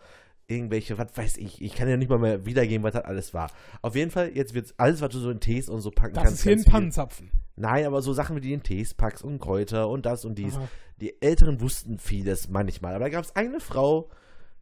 irgendwelche, 0.48 0.98
was 0.98 1.16
weiß 1.16 1.38
ich. 1.38 1.62
Ich 1.62 1.76
kann 1.76 1.90
ja 1.90 1.98
nicht 1.98 2.10
mal 2.10 2.20
mehr 2.20 2.46
wiedergeben, 2.46 2.84
was 2.84 2.94
das 2.94 3.06
alles 3.06 3.34
war. 3.34 3.52
Auf 3.82 3.96
jeden 3.96 4.12
Fall, 4.12 4.32
jetzt 4.36 4.54
wird 4.54 4.74
alles, 4.78 5.02
was 5.02 5.10
du 5.10 5.20
so 5.20 5.30
in 5.30 5.40
Tees 5.40 5.70
und 5.70 5.82
so 5.82 5.92
packen 5.92 6.14
Das 6.16 6.24
kannst. 6.24 6.38
ist 6.40 6.44
hier 6.44 6.54
ein 6.54 6.64
Pannenzapfen. 6.64 7.32
Nein, 7.56 7.86
aber 7.86 8.02
so 8.02 8.14
Sachen 8.14 8.36
wie 8.36 8.42
die 8.42 8.54
in 8.54 8.64
Tees 8.64 8.94
packst 8.94 9.24
und 9.24 9.40
Kräuter 9.40 9.90
und 9.90 10.06
das 10.06 10.26
und 10.26 10.36
dies. 10.38 10.56
Aha. 10.56 10.68
Die 11.02 11.22
Älteren 11.22 11.60
wussten 11.62 12.00
vieles 12.00 12.50
manchmal. 12.50 12.96
Aber 12.96 13.06
da 13.06 13.10
gab 13.10 13.24
es 13.26 13.36
eine 13.36 13.60
Frau, 13.60 14.10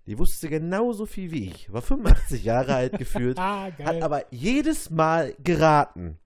die 0.08 0.18
wusste 0.18 0.50
genauso 0.50 1.06
viel 1.06 1.32
wie 1.32 1.50
ich. 1.50 1.72
War 1.72 1.82
85 1.82 2.44
Jahre 2.44 2.74
alt 2.76 2.94
gefühlt. 2.98 3.38
Ah, 3.38 3.70
geil. 3.70 3.86
Hat 3.88 4.02
aber 4.02 4.24
jedes 4.32 4.90
Mal 4.90 5.36
geraten. 5.44 6.18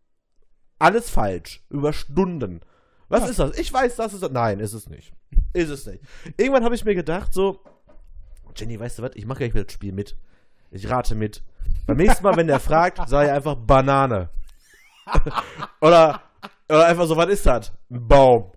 Alles 0.78 1.10
falsch. 1.10 1.64
Über 1.70 1.92
Stunden. 1.92 2.62
Was 3.10 3.24
Ja. 3.24 3.30
ist 3.30 3.40
das? 3.40 3.58
Ich 3.58 3.74
weiß, 3.74 3.96
das 3.96 4.14
ist 4.14 4.24
das. 4.24 4.32
Nein, 4.32 4.60
ist 4.60 4.74
es 4.74 4.88
nicht. 4.90 5.12
Ist 5.54 5.70
es 5.70 5.86
nicht. 5.88 6.04
Irgendwann 6.38 6.64
habe 6.64 6.76
ich 6.76 6.86
mir 6.86 6.96
gedacht, 6.96 7.34
so, 7.34 7.60
Jenny, 8.60 8.80
weißt 8.80 9.00
du 9.00 9.04
was? 9.04 9.12
Ich 9.16 9.26
mache 9.26 9.40
gleich 9.40 9.54
wieder 9.54 9.64
das 9.64 9.74
Spiel 9.74 9.94
mit. 9.94 10.16
Ich 10.72 10.90
rate 10.90 11.16
mit. 11.16 11.44
Beim 11.88 11.98
nächsten 11.98 12.24
Mal, 12.24 12.36
wenn 12.36 12.48
der 12.48 12.60
fragt, 12.60 13.00
sag 13.08 13.26
ich 13.26 13.32
einfach 13.32 13.56
Banane. 13.56 14.30
oder, 15.82 16.22
oder 16.68 16.86
einfach 16.86 17.08
so, 17.08 17.16
was 17.16 17.30
ist 17.30 17.46
das? 17.46 17.72
Ein 17.90 18.08
Baum. 18.08 18.52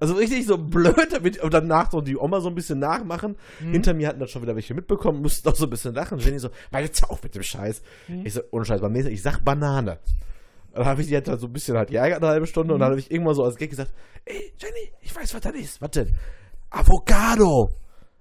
Also 0.00 0.14
richtig 0.14 0.46
so 0.46 0.58
blöd 0.58 1.08
damit 1.12 1.38
und 1.42 1.52
danach 1.52 1.90
so 1.90 2.00
die 2.00 2.16
Oma 2.16 2.40
so 2.40 2.48
ein 2.48 2.54
bisschen 2.54 2.78
nachmachen. 2.78 3.36
Hinter 3.58 3.94
mir 3.94 4.08
hatten 4.08 4.20
das 4.20 4.30
schon 4.30 4.42
wieder 4.42 4.54
welche 4.54 4.74
mitbekommen, 4.74 5.22
mussten 5.22 5.48
auch 5.48 5.54
so 5.54 5.66
ein 5.66 5.70
bisschen 5.70 5.94
lachen. 5.94 6.18
Jenny 6.18 6.38
so, 6.38 6.50
weil 6.70 6.84
jetzt 6.84 7.02
auf 7.04 7.22
mit 7.22 7.34
dem 7.34 7.42
Scheiß. 7.42 7.82
Ich 8.24 8.34
so, 8.34 8.40
ohne 8.50 8.64
Scheiß, 8.64 8.80
beim 8.80 8.92
nächsten 8.92 9.10
Mal, 9.10 9.14
ich 9.14 9.22
sag 9.22 9.44
Banane. 9.44 9.98
Und 10.72 10.80
dann 10.80 10.86
habe 10.86 11.00
ich 11.00 11.08
die 11.08 11.14
halt 11.14 11.26
so 11.26 11.46
ein 11.46 11.52
bisschen 11.52 11.76
halt 11.76 11.90
geärgert 11.90 12.22
eine 12.22 12.32
halbe 12.32 12.46
Stunde 12.46 12.74
und 12.74 12.80
dann 12.80 12.90
habe 12.90 13.00
ich 13.00 13.10
irgendwann 13.10 13.34
so 13.34 13.44
als 13.44 13.56
Gag 13.56 13.70
gesagt, 13.70 13.92
ey, 14.24 14.52
Jenny, 14.58 14.92
ich 15.00 15.14
weiß, 15.14 15.34
was 15.34 15.40
das 15.40 15.54
ist. 15.54 15.80
Was 15.80 15.90
denn? 15.90 16.14
Avocado. 16.70 17.70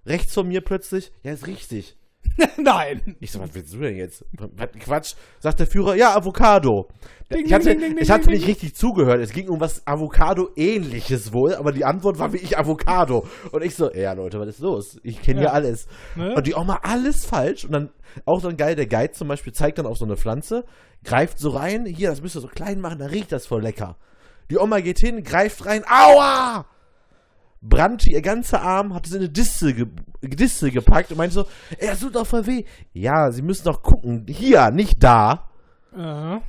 Rechts 0.05 0.33
von 0.33 0.47
mir 0.47 0.61
plötzlich, 0.61 1.11
ja, 1.23 1.31
ist 1.31 1.47
richtig. 1.47 1.97
Nein. 2.57 3.15
Ich 3.19 3.31
so, 3.31 3.39
was 3.39 3.53
willst 3.53 3.73
du 3.73 3.79
denn 3.79 3.95
jetzt? 3.95 4.25
Was 4.33 4.69
Quatsch. 4.79 5.13
Sagt 5.39 5.59
der 5.59 5.67
Führer, 5.67 5.95
ja, 5.95 6.15
Avocado. 6.15 6.87
Ding, 7.31 7.45
ich 7.45 7.53
hatte, 7.53 7.69
ding, 7.69 7.79
ding, 7.79 7.97
ich 7.97 8.11
hatte 8.11 8.29
nicht 8.29 8.47
richtig 8.47 8.75
zugehört. 8.75 9.21
Es 9.21 9.31
ging 9.31 9.47
um 9.49 9.59
was 9.59 9.85
Avocado-ähnliches 9.87 11.33
wohl, 11.33 11.55
aber 11.55 11.71
die 11.71 11.85
Antwort 11.85 12.19
war 12.19 12.33
wie 12.33 12.37
ich 12.37 12.57
Avocado. 12.57 13.25
Und 13.51 13.63
ich 13.63 13.75
so, 13.75 13.91
ja, 13.93 14.13
Leute, 14.13 14.39
was 14.39 14.49
ist 14.49 14.59
los? 14.59 14.99
Ich 15.03 15.21
kenne 15.21 15.41
ja. 15.41 15.47
Ja. 15.47 15.53
alles. 15.53 15.87
Ne? 16.15 16.35
Und 16.35 16.45
die 16.47 16.55
Oma 16.55 16.79
alles 16.83 17.25
falsch. 17.25 17.65
Und 17.65 17.71
dann 17.71 17.89
auch 18.25 18.41
dann 18.41 18.57
geil, 18.57 18.75
der 18.75 18.87
Guide 18.87 19.11
zum 19.11 19.27
Beispiel 19.27 19.53
zeigt 19.53 19.77
dann 19.77 19.85
auf 19.85 19.97
so 19.97 20.05
eine 20.05 20.17
Pflanze, 20.17 20.65
greift 21.03 21.39
so 21.39 21.49
rein, 21.49 21.85
hier, 21.85 22.09
das 22.09 22.21
müsst 22.21 22.35
ihr 22.35 22.41
so 22.41 22.47
klein 22.47 22.79
machen, 22.79 22.99
dann 22.99 23.09
riecht 23.09 23.31
das 23.31 23.45
voll 23.45 23.61
lecker. 23.61 23.97
Die 24.49 24.57
Oma 24.57 24.79
geht 24.79 24.99
hin, 24.99 25.23
greift 25.23 25.65
rein, 25.65 25.83
aua! 25.89 26.65
Brannte 27.61 28.09
ihr 28.11 28.21
ganzer 28.21 28.61
Arm, 28.61 28.93
hatte 28.93 29.09
sie 29.09 29.15
in 29.15 29.21
eine 29.23 29.29
Distel, 29.31 29.73
ge 29.73 29.87
Distel 30.21 30.71
gepackt 30.71 31.11
und 31.11 31.17
meinte 31.17 31.33
so, 31.35 31.45
das 31.79 31.99
tut 31.99 32.15
doch 32.15 32.27
voll 32.27 32.45
weh. 32.47 32.63
Ja, 32.93 33.31
sie 33.31 33.41
müssen 33.41 33.65
doch 33.65 33.81
gucken, 33.83 34.25
hier, 34.27 34.71
nicht 34.71 35.03
da. 35.03 35.49
Aha. 35.95 36.41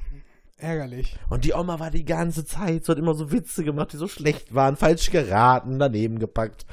Ärgerlich. 0.58 1.16
Und 1.28 1.44
die 1.44 1.52
Oma 1.52 1.78
war 1.78 1.90
die 1.90 2.04
ganze 2.06 2.44
Zeit, 2.46 2.84
so 2.84 2.92
hat 2.92 2.98
immer 2.98 3.14
so 3.14 3.30
Witze 3.30 3.62
gemacht, 3.62 3.92
die 3.92 3.98
so 3.98 4.08
schlecht 4.08 4.54
waren, 4.54 4.76
falsch 4.76 5.10
geraten, 5.10 5.78
daneben 5.78 6.18
gepackt. 6.18 6.64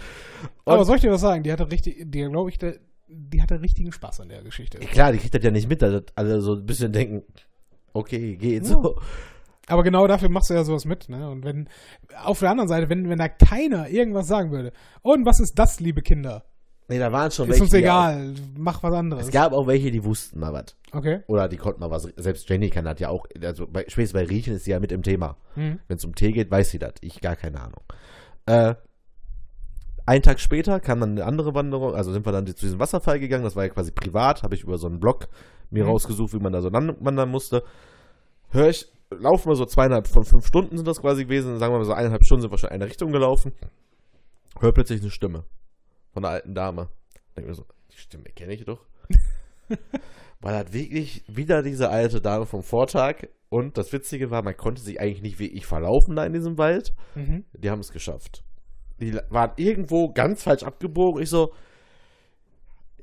Und 0.64 0.74
Aber 0.74 0.86
soll 0.86 0.96
ich 0.96 1.02
dir 1.02 1.12
was 1.12 1.20
sagen? 1.22 1.44
Die 1.44 1.52
hatte 1.52 1.70
richtig, 1.70 1.98
die 2.10 2.22
glaube 2.24 2.50
ich, 2.50 2.58
der- 2.58 2.78
die 3.10 3.42
hatte 3.42 3.62
richtigen 3.62 3.92
Spaß 3.92 4.22
an 4.22 4.30
der 4.30 4.42
Geschichte. 4.42 4.80
klar, 4.80 5.12
die 5.12 5.18
kriegt 5.20 5.36
das 5.36 5.44
ja 5.44 5.52
nicht 5.52 5.68
mit, 5.68 5.82
dass 5.82 6.02
alle 6.16 6.42
so 6.42 6.56
ein 6.56 6.66
bisschen 6.66 6.94
denken, 6.94 7.24
okay, 7.92 8.38
geht 8.38 8.66
so. 8.66 9.00
Aber 9.68 9.84
genau 9.84 10.08
dafür 10.08 10.30
machst 10.30 10.50
du 10.50 10.54
ja 10.56 10.64
sowas 10.64 10.86
mit, 10.86 11.08
ne? 11.10 11.30
Und 11.30 11.46
wenn, 11.46 11.70
auf 12.24 12.40
der 12.40 12.50
anderen 12.52 12.68
Seite, 12.68 12.90
wenn, 12.90 13.10
wenn 13.10 13.20
da 13.20 13.30
keiner 13.30 13.90
irgendwas 13.90 14.28
sagen 14.28 14.52
würde, 14.52 14.74
und 15.02 15.26
was 15.26 15.40
ist 15.40 15.58
das, 15.58 15.80
liebe 15.80 16.02
Kinder? 16.02 16.44
Nee, 16.90 17.00
da 17.00 17.14
waren 17.14 17.32
schon 17.32 17.50
Ist 17.50 17.62
uns 17.62 17.70
die 17.70 17.78
egal, 17.78 18.34
mach 18.58 18.84
was 18.84 18.92
Auch, 18.92 18.98
anderes. 18.98 19.26
es 19.28 19.32
gab 19.32 19.54
auch 19.54 19.68
welche, 19.68 19.90
die 19.90 20.04
wussten 20.04 20.40
mal 20.42 20.52
was. 20.52 20.76
Okay. 20.92 21.22
Oder 21.28 21.48
die 21.48 21.56
konnten 21.56 21.80
mal 21.80 21.90
was. 21.90 22.04
Selbst 22.18 22.48
Jenny 22.50 22.70
kann 22.70 22.84
das 22.84 23.00
ja 23.00 23.08
auch. 23.08 23.26
Also 23.42 23.66
bei, 23.68 23.86
spätestens 23.88 24.20
bei 24.20 24.26
Riechen 24.28 24.54
ist 24.56 24.66
sie 24.66 24.72
ja 24.72 24.82
mit 24.82 24.92
im 24.92 25.02
Thema. 25.02 25.38
Hm. 25.56 25.80
Wenn 25.88 25.98
es 25.98 26.04
um 26.04 26.14
Tee 26.14 26.34
geht, 26.34 26.52
weiß 26.52 26.72
sie 26.72 26.80
das. 26.80 26.96
Ich 27.00 27.22
gar 27.22 27.38
keine 27.38 27.62
Ahnung. 27.62 27.82
Äh, 28.48 28.76
einen 30.06 30.22
Tag 30.24 30.42
später 30.42 30.82
kam 30.82 31.00
dann 31.00 31.12
eine 31.12 31.24
andere 31.26 31.56
Wanderung. 31.56 31.96
Also 31.96 32.12
sind 32.12 32.26
wir 32.26 32.34
dann 32.34 32.46
zu 32.46 32.54
diesem 32.54 32.80
Wasserfall 32.80 33.20
gegangen. 33.22 33.46
Das 33.46 33.56
war 33.56 33.64
ja 33.64 33.70
quasi 33.70 33.92
privat. 33.92 34.44
Habe 34.44 34.54
ich 34.56 34.64
über 34.64 34.78
so 34.78 34.88
einen 34.88 35.00
Blog 35.00 35.30
mir 35.70 35.86
Mhm. 35.86 35.90
rausgesucht, 35.92 36.34
wie 36.34 36.40
man 36.40 36.52
da 36.52 36.62
so 36.62 36.72
wandern 36.74 37.30
musste. 37.30 37.64
Hör 38.54 38.70
ich, 38.70 38.88
laufen 39.10 39.50
wir 39.50 39.56
so 39.56 39.66
zweieinhalb 39.66 40.08
von 40.08 40.26
fünf 40.26 40.46
Stunden 40.46 40.78
sind 40.78 40.88
das 40.88 41.02
quasi 41.02 41.24
gewesen. 41.24 41.58
Sagen 41.58 41.74
wir 41.74 41.80
mal 41.80 41.86
so 41.86 41.94
eineinhalb 41.94 42.24
Stunden 42.24 42.44
sind 42.44 42.52
wir 42.52 42.60
schon 42.60 42.70
in 42.70 42.76
eine 42.76 42.86
Richtung 42.86 43.12
gelaufen. 43.12 43.52
Hör 44.60 44.72
plötzlich 44.72 45.02
eine 45.02 45.10
Stimme 45.10 45.44
von 46.12 46.24
einer 46.24 46.36
alten 46.36 46.54
Dame. 46.54 46.90
Denk 47.36 47.48
mir 47.48 47.56
so, 47.56 47.66
die 47.92 47.98
Stimme 47.98 48.26
kenne 48.26 48.54
ich 48.54 48.64
doch. 48.64 48.86
War 50.40 50.64
das 50.64 50.72
wirklich 50.72 51.24
wieder 51.28 51.64
diese 51.64 51.90
alte 51.90 52.22
Dame 52.22 52.46
vom 52.46 52.62
Vortag. 52.62 53.28
Und 53.50 53.76
das 53.80 53.92
Witzige 53.92 54.30
war, 54.30 54.44
man 54.44 54.58
konnte 54.58 54.82
sich 54.82 55.00
eigentlich 55.00 55.22
nicht 55.22 55.40
wie 55.40 55.48
ich 55.48 55.66
verlaufen 55.66 56.16
da 56.16 56.26
in 56.26 56.34
diesem 56.34 56.58
Wald. 56.60 56.94
Mhm. 57.16 57.46
Die 57.54 57.72
haben 57.72 57.80
es 57.80 57.92
geschafft. 57.92 58.44
Die 59.00 59.18
waren 59.30 59.54
irgendwo 59.56 60.12
ganz 60.12 60.44
falsch 60.44 60.64
abgebogen. 60.64 61.24
Ich 61.24 61.30
so, 61.30 61.54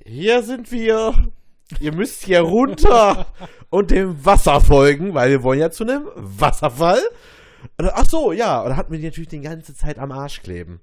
hier 0.05 0.43
sind 0.43 0.71
wir. 0.71 1.33
Ihr 1.81 1.95
müsst 1.95 2.25
hier 2.25 2.41
runter 2.41 3.27
und 3.71 3.91
dem 3.91 4.25
Wasser 4.25 4.61
folgen, 4.61 5.15
weil 5.15 5.31
wir 5.31 5.43
wollen 5.43 5.61
ja 5.61 5.71
zu 5.71 5.85
einem 5.85 6.09
Wasserfall. 6.17 7.01
Und 7.79 7.87
dann, 7.87 7.93
ach 7.95 8.07
so, 8.09 8.33
ja. 8.33 8.61
Und 8.61 8.71
dann 8.71 8.77
hatten 8.77 8.91
wir 8.91 8.99
die 8.99 9.05
natürlich 9.07 9.29
die 9.29 9.41
ganze 9.41 9.75
Zeit 9.75 9.99
am 9.99 10.11
Arsch 10.13 10.43
kleben. 10.43 10.81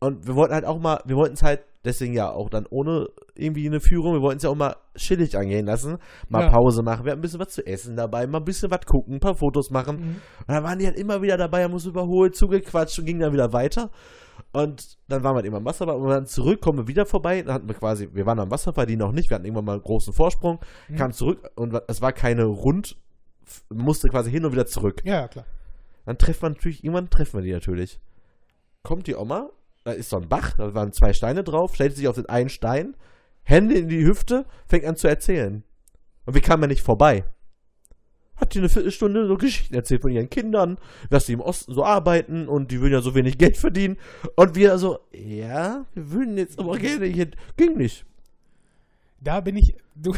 Und 0.00 0.26
wir 0.26 0.34
wollten 0.34 0.54
halt 0.54 0.64
auch 0.64 0.78
mal, 0.78 1.00
wir 1.04 1.16
wollten 1.16 1.34
es 1.34 1.42
halt, 1.42 1.60
deswegen 1.84 2.14
ja 2.14 2.30
auch 2.30 2.50
dann 2.50 2.66
ohne 2.70 3.08
irgendwie 3.34 3.66
eine 3.66 3.80
Führung, 3.80 4.14
wir 4.14 4.22
wollten 4.22 4.38
es 4.38 4.42
ja 4.42 4.50
auch 4.50 4.54
mal 4.54 4.76
chillig 4.96 5.36
angehen 5.36 5.66
lassen, 5.66 5.96
mal 6.28 6.44
Ja. 6.44 6.50
Pause 6.50 6.82
machen, 6.82 7.04
wir 7.04 7.12
hatten 7.12 7.20
ein 7.20 7.22
bisschen 7.22 7.40
was 7.40 7.54
zu 7.54 7.66
essen 7.66 7.96
dabei, 7.96 8.26
mal 8.26 8.38
ein 8.38 8.44
bisschen 8.44 8.70
was 8.70 8.84
gucken, 8.84 9.14
ein 9.14 9.20
paar 9.20 9.34
Fotos 9.34 9.70
machen. 9.70 9.96
Mhm. 9.96 10.16
Und 10.40 10.48
dann 10.48 10.62
waren 10.62 10.78
die 10.78 10.86
halt 10.86 10.98
immer 10.98 11.22
wieder 11.22 11.36
dabei, 11.36 11.64
haben 11.64 11.72
uns 11.72 11.86
überholt, 11.86 12.34
zugequatscht 12.34 12.98
und 12.98 13.06
gingen 13.06 13.20
dann 13.20 13.32
wieder 13.32 13.52
weiter. 13.52 13.90
Und 14.52 14.98
dann 15.08 15.22
waren 15.22 15.32
wir 15.32 15.36
halt 15.36 15.46
immer 15.46 15.58
am 15.58 15.64
Wasserfall 15.64 15.96
und 15.96 16.08
dann 16.08 16.26
zurück, 16.26 16.60
kommen 16.60 16.78
wir 16.78 16.88
wieder 16.88 17.06
vorbei. 17.06 17.42
Dann 17.42 17.54
hatten 17.54 17.68
wir 17.68 17.74
quasi, 17.74 18.08
wir 18.12 18.26
waren 18.26 18.38
am 18.38 18.50
Wasserfall, 18.50 18.86
die 18.86 18.96
noch 18.96 19.12
nicht, 19.12 19.30
wir 19.30 19.36
hatten 19.36 19.44
irgendwann 19.44 19.64
mal 19.64 19.72
einen 19.74 19.82
großen 19.82 20.12
Vorsprung, 20.12 20.58
Mhm. 20.88 20.96
kamen 20.96 21.12
zurück 21.12 21.50
und 21.56 21.80
es 21.88 22.00
war 22.02 22.12
keine 22.12 22.44
Rund, 22.44 22.96
musste 23.68 24.08
quasi 24.08 24.30
hin 24.30 24.44
und 24.44 24.52
wieder 24.52 24.66
zurück. 24.66 25.02
Ja, 25.04 25.28
klar. 25.28 25.44
Dann 26.06 26.18
treffen 26.18 26.42
wir 26.42 26.48
natürlich, 26.50 26.82
irgendwann 26.84 27.10
treffen 27.10 27.38
wir 27.38 27.42
die 27.42 27.52
natürlich. 27.52 28.00
Kommt 28.82 29.06
die 29.06 29.14
Oma, 29.16 29.50
da 29.84 29.92
ist 29.92 30.10
so 30.10 30.16
ein 30.16 30.28
Bach, 30.28 30.52
da 30.56 30.74
waren 30.74 30.92
zwei 30.92 31.12
Steine 31.12 31.44
drauf, 31.44 31.74
stellt 31.74 31.96
sich 31.96 32.08
auf 32.08 32.16
den 32.16 32.28
einen 32.28 32.48
Stein, 32.48 32.96
Hände 33.42 33.74
in 33.74 33.88
die 33.88 34.04
Hüfte, 34.04 34.46
fängt 34.66 34.84
an 34.84 34.96
zu 34.96 35.08
erzählen. 35.08 35.62
Und 36.26 36.34
wir 36.34 36.42
kamen 36.42 36.62
ja 36.64 36.66
nicht 36.68 36.82
vorbei. 36.82 37.24
Hat 38.50 38.54
die 38.54 38.58
eine 38.58 38.68
Viertelstunde 38.68 39.28
so 39.28 39.36
Geschichten 39.36 39.76
erzählt 39.76 40.02
von 40.02 40.10
ihren 40.10 40.28
Kindern, 40.28 40.76
dass 41.08 41.26
sie 41.26 41.34
im 41.34 41.40
Osten 41.40 41.72
so 41.72 41.84
arbeiten 41.84 42.48
und 42.48 42.72
die 42.72 42.80
würden 42.80 42.94
ja 42.94 43.00
so 43.00 43.14
wenig 43.14 43.38
Geld 43.38 43.56
verdienen. 43.56 43.96
Und 44.34 44.56
wir 44.56 44.76
so, 44.76 44.98
ja, 45.12 45.86
wir 45.94 46.10
würden 46.10 46.36
jetzt 46.36 46.58
aber 46.58 46.76
gerne 46.76 47.06
hier. 47.06 47.28
Ging 47.56 47.76
nicht. 47.76 48.04
Da 49.20 49.38
bin 49.40 49.56
ich, 49.56 49.76
du, 49.94 50.14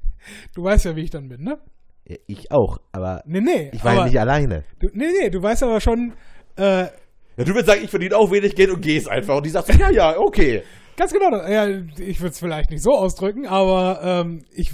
du 0.56 0.64
weißt 0.64 0.86
ja, 0.86 0.96
wie 0.96 1.02
ich 1.02 1.10
dann 1.10 1.28
bin, 1.28 1.44
ne? 1.44 1.60
Ja, 2.08 2.16
ich 2.26 2.50
auch, 2.50 2.78
aber 2.90 3.22
Nee, 3.24 3.40
nee. 3.40 3.70
ich 3.72 3.84
war 3.84 3.94
ja 3.94 4.04
nicht 4.06 4.18
alleine. 4.18 4.64
Du, 4.80 4.88
nee, 4.92 5.06
nee, 5.20 5.30
du 5.30 5.40
weißt 5.40 5.62
aber 5.62 5.80
schon, 5.80 6.12
äh, 6.56 6.86
Ja, 6.86 6.88
du 7.36 7.50
würdest 7.50 7.66
sagen, 7.66 7.82
ich 7.84 7.90
verdiene 7.90 8.16
auch 8.16 8.32
wenig 8.32 8.56
Geld 8.56 8.70
und 8.70 8.80
gehst 8.80 9.08
einfach. 9.08 9.36
Und 9.36 9.46
die 9.46 9.50
sagt 9.50 9.68
so, 9.68 9.78
ja, 9.78 9.90
ja, 9.90 10.18
okay. 10.18 10.64
Ganz 10.96 11.12
genau. 11.12 11.36
Ja, 11.46 11.68
ich 11.68 12.20
würde 12.20 12.32
es 12.32 12.40
vielleicht 12.40 12.70
nicht 12.70 12.82
so 12.82 12.96
ausdrücken, 12.96 13.46
aber 13.46 14.00
ähm, 14.02 14.44
ich, 14.50 14.72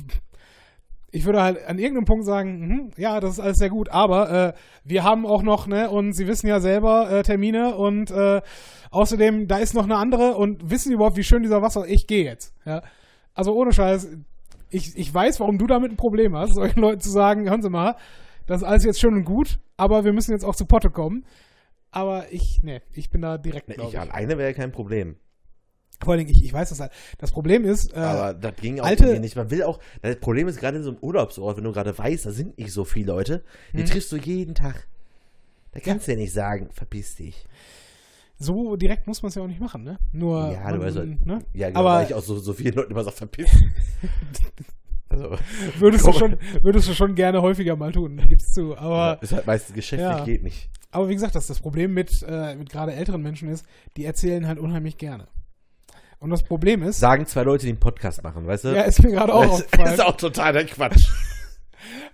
ich 1.13 1.27
würde 1.27 1.43
halt 1.43 1.65
an 1.67 1.79
irgendeinem 1.79 2.07
Punkt 2.07 2.25
sagen, 2.25 2.67
mhm, 2.67 2.91
ja, 2.97 3.21
das 3.21 3.33
ist 3.33 3.41
alles 3.41 3.59
sehr 3.59 3.69
gut, 3.69 3.91
aber 3.91 4.31
äh, 4.31 4.53
wir 4.83 5.05
haben 5.05 5.27
auch 5.27 5.43
noch, 5.43 5.67
ne, 5.67 5.91
und 5.91 6.15
Sie 6.15 6.27
wissen 6.27 6.47
ja 6.49 6.59
selber 6.59 7.11
äh, 7.11 7.23
Termine 7.23 7.77
und 7.77 8.11
äh, 8.11 8.41
außerdem, 8.91 9.47
da 9.47 9.59
ist 9.59 9.75
noch 9.75 9.85
eine 9.85 9.97
andere 9.97 10.35
und 10.35 10.71
wissen 10.71 10.89
Sie 10.89 10.95
überhaupt, 10.95 11.19
wie 11.19 11.23
schön 11.23 11.43
dieser 11.43 11.61
Wasser, 11.61 11.87
ich 11.87 12.07
gehe 12.07 12.25
jetzt. 12.25 12.55
Ja? 12.65 12.83
Also 13.35 13.55
ohne 13.55 13.73
Scheiß, 13.73 14.09
ich, 14.71 14.97
ich 14.97 15.13
weiß, 15.13 15.39
warum 15.41 15.59
du 15.59 15.67
damit 15.67 15.93
ein 15.93 15.97
Problem 15.97 16.35
hast, 16.35 16.55
solchen 16.55 16.81
Leuten 16.81 17.01
zu 17.01 17.11
sagen, 17.11 17.49
hören 17.49 17.63
Sie 17.63 17.71
mal, 17.71 17.95
das 18.47 18.63
ist 18.63 18.67
alles 18.67 18.85
jetzt 18.85 19.01
schön 19.01 19.15
und 19.15 19.25
gut, 19.25 19.61
aber 19.77 20.05
wir 20.05 20.15
müssen 20.15 20.33
jetzt 20.33 20.45
auch 20.45 20.57
zu 20.57 20.65
Potte 20.65 20.91
kommen. 20.91 21.25
Aber 21.91 22.33
ich, 22.33 22.61
ne, 22.63 22.81
ich 22.95 23.11
bin 23.11 23.21
da 23.21 23.37
direkt. 23.37 23.69
Ne, 23.69 23.75
glaub 23.75 23.89
ich 23.89 24.01
alleine 24.01 24.39
wäre 24.39 24.55
kein 24.55 24.73
Problem. 24.73 25.17
Vor 26.05 26.17
Dingen, 26.17 26.31
ich, 26.31 26.45
ich 26.45 26.53
weiß 26.53 26.69
das 26.71 26.81
halt. 26.81 26.93
Das 27.19 27.31
Problem 27.33 27.65
ist, 27.65 27.93
äh, 27.95 27.97
Aber 27.99 28.35
das 28.35 28.55
ging 28.57 28.81
auch 28.81 28.87
alte- 28.87 29.21
nicht. 29.21 29.37
Man 29.37 29.51
will 29.51 29.63
auch, 29.63 29.79
das 30.03 30.17
Problem 30.17 30.49
ist 30.49 30.59
gerade 30.59 30.79
in 30.79 30.83
so 30.83 30.91
einem 30.91 30.99
Urlaubsort, 31.01 31.57
wenn 31.57 31.65
du 31.65 31.73
gerade 31.73 31.97
weißt, 31.97 32.27
da 32.27 32.31
sind 32.33 32.59
nicht 32.59 32.73
so 32.73 32.85
viele 32.85 33.07
Leute, 33.13 33.45
die 33.73 33.79
Mhm. 33.83 33.87
triffst 33.87 34.11
du 34.13 34.17
jeden 34.17 34.55
Tag. 34.55 34.87
Da 35.73 35.81
kannst 35.81 36.07
du 36.07 36.13
ja 36.13 36.19
nicht 36.19 36.33
sagen, 36.33 36.69
verpiss 36.73 37.15
dich. 37.17 37.47
so 38.39 38.75
direkt 38.75 39.07
muss 39.07 39.23
man 39.23 39.29
es 39.29 39.37
ja 39.37 39.43
auch 39.43 39.47
nicht 39.47 39.61
machen, 39.61 39.85
ne? 39.85 39.99
Nur, 40.13 40.51
Ja, 40.53 40.73
du 40.73 40.81
weißt 40.81 40.97
halt- 40.97 41.25
ne? 41.25 41.39
Ja, 41.55 41.69
genau, 41.69 41.81
Aber- 41.81 41.95
weil 41.99 42.07
ich 42.07 42.15
auch 42.15 42.23
so, 42.23 42.39
so 42.41 42.53
vielen 42.53 42.75
Leuten 42.75 42.91
immer 42.91 43.05
sage, 43.05 43.17
verpiss 43.17 43.49
Also, 45.09 45.37
Würdest 45.79 46.07
du, 46.07 46.13
schon, 46.15 46.39
würdest 46.63 46.89
du 46.89 46.95
schon 46.95 47.15
gerne 47.15 47.43
häufiger 47.43 47.77
mal 47.77 47.93
tun, 47.93 48.17
gibst 48.29 48.57
du. 48.57 48.75
Aber, 48.77 49.19
ist 49.23 49.33
halt 49.33 49.47
meistens 49.47 49.75
geschäftlich 49.75 50.09
Ja. 50.19 50.25
geht 50.25 50.43
nicht. 50.43 50.71
aber 50.91 51.09
wie 51.11 51.15
gesagt, 51.15 51.35
das, 51.35 51.47
das 51.47 51.61
Problem 51.61 51.93
mit, 51.93 52.11
äh, 52.27 52.55
mit 52.55 52.71
gerade 52.71 52.95
älteren 52.95 53.21
Menschen 53.23 53.49
ist, 53.51 53.65
die 53.99 54.07
erzählen 54.07 54.47
halt 54.47 54.59
unheimlich 54.59 54.97
gerne. 54.97 55.29
Und 56.23 56.31
das 56.31 56.45
Problem 56.45 56.85
ist, 56.85 57.01
Sagen 57.01 57.27
zwei 57.27 57.43
Leute, 57.43 57.67
die 57.67 57.71
einen 57.71 57.81
Podcast 57.81 58.23
machen, 58.23 58.47
weißt 58.47 58.67
du? 58.67 58.69
ja, 58.69 58.83
ist 58.83 59.03
mir 59.03 59.11
gerade 59.11 59.35
auch 59.35 59.43
das 59.43 59.51
aufgefallen. 59.65 59.95
ist 59.95 60.01
auch 60.01 60.17
total 60.17 60.53
der 60.53 60.67
Quatsch. 60.67 61.09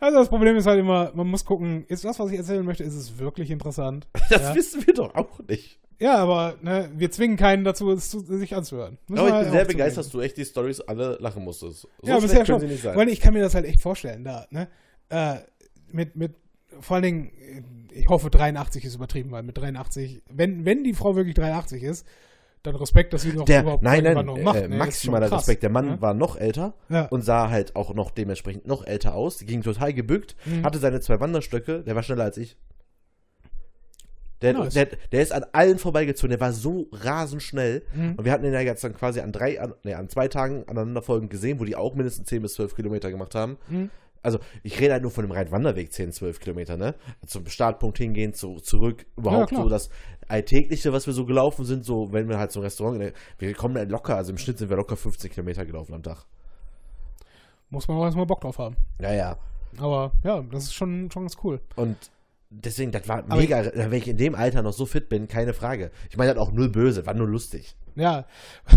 Also 0.01 0.19
das 0.19 0.29
Problem 0.29 0.57
ist 0.57 0.65
halt 0.67 0.79
immer, 0.79 1.11
man 1.15 1.27
muss 1.27 1.45
gucken, 1.45 1.85
ist 1.89 2.05
das, 2.05 2.19
was 2.19 2.31
ich 2.31 2.39
erzählen 2.39 2.65
möchte, 2.65 2.85
ist 2.85 2.95
es 2.95 3.19
wirklich 3.19 3.51
interessant? 3.51 4.07
Das 4.31 4.43
ja. 4.43 4.55
wissen 4.55 4.87
wir 4.87 4.95
doch 4.95 5.15
auch 5.15 5.41
nicht. 5.47 5.79
ja, 5.99 6.17
aber 6.17 6.55
ne, 6.63 6.89
wir 6.97 7.11
zwingen 7.11 7.37
keinen 7.37 7.65
dazu, 7.65 7.91
es 7.91 8.09
zu, 8.09 8.21
sich 8.21 8.55
anzuhören. 8.55 8.97
Müssen 9.09 9.27
Aber 9.27 9.39
ich 9.39 9.45
bin 9.45 9.53
sehr 9.53 9.65
begeistert, 9.67 10.05
dass 10.05 10.13
du 10.13 10.21
echt 10.21 10.37
die 10.37 10.45
Stories 10.45 10.81
alle 10.81 11.19
lachen 11.21 11.45
musstest. 11.45 11.83
So 11.83 11.89
ja, 12.03 12.19
bisher 12.19 12.47
schon. 12.47 12.61
sie 12.61 12.67
nicht 12.67 12.83
sein. 12.83 12.97
Weil 12.97 13.09
ich 13.09 13.21
kann 13.21 13.35
mir 13.35 13.43
das 13.43 13.55
halt 13.55 13.67
echt 13.67 13.83
vorstellen, 13.83 14.25
da, 14.25 14.47
ne? 14.51 14.69
Äh, 15.11 15.39
mit, 15.91 16.17
mit, 16.17 16.35
vor 16.81 16.95
allen 16.95 17.03
Dingen, 17.03 17.31
äh, 17.93 17.99
ich 17.99 18.09
hoffe 18.09 18.31
83 18.31 18.85
ist 18.85 18.95
übertrieben, 18.95 19.33
weil 19.33 19.43
mit 19.43 19.59
83, 19.59 20.23
wenn, 20.31 20.65
wenn 20.65 20.85
die 20.85 20.95
Frau 20.95 21.17
wirklich 21.17 21.35
83 21.35 21.83
ist, 21.83 22.07
dann 22.63 22.75
Respekt, 22.77 23.13
dass 23.13 23.23
sie 23.23 23.33
noch 23.33 23.45
der, 23.45 23.63
überhaupt 23.63 23.83
nein, 23.83 24.03
nein, 24.05 24.27
noch 24.27 24.37
macht. 24.39 24.57
äh, 24.57 24.63
ne? 24.63 24.69
Schon 24.69 24.79
maximaler 24.79 25.33
Respekt. 25.33 25.63
Der 25.63 25.71
Mann 25.71 25.87
ne? 25.87 26.01
war 26.03 26.15
noch 26.15 26.37
älter 26.37 26.75
Ja. 26.89 27.07
und 27.07 27.23
sah 27.23 27.51
halt 27.51 27.77
auch 27.77 27.95
noch 27.95 28.11
dementsprechend 28.11 28.67
noch 28.67 28.87
älter 28.87 29.15
aus. 29.15 29.39
Ging 29.41 29.63
total 29.63 29.93
gebückt, 29.95 30.37
Mhm. 30.45 30.65
hatte 30.65 30.79
seine 30.79 31.01
zwei 31.01 31.21
Wanderstöcke, 31.21 31.83
der 31.83 31.95
war 31.95 32.03
schneller 32.03 32.25
als 32.25 32.37
ich. 32.37 32.57
Der, 34.41 34.53
Nice. 34.53 34.75
der, 34.75 34.87
der 35.11 35.23
ist 35.23 35.33
an 35.33 35.45
allen 35.53 35.79
vorbeigezogen, 35.79 36.31
der 36.31 36.41
war 36.41 36.53
so 36.53 36.87
rasend 36.93 37.43
schnell. 37.43 37.83
Mhm. 37.95 38.15
Und 38.17 38.25
wir 38.25 38.31
hatten 38.31 38.45
ihn 38.45 38.53
ja 38.53 38.61
jetzt 38.61 38.85
dann 38.85 38.95
quasi 38.95 39.19
an 39.21 39.33
drei, 39.33 39.61
an, 39.61 39.75
nee, 39.83 39.95
an 39.95 40.09
zwei 40.09 40.29
Tagen 40.29 40.63
aneinanderfolgend 40.69 41.29
gesehen, 41.31 41.59
wo 41.59 41.65
die 41.65 41.75
auch 41.75 41.95
mindestens 41.97 42.29
10 42.29 42.43
bis 42.43 42.55
12 42.55 42.77
Kilometer 42.77 43.11
gemacht 43.11 43.35
haben. 43.35 43.57
Mhm. 43.69 43.91
Also, 44.23 44.39
ich 44.63 44.79
rede 44.81 44.93
halt 44.93 45.03
nur 45.03 45.11
von 45.11 45.25
dem 45.25 45.33
reinen 45.33 45.51
Wanderweg 45.51 45.93
10, 45.93 46.13
12 46.13 46.39
Kilometer, 46.41 46.77
ne? 46.77 46.95
Zum 47.27 47.47
Startpunkt 47.47 47.99
hingehen, 47.99 48.33
zu, 48.35 48.57
zurück, 48.57 49.07
überhaupt 49.17 49.49
klar. 49.51 49.63
so 49.63 49.69
das 49.69 49.91
Alltägliche, 50.29 50.93
was 50.93 51.07
wir 51.07 51.15
so 51.15 51.25
gelaufen 51.25 51.65
sind, 51.65 51.85
so, 51.85 52.13
wenn 52.13 52.29
wir 52.29 52.39
halt 52.39 52.53
zum 52.53 52.63
Restaurant, 52.63 53.13
wir 53.39 53.55
kommen 53.55 53.75
dann 53.75 53.89
locker, 53.89 54.17
also 54.17 54.31
im 54.33 54.39
Schnitt 54.39 54.59
sind 54.59 54.69
wir 54.71 54.77
locker 54.77 54.97
15 54.97 55.31
Kilometer 55.31 55.65
gelaufen 55.65 55.95
am 55.95 56.03
Tag. 56.03 56.25
Muss 57.71 57.89
man 57.89 57.97
auch 57.99 58.05
erstmal 58.05 58.27
Bock 58.27 58.41
drauf 58.41 58.59
haben. 58.59 58.77
Ja, 59.01 59.13
ja. 59.13 59.37
Aber 59.79 60.13
ja, 60.25 60.43
das 60.51 60.65
ist 60.65 60.75
schon, 60.75 61.11
schon 61.11 61.25
ganz 61.25 61.37
cool. 61.45 61.61
Und 61.77 61.97
deswegen, 62.51 62.91
das 62.93 63.07
war 63.09 63.19
Aber 63.19 63.37
mega, 63.37 63.71
wenn 63.75 63.93
ich 63.93 64.09
in 64.09 64.17
dem 64.17 64.35
Alter 64.35 64.63
noch 64.63 64.73
so 64.73 64.87
fit 64.87 65.09
bin, 65.09 65.29
keine 65.29 65.53
Frage. 65.55 65.91
Ich 66.11 66.17
meine, 66.17 66.33
das 66.35 66.41
hat 66.41 66.49
auch 66.49 66.53
null 66.53 66.69
böse, 66.71 67.05
war 67.07 67.15
nur 67.15 67.29
lustig. 67.29 67.77
Ja. 67.95 68.25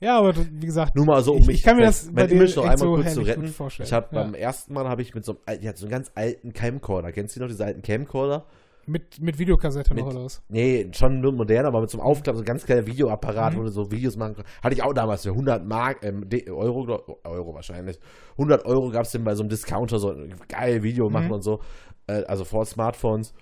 ja, 0.00 0.18
aber 0.18 0.34
wie 0.36 0.66
gesagt, 0.66 0.94
Nur 0.96 1.06
mal 1.06 1.22
so, 1.22 1.32
um 1.32 1.38
Ich- 1.40 1.46
mich 1.46 1.56
ich 1.58 1.62
kann 1.62 1.76
mir 1.76 1.84
das 1.84 2.10
mein 2.10 2.28
Image 2.28 2.56
noch 2.56 2.64
einmal 2.64 2.78
so 2.78 2.94
kurz 2.94 3.14
zu 3.14 3.20
retten. 3.22 3.48
vorstellen. 3.48 3.86
Ich 3.86 3.92
habe 3.92 4.14
Ja. 4.14 4.22
beim 4.22 4.34
ersten 4.34 4.74
Mal 4.74 4.88
habe 4.88 5.02
ich 5.02 5.14
mit 5.14 5.24
so 5.24 5.36
einem, 5.46 5.60
die 5.60 5.68
hat 5.68 5.78
so 5.78 5.86
einen 5.86 5.90
ganz 5.92 6.10
alten 6.14 6.52
Camcorder. 6.52 7.12
Kennst 7.12 7.36
du 7.36 7.40
noch 7.40 7.48
diese 7.48 7.64
alten 7.64 7.82
Camcorder? 7.82 8.44
Mit, 8.88 9.20
mit 9.20 9.38
Videokassette 9.38 9.94
noch 9.94 10.04
Mit- 10.04 10.14
oder 10.14 10.24
was? 10.24 10.42
Nee, 10.48 10.88
schon 10.92 11.20
nur 11.20 11.32
modern, 11.32 11.66
aber 11.66 11.80
mit 11.80 11.90
so 11.90 11.98
einem 11.98 12.06
Aufklapp, 12.06 12.36
so 12.36 12.42
ein 12.42 12.46
ganz 12.46 12.64
kleiner 12.64 12.86
Videoapparat, 12.86 13.54
Mhm. 13.54 13.58
wo 13.58 13.62
du 13.62 13.68
so 13.70 13.90
Videos 13.90 14.16
machen 14.16 14.34
kannst. 14.36 14.62
Hatte 14.62 14.74
ich 14.74 14.82
auch 14.82 14.92
damals 14.92 15.22
für 15.22 15.30
100 15.34 15.64
Mark, 15.66 15.98
ähm, 16.02 16.24
Euro, 16.50 17.18
Euro 17.24 17.54
wahrscheinlich. 17.54 17.98
100 18.38 18.64
Euro 18.66 18.90
gab 18.90 19.02
es 19.04 19.12
denn 19.12 19.24
bei 19.24 19.34
so 19.34 19.42
einem 19.42 19.50
Discounter 19.50 19.98
so 19.98 20.10
ein 20.10 20.34
geil 20.48 20.82
Video 20.82 21.08
machen 21.10 21.26
Mhm. 21.26 21.32
und 21.32 21.42
so. 21.42 21.60
Äh, 22.06 22.24
also 22.24 22.44
vor 22.44 22.64
Smartphones. 22.64 23.34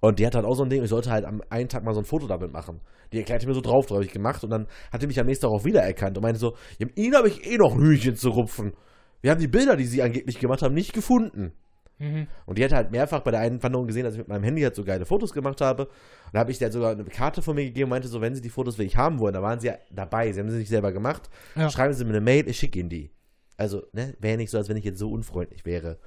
Und 0.00 0.18
die 0.18 0.26
hat 0.26 0.34
halt 0.34 0.44
auch 0.44 0.54
so 0.54 0.62
ein 0.62 0.68
Ding, 0.70 0.82
ich 0.82 0.90
sollte 0.90 1.10
halt 1.10 1.24
am 1.24 1.40
einen 1.48 1.68
Tag 1.68 1.82
mal 1.82 1.94
so 1.94 2.00
ein 2.00 2.04
Foto 2.04 2.26
damit 2.26 2.52
machen. 2.52 2.80
Die 3.12 3.18
erklärte 3.18 3.46
mir 3.46 3.54
so 3.54 3.60
drauf, 3.60 3.86
drauf 3.86 3.96
habe 3.96 4.04
ich 4.04 4.12
gemacht 4.12 4.44
und 4.44 4.50
dann 4.50 4.66
hat 4.92 5.02
die 5.02 5.06
mich 5.06 5.18
am 5.18 5.26
nächsten 5.26 5.46
Tag 5.46 5.52
auch 5.52 5.64
wiedererkannt 5.64 6.16
und 6.18 6.22
meinte 6.22 6.38
so, 6.38 6.54
ja, 6.78 6.86
ihnen 6.96 7.14
habe 7.16 7.28
ich 7.28 7.46
eh 7.50 7.56
noch 7.56 7.74
Hühnchen 7.76 8.14
zu 8.14 8.28
rupfen. 8.30 8.72
Wir 9.22 9.30
haben 9.30 9.40
die 9.40 9.48
Bilder, 9.48 9.76
die 9.76 9.84
sie 9.86 10.02
angeblich 10.02 10.38
gemacht 10.38 10.62
haben, 10.62 10.74
nicht 10.74 10.92
gefunden. 10.92 11.52
Mhm. 11.98 12.26
Und 12.44 12.58
die 12.58 12.64
hat 12.64 12.72
halt 12.72 12.90
mehrfach 12.90 13.20
bei 13.20 13.30
der 13.30 13.40
einen 13.40 13.62
Wanderung 13.62 13.86
gesehen, 13.86 14.04
dass 14.04 14.14
ich 14.14 14.18
mit 14.18 14.28
meinem 14.28 14.44
Handy 14.44 14.62
halt 14.62 14.74
so 14.74 14.84
geile 14.84 15.06
Fotos 15.06 15.32
gemacht 15.32 15.60
habe. 15.60 15.86
Und 15.86 16.34
da 16.34 16.40
habe 16.40 16.50
ich 16.50 16.58
der 16.58 16.70
sogar 16.70 16.92
eine 16.92 17.04
Karte 17.04 17.42
von 17.42 17.54
mir 17.54 17.64
gegeben 17.64 17.84
und 17.84 17.90
meinte 17.90 18.08
so, 18.08 18.20
wenn 18.20 18.34
sie 18.34 18.42
die 18.42 18.50
Fotos 18.50 18.78
wirklich 18.78 18.96
haben 18.96 19.18
wollen, 19.18 19.34
da 19.34 19.42
waren 19.42 19.60
sie 19.60 19.68
ja 19.68 19.74
dabei, 19.90 20.30
sie 20.32 20.40
haben 20.40 20.50
sie 20.50 20.58
nicht 20.58 20.68
selber 20.68 20.92
gemacht. 20.92 21.30
Ja. 21.54 21.70
Schreiben 21.70 21.94
sie 21.94 22.04
mir 22.04 22.10
eine 22.10 22.20
Mail, 22.20 22.48
ich 22.48 22.58
schicke 22.58 22.78
ihnen 22.78 22.90
die. 22.90 23.10
Also, 23.56 23.82
ne, 23.92 24.14
wäre 24.20 24.36
nicht 24.36 24.50
so, 24.50 24.58
als 24.58 24.68
wenn 24.68 24.76
ich 24.76 24.84
jetzt 24.84 24.98
so 24.98 25.10
unfreundlich 25.10 25.64
wäre. 25.64 25.98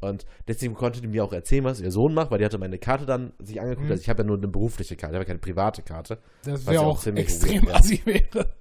Und 0.00 0.26
deswegen 0.48 0.74
konnte 0.74 1.00
die 1.00 1.08
mir 1.08 1.24
auch 1.24 1.32
erzählen, 1.32 1.64
was 1.64 1.80
ihr 1.80 1.90
Sohn 1.90 2.14
macht, 2.14 2.30
weil 2.30 2.38
die 2.38 2.44
hatte 2.44 2.58
meine 2.58 2.78
Karte 2.78 3.04
dann 3.04 3.32
sich 3.38 3.60
angeguckt. 3.60 3.86
Mhm. 3.86 3.92
Also 3.92 4.02
ich 4.02 4.08
habe 4.08 4.22
ja 4.22 4.26
nur 4.26 4.38
eine 4.38 4.48
berufliche 4.48 4.96
Karte, 4.96 5.12
ich 5.12 5.16
habe 5.16 5.24
ja 5.24 5.28
keine 5.28 5.40
private 5.40 5.82
Karte. 5.82 6.18
Das 6.42 6.64
wäre 6.64 6.76
ja 6.76 6.80
auch 6.80 7.06
auch 7.06 7.06
extrem 7.06 7.68
assi 7.68 8.00
wäre. 8.04 8.54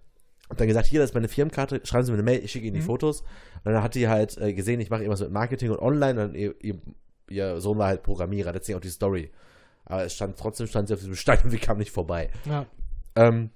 Und 0.50 0.60
dann 0.60 0.68
gesagt, 0.68 0.88
hier, 0.88 1.00
das 1.00 1.12
ist 1.12 1.14
meine 1.14 1.28
Firmenkarte, 1.28 1.80
schreiben 1.84 2.06
Sie 2.06 2.12
mir 2.12 2.18
eine 2.18 2.24
Mail, 2.24 2.44
ich 2.44 2.52
schicke 2.52 2.66
Ihnen 2.66 2.74
die 2.76 2.82
Mhm. 2.82 2.86
Fotos. 2.86 3.22
Und 3.64 3.72
dann 3.74 3.84
hat 3.84 3.96
die 3.96 4.08
halt 4.08 4.38
äh, 4.40 4.54
gesehen, 4.54 4.80
ich 4.80 4.90
mache 4.90 5.02
irgendwas 5.04 5.22
mit 5.22 5.32
Marketing 5.32 5.70
und 5.72 5.80
online. 5.80 6.24
Und 6.26 6.36
ihr, 6.36 6.56
ihr, 6.62 6.76
ihr 7.30 7.62
Sohn 7.62 7.78
war 7.78 7.88
halt 7.88 8.02
Programmierer, 8.04 8.52
deswegen 8.52 8.78
auch 8.78 8.82
die 8.82 8.90
Story. 8.90 9.30
Aber 9.86 10.04
es 10.04 10.14
stand 10.14 10.38
trotzdem 10.38 10.68
stand 10.68 10.88
sie 10.88 10.94
auf 10.96 11.00
diesem 11.00 11.16
Stein 11.16 11.40
und 11.44 11.52
wir 11.52 11.60
kamen 11.60 11.80
nicht 11.80 11.92
vorbei. 11.92 12.30
Ja, 12.46 12.66
Ähm, 13.16 13.52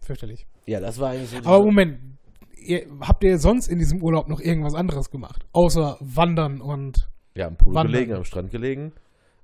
fürchterlich. 0.00 0.46
ja, 0.66 0.80
das 0.80 0.98
war 1.00 1.10
eigentlich 1.10 1.30
so. 1.30 1.38
Aber 1.38 1.64
Moment, 1.64 1.98
ihr, 2.56 2.86
habt 3.00 3.24
ihr 3.24 3.38
sonst 3.38 3.66
in 3.68 3.78
diesem 3.78 4.02
Urlaub 4.02 4.28
noch 4.28 4.40
irgendwas 4.40 4.74
anderes 4.74 5.10
gemacht? 5.10 5.44
Außer 5.52 5.96
Wandern 6.00 6.60
und. 6.60 7.08
ja, 7.34 7.48
am 7.48 7.56
Pool 7.56 7.74
Wandern. 7.74 7.92
gelegen, 7.92 8.12
am 8.14 8.24
Strand 8.24 8.50
gelegen. 8.50 8.92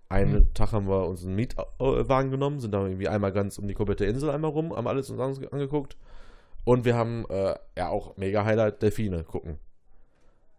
Einen 0.08 0.32
Mhm. 0.34 0.54
Tag 0.54 0.72
haben 0.72 0.86
wir 0.86 1.08
uns 1.08 1.24
einen 1.24 1.34
Mietwagen 1.34 2.30
genommen, 2.30 2.60
sind 2.60 2.72
da 2.72 2.84
irgendwie 2.84 3.08
einmal 3.08 3.32
ganz 3.32 3.58
um 3.58 3.66
die 3.66 3.74
komplette 3.74 4.04
Insel 4.04 4.30
einmal 4.30 4.50
rum, 4.52 4.76
haben 4.76 4.86
alles 4.86 5.10
uns 5.10 5.18
ange- 5.20 5.48
angeguckt. 5.50 5.96
Und 6.64 6.84
wir 6.84 6.94
haben 6.94 7.24
äh, 7.28 7.54
ja 7.76 7.88
auch 7.88 8.16
mega 8.16 8.44
Highlight 8.44 8.82
Delfine 8.82 9.22
gucken. 9.24 9.58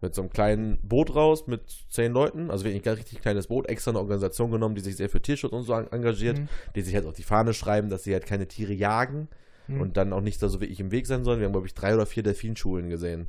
Mit 0.00 0.14
so 0.14 0.22
einem 0.22 0.30
kleinen 0.30 0.78
Boot 0.82 1.14
raus 1.14 1.46
mit 1.46 1.62
zehn 1.88 2.12
Leuten, 2.12 2.50
also 2.50 2.64
wirklich 2.64 2.82
ein 2.82 2.84
ganz 2.84 2.98
richtig 3.00 3.20
kleines 3.22 3.46
Boot, 3.46 3.66
extra 3.68 3.90
eine 3.92 3.98
Organisation 3.98 4.50
genommen, 4.50 4.74
die 4.74 4.82
sich 4.82 4.96
sehr 4.96 5.08
für 5.08 5.22
Tierschutz 5.22 5.52
und 5.52 5.62
so 5.64 5.72
engagiert, 5.72 6.38
Mhm. 6.38 6.48
die 6.74 6.82
sich 6.82 6.94
halt 6.94 7.06
auf 7.06 7.14
die 7.14 7.22
Fahne 7.22 7.54
schreiben, 7.54 7.88
dass 7.88 8.04
sie 8.04 8.12
halt 8.12 8.26
keine 8.26 8.46
Tiere 8.46 8.74
jagen 8.74 9.28
Mhm. 9.68 9.80
und 9.80 9.96
dann 9.96 10.12
auch 10.12 10.20
nicht 10.20 10.40
da 10.42 10.48
so 10.48 10.60
wirklich 10.60 10.80
im 10.80 10.90
Weg 10.92 11.06
sein 11.06 11.24
sollen. 11.24 11.40
Wir 11.40 11.46
haben, 11.46 11.52
glaube 11.54 11.66
ich, 11.66 11.74
drei 11.74 11.94
oder 11.94 12.04
vier 12.06 12.22
Delfinschulen 12.22 12.90
gesehen. 12.90 13.26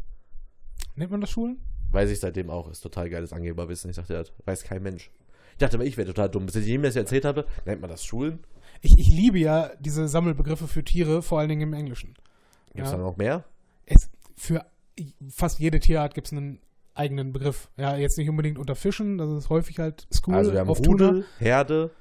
Nennt 0.96 1.10
man 1.10 1.22
das 1.22 1.32
Schulen? 1.32 1.58
Weiß 1.92 2.12
ich 2.12 2.20
seitdem 2.20 2.50
auch. 2.50 2.70
Ist 2.70 2.82
total 2.82 3.10
geiles 3.10 3.32
Angeberwissen. 3.32 3.90
Ich 3.90 3.96
dachte, 3.96 4.14
das 4.14 4.32
weiß 4.46 4.64
kein 4.64 4.84
Mensch. 4.84 5.10
Ich 5.54 5.58
dachte 5.60 5.78
aber, 5.78 5.86
ich 5.86 5.96
wäre 5.98 6.08
total 6.08 6.30
dumm. 6.30 6.46
Bis 6.46 6.56
ich 6.58 6.66
jedem 6.68 6.84
das 6.84 6.96
erzählt 6.98 7.24
habe, 7.26 7.46
nennt 7.66 7.80
man 7.82 7.90
das 7.90 8.04
Schulen? 8.04 8.40
Ich, 8.82 9.00
ich 9.00 9.08
liebe 9.08 9.40
ja 9.40 9.72
diese 9.80 10.08
Sammelbegriffe 10.10 10.68
für 10.68 10.84
Tiere, 10.84 11.22
vor 11.22 11.40
allen 11.40 11.50
Dingen 11.50 11.62
im 11.62 11.74
Englischen. 11.74 12.14
Gibt 12.78 12.88
es 12.88 12.92
Ja. 12.94 12.98
da 12.98 13.04
noch 13.04 13.18
mehr? 13.18 13.44
Es, 13.86 14.10
für 14.36 14.66
fast 15.30 15.60
jede 15.60 15.80
Tierart 15.80 16.14
gibt 16.14 16.28
es 16.28 16.34
einen 16.34 16.60
eigenen 16.94 17.34
Begriff. 17.34 17.70
Ja, 17.78 17.96
jetzt 17.98 18.18
nicht 18.18 18.30
unbedingt 18.30 18.58
unter 18.58 18.76
Fischen, 18.76 19.18
das 19.18 19.30
ist 19.32 19.50
häufig 19.50 19.78
halt 19.80 20.08
School 20.14 20.36
also 20.36 20.54
wir 20.54 20.60
haben 20.62 20.70
auf 20.70 20.80
Rudel, 20.80 21.10
Tuna. 21.10 21.26
Herde, 21.40 21.92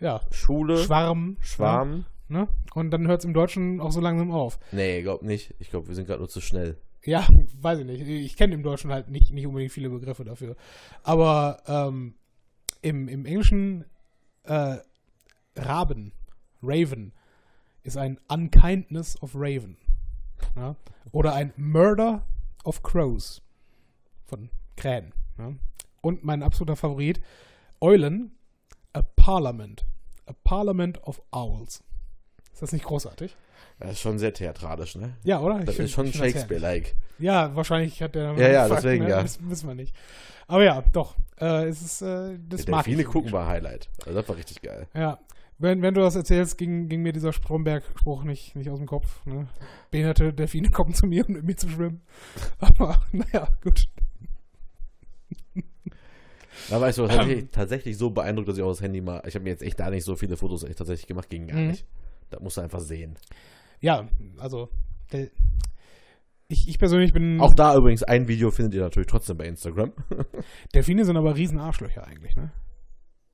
Ja, 0.00 0.20
Schule, 0.30 0.78
Schwarm. 0.78 1.36
Schwarm. 1.40 2.04
Ne? 2.28 2.46
Und 2.74 2.90
dann 2.90 3.06
hört 3.08 3.20
es 3.20 3.24
im 3.24 3.32
Deutschen 3.34 3.80
auch 3.80 3.90
so 3.90 4.00
langsam 4.00 4.30
auf. 4.30 4.58
Nee, 4.72 5.02
glaub 5.02 5.22
nicht. 5.22 5.54
Ich 5.58 5.70
glaube, 5.70 5.88
wir 5.88 5.94
sind 5.94 6.06
gerade 6.06 6.20
nur 6.20 6.28
zu 6.28 6.40
schnell. 6.40 6.76
Ja, 7.04 7.26
weiß 7.60 7.80
ich 7.80 7.86
nicht. 7.86 8.06
Ich 8.06 8.36
kenne 8.36 8.54
im 8.54 8.62
Deutschen 8.62 8.92
halt 8.92 9.08
nicht, 9.08 9.32
nicht 9.32 9.46
unbedingt 9.46 9.72
viele 9.72 9.88
Begriffe 9.90 10.24
dafür. 10.24 10.54
Aber 11.02 11.62
ähm, 11.66 12.14
im, 12.82 13.08
im 13.08 13.24
Englischen 13.26 13.84
äh, 14.44 14.76
Raben, 15.56 16.12
Raven, 16.62 17.12
ist 17.82 17.96
ein 17.96 18.18
Unkindness 18.28 19.20
of 19.22 19.32
Raven. 19.34 19.76
Ja? 20.56 20.76
Oder 21.12 21.34
ein 21.34 21.52
Murder 21.56 22.22
of 22.64 22.82
Crows 22.82 23.42
von 24.26 24.50
Krähen. 24.76 25.12
Ja? 25.38 25.52
Und 26.00 26.24
mein 26.24 26.42
absoluter 26.42 26.76
Favorit, 26.76 27.20
Eulen, 27.80 28.32
a 28.92 29.02
Parliament. 29.02 29.84
A 30.26 30.32
Parliament 30.44 31.02
of 31.04 31.22
Owls. 31.30 31.82
Ist 32.52 32.62
das 32.62 32.72
nicht 32.72 32.84
großartig? 32.84 33.36
Das 33.78 33.92
ist 33.92 34.00
schon 34.00 34.18
sehr 34.18 34.34
theatralisch, 34.34 34.96
ne? 34.96 35.14
Ja, 35.22 35.40
oder? 35.40 35.60
Das 35.60 35.76
Ich 35.76 35.80
ist 35.80 35.92
schon 35.92 36.06
ich 36.06 36.12
find 36.12 36.24
das 36.24 36.32
Shakespeare-like. 36.32 36.96
Ja, 37.18 37.54
wahrscheinlich 37.54 38.02
hat 38.02 38.14
der. 38.14 38.32
Ja, 38.32 38.48
ja, 38.48 38.66
Fuck, 38.66 38.76
deswegen, 38.78 39.04
ne? 39.04 39.10
ja. 39.10 39.22
Wissen, 39.22 39.48
wissen 39.48 39.68
wir 39.68 39.74
nicht. 39.74 39.94
Aber 40.48 40.64
ja, 40.64 40.82
doch. 40.92 41.14
Äh, 41.40 41.68
es 41.68 41.82
ist, 41.82 42.02
äh, 42.02 42.38
das 42.48 42.64
Der 42.64 42.74
mag 42.74 42.88
ich 42.88 43.04
gucken 43.06 43.30
war 43.32 43.46
Highlight. 43.46 43.88
Also 44.04 44.18
das 44.18 44.28
war 44.28 44.36
richtig 44.36 44.62
geil. 44.62 44.88
Ja. 44.94 45.18
Wenn, 45.60 45.82
wenn 45.82 45.92
du 45.94 46.00
das 46.00 46.14
erzählst, 46.14 46.56
ging, 46.56 46.88
ging 46.88 47.02
mir 47.02 47.12
dieser 47.12 47.32
Stromberg-Spruch 47.32 48.22
nicht, 48.24 48.54
nicht 48.54 48.70
aus 48.70 48.78
dem 48.78 48.86
Kopf. 48.86 49.24
Ne? 49.26 49.48
Behinderte 49.90 50.32
Delfine 50.32 50.70
kommen 50.70 50.94
zu 50.94 51.06
mir, 51.06 51.26
um 51.26 51.34
mit 51.34 51.44
mir 51.44 51.56
zu 51.56 51.68
schwimmen. 51.68 52.02
Aber, 52.60 53.02
naja, 53.12 53.48
gut. 53.62 53.86
Da 56.70 56.80
weißt 56.80 56.98
du, 56.98 57.06
das 57.06 57.16
hat 57.18 57.26
mich 57.26 57.50
tatsächlich 57.50 57.96
so 57.96 58.10
beeindruckt, 58.10 58.48
dass 58.48 58.58
ich 58.58 58.62
auch 58.62 58.68
das 58.68 58.82
Handy 58.82 59.00
mal. 59.00 59.22
Ich 59.26 59.34
habe 59.34 59.44
mir 59.44 59.50
jetzt 59.50 59.62
echt 59.62 59.80
da 59.80 59.90
nicht 59.90 60.04
so 60.04 60.16
viele 60.16 60.36
Fotos 60.36 60.64
echt 60.64 60.78
tatsächlich 60.78 61.06
gemacht, 61.06 61.28
ging 61.30 61.46
gar 61.46 61.58
Mhm. 61.58 61.68
nicht. 61.68 61.86
Da 62.30 62.40
musst 62.40 62.56
du 62.56 62.60
einfach 62.60 62.80
sehen. 62.80 63.16
Ja, 63.80 64.08
also, 64.38 64.68
der, 65.12 65.28
ich, 66.48 66.66
ich 66.68 66.78
persönlich 66.78 67.12
bin. 67.12 67.40
Auch 67.40 67.54
da 67.54 67.74
übrigens 67.76 68.02
ein 68.02 68.28
Video 68.28 68.50
findet 68.50 68.74
ihr 68.74 68.82
natürlich 68.82 69.06
trotzdem 69.06 69.36
bei 69.38 69.46
Instagram. 69.46 69.92
Delfine 70.74 71.04
sind 71.04 71.16
aber 71.16 71.36
riesen 71.36 71.58
Arschlöcher 71.58 72.06
eigentlich, 72.06 72.36
ne? 72.36 72.52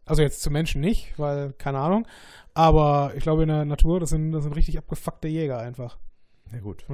Also 0.07 0.23
jetzt 0.23 0.43
zu 0.43 0.51
Menschen 0.51 0.81
nicht, 0.81 1.19
weil, 1.19 1.53
keine 1.55 1.79
Ahnung. 1.79 2.07
Aber 2.53 3.13
ich 3.17 3.23
glaube 3.23 3.43
in 3.43 3.49
der 3.49 3.65
Natur, 3.65 4.01
das 4.01 4.11
sind, 4.11 4.33
das 4.33 4.45
sind 4.45 4.55
richtig 4.55 4.79
abgefuckte 4.79 5.29
Jäger 5.29 5.59
einfach. 5.59 5.99
Ja, 6.53 6.61
gut. 6.61 6.85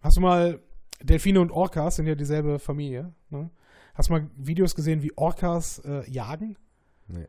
Hast 0.00 0.16
du 0.16 0.20
mal, 0.20 0.60
Delfine 1.02 1.40
und 1.40 1.50
Orcas 1.50 1.96
sind 1.96 2.06
ja 2.06 2.14
dieselbe 2.14 2.58
Familie, 2.58 3.12
ne? 3.30 3.50
Hast 3.94 4.08
du 4.08 4.14
mal 4.14 4.30
Videos 4.36 4.74
gesehen, 4.74 5.02
wie 5.02 5.12
Orcas 5.16 5.80
äh, 5.80 6.08
jagen? 6.10 6.56
Nee. 7.08 7.26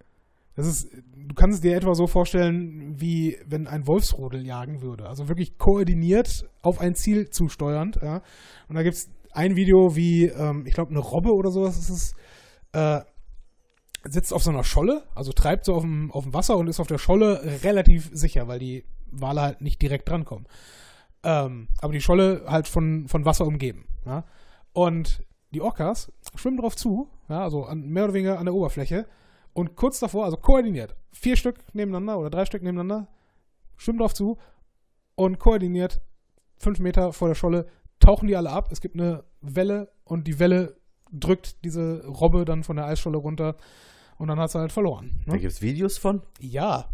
Das 0.56 0.68
ist, 0.68 0.88
du 0.94 1.34
kannst 1.36 1.56
es 1.56 1.62
dir 1.62 1.76
etwa 1.76 1.96
so 1.96 2.06
vorstellen, 2.06 3.00
wie 3.02 3.38
wenn 3.46 3.68
ein 3.68 3.88
Wolfsrudel 3.88 4.46
jagen 4.46 4.82
würde. 4.82 5.08
Also 5.08 5.28
wirklich 5.28 5.58
koordiniert 5.58 6.48
auf 6.62 6.80
ein 6.80 6.96
Ziel 6.96 7.30
zusteuernd, 7.30 8.00
ja. 8.02 8.22
Und 8.70 8.76
da 8.76 8.84
gibt 8.84 8.96
es 8.96 9.10
ein 9.32 9.56
Video, 9.56 9.96
wie, 9.96 10.26
ähm, 10.26 10.66
ich 10.68 10.74
glaube, 10.74 10.92
eine 10.92 11.00
Robbe 11.00 11.34
oder 11.34 11.50
sowas 11.50 11.78
ist 11.78 11.90
es, 11.90 12.16
äh, 12.74 13.02
sitzt 14.04 14.34
auf 14.34 14.44
so 14.44 14.52
einer 14.52 14.64
Scholle, 14.64 15.04
also 15.16 15.32
treibt 15.32 15.66
so 15.66 15.76
auf 15.76 15.84
dem, 15.84 16.12
auf 16.12 16.24
dem 16.24 16.34
Wasser 16.34 16.58
und 16.58 16.68
ist 16.68 16.80
auf 16.80 16.88
der 16.88 16.98
Scholle 16.98 17.60
relativ 17.64 18.10
sicher, 18.12 18.48
weil 18.48 18.60
die 18.60 18.86
Wale 19.08 19.42
halt 19.42 19.62
nicht 19.62 19.82
direkt 19.82 20.10
drankommen. 20.10 20.48
Ähm, 21.24 21.70
aber 21.82 21.94
die 21.94 22.02
Scholle 22.02 22.44
halt 22.48 22.68
von, 22.68 23.08
von 23.08 23.26
Wasser 23.26 23.46
umgeben. 23.46 23.88
Ja? 24.06 24.26
Und 24.74 25.24
die 25.54 25.62
Orcas 25.62 26.12
schwimmen 26.36 26.58
drauf 26.58 26.76
zu, 26.76 27.10
ja, 27.30 27.44
also 27.44 27.66
an, 27.66 27.88
mehr 27.88 28.06
oder 28.06 28.14
weniger 28.14 28.40
an 28.40 28.46
der 28.46 28.56
Oberfläche. 28.56 29.08
Und 29.54 29.76
kurz 29.76 30.00
davor, 30.00 30.26
also 30.26 30.36
koordiniert, 30.36 30.96
vier 31.12 31.38
Stück 31.38 31.60
nebeneinander 31.74 32.18
oder 32.20 32.30
drei 32.30 32.46
Stück 32.46 32.64
nebeneinander, 32.64 33.08
schwimmen 33.78 34.00
drauf 34.00 34.14
zu 34.14 34.38
und 35.16 35.40
koordiniert 35.40 36.02
fünf 36.58 36.80
Meter 36.80 37.14
vor 37.14 37.28
der 37.28 37.36
Scholle 37.36 37.68
tauchen 38.00 38.28
die 38.28 38.36
alle 38.36 38.50
ab. 38.50 38.70
Es 38.72 38.82
gibt 38.82 38.96
eine 38.96 39.24
Welle 39.42 39.92
und 40.04 40.28
die 40.28 40.40
Welle 40.40 40.78
drückt 41.12 41.64
diese 41.64 42.06
Robbe 42.08 42.46
dann 42.46 42.64
von 42.64 42.76
der 42.76 42.86
Eisscholle 42.86 43.18
runter 43.18 43.56
und 44.18 44.28
dann 44.28 44.40
hat 44.40 44.52
sie 44.52 44.60
halt 44.60 44.72
verloren. 44.72 45.12
Da 45.26 45.34
Ne? 45.34 45.40
gibt 45.40 45.52
es 45.54 45.62
Videos 45.62 45.98
von. 45.98 46.22
Ja. 46.40 46.90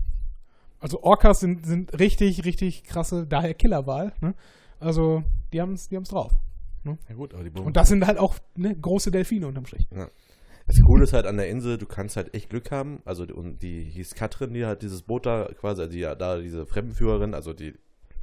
Also 0.80 1.04
Orcas 1.04 1.40
sind, 1.42 1.66
sind 1.66 2.00
richtig, 2.00 2.46
richtig 2.46 2.84
krasse, 2.84 3.28
daher 3.28 3.54
Killerwahl. 3.54 4.14
Ne? 4.22 4.34
Also 4.80 5.24
die 5.52 5.60
haben 5.62 5.74
es 5.74 5.90
die 5.90 5.96
haben's 5.96 6.10
drauf. 6.10 6.32
Ja, 6.86 7.16
gut, 7.16 7.34
aber 7.34 7.44
die 7.44 7.52
Und 7.60 7.76
das 7.76 7.90
sind 7.90 8.08
halt 8.08 8.18
auch 8.18 8.36
ne, 8.56 8.74
große 8.76 9.12
Delfine 9.12 9.46
unterm 9.48 9.66
Strich. 9.66 9.88
Das 10.66 10.82
Coole 10.82 11.04
ist 11.04 11.14
halt 11.14 11.26
an 11.26 11.36
der 11.38 11.50
Insel, 11.50 11.78
du 11.78 11.86
kannst 11.86 12.16
halt 12.16 12.34
echt 12.34 12.50
Glück 12.50 12.72
haben. 12.72 13.02
Also, 13.06 13.26
die- 13.26 13.34
und 13.34 13.62
die 13.62 13.84
hieß 13.84 14.16
Katrin, 14.16 14.54
die 14.54 14.66
halt 14.66 14.82
dieses 14.82 15.02
Boot 15.02 15.26
da 15.26 15.50
quasi, 15.60 15.82
also 15.82 15.92
die 15.92 16.00
ja 16.00 16.16
da 16.16 16.38
diese 16.40 16.66
Fremdenführerin, 16.66 17.34
also 17.34 17.54
die 17.54 17.74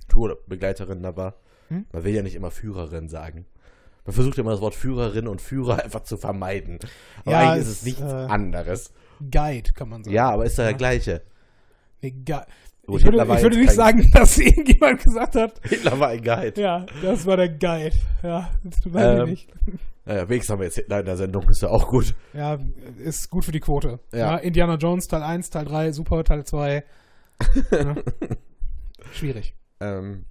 Tourbegleiterin 0.08 1.02
da 1.02 1.16
war. 1.16 1.34
Hm? 1.68 1.84
Man 1.92 2.04
will 2.04 2.14
ja 2.14 2.22
nicht 2.22 2.34
immer 2.36 2.50
Führerin 2.50 3.08
sagen. 3.08 3.44
Man 4.06 4.14
versucht 4.14 4.38
immer 4.38 4.52
das 4.52 4.60
Wort 4.60 4.74
Führerin 4.74 5.28
und 5.28 5.40
Führer 5.40 5.82
einfach 5.84 6.04
zu 6.04 6.16
vermeiden. 6.16 6.78
Aber 7.22 7.32
Ja, 7.32 7.52
eigentlich 7.52 7.62
ist 7.62 7.68
es, 7.68 7.82
nichts 7.82 8.00
äh, 8.00 8.04
anderes. 8.04 8.92
Guide, 9.20 9.72
kann 9.72 9.88
man 9.88 10.04
sagen. 10.04 10.14
Ja, 10.14 10.30
aber 10.30 10.44
ist 10.44 10.58
ja 10.58 10.64
der 10.64 10.74
gleiche. 10.74 11.22
Nee, 12.02 12.12
Gut, 12.86 13.00
ich 13.00 13.04
würde, 13.04 13.20
ich 13.20 13.42
würde 13.42 13.58
nicht 13.58 13.72
sagen, 13.72 14.08
dass 14.12 14.38
irgendjemand 14.38 15.02
gesagt 15.02 15.34
hat, 15.34 15.60
Hitler 15.64 15.98
war 15.98 16.08
ein 16.08 16.22
Guide. 16.22 16.60
ja, 16.60 16.86
das 17.02 17.26
war 17.26 17.36
der 17.36 17.48
Guide. 17.48 17.96
Ja, 18.22 18.50
das 18.62 18.94
weiß 18.94 19.20
Ähm, 19.22 19.28
ich 19.28 19.48
nicht. 19.48 19.48
Naja, 20.04 20.28
wenigstens 20.28 20.52
haben 20.52 20.60
wir 20.60 20.66
jetzt 20.66 20.76
Hitler 20.76 21.00
in 21.00 21.06
der 21.06 21.16
Sendung, 21.16 21.48
ist 21.48 21.62
ja 21.62 21.68
auch 21.68 21.88
gut. 21.88 22.14
Ja, 22.32 22.58
ist 23.02 23.28
gut 23.28 23.44
für 23.44 23.50
die 23.50 23.58
Quote. 23.58 23.98
Ja. 24.12 24.18
Ja. 24.18 24.36
Indiana 24.36 24.76
Jones 24.76 25.08
Teil 25.08 25.24
1, 25.24 25.50
Teil 25.50 25.64
3, 25.64 25.90
super, 25.90 26.22
Teil 26.22 26.44
2. 26.44 26.84
ja. 27.72 27.94
Schwierig. 29.12 29.56
Ähm, 29.80 30.24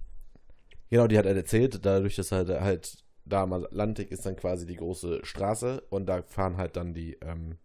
genau, 0.88 1.06
die 1.08 1.18
hat 1.18 1.26
halt 1.26 1.36
erzählt, 1.36 1.84
dadurch, 1.84 2.16
dass 2.16 2.32
halt, 2.32 2.48
halt 2.48 3.04
da 3.26 3.42
am 3.42 3.52
Atlantik 3.52 4.10
ist 4.10 4.24
dann 4.24 4.36
quasi 4.36 4.66
die 4.66 4.76
große 4.76 5.20
Straße 5.24 5.82
und 5.90 6.06
da 6.06 6.22
fahren 6.22 6.56
halt 6.56 6.76
dann 6.76 6.94
die, 6.94 7.14
ähm, 7.22 7.56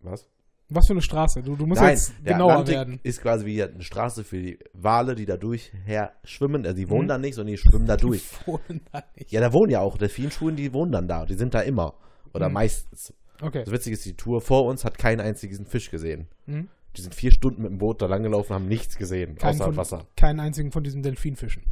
was? 0.00 0.28
Was 0.70 0.86
für 0.86 0.92
eine 0.92 1.00
Straße? 1.02 1.42
Du, 1.42 1.56
du 1.56 1.64
musst 1.66 1.80
Nein, 1.80 1.92
jetzt 1.92 2.12
der 2.24 2.34
genauer 2.34 2.50
Atlantik 2.52 2.74
werden. 2.74 3.00
ist 3.02 3.22
quasi 3.22 3.46
wie 3.46 3.62
eine 3.62 3.82
Straße 3.82 4.22
für 4.22 4.36
die 4.40 4.58
Wale, 4.74 5.14
die 5.14 5.24
da 5.24 5.38
durchher 5.38 6.12
schwimmen. 6.24 6.66
Also 6.66 6.76
die 6.76 6.90
wohnen 6.90 7.04
Mhm. 7.04 7.08
da 7.08 7.18
nicht, 7.18 7.34
sondern 7.36 7.52
die 7.52 7.58
schwimmen 7.58 7.86
da 7.86 7.96
durch. 7.96 8.22
Fohlen 8.44 8.82
da 8.92 9.02
nicht. 9.16 9.32
Ja, 9.32 9.40
da 9.40 9.52
wohnen 9.54 9.70
ja 9.70 9.80
auch 9.80 9.96
Delfinschulen, 9.96 10.56
die 10.56 10.72
wohnen 10.74 10.92
dann 10.92 11.08
da. 11.08 11.24
Die 11.24 11.34
sind 11.36 11.54
da 11.54 11.60
immer. 11.60 11.94
Oder 12.34 12.48
Mhm. 12.48 12.54
meistens. 12.54 13.14
Okay. 13.40 13.62
Das 13.64 13.72
Witzige 13.72 13.94
ist, 13.94 14.04
die 14.04 14.14
Tour 14.14 14.42
vor 14.42 14.66
uns 14.66 14.84
hat 14.84 14.98
keinen 14.98 15.20
einzigen 15.20 15.64
Fisch 15.64 15.90
gesehen. 15.90 16.28
Mhm. 16.44 16.68
Die 16.96 17.00
sind 17.00 17.14
vier 17.14 17.30
Stunden 17.32 17.62
mit 17.62 17.70
dem 17.70 17.78
Boot 17.78 18.02
da 18.02 18.06
langgelaufen, 18.06 18.54
haben 18.54 18.66
nichts 18.68 18.98
gesehen, 18.98 19.36
Keinen, 19.36 19.54
außer 19.54 19.64
von, 19.66 19.76
Wasser. 19.76 20.06
keinen 20.16 20.40
einzigen 20.40 20.70
von 20.72 20.82
diesen 20.82 21.02
Delfinfischen. 21.02 21.62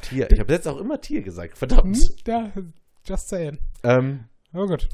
Tier. 0.00 0.30
Ich 0.30 0.40
habe 0.40 0.52
jetzt 0.52 0.66
auch 0.68 0.78
immer 0.78 1.00
Tier 1.00 1.22
gesagt, 1.22 1.56
verdammt. 1.58 1.96
Hm? 1.96 2.14
Ja, 2.26 2.52
just 3.04 3.28
saying. 3.28 3.58
Ähm, 3.82 4.24
Oh 4.54 4.66
gut. 4.66 4.88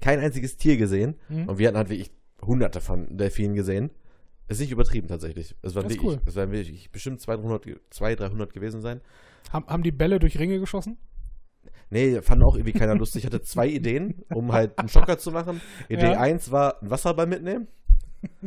kein 0.00 0.18
einziges 0.20 0.56
Tier 0.56 0.76
gesehen. 0.76 1.16
Mhm. 1.28 1.48
Und 1.48 1.58
wir 1.58 1.68
hatten 1.68 1.76
halt 1.76 1.88
wirklich 1.90 2.10
hunderte 2.42 2.80
von 2.80 3.16
Delfinen 3.16 3.54
gesehen. 3.54 3.90
Ist 4.48 4.60
nicht 4.60 4.70
übertrieben 4.72 5.06
tatsächlich. 5.08 5.54
Es 5.62 5.74
waren 5.74 5.84
wirklich, 5.84 6.02
cool. 6.02 6.20
es 6.26 6.34
werden 6.34 6.50
wirklich 6.52 6.90
bestimmt 6.90 7.20
200, 7.20 7.62
ge- 7.64 7.78
200, 7.90 8.20
300 8.30 8.52
gewesen 8.52 8.80
sein. 8.80 9.00
Haben, 9.52 9.66
haben 9.66 9.82
die 9.82 9.92
Bälle 9.92 10.18
durch 10.18 10.38
Ringe 10.38 10.58
geschossen? 10.58 10.96
Nee, 11.90 12.20
fand 12.22 12.42
auch 12.42 12.56
irgendwie 12.56 12.78
keiner 12.78 12.94
lustig. 12.94 13.20
Ich 13.22 13.26
hatte 13.26 13.42
zwei 13.42 13.68
Ideen, 13.80 14.22
um 14.32 14.52
halt 14.52 14.78
einen 14.78 14.88
Schocker 14.88 15.18
zu 15.18 15.30
machen. 15.32 15.60
Idee 15.88 16.12
Ja. 16.12 16.20
1 16.20 16.50
war 16.50 16.80
ein 16.82 16.90
Wasserball 16.90 17.26
mitnehmen. 17.26 17.68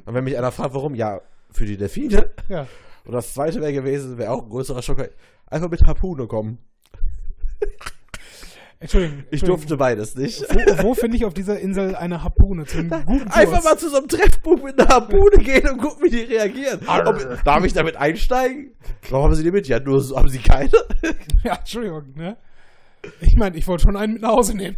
Und 0.06 0.14
wenn 0.14 0.24
mich 0.24 0.38
einer 0.38 0.52
fragt, 0.52 0.74
warum, 0.74 0.96
ja, 0.96 1.22
für 1.52 1.66
die 1.66 1.78
Delfine. 1.78 2.32
Ja. 2.50 2.68
Und 3.06 3.12
das 3.14 3.34
zweite 3.34 3.60
wäre 3.60 3.74
gewesen, 3.74 4.18
wäre 4.18 4.32
auch 4.32 4.44
ein 4.44 4.50
größerer 4.50 4.82
Schocker. 4.82 5.10
Einfach 5.54 5.70
mit 5.70 5.86
Harpune 5.86 6.26
kommen. 6.26 6.58
Entschuldigung. 8.80 9.24
Ich 9.30 9.44
durfte 9.44 9.78
beides 9.78 10.16
nicht. 10.16 10.42
Wo, 10.42 10.84
wo 10.84 10.94
finde 10.96 11.16
ich 11.16 11.26
auf 11.26 11.36
dieser 11.36 11.60
Insel 11.60 11.96
eine 11.96 12.24
Harpune 12.24 12.66
zum 12.66 12.90
guten 13.06 13.26
Kurs? 13.26 13.36
Einfach 13.36 13.64
mal 13.64 13.78
zu 13.78 13.88
so 13.92 13.98
einem 13.98 14.08
Treffbuch 14.08 14.64
mit 14.64 14.80
einer 14.80 14.90
Harpune 14.90 15.38
gehen 15.38 15.70
und 15.70 15.78
gucken, 15.78 16.06
wie 16.06 16.10
die 16.10 16.22
reagieren. 16.22 16.80
Ob, 16.88 17.44
darf 17.44 17.64
ich 17.66 17.72
damit 17.72 17.98
einsteigen? 17.98 18.72
Warum 19.12 19.26
haben 19.26 19.36
sie 19.36 19.44
die 19.44 19.52
mit? 19.52 19.68
Ja, 19.68 19.80
nur 19.80 20.02
so, 20.02 20.18
haben 20.18 20.28
sie 20.28 20.40
keine. 20.40 20.72
Ja, 21.44 21.58
Entschuldigung, 21.58 22.14
ne? 22.16 22.36
Ich 23.20 23.36
meine, 23.36 23.56
ich 23.56 23.68
wollte 23.68 23.84
schon 23.84 23.96
einen 23.96 24.14
mit 24.14 24.24
nach 24.24 24.32
Hause 24.32 24.58
nehmen. 24.58 24.78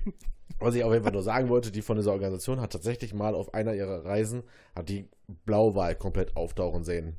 Was 0.60 0.76
ich 0.76 0.84
auf 0.84 0.92
jeden 0.92 1.04
Fall 1.06 1.14
nur 1.14 1.24
sagen 1.24 1.48
wollte, 1.48 1.72
die 1.72 1.82
von 1.84 1.96
dieser 1.96 2.12
Organisation 2.12 2.60
hat 2.60 2.74
tatsächlich 2.74 3.14
mal 3.14 3.34
auf 3.34 3.54
einer 3.54 3.74
ihrer 3.74 4.04
Reisen, 4.04 4.44
hat 4.76 4.90
die 4.90 5.08
Blauwal 5.46 5.96
komplett 5.96 6.36
auftauchen 6.36 6.84
sehen. 6.84 7.16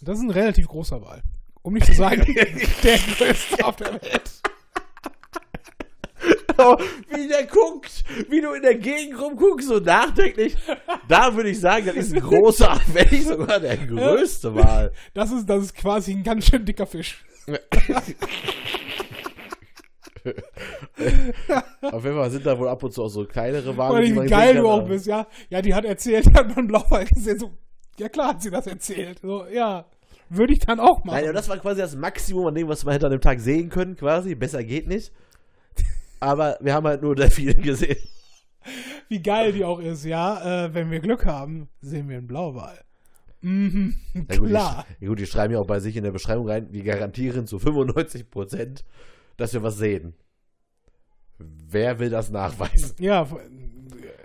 Das 0.00 0.18
ist 0.18 0.24
ein 0.24 0.30
relativ 0.30 0.68
großer 0.68 1.02
Wal. 1.02 1.22
Um 1.62 1.74
nicht 1.74 1.86
zu 1.86 1.94
sagen, 1.94 2.24
der 2.82 2.98
größte 2.98 3.64
auf 3.64 3.76
der 3.76 3.92
Welt. 3.92 4.30
Oh, 6.60 6.76
wie 7.10 7.28
der 7.28 7.46
guckt, 7.46 8.02
wie 8.28 8.40
du 8.40 8.52
in 8.52 8.62
der 8.62 8.74
Gegend 8.74 9.20
rumguckst, 9.20 9.68
so 9.68 9.78
nachdenklich. 9.78 10.56
Da 11.06 11.34
würde 11.34 11.50
ich 11.50 11.60
sagen, 11.60 11.86
das 11.86 11.96
ist 11.96 12.14
ein 12.14 12.20
großer, 12.20 12.80
wenn 12.92 13.08
nicht 13.10 13.28
sogar 13.28 13.60
der 13.60 13.76
größte 13.76 14.54
Wal. 14.54 14.92
Das 15.14 15.30
ist, 15.30 15.48
das 15.48 15.64
ist 15.66 15.76
quasi 15.76 16.12
ein 16.12 16.24
ganz 16.24 16.46
schön 16.46 16.64
dicker 16.64 16.86
Fisch. 16.86 17.24
Auf 21.80 22.04
jeden 22.04 22.16
Fall 22.16 22.30
sind 22.30 22.44
da 22.44 22.58
wohl 22.58 22.68
ab 22.68 22.82
und 22.82 22.92
zu 22.92 23.04
auch 23.04 23.08
so 23.08 23.24
kleinere 23.24 23.76
Wale. 23.76 23.94
Weil 23.94 24.24
die 24.24 24.28
geil 24.28 24.56
du 24.56 24.68
auch 24.68 24.86
bist, 24.86 25.06
ja. 25.06 25.26
Ja, 25.48 25.62
die 25.62 25.74
hat 25.74 25.84
erzählt, 25.84 26.26
hat 26.34 26.54
man 26.56 26.66
Blauwal 26.66 27.06
gesehen. 27.06 27.38
So, 27.38 27.52
ja 27.98 28.08
klar 28.08 28.30
hat 28.30 28.42
sie 28.42 28.50
das 28.50 28.66
erzählt. 28.66 29.20
So, 29.20 29.46
ja. 29.46 29.86
Würde 30.30 30.52
ich 30.52 30.58
dann 30.60 30.80
auch 30.80 31.04
machen. 31.04 31.16
Nein, 31.16 31.24
aber 31.24 31.32
das 31.32 31.48
war 31.48 31.58
quasi 31.58 31.80
das 31.80 31.96
Maximum 31.96 32.46
an 32.46 32.54
dem, 32.54 32.68
was 32.68 32.84
wir 32.84 32.92
hätte 32.92 33.06
an 33.06 33.12
dem 33.12 33.20
Tag 33.20 33.40
sehen 33.40 33.68
können, 33.70 33.96
quasi. 33.96 34.34
Besser 34.34 34.62
geht 34.62 34.86
nicht. 34.86 35.12
Aber 36.20 36.58
wir 36.60 36.74
haben 36.74 36.86
halt 36.86 37.02
nur 37.02 37.14
Delfine 37.14 37.54
gesehen. 37.54 37.96
Wie 39.08 39.22
geil 39.22 39.52
die 39.52 39.64
auch 39.64 39.78
ist, 39.80 40.04
ja. 40.04 40.66
Äh, 40.66 40.74
wenn 40.74 40.90
wir 40.90 41.00
Glück 41.00 41.24
haben, 41.24 41.68
sehen 41.80 42.08
wir 42.08 42.18
einen 42.18 42.26
Blauwal. 42.26 42.78
Mhm, 43.40 43.94
Ja 44.28 44.36
gut, 44.36 44.48
klar. 44.48 44.84
Die, 45.00 45.04
ja 45.04 45.08
gut, 45.10 45.18
die 45.20 45.26
schreiben 45.26 45.54
ja 45.54 45.60
auch 45.60 45.66
bei 45.66 45.78
sich 45.78 45.96
in 45.96 46.02
der 46.02 46.10
Beschreibung 46.10 46.48
rein, 46.48 46.68
wir 46.72 46.82
garantieren 46.82 47.46
zu 47.46 47.58
95 47.60 48.28
Prozent, 48.30 48.84
dass 49.36 49.52
wir 49.54 49.62
was 49.62 49.76
sehen. 49.76 50.14
Wer 51.38 52.00
will 52.00 52.10
das 52.10 52.30
nachweisen? 52.30 52.96
Ja, 52.98 53.28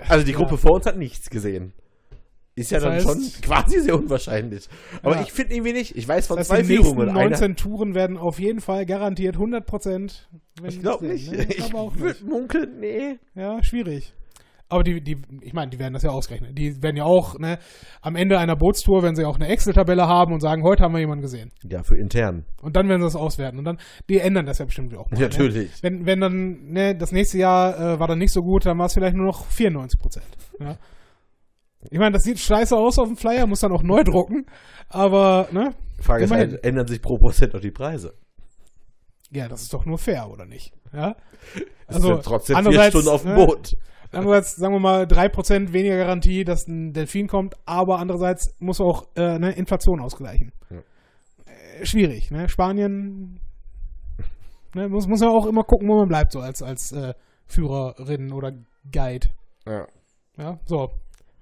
Also 0.09 0.25
die 0.25 0.31
Ja. 0.31 0.37
Gruppe 0.37 0.57
vor 0.57 0.71
uns 0.71 0.87
hat 0.87 0.97
nichts 0.97 1.29
gesehen. 1.29 1.73
Ist 2.55 2.71
ja 2.71 2.79
Das 2.79 3.03
dann 3.05 3.15
heißt- 3.15 3.31
schon 3.33 3.41
quasi 3.41 3.79
sehr 3.79 3.95
unwahrscheinlich. 3.95 4.67
Aber 5.01 5.15
Ja. 5.15 5.21
ich 5.23 5.31
finde 5.31 5.55
irgendwie 5.55 5.73
nicht. 5.73 5.95
Ich 5.97 6.07
weiß 6.07 6.27
von 6.27 6.37
Das 6.37 6.47
zwei 6.49 6.57
heißt, 6.59 6.69
die 6.69 6.75
nächsten 6.77 6.93
Führungen. 6.95 7.09
Einer, 7.17 7.29
19 7.29 7.55
Touren 7.55 7.95
werden 7.95 8.17
auf 8.17 8.39
jeden 8.39 8.59
Fall 8.61 8.85
garantiert 8.85 9.37
100 9.37 9.65
Prozent. 9.65 10.29
ich 10.63 10.79
glaube 10.79 11.07
nicht. 11.07 11.31
Ne? 11.31 11.43
Ich 11.43 11.49
Ich 11.49 11.55
glaube 11.57 11.77
auch 11.77 11.93
nicht. 11.95 12.01
würde 12.03 12.25
munkeln, 12.25 12.79
nee. 12.79 13.17
Ja, 13.35 13.63
schwierig. 13.63 14.13
Aber 14.69 14.83
die, 14.83 15.01
die, 15.03 15.17
ich 15.41 15.53
meine, 15.53 15.69
die 15.69 15.77
werden 15.77 15.93
das 15.93 16.01
ja 16.03 16.09
ausrechnen. 16.09 16.55
Die 16.55 16.81
werden 16.81 16.95
ja 16.95 17.03
auch, 17.03 17.37
ne, 17.37 17.59
am 18.01 18.15
Ende 18.15 18.39
einer 18.39 18.55
Bootstour, 18.55 19.03
wenn 19.03 19.13
sie 19.13 19.23
auch 19.25 19.35
eine 19.35 19.47
Excel-Tabelle 19.47 20.07
haben 20.07 20.33
und 20.33 20.39
sagen, 20.39 20.63
heute 20.63 20.83
haben 20.83 20.93
wir 20.93 20.99
jemanden 20.99 21.21
gesehen. 21.21 21.51
Ja, 21.69 21.83
für 21.83 21.95
intern. 21.95 22.45
Und 22.61 22.75
dann 22.75 22.87
werden 22.89 23.01
sie 23.01 23.05
das 23.05 23.15
auswerten. 23.15 23.59
Und 23.59 23.65
dann, 23.65 23.77
die 24.09 24.17
ändern 24.19 24.47
das 24.47 24.57
ja 24.59 24.65
bestimmt 24.65 24.95
auch 24.95 25.11
mal. 25.11 25.17
Ne? 25.17 25.23
Natürlich. 25.25 25.83
Wenn, 25.83 26.05
wenn 26.07 26.21
dann, 26.21 26.71
ne, 26.71 26.95
das 26.95 27.11
nächste 27.11 27.37
Jahr 27.37 27.77
äh, 27.95 27.99
war 27.99 28.07
dann 28.07 28.17
nicht 28.17 28.33
so 28.33 28.41
gut, 28.41 28.65
dann 28.65 28.77
war 28.79 28.87
es 28.87 28.93
vielleicht 28.93 29.15
nur 29.15 29.25
noch 29.27 29.45
94 29.45 29.99
Prozent. 29.99 30.25
Ja. 30.59 30.77
Ich 31.89 31.99
meine, 31.99 32.11
das 32.11 32.23
sieht 32.23 32.39
scheiße 32.39 32.75
aus 32.75 32.99
auf 32.99 33.07
dem 33.07 33.17
Flyer, 33.17 33.47
muss 33.47 33.59
dann 33.61 33.71
auch 33.71 33.83
neu 33.83 34.03
drucken. 34.03 34.45
Aber, 34.89 35.47
ne? 35.51 35.73
Frage 35.99 36.25
ist 36.25 36.31
Immerhin. 36.31 36.51
halt, 36.51 36.63
ändern 36.63 36.87
sich 36.87 37.01
pro 37.01 37.17
Prozent 37.17 37.55
auch 37.55 37.59
die 37.59 37.71
Preise? 37.71 38.13
Ja, 39.31 39.47
das 39.47 39.63
ist 39.63 39.73
doch 39.73 39.85
nur 39.85 39.97
fair, 39.97 40.29
oder 40.29 40.45
nicht? 40.45 40.73
Ja. 40.93 41.15
Sind 41.87 42.23
trotzdem 42.23 42.57
vier 42.63 42.83
Stunden 42.83 43.09
auf 43.09 43.23
dem 43.23 43.31
ne, 43.31 43.45
Boot. 43.45 43.77
Andererseits, 44.11 44.55
sagen 44.55 44.75
wir 44.75 44.79
mal, 44.79 45.05
3% 45.05 45.73
weniger 45.73 45.97
Garantie, 45.97 46.43
dass 46.43 46.67
ein 46.67 46.93
Delfin 46.93 47.27
kommt, 47.27 47.55
aber 47.65 47.97
andererseits 47.97 48.55
muss 48.59 48.79
auch 48.79 49.07
äh, 49.15 49.39
ne, 49.39 49.51
Inflation 49.53 49.99
ausgleichen. 49.99 50.51
Ja. 50.69 50.77
Äh, 51.45 51.85
schwierig, 51.85 52.29
ne? 52.29 52.47
Spanien 52.47 53.39
ne, 54.75 54.87
muss, 54.87 55.07
muss 55.07 55.19
man 55.19 55.29
auch 55.29 55.47
immer 55.47 55.63
gucken, 55.63 55.87
wo 55.87 55.95
man 55.97 56.07
bleibt, 56.07 56.31
so 56.31 56.39
als, 56.39 56.61
als 56.61 56.91
äh, 56.91 57.15
Führerin 57.47 58.31
oder 58.31 58.51
Guide. 58.91 59.29
Ja. 59.65 59.87
Ja, 60.37 60.59
so. 60.65 60.91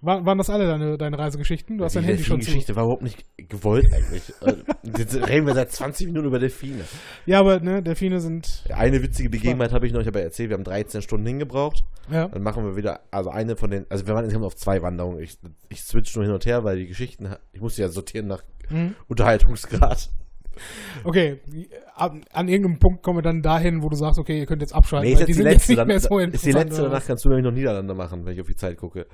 War, 0.02 0.26
waren 0.26 0.38
das 0.38 0.50
alle 0.50 0.66
deine, 0.66 0.98
deine 0.98 1.18
Reisegeschichten? 1.20 1.78
Du 1.78 1.84
hast 1.86 1.96
dein 1.96 2.04
die 2.04 2.10
Handy 2.10 2.24
schon 2.24 2.42
zu. 2.42 2.46
Delfin-Geschichte 2.46 2.76
war 2.76 2.84
überhaupt 2.86 3.04
nicht 3.04 3.24
gewollt 3.38 3.86
eigentlich. 3.94 4.34
Äh, 4.42 4.56
Jetzt 4.98 5.16
reden 5.16 5.46
wir 5.46 5.54
seit 5.54 5.72
20 5.72 6.08
Minuten 6.08 6.26
über 6.28 6.40
Delfine. 6.40 6.84
Ja, 7.26 7.40
aber 7.40 7.60
ne, 7.60 7.84
Delfine 7.84 8.20
sind. 8.20 8.64
Eine 8.74 9.04
witzige 9.04 9.30
Begebenheit 9.30 9.72
habe 9.74 9.86
ich 9.86 9.94
noch, 9.94 10.02
ich 10.02 10.08
habe 10.08 10.20
ja 10.20 10.26
erzählt, 10.26 10.50
wir 10.50 10.56
haben 10.56 10.64
13 10.64 11.02
Stunden 11.04 11.28
hingebraucht. 11.28 11.84
Ja. 12.12 12.28
Dann 12.28 12.42
machen 12.42 12.66
wir 12.66 12.76
wieder, 12.76 13.02
also 13.12 13.30
eine 13.30 13.56
von 13.56 13.70
den, 13.70 13.86
also 13.90 14.08
wir 14.08 14.16
waren 14.16 14.24
insgesamt 14.24 14.46
auf 14.46 14.56
zwei 14.56 14.82
Wanderungen. 14.82 15.22
Ich, 15.22 15.38
ich 15.70 15.82
switch 15.84 16.16
nur 16.16 16.26
hin 16.26 16.34
und 16.34 16.46
her, 16.46 16.64
weil 16.64 16.78
die 16.78 16.88
Geschichten, 16.88 17.30
ich 17.54 17.62
musste 17.62 17.82
ja 17.84 17.90
sortieren 17.90 18.28
nach 18.28 18.44
Mhm. 18.70 18.96
Unterhaltungsgrad. 19.10 20.10
Okay, 21.04 21.40
an, 21.96 22.24
an 22.32 22.48
irgendeinem 22.48 22.80
Punkt 22.80 23.04
kommen 23.04 23.20
wir 23.20 23.24
dann 23.24 23.42
dahin, 23.42 23.82
wo 23.84 23.90
du 23.90 23.96
sagst, 23.96 24.20
okay, 24.20 24.40
ihr 24.40 24.46
könnt 24.46 24.62
jetzt 24.62 24.74
abschalten. 24.74 25.08
Nee, 25.10 25.14
ist 25.20 25.28
die 25.28 25.32
jetzt 25.34 25.42
letzte, 25.42 25.72
nicht 25.72 25.80
dann, 25.80 25.88
mehr 25.88 26.00
so 26.00 26.20
ist 26.20 26.46
die 26.46 26.52
letzte, 26.52 26.82
danach 26.84 27.06
kannst 27.06 27.26
du 27.26 27.30
nämlich 27.30 27.46
noch 27.46 27.52
Niederlande 27.54 27.94
machen, 27.94 28.26
wenn 28.26 28.34
ich 28.34 28.42
auf 28.42 28.48
die 28.48 28.56
Zeit 28.56 28.78
gucke. 28.78 29.08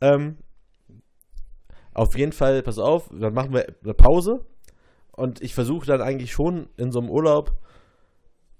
Ähm, 0.00 0.36
auf 1.92 2.16
jeden 2.16 2.32
Fall, 2.32 2.62
pass 2.62 2.78
auf, 2.78 3.10
dann 3.12 3.34
machen 3.34 3.52
wir 3.52 3.66
eine 3.82 3.94
Pause 3.94 4.44
und 5.12 5.42
ich 5.42 5.54
versuche 5.54 5.86
dann 5.86 6.00
eigentlich 6.00 6.32
schon 6.32 6.68
in 6.76 6.90
so 6.92 7.00
einem 7.00 7.10
Urlaub 7.10 7.52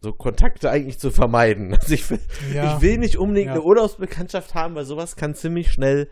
so 0.00 0.12
Kontakte 0.12 0.70
eigentlich 0.70 0.98
zu 0.98 1.10
vermeiden. 1.10 1.74
Also 1.80 1.94
ich 1.94 2.08
will, 2.10 2.20
Ja. 2.52 2.76
ich 2.76 2.82
will 2.82 2.98
nicht 2.98 3.16
unbedingt 3.16 3.46
Ja. 3.46 3.52
eine 3.54 3.62
Urlaubsbekanntschaft 3.62 4.54
haben, 4.54 4.74
weil 4.74 4.84
sowas 4.84 5.16
kann 5.16 5.34
ziemlich 5.34 5.72
schnell, 5.72 6.08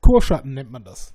Kurschatten 0.00 0.54
nennt 0.54 0.70
man 0.70 0.84
das. 0.84 1.12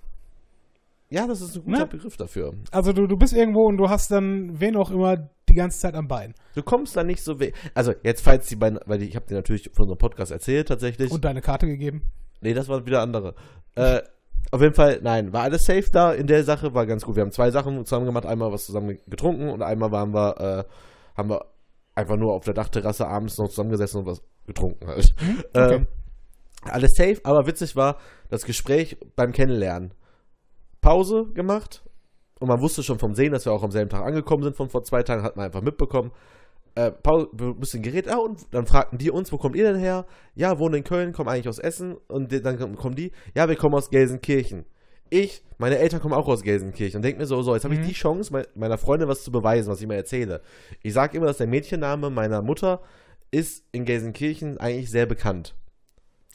Ja, 1.13 1.27
das 1.27 1.41
ist 1.41 1.55
ein 1.55 1.63
guter 1.63 1.79
Ne? 1.79 1.85
Begriff 1.85 2.17
dafür. 2.17 2.53
Also 2.71 2.91
du, 2.91 3.05
du 3.05 3.15
bist 3.17 3.33
irgendwo 3.33 3.67
und 3.67 3.77
du 3.77 3.87
hast 3.89 4.09
dann 4.09 4.59
wen 4.59 4.75
auch 4.75 4.89
immer 4.89 5.29
die 5.47 5.53
ganze 5.53 5.79
Zeit 5.79 5.93
am 5.93 6.07
Bein. 6.07 6.33
Du 6.55 6.63
kommst 6.63 6.97
da 6.97 7.03
nicht 7.03 7.23
so 7.23 7.39
weh. 7.39 7.51
Also 7.75 7.93
jetzt, 8.03 8.21
falls 8.21 8.47
die 8.47 8.55
beiden, 8.55 8.79
weil 8.87 9.03
ich 9.03 9.15
habe 9.15 9.27
dir 9.27 9.35
natürlich 9.35 9.69
von 9.73 9.83
unserem 9.83 9.99
Podcast 9.99 10.31
erzählt 10.31 10.67
tatsächlich. 10.67 11.11
Und 11.11 11.23
deine 11.23 11.41
Karte 11.41 11.67
gegeben. 11.67 12.01
Nee, 12.41 12.53
das 12.55 12.67
waren 12.67 12.85
wieder 12.87 13.01
andere. 13.01 13.35
Äh, 13.75 14.01
auf 14.51 14.61
jeden 14.61 14.73
Fall, 14.73 14.99
nein, 15.03 15.31
war 15.33 15.43
alles 15.43 15.63
safe 15.63 15.85
da 15.91 16.13
in 16.13 16.25
der 16.25 16.43
Sache, 16.43 16.73
war 16.73 16.85
ganz 16.87 17.05
gut. 17.05 17.15
Wir 17.15 17.21
haben 17.21 17.31
zwei 17.31 17.51
Sachen 17.51 17.85
zusammen 17.85 18.07
gemacht, 18.07 18.25
einmal 18.25 18.51
was 18.51 18.65
zusammen 18.65 18.97
getrunken 19.07 19.49
und 19.49 19.61
einmal 19.61 19.91
waren 19.91 20.13
wir, 20.13 20.39
äh, 20.39 21.17
haben 21.17 21.29
wir 21.29 21.45
einfach 21.93 22.17
nur 22.17 22.33
auf 22.33 22.43
der 22.43 22.55
Dachterrasse 22.55 23.07
abends 23.07 23.37
noch 23.37 23.49
zusammengesessen 23.49 23.99
und 23.99 24.07
was 24.07 24.21
getrunken 24.47 24.87
halt. 24.87 25.13
okay. 25.53 25.75
Ähm, 25.75 25.87
alles 26.63 26.91
safe, 26.95 27.19
aber 27.23 27.45
witzig 27.45 27.75
war 27.75 27.99
das 28.29 28.45
Gespräch 28.45 28.97
beim 29.15 29.31
Kennenlernen. 29.31 29.93
Pause 30.83 31.25
gemacht 31.33 31.81
und 32.39 32.47
man 32.47 32.61
wusste 32.61 32.83
schon 32.83 32.99
vom 32.99 33.15
Sehen, 33.15 33.31
dass 33.31 33.45
wir 33.45 33.53
auch 33.53 33.63
am 33.63 33.71
selben 33.71 33.89
Tag 33.89 34.03
angekommen 34.05 34.43
sind 34.43 34.55
von 34.55 34.69
vor 34.69 34.83
zwei 34.83 35.01
Tagen, 35.01 35.23
hat 35.23 35.35
man 35.35 35.45
einfach 35.45 35.61
mitbekommen. 35.61 36.11
Äh, 36.75 36.91
Paul, 36.91 37.29
ein 37.39 37.59
bisschen 37.59 37.81
geredet, 37.83 38.11
ah, 38.11 38.17
und 38.17 38.47
dann 38.51 38.65
fragten 38.65 38.97
die 38.97 39.11
uns, 39.11 39.31
wo 39.31 39.37
kommt 39.37 39.55
ihr 39.55 39.63
denn 39.71 39.79
her? 39.79 40.05
Ja, 40.35 40.57
wohnen 40.59 40.75
in 40.75 40.83
Köln, 40.83 41.13
kommen 41.13 41.29
eigentlich 41.29 41.47
aus 41.47 41.59
Essen. 41.59 41.95
Und 42.07 42.31
dann 42.45 42.75
kommen- 42.75 42.95
die, 42.95 43.11
ja, 43.35 43.47
wir 43.47 43.55
kommen 43.55 43.75
aus 43.75 43.91
Gelsenkirchen. 43.91 44.65
Ich, 45.11 45.43
meine 45.59 45.77
Eltern 45.77 45.99
kommen 46.01 46.15
auch 46.15 46.27
aus 46.27 46.41
Gelsenkirchen 46.41 46.97
und 46.97 47.03
denke 47.03 47.19
mir 47.19 47.27
so, 47.27 47.43
so, 47.43 47.53
jetzt 47.53 47.63
habe 47.63 47.75
Mhm. 47.75 47.81
ich 47.81 47.87
die 47.89 47.93
Chance, 47.93 48.33
mei- 48.33 48.47
meiner 48.55 48.79
Freundin 48.79 49.07
was 49.07 49.23
zu 49.23 49.31
beweisen, 49.31 49.69
was 49.71 49.79
ich 49.81 49.87
mal 49.87 49.93
erzähle. 49.93 50.41
Ich 50.81 50.93
sage 50.93 51.15
immer, 51.15 51.27
dass 51.27 51.37
der 51.37 51.45
Mädchenname 51.47 52.09
meiner 52.09 52.41
Mutter 52.41 52.81
ist 53.29 53.63
in 53.71 53.85
Gelsenkirchen 53.85 54.57
eigentlich 54.57 54.89
sehr 54.89 55.05
bekannt. 55.05 55.53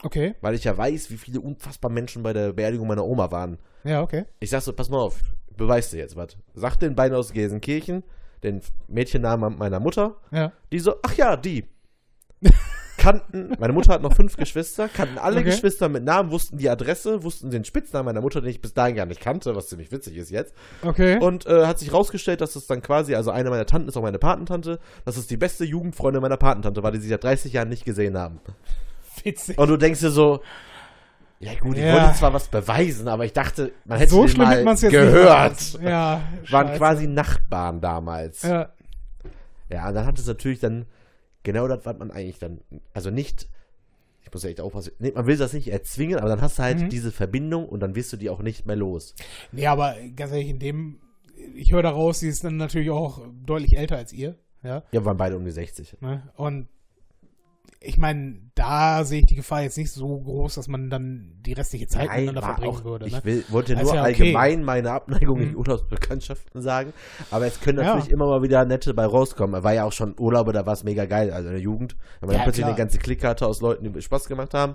Okay. 0.05 0.37
Weil 0.41 0.55
ich 0.55 0.63
ja 0.63 0.79
weiß, 0.79 1.11
wie 1.11 1.17
viele 1.17 1.41
unfassbar 1.41 1.91
Menschen 1.91 2.23
bei 2.23 2.33
der 2.33 2.53
Beerdigung 2.53 2.87
meiner 2.87 3.05
Oma 3.05 3.33
waren. 3.33 3.59
Ja, 3.85 4.03
okay. 4.03 4.25
Ich 4.41 4.51
sag 4.51 4.63
so, 4.63 4.73
pass 4.73 4.89
mal 4.89 4.99
auf, 4.99 5.21
beweist 5.57 5.93
dir 5.93 5.99
jetzt 5.99 6.17
was. 6.17 6.37
Sag 6.55 6.77
den 6.77 6.95
beiden 6.95 7.17
aus 7.17 7.33
Gelsenkirchen, 7.33 8.05
den 8.43 8.61
Mädchennamen 8.89 9.59
meiner 9.59 9.81
Mutter. 9.81 10.17
Ja. 10.31 10.53
Die 10.73 10.79
so, 10.79 10.97
ach 11.03 11.15
ja, 11.15 11.37
die. 11.37 11.65
Kannten, 12.99 13.55
meine 13.61 13.73
Mutter 13.73 13.93
hat 13.93 14.03
noch 14.03 14.13
fünf 14.17 14.37
Geschwister, 14.37 14.89
kannten 14.89 15.19
alle 15.19 15.37
Okay. 15.37 15.51
Geschwister 15.51 15.89
mit 15.89 16.03
Namen, 16.03 16.33
wussten 16.33 16.59
die 16.59 16.69
Adresse, 16.69 17.23
wussten 17.23 17.49
den 17.49 17.65
Spitznamen 17.65 18.07
meiner 18.07 18.21
Mutter, 18.21 18.41
den 18.41 18.51
ich 18.51 18.61
bis 18.61 18.75
dahin 18.75 18.97
gar 18.97 19.07
nicht 19.07 19.21
kannte, 19.21 19.55
was 19.55 19.69
ziemlich 19.69 19.93
witzig 19.93 20.17
ist 20.17 20.31
jetzt. 20.31 20.53
Okay. 20.83 21.17
Und 21.21 21.47
äh, 21.47 21.67
hat 21.67 21.79
sich 21.79 21.93
rausgestellt, 21.93 22.41
dass 22.41 22.57
es 22.57 22.67
dann 22.67 22.83
quasi, 22.83 23.15
also 23.15 23.31
eine 23.31 23.51
meiner 23.51 23.67
Tanten 23.67 23.87
ist 23.89 23.97
auch 23.97 24.03
meine 24.03 24.19
Patentante, 24.19 24.81
dass 25.05 25.17
es 25.17 25.29
die 25.29 25.37
beste 25.37 25.65
Jugendfreundin 25.65 26.21
meiner 26.21 26.37
Patentante 26.37 26.83
war, 26.83 26.91
die 26.91 26.99
sie 26.99 27.09
seit 27.09 27.23
30 27.23 27.53
Jahren 27.53 27.69
nicht 27.69 27.85
gesehen 27.85 28.19
haben. 28.19 28.41
Witzig. 29.23 29.57
Und 29.57 29.69
du 29.69 29.77
denkst 29.77 30.01
dir 30.01 30.11
so, 30.11 30.43
ja 31.41 31.55
gut, 31.61 31.77
ich 31.77 31.83
Ja. 31.85 31.95
wollte 32.03 32.19
zwar 32.19 32.33
was 32.33 32.49
beweisen, 32.49 33.09
aber 33.09 33.25
ich 33.25 33.33
dachte, 33.33 33.73
man 33.85 33.99
hätte 33.99 34.11
so 34.13 34.25
den 34.27 34.37
mal 34.39 34.51
hätte 34.55 34.65
man 34.65 34.75
es 34.75 34.83
jetzt 34.83 34.93
gehört. 34.93 35.79
Ja. 35.83 36.23
Waren 36.51 36.67
scheiße. 36.69 36.79
quasi 36.79 37.07
Nachbarn 37.07 37.81
damals. 37.81 38.43
Ja. 38.43 38.71
Ja. 39.71 39.89
und 39.89 39.95
dann 39.95 40.07
hat 40.07 40.19
es 40.19 40.27
natürlich 40.27 40.61
dann 40.61 40.87
genau 41.43 41.69
das, 41.69 41.85
was 41.85 41.99
man 41.99 42.11
eigentlich 42.11 42.39
dann, 42.39 42.61
also 42.95 43.11
nicht, 43.11 43.49
ich 44.23 44.33
muss 44.33 44.43
ja 44.43 44.51
echt 44.51 44.61
aufpassen, 44.61 44.93
nee, 44.99 45.13
man 45.15 45.27
will 45.27 45.37
das 45.37 45.53
nicht 45.53 45.69
erzwingen, 45.71 46.19
aber 46.19 46.29
dann 46.29 46.41
hast 46.41 46.59
du 46.59 46.63
halt 46.63 46.81
Mhm. 46.81 46.89
diese 46.91 47.13
Verbindung 47.13 47.69
und 47.69 47.81
dann 47.81 47.95
wirst 47.95 48.13
du 48.13 48.17
die 48.17 48.31
auch 48.31 48.41
nicht 48.41 48.67
mehr 48.67 48.77
los. 48.77 49.15
Nee, 49.53 49.67
aber 49.67 49.95
ganz 50.17 50.33
ehrlich, 50.33 50.49
in 50.49 50.59
dem, 50.59 51.01
ich 51.55 51.73
höre 51.73 51.83
daraus, 51.83 52.21
sie 52.21 52.29
ist 52.29 52.45
dann 52.45 52.57
natürlich 52.57 52.91
auch 52.91 53.23
deutlich 53.47 53.77
älter 53.79 53.97
als 53.97 54.13
ihr. 54.13 54.35
Ja. 54.63 54.77
Ja, 54.77 54.83
wir 54.93 55.05
waren 55.05 55.17
beide 55.17 55.37
um 55.37 55.45
die 55.45 55.51
60. 55.53 56.01
Ne? 56.01 56.23
Und 56.37 56.69
ich 57.81 57.97
meine, 57.97 58.41
da 58.57 59.05
sehe 59.05 59.21
ich 59.21 59.27
die 59.27 59.37
Gefahr 59.37 59.63
jetzt 59.63 59.79
nicht 59.79 59.93
so 59.93 60.19
groß, 60.21 60.57
dass 60.57 60.67
man 60.67 60.91
dann 60.91 61.35
die 61.47 61.53
restliche 61.53 61.87
Zeit 61.87 62.09
Nein, 62.09 62.21
miteinander 62.25 62.43
verbringen 62.43 62.77
auch, 62.77 62.85
würde. 62.85 63.07
ich 63.07 63.13
Ne? 63.13 63.21
will, 63.25 63.45
wollte 63.51 63.77
nur 63.77 63.95
ja 63.95 64.01
okay. 64.03 64.15
allgemein 64.23 64.65
meine 64.65 64.91
Abneigung 64.91 65.39
Mhm. 65.39 65.45
in 65.51 65.57
Urlaubsbekanntschaften 65.57 66.61
sagen, 66.61 66.93
aber 67.31 67.47
es 67.47 67.61
können 67.61 67.79
Ja. 67.79 67.85
natürlich 67.95 68.11
immer 68.11 68.27
mal 68.27 68.43
wieder 68.43 68.65
nette 68.65 68.95
bei 68.95 69.07
rauskommen. 69.07 69.55
Er 69.55 69.63
war 69.65 69.75
ja 69.75 69.85
auch 69.85 69.93
schon 69.93 70.15
Urlaube, 70.19 70.53
da 70.53 70.67
war 70.67 70.73
es 70.73 70.83
mega 70.83 71.05
geil, 71.05 71.31
also 71.31 71.49
in 71.49 71.55
der 71.55 71.63
Jugend, 71.63 71.97
wenn 72.21 72.27
man 72.27 72.31
Ja, 72.35 72.39
dann 72.39 72.45
plötzlich 72.47 72.63
klar. 72.65 72.71
eine 72.77 72.79
ganze 72.79 72.99
hatte 73.29 73.47
aus 73.47 73.61
Leuten, 73.61 73.93
die 73.93 74.03
Spaß 74.03 74.27
gemacht 74.27 74.55
haben. 74.55 74.75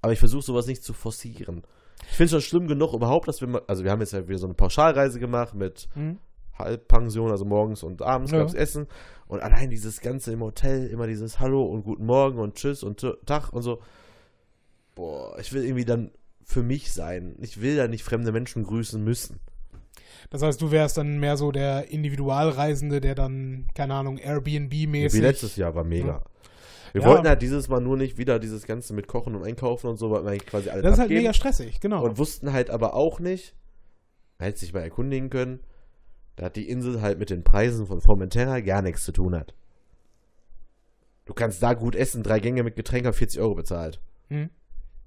Aber 0.00 0.12
ich 0.12 0.18
versuche 0.18 0.42
sowas 0.42 0.66
nicht 0.66 0.82
zu 0.84 0.92
forcieren. 0.92 1.62
Ich 2.10 2.16
finde 2.16 2.24
es 2.24 2.30
schon 2.30 2.40
schlimm 2.60 2.68
genug 2.68 2.92
überhaupt, 2.94 3.28
dass 3.28 3.40
wir 3.40 3.48
mal, 3.48 3.62
also 3.66 3.84
wir 3.84 3.90
haben 3.90 4.00
jetzt 4.00 4.12
ja 4.12 4.26
wieder 4.28 4.38
so 4.38 4.46
eine 4.46 4.54
Pauschalreise 4.54 5.18
gemacht 5.20 5.54
mit 5.54 5.88
Hm? 5.94 6.18
Halbpension, 6.58 7.30
also 7.30 7.44
morgens 7.44 7.82
und 7.82 8.02
abends 8.02 8.32
Ja. 8.32 8.38
gab's 8.38 8.54
Essen. 8.54 8.86
Und 9.26 9.40
allein 9.42 9.70
dieses 9.70 10.00
Ganze 10.00 10.32
im 10.32 10.40
Hotel, 10.42 10.86
immer 10.88 11.06
dieses 11.06 11.40
Hallo 11.40 11.64
und 11.64 11.84
Guten 11.84 12.04
Morgen 12.06 12.38
und 12.38 12.54
Tschüss 12.56 12.82
und 12.82 13.04
Tag 13.26 13.52
und 13.52 13.62
so. 13.62 13.80
Boah, 14.94 15.38
ich 15.38 15.52
will 15.52 15.64
irgendwie 15.64 15.84
dann 15.86 16.10
für 16.44 16.62
mich 16.62 16.92
sein. 16.92 17.36
Ich 17.40 17.60
will 17.62 17.76
da 17.76 17.88
nicht 17.88 18.04
fremde 18.04 18.32
Menschen 18.32 18.64
grüßen 18.64 19.02
müssen. 19.02 19.40
Das 20.30 20.42
heißt, 20.42 20.60
du 20.60 20.70
wärst 20.70 20.98
dann 20.98 21.18
mehr 21.18 21.36
so 21.36 21.50
der 21.52 21.90
Individualreisende, 21.90 23.00
der 23.00 23.14
dann, 23.14 23.68
keine 23.74 23.94
Ahnung, 23.94 24.18
Wie 24.18 24.22
Airbnb-mäßig. 24.22 25.20
letztes 25.20 25.56
Jahr 25.56 25.74
war 25.74 25.84
mega. 25.84 26.06
Ja. 26.06 26.22
Wir 26.92 27.02
Ja. 27.02 27.08
wollten 27.08 27.26
halt 27.26 27.40
dieses 27.40 27.68
Mal 27.68 27.80
nur 27.80 27.96
nicht 27.96 28.18
wieder 28.18 28.38
dieses 28.38 28.66
Ganze 28.66 28.92
mit 28.92 29.08
Kochen 29.08 29.34
und 29.34 29.44
Einkaufen 29.44 29.86
und 29.88 29.96
so, 29.96 30.10
wollten 30.10 30.30
wir 30.30 30.36
quasi 30.38 30.68
alles 30.68 30.82
Das 30.82 30.92
ist 30.94 30.98
halt 30.98 31.10
mega 31.10 31.32
stressig, 31.32 31.80
genau. 31.80 32.04
und 32.04 32.18
wussten 32.18 32.52
halt 32.52 32.68
aber 32.68 32.94
auch 32.94 33.18
nicht, 33.18 33.54
man 34.38 34.46
hätte 34.48 34.58
sich 34.60 34.74
mal 34.74 34.80
erkundigen 34.80 35.30
können, 35.30 35.60
dass 36.36 36.52
die 36.52 36.68
Insel 36.68 37.00
halt 37.00 37.18
mit 37.18 37.30
den 37.30 37.44
Preisen 37.44 37.86
von 37.86 38.00
Formentera 38.00 38.60
gar 38.60 38.82
nichts 38.82 39.04
zu 39.04 39.12
tun 39.12 39.34
hat. 39.34 39.54
Du 41.24 41.34
kannst 41.34 41.62
da 41.62 41.74
gut 41.74 41.94
essen, 41.94 42.22
drei 42.22 42.40
Gänge 42.40 42.62
mit 42.62 42.76
Getränk 42.76 43.06
haben 43.06 43.14
40 43.14 43.40
Euro 43.40 43.54
bezahlt. 43.54 44.00
Hm? 44.28 44.50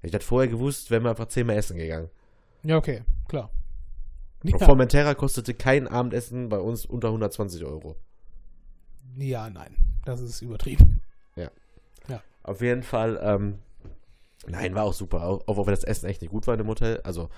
Hätte 0.00 0.06
ich 0.06 0.12
das 0.12 0.24
vorher 0.24 0.50
gewusst, 0.50 0.90
wären 0.90 1.02
wir 1.02 1.10
einfach 1.10 1.28
zehnmal 1.28 1.56
essen 1.56 1.76
gegangen. 1.76 2.10
Ja, 2.62 2.76
okay, 2.76 3.02
klar. 3.28 3.50
Ja, 4.42 4.58
Formentera 4.58 5.14
kostete 5.14 5.54
kein 5.54 5.88
Abendessen 5.88 6.48
bei 6.48 6.58
uns 6.58 6.86
unter 6.86 7.08
120 7.08 7.64
Euro. 7.64 7.96
ja, 9.16 9.50
nein. 9.50 9.76
Das 10.04 10.20
ist 10.20 10.40
übertrieben. 10.40 11.02
Auf 12.44 12.60
jeden 12.60 12.84
Fall, 12.84 13.18
ähm, 13.20 13.58
Nein, 14.46 14.74
war 14.74 14.84
auch 14.84 14.92
super. 14.92 15.24
Auch, 15.24 15.42
auch 15.46 15.66
wenn 15.66 15.74
das 15.74 15.84
Essen 15.84 16.06
echt 16.06 16.20
nicht 16.20 16.30
gut 16.30 16.46
war 16.46 16.54
in 16.54 16.58
dem 16.58 16.68
Hotel. 16.68 17.00
Also, 17.02 17.28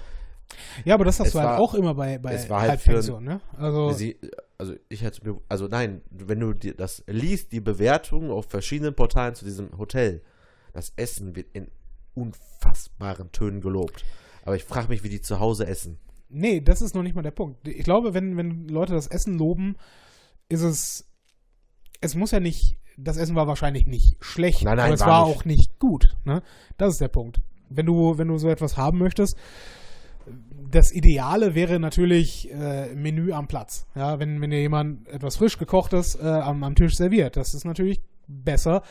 Ja, 0.84 0.94
aber 0.94 1.04
das 1.04 1.20
hast 1.20 1.28
Es 1.28 1.32
du 1.34 1.38
halt 1.40 1.48
war- 1.50 1.58
auch 1.60 1.74
immer 1.74 1.94
bei, 1.94 2.18
bei 2.18 2.32
es 2.32 2.48
war 2.48 2.60
halt 2.62 2.70
Halbpension, 2.70 3.22
ne? 3.24 3.40
Also, 3.56 3.92
sie, 3.92 4.16
also 4.56 4.74
ich 4.88 5.02
hätte 5.02 5.26
mir, 5.28 5.40
also 5.48 5.66
nein, 5.68 6.00
wenn 6.10 6.40
du 6.40 6.52
dir 6.54 6.74
das 6.74 7.04
liest, 7.06 7.52
die 7.52 7.60
Bewertungen 7.60 8.30
auf 8.30 8.46
verschiedenen 8.46 8.94
Portalen 8.94 9.34
zu 9.34 9.44
diesem 9.44 9.76
Hotel, 9.78 10.22
das 10.72 10.92
Essen 10.96 11.36
wird 11.36 11.48
in 11.52 11.68
unfassbaren 12.14 13.30
Tönen 13.32 13.60
gelobt. 13.60 14.04
Aber 14.44 14.56
ich 14.56 14.64
frage 14.64 14.88
mich, 14.88 15.02
wie 15.02 15.08
die 15.08 15.20
zu 15.20 15.40
Hause 15.40 15.66
essen. 15.66 15.98
nee, 16.30 16.60
das 16.60 16.80
ist 16.82 16.94
noch 16.94 17.02
nicht 17.02 17.14
mal 17.14 17.22
der 17.22 17.30
Punkt. 17.30 17.66
Ich 17.68 17.84
glaube, 17.84 18.14
wenn, 18.14 18.36
wenn 18.36 18.68
Leute 18.68 18.92
das 18.94 19.06
Essen 19.06 19.38
loben, 19.38 19.76
ist 20.48 20.62
es, 20.62 21.06
es 22.00 22.14
muss 22.14 22.30
ja 22.30 22.40
nicht, 22.40 22.78
das 22.96 23.16
Essen 23.16 23.34
war 23.36 23.46
wahrscheinlich 23.46 23.86
nicht 23.86 24.16
schlecht, 24.20 24.62
Nein, 24.64 24.76
nein, 24.76 24.86
aber 24.86 24.94
es 24.94 25.00
war 25.00 25.08
war 25.08 25.24
auch 25.26 25.44
nicht 25.44 25.78
gut, 25.78 26.16
ne? 26.24 26.42
Das 26.78 26.94
ist 26.94 27.00
der 27.00 27.08
Punkt. 27.08 27.40
Wenn 27.70 27.86
du, 27.86 28.16
wenn 28.18 28.28
du 28.28 28.38
so 28.38 28.48
etwas 28.48 28.76
haben 28.76 28.98
möchtest, 28.98 29.36
das 30.70 30.92
Ideale 30.92 31.54
wäre 31.54 31.78
natürlich 31.78 32.50
äh, 32.52 32.94
Menü 32.94 33.32
am 33.32 33.48
Platz. 33.48 33.86
Ja, 33.94 34.18
wenn, 34.18 34.40
wenn 34.40 34.50
dir 34.50 34.60
jemand 34.60 35.08
etwas 35.08 35.36
frisch 35.36 35.58
gekochtes 35.58 36.16
äh, 36.16 36.26
am, 36.26 36.62
am 36.62 36.74
Tisch 36.74 36.96
serviert, 36.96 37.36
das 37.36 37.54
ist 37.54 37.64
natürlich 37.64 38.00
besser. 38.26 38.82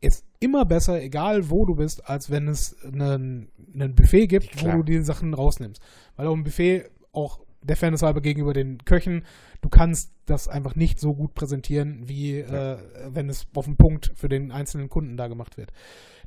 Ist 0.00 0.24
immer 0.38 0.64
besser, 0.64 1.00
egal 1.00 1.50
wo 1.50 1.64
du 1.64 1.76
bist, 1.76 2.08
als 2.08 2.30
wenn 2.30 2.48
es 2.48 2.76
einen 2.84 3.48
Buffet 3.94 4.26
gibt, 4.26 4.50
Klar. 4.52 4.74
wo 4.74 4.82
du 4.82 4.84
die 4.84 5.02
Sachen 5.02 5.32
rausnimmst. 5.32 5.80
Weil 6.16 6.26
auch 6.26 6.34
ein 6.34 6.44
Buffet, 6.44 6.90
auch 7.12 7.43
der 7.64 7.76
Fairness 7.76 8.02
halber 8.02 8.20
gegenüber 8.20 8.52
den 8.52 8.78
Köchen, 8.84 9.24
du 9.60 9.68
kannst 9.68 10.12
das 10.26 10.48
einfach 10.48 10.76
nicht 10.76 11.00
so 11.00 11.14
gut 11.14 11.34
präsentieren, 11.34 12.08
wie 12.08 12.38
äh, 12.38 12.78
wenn 13.08 13.28
es 13.28 13.46
auf 13.54 13.64
den 13.64 13.76
Punkt 13.76 14.12
für 14.14 14.28
den 14.28 14.52
einzelnen 14.52 14.88
Kunden 14.88 15.16
da 15.16 15.28
gemacht 15.28 15.56
wird. 15.56 15.72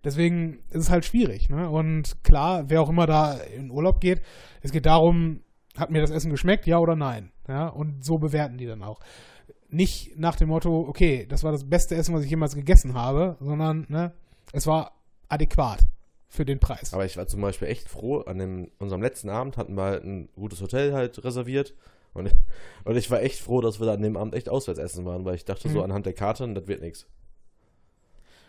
Deswegen 0.04 0.60
ist 0.70 0.84
es 0.84 0.90
halt 0.90 1.06
schwierig. 1.06 1.50
Ne? 1.50 1.70
Und 1.70 2.24
klar, 2.24 2.70
wer 2.70 2.82
auch 2.82 2.90
immer 2.90 3.08
da 3.08 3.34
in 3.34 3.72
Urlaub 3.72 4.00
geht, 4.00 4.22
es 4.62 4.72
geht 4.72 4.86
darum, 4.86 5.42
hat 5.76 5.92
mir 5.92 6.02
das 6.02 6.12
Essen 6.12 6.32
geschmeckt, 6.32 6.66
ja 6.66 6.80
oder 6.80 6.96
nein? 6.96 7.32
Ja? 7.48 7.68
Und 7.68 8.04
so 8.04 8.18
bewerten 8.18 8.58
die 8.58 8.66
dann 8.66 8.84
auch. 8.84 9.00
Nicht 9.70 10.18
nach 10.18 10.36
dem 10.36 10.50
Motto, 10.50 10.88
okay, 10.88 11.26
das 11.28 11.44
war 11.44 11.52
das 11.52 11.70
beste 11.70 11.96
Essen, 11.96 12.16
was 12.16 12.24
ich 12.24 12.30
jemals 12.30 12.56
gegessen 12.56 12.94
habe, 12.94 13.38
sondern 13.42 13.86
ne, 13.90 14.14
es 14.54 14.66
war 14.66 14.94
adäquat 15.28 15.80
für 16.28 16.46
den 16.46 16.60
Preis. 16.60 16.94
Aber 16.94 17.06
ich 17.06 17.18
war 17.18 17.28
zum 17.28 17.42
Beispiel 17.42 17.68
echt 17.70 17.88
froh, 17.88 18.20
an 18.22 18.38
dem, 18.38 18.72
unserem 18.80 19.02
letzten 19.02 19.30
Abend 19.30 19.58
hatten 19.58 19.76
wir 19.76 19.84
halt 19.84 20.04
ein 20.04 20.30
gutes 20.36 20.62
Hotel 20.62 20.94
halt 20.94 21.24
reserviert. 21.24 21.74
Und 22.14 22.26
ich, 22.28 22.34
und 22.84 22.96
ich 22.98 23.10
war 23.12 23.22
echt 23.22 23.40
froh, 23.40 23.62
dass 23.62 23.80
wir 23.80 23.86
da 23.88 23.94
an 23.94 24.02
dem 24.02 24.18
Abend 24.18 24.34
echt 24.34 24.50
auswärts 24.50 24.80
essen 24.80 25.06
waren, 25.06 25.24
weil 25.26 25.36
ich 25.36 25.46
dachte 25.46 25.70
so 25.70 25.78
Mhm. 25.78 25.84
anhand 25.86 26.06
der 26.06 26.14
Karte, 26.14 26.52
das 26.54 26.68
wird 26.68 26.82
nichts. 26.82 27.06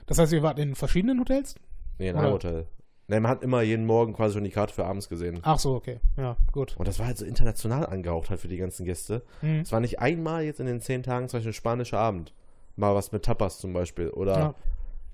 Das 0.06 0.18
heißt, 0.18 0.32
ihr 0.32 0.42
wart 0.42 0.58
in 0.58 0.74
verschiedenen 0.74 1.20
Hotels? 1.20 1.54
Nee, 1.98 2.08
in 2.08 2.14
Oder- 2.16 2.24
einem 2.24 2.32
Hotel. 2.34 2.66
Nee, 3.10 3.20
man 3.20 3.30
hat 3.30 3.42
immer 3.42 3.62
jeden 3.62 3.86
Morgen 3.86 4.12
quasi 4.12 4.34
schon 4.34 4.44
die 4.44 4.50
Karte 4.50 4.74
für 4.74 4.84
abends 4.84 5.08
gesehen. 5.08 5.38
Ach 5.42 5.58
so, 5.58 5.74
okay. 5.74 5.98
Ja, 6.18 6.36
gut. 6.52 6.76
Und 6.78 6.86
das 6.86 6.98
war 6.98 7.06
halt 7.06 7.16
so 7.16 7.24
international 7.24 7.86
angehaucht 7.86 8.28
halt 8.28 8.38
für 8.40 8.48
die 8.48 8.58
ganzen 8.58 8.84
Gäste. 8.84 9.22
Hm. 9.40 9.60
Es 9.60 9.72
war 9.72 9.80
nicht 9.80 9.98
einmal 9.98 10.44
jetzt 10.44 10.60
in 10.60 10.66
den 10.66 10.82
zehn 10.82 11.02
Tagen 11.02 11.26
zum 11.28 11.38
Beispiel 11.38 11.50
ein 11.52 11.54
spanischer 11.54 11.98
Abend. 11.98 12.34
Mal 12.76 12.94
was 12.94 13.10
mit 13.12 13.24
Tapas 13.24 13.58
zum 13.60 13.72
Beispiel. 13.72 14.10
Oder, 14.10 14.38
Ja. 14.38 14.54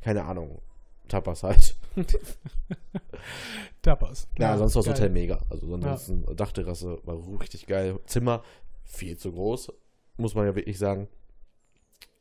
keine 0.01 0.25
Ahnung, 0.25 0.61
Tapas 1.07 1.45
halt. 1.45 1.77
Tapas. 3.83 4.29
Ja, 4.39 4.57
sonst 4.59 4.75
war 4.75 4.83
das. 4.83 4.93
Hotel 4.95 5.11
mega. 5.11 5.41
Also 5.51 5.67
sonst 5.67 6.13
Dachterrasse 6.37 6.99
war 7.05 7.19
richtig 7.41 7.67
geil. 7.67 7.99
Zimmer 8.07 8.43
viel 8.85 9.17
zu 9.17 9.33
groß, 9.33 9.73
muss 10.17 10.35
man 10.35 10.47
ja 10.47 10.55
wirklich 10.55 10.79
sagen. 10.79 11.09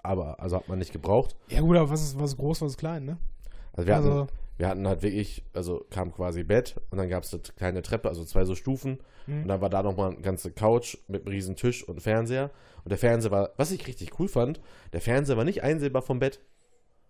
Aber, 0.01 0.39
also 0.39 0.57
hat 0.57 0.67
man 0.67 0.79
nicht 0.79 0.91
gebraucht. 0.91 1.35
Ja, 1.49 1.61
gut, 1.61 1.77
aber 1.77 1.89
was 1.89 2.01
ist, 2.03 2.19
was 2.19 2.31
ist 2.31 2.37
groß, 2.37 2.61
was 2.61 2.71
ist 2.71 2.77
klein, 2.77 3.05
ne? 3.05 3.17
Also 3.71 3.87
wir 3.87 3.95
hatten, 3.95 4.07
also, 4.07 4.27
wir 4.57 4.67
hatten 4.67 4.87
halt 4.87 5.01
wirklich, 5.01 5.43
also 5.53 5.85
kam 5.89 6.13
quasi 6.13 6.43
Bett 6.43 6.75
und 6.91 6.97
dann 6.97 7.09
gab 7.09 7.23
es 7.23 7.33
eine 7.33 7.41
kleine 7.41 7.81
Treppe, 7.81 8.09
also 8.09 8.23
zwei 8.25 8.43
so 8.43 8.53
Stufen. 8.55 8.99
hm. 9.25 9.43
Und 9.43 9.47
dann 9.47 9.61
war 9.61 9.69
da 9.69 9.81
nochmal 9.81 10.11
eine 10.11 10.21
ganze 10.21 10.51
Couch 10.51 10.97
mit 11.07 11.21
einem 11.21 11.33
riesen 11.33 11.55
Tisch 11.55 11.87
und 11.87 12.01
Fernseher. 12.01 12.51
Und 12.83 12.89
der 12.89 12.97
Fernseher 12.97 13.31
war, 13.31 13.51
was 13.55 13.71
ich 13.71 13.87
richtig 13.87 14.19
cool 14.19 14.27
fand, 14.27 14.59
der 14.91 14.99
Fernseher 15.01 15.37
war 15.37 15.45
nicht 15.45 15.63
einsehbar 15.63 16.01
vom 16.01 16.19
Bett. 16.19 16.41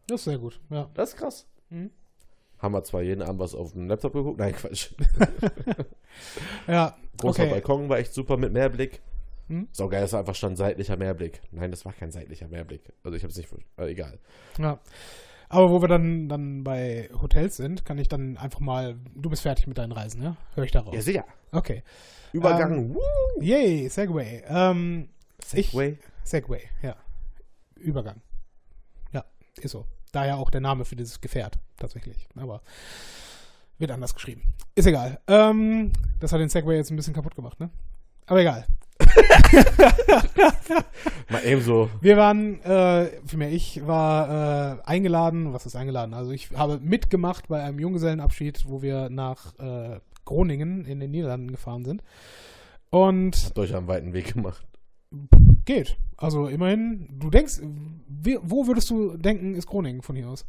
das 0.08 0.22
ist 0.22 0.26
sehr 0.26 0.38
gut, 0.38 0.60
ja. 0.70 0.90
Das 0.94 1.10
ist 1.10 1.18
krass. 1.18 1.48
Mhm. 1.70 1.90
Haben 2.64 2.76
wir 2.76 2.84
zwar 2.86 3.02
jeden 3.02 3.22
Abend 3.22 3.42
was 3.42 3.56
auf 3.56 3.74
dem 3.74 3.90
Laptop 3.90 4.14
geguckt. 4.14 4.40
Nein, 4.40 4.56
Quatsch. 4.56 4.92
Ja, 6.68 6.96
Großer 7.18 7.44
okay. 7.44 7.52
Balkon 7.52 7.90
war 7.90 7.98
echt 7.98 8.14
super 8.14 8.38
mit 8.38 8.54
Mehrblick. 8.54 9.02
Mhm. 9.50 9.68
So 9.74 9.90
geil, 9.90 10.00
dass 10.00 10.12
da 10.12 10.20
einfach 10.20 10.36
stand 10.36 10.58
seitlicher 10.58 10.96
Mehrblick. 10.96 11.42
Nein, 11.52 11.72
das 11.72 11.84
war 11.84 11.92
kein 11.92 12.12
seitlicher 12.12 12.48
Mehrblick. 12.48 12.94
Also 13.04 13.18
ich 13.18 13.24
habe 13.24 13.32
es 13.32 13.38
nicht, 13.38 13.50
äh, 13.78 13.92
egal. 13.92 14.18
Ja. 14.58 14.80
Aber 15.50 15.72
wo 15.72 15.82
wir 15.82 15.90
dann, 15.90 16.30
dann 16.30 16.64
bei 16.64 17.10
Hotels 17.22 17.58
sind, 17.58 17.84
kann 17.84 17.98
ich 17.98 18.08
dann 18.08 18.38
einfach 18.38 18.62
mal, 18.62 18.96
du 19.14 19.30
bist 19.30 19.42
fertig 19.42 19.68
mit 19.68 19.78
deinen 19.78 19.92
Reisen, 19.92 20.22
ne? 20.22 20.38
Hör 20.56 20.64
ich 20.64 20.72
daraus. 20.72 20.96
Ja, 20.96 21.02
sicher. 21.02 21.26
Okay. 21.52 21.84
Übergang. 22.32 22.96
Woo! 22.96 23.42
Yay, 23.42 23.90
Segway. 23.90 24.42
Ähm, 24.48 25.10
Segway. 25.44 25.98
Segway, 26.24 26.62
ja. 26.82 26.96
Übergang. 27.76 28.22
Ja, 29.12 29.26
ist 29.62 29.72
so. 29.72 29.86
Daher 30.14 30.38
auch 30.38 30.50
der 30.50 30.62
Name 30.62 30.86
für 30.86 30.96
dieses 30.96 31.20
Gefährt, 31.20 31.60
tatsächlich. 31.78 32.30
Aber 32.36 32.62
wird 33.80 33.92
anders 33.92 34.14
geschrieben. 34.14 34.44
Ist 34.76 34.86
egal. 34.86 35.20
Ähm, 35.28 35.92
das 36.20 36.32
hat 36.32 36.40
den 36.40 36.50
Segway 36.50 36.78
jetzt 36.78 36.92
ein 36.92 36.96
bisschen 36.96 37.14
kaputt 37.14 37.36
gemacht, 37.36 37.60
ne? 37.60 37.70
Aber 38.28 38.40
egal. 38.40 38.66
Mal 41.30 41.44
eben 41.46 41.62
so. 41.62 41.90
Wir 42.00 42.16
waren, 42.16 42.62
äh, 42.62 43.10
vielmehr 43.26 43.52
ich 43.52 43.86
war 43.86 44.78
äh, 44.78 44.84
eingeladen, 44.86 45.52
was 45.52 45.66
ist 45.66 45.76
eingeladen? 45.76 46.14
Also 46.14 46.32
ich 46.32 46.52
habe 46.52 46.80
mitgemacht 46.80 47.48
bei 47.48 47.64
einem 47.64 47.80
Junggesellenabschied, 47.80 48.66
wo 48.68 48.84
wir 48.84 49.10
nach 49.10 49.58
äh, 49.58 50.00
Groningen 50.26 50.86
in 50.86 51.00
den 51.00 51.10
Niederlanden 51.12 51.52
gefahren 51.52 51.86
sind. 51.86 52.04
Und 52.92 53.36
Habt 53.46 53.60
euch 53.60 53.76
einen 53.76 53.88
weiten 53.88 54.14
Weg 54.14 54.36
gemacht. 54.36 54.64
Geht. 55.66 55.98
Also 56.18 56.48
immerhin, 56.48 57.08
du 57.20 57.30
denkst, 57.30 57.60
wo 58.42 58.68
würdest 58.68 58.90
du 58.90 59.18
denken, 59.18 59.56
ist 59.56 59.68
Groningen 59.68 60.02
von 60.02 60.16
hier 60.16 60.30
aus? 60.30 60.46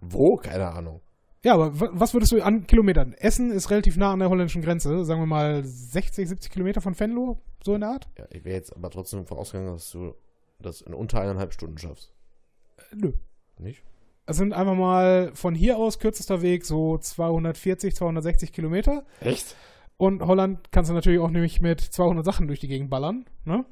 Wo? 0.00 0.36
Keine 0.36 0.68
Ahnung. 0.68 1.00
Ja, 1.44 1.54
aber 1.54 1.78
wa- 1.80 1.90
was 1.92 2.12
würdest 2.14 2.32
du 2.32 2.42
an 2.42 2.66
Kilometern? 2.66 3.12
Essen 3.12 3.50
ist 3.52 3.70
relativ 3.70 3.96
nah 3.96 4.12
an 4.12 4.18
der 4.18 4.28
holländischen 4.30 4.62
Grenze, 4.62 5.04
sagen 5.04 5.20
wir 5.20 5.26
mal 5.26 5.64
60, 5.64 6.28
70 6.28 6.50
Kilometer 6.50 6.80
von 6.80 6.98
Venlo, 6.98 7.38
so 7.62 7.74
in 7.74 7.80
der 7.82 7.90
Art? 7.90 8.08
Ja, 8.18 8.24
ich 8.30 8.44
wäre 8.44 8.56
jetzt 8.56 8.74
aber 8.74 8.90
trotzdem 8.90 9.20
davon 9.20 9.38
ausgegangen, 9.38 9.72
dass 9.72 9.90
du 9.90 10.14
das 10.60 10.80
in 10.80 10.92
unter 10.94 11.20
eineinhalb 11.20 11.52
Stunden 11.52 11.78
schaffst. 11.78 12.12
Äh, 12.78 12.96
nö. 12.96 13.12
Nicht? 13.58 13.82
Es 14.26 14.36
sind 14.38 14.52
einfach 14.54 14.74
mal 14.74 15.30
von 15.34 15.54
hier 15.54 15.76
aus 15.78 15.98
kürzester 16.00 16.42
Weg 16.42 16.64
so 16.64 16.98
240, 16.98 17.94
260 17.94 18.52
Kilometer. 18.52 19.04
Echt? 19.20 19.54
Und 19.98 20.22
Holland 20.22 20.72
kannst 20.72 20.90
du 20.90 20.94
natürlich 20.94 21.20
auch 21.20 21.30
nämlich 21.30 21.60
mit 21.60 21.80
200 21.80 22.24
Sachen 22.24 22.48
durch 22.48 22.58
die 22.60 22.68
Gegend 22.68 22.90
ballern. 22.90 23.24
Ne? 23.44 23.64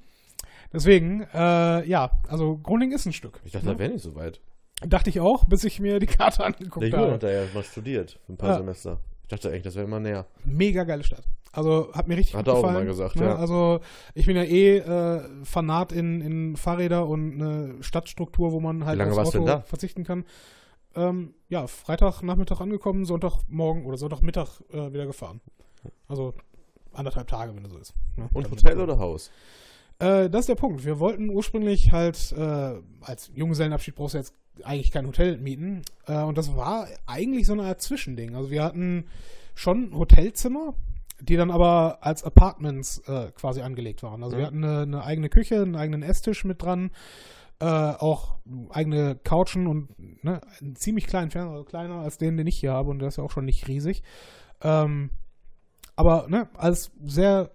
Deswegen, 0.75 1.23
äh, 1.33 1.87
ja, 1.89 2.11
also 2.29 2.59
Groningen 2.59 2.93
ist 2.95 3.07
ein 3.07 3.13
Stück. 3.13 3.41
Ich 3.45 3.53
dachte, 3.53 3.67
ne? 3.67 3.73
da 3.73 3.79
wäre 3.79 3.93
nicht 3.93 4.03
so 4.03 4.15
weit. 4.15 4.41
Dachte 4.87 5.09
ich 5.09 5.21
auch, 5.21 5.45
bis 5.45 5.65
ich 5.65 5.79
mir 5.81 6.01
die 6.01 6.07
Karte 6.07 6.39
Der 6.39 6.47
angeguckt 6.47 6.85
Junge 6.87 6.97
habe. 6.99 7.13
hat 7.13 7.23
da 7.23 7.31
ja 7.31 7.45
mal 7.55 7.63
studiert. 7.63 8.19
Ein 8.29 8.37
paar 8.37 8.51
Ja. 8.51 8.57
Semester. 8.59 8.99
Ich 9.23 9.29
dachte 9.29 9.49
eigentlich, 9.49 9.63
das 9.63 9.75
wäre 9.77 9.87
immer 9.87 10.01
näher. 10.01 10.27
Mega 10.45 10.85
geile 10.85 11.05
Stadt. 11.05 11.23
Also 11.53 11.93
hat 11.95 12.09
mir 12.09 12.17
richtig 12.17 12.35
Hat 12.35 12.45
gut 12.45 12.49
er 12.49 12.57
auch 12.57 12.63
gefallen. 12.63 12.77
immer 12.79 12.85
gesagt, 12.87 13.17
ne? 13.17 13.27
ja. 13.27 13.37
Also 13.37 13.81
ich 14.15 14.27
bin 14.27 14.37
ja 14.37 14.43
eh 14.43 14.79
äh, 14.79 15.21
Fanat 15.45 15.93
in, 15.93 16.21
in 16.21 16.57
Fahrräder 16.57 17.07
und 17.07 17.41
eine 17.41 17.77
Stadtstruktur, 17.83 18.51
wo 18.53 18.59
man 18.61 18.85
halt 18.85 19.01
aufs 19.01 19.35
Auto 19.37 19.63
verzichten 19.65 20.03
kann. 20.03 20.25
Ähm, 20.97 21.35
ja, 21.49 21.67
Freitagnachmittag 21.69 22.61
angekommen, 22.61 23.05
Sonntagmorgen 23.05 23.85
oder 23.87 23.97
Sonntagmittag 23.97 24.61
äh, 24.73 24.93
wieder 24.93 25.07
gefahren. 25.07 25.41
Also 26.09 26.35
anderthalb 26.93 27.29
Tage, 27.29 27.55
wenn 27.55 27.65
es 27.65 27.71
so 27.71 27.79
ist. 27.79 27.95
Ne? 28.17 28.29
Und 28.33 28.51
Hotel 28.51 28.79
oder 28.81 28.99
Haus? 28.99 29.31
Äh, 30.05 30.31
das 30.31 30.41
ist 30.41 30.49
der 30.49 30.55
Punkt. 30.55 30.85
Wir 30.85 30.99
wollten 30.99 31.31
ursprünglich 31.31 31.93
halt 31.93 32.33
äh, 32.33 32.75
als 33.01 33.31
Junggesellenabschied 33.35 33.95
brauchst 33.95 34.15
du 34.15 34.19
jetzt 34.19 34.35
eigentlich 34.63 34.93
kein 34.93 35.07
Hotel 35.07 35.39
mieten. 35.39 35.83
Äh, 36.07 36.23
und 36.23 36.37
das 36.39 36.55
war 36.57 36.87
eigentlich 37.07 37.47
so 37.47 37.55
eine 37.55 37.63
Art 37.65 37.81
Zwischending. 37.81 38.37
Also 38.37 38.51
wir 38.51 38.63
hatten 38.63 39.07
schon 39.55 39.95
Hotelzimmer, 39.97 40.75
die 41.21 41.37
dann 41.37 41.51
aber 41.51 41.99
als 42.03 42.23
Apartments 42.25 42.99
äh, 43.07 43.31
quasi 43.33 43.63
angelegt 43.63 44.03
waren. 44.03 44.23
Also 44.23 44.37
wir 44.37 44.43
Mhm. 44.43 44.47
hatten 44.47 44.65
eine, 44.65 44.81
eine 44.83 45.05
eigene 45.05 45.29
Küche, 45.29 45.63
einen 45.63 45.77
eigenen 45.77 46.03
Esstisch 46.03 46.45
mit 46.45 46.63
dran, 46.63 46.91
äh, 47.61 47.65
auch 47.67 48.37
eigene 48.71 49.17
Couchen 49.25 49.67
und 49.69 49.89
ne, 50.25 50.41
einen 50.61 50.77
ziemlich 50.77 51.07
kleinen 51.07 51.31
Fernseher, 51.31 51.53
also 51.53 51.65
kleiner 51.65 52.01
als 52.01 52.19
den, 52.19 52.37
den 52.37 52.47
ich 52.47 52.59
hier 52.59 52.73
habe 52.73 52.91
und 52.91 52.99
der 52.99 53.09
ist 53.09 53.17
ja 53.17 53.25
auch 53.25 53.31
schon 53.31 53.45
nicht 53.45 53.69
riesig. 53.69 54.03
Ähm, 54.61 55.11
aber 55.97 56.27
ne, 56.29 56.49
alles 56.57 56.91
sehr 57.05 57.51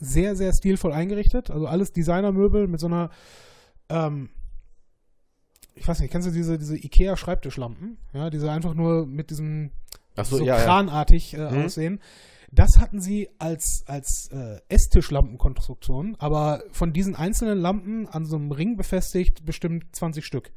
sehr, 0.00 0.34
sehr 0.36 0.52
stilvoll 0.52 0.92
eingerichtet. 0.92 1.50
Also 1.50 1.66
alles 1.66 1.92
Designermöbel 1.92 2.66
mit 2.66 2.80
so 2.80 2.86
einer, 2.86 3.10
ähm, 3.88 4.30
ich 5.74 5.86
weiß 5.86 6.00
nicht, 6.00 6.10
kennst 6.10 6.28
du 6.28 6.32
diese, 6.32 6.58
diese 6.58 6.76
Ikea-Schreibtischlampen? 6.76 7.98
Ja, 8.12 8.30
diese 8.30 8.50
einfach 8.50 8.74
nur 8.74 9.06
mit 9.06 9.30
diesem 9.30 9.70
Achso, 10.16 10.38
so 10.38 10.44
ja, 10.44 10.58
ja. 10.58 10.64
kranartig 10.64 11.34
äh, 11.34 11.50
Mhm. 11.50 11.64
aussehen. 11.64 12.00
Das 12.52 12.78
hatten 12.78 13.00
sie 13.00 13.28
als, 13.38 13.84
als 13.86 14.28
äh, 14.32 14.58
Esstischlampenkonstruktion, 14.68 16.16
aber 16.18 16.64
von 16.72 16.92
diesen 16.92 17.14
einzelnen 17.14 17.58
Lampen 17.58 18.08
an 18.08 18.24
so 18.26 18.36
einem 18.36 18.50
Ring 18.50 18.76
befestigt 18.76 19.44
bestimmt 19.44 19.84
20 19.94 20.24
Stück. 20.26 20.50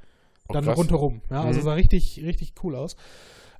Oh, 0.49 0.53
dann 0.53 0.65
krass. 0.65 0.77
rundherum. 0.77 1.21
Ja, 1.29 1.43
also 1.43 1.59
Mhm. 1.59 1.63
sah 1.65 1.73
richtig, 1.73 2.19
richtig 2.23 2.53
cool 2.63 2.75
aus. 2.75 2.95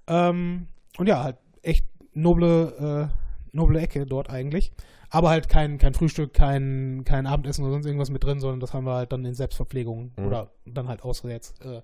Ähm, 0.08 0.68
und 0.98 1.08
ja, 1.08 1.24
halt 1.24 1.38
echt 1.62 1.86
noble, 2.14 3.10
äh, 3.12 3.23
noble 3.54 3.80
Ecke 3.80 4.06
dort 4.06 4.30
eigentlich. 4.30 4.72
Aber 5.10 5.30
halt 5.30 5.48
kein, 5.48 5.78
kein 5.78 5.94
Frühstück, 5.94 6.34
kein, 6.34 7.04
kein 7.06 7.28
Abendessen 7.28 7.64
oder 7.64 7.74
sonst 7.74 7.86
irgendwas 7.86 8.10
mit 8.10 8.24
drin, 8.24 8.40
sondern 8.40 8.60
das 8.60 8.74
haben 8.74 8.86
wir 8.86 8.96
halt 8.96 9.12
dann 9.12 9.24
in 9.26 9.34
Selbstverpflegung 9.36 10.12
Mhm. 10.18 10.26
oder 10.26 10.52
dann 10.66 10.88
halt 10.88 11.04
auswärts 11.04 11.54
äh, 11.62 11.82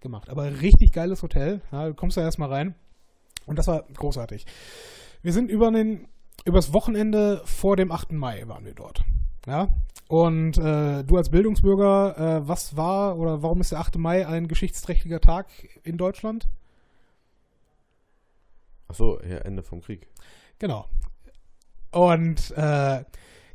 gemacht. 0.00 0.28
Aber 0.28 0.60
richtig 0.60 0.92
geiles 0.92 1.22
Hotel. 1.22 1.62
Ja, 1.70 1.86
du 1.88 1.94
kommst 1.94 2.16
da 2.16 2.22
erstmal 2.22 2.48
rein. 2.48 2.74
Und 3.46 3.58
das 3.58 3.68
war 3.68 3.84
großartig. 3.94 4.46
Wir 5.22 5.32
sind 5.32 5.48
über 5.50 5.70
den, 5.70 6.08
übers 6.44 6.72
Wochenende 6.72 7.40
vor 7.44 7.76
dem 7.76 7.92
8. 7.92 8.12
Mai 8.12 8.42
waren 8.46 8.64
wir 8.64 8.74
dort. 8.74 9.02
Ja. 9.46 9.68
Und 10.08 10.58
äh, 10.58 11.04
du 11.04 11.16
als 11.16 11.30
Bildungsbürger, 11.30 12.18
äh, 12.42 12.48
was 12.48 12.76
war 12.76 13.16
oder 13.18 13.42
warum 13.42 13.60
ist 13.60 13.72
der 13.72 13.78
8. 13.80 13.96
Mai 13.98 14.26
ein 14.26 14.48
geschichtsträchtiger 14.48 15.20
Tag 15.20 15.46
in 15.84 15.96
Deutschland? 15.96 16.48
Achso, 18.88 19.20
ja, 19.22 19.38
Ende 19.38 19.62
vom 19.62 19.80
Krieg. 19.80 20.06
Genau. 20.58 20.86
Und 21.92 22.52
äh, 22.56 23.04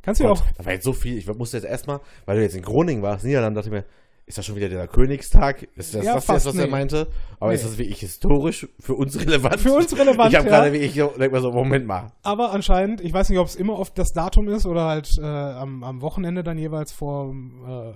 kannst 0.02 0.20
du 0.20 0.24
Gott, 0.24 0.38
auch. 0.38 0.44
da 0.56 0.64
war 0.64 0.72
jetzt 0.72 0.84
so 0.84 0.92
viel. 0.92 1.18
Ich 1.18 1.26
musste 1.26 1.56
jetzt 1.58 1.66
erstmal, 1.66 2.00
weil 2.24 2.36
du 2.36 2.42
jetzt 2.42 2.56
in 2.56 2.62
Groningen 2.62 3.02
warst, 3.02 3.24
Niederland, 3.24 3.56
dachte 3.56 3.68
ich 3.68 3.72
mir, 3.72 3.84
ist 4.28 4.36
das 4.36 4.44
schon 4.46 4.56
wieder 4.56 4.68
der 4.68 4.86
Königstag? 4.86 5.62
Ist 5.74 5.94
das 5.94 6.04
Ja, 6.04 6.14
das 6.14 6.26
jetzt, 6.28 6.44
was 6.46 6.54
er 6.54 6.64
nee. 6.66 6.70
meinte? 6.70 7.08
Aber 7.40 7.48
Nee. 7.50 7.54
ist 7.56 7.64
das 7.64 7.78
wirklich 7.78 8.00
historisch 8.00 8.68
für 8.78 8.94
uns 8.94 9.18
relevant? 9.18 9.58
Für 9.58 9.72
uns 9.72 9.98
relevant, 9.98 10.30
Ich 10.30 10.38
habe 10.38 10.48
ja. 10.48 10.56
gerade 10.58 10.72
wirklich 10.72 10.94
so, 10.94 11.06
denk 11.18 11.32
mal 11.32 11.40
so, 11.40 11.50
Moment 11.50 11.86
mal. 11.86 12.12
Aber 12.22 12.52
anscheinend, 12.52 13.00
ich 13.00 13.12
weiß 13.12 13.30
nicht, 13.30 13.38
ob 13.38 13.46
es 13.46 13.56
immer 13.56 13.72
auf 13.74 13.90
das 13.92 14.12
Datum 14.12 14.48
ist 14.48 14.66
oder 14.66 14.84
halt 14.84 15.08
äh, 15.18 15.24
am, 15.24 15.82
am 15.82 16.02
Wochenende 16.02 16.42
dann 16.42 16.58
jeweils 16.58 16.92
vor, 16.92 17.32
äh, 17.66 17.92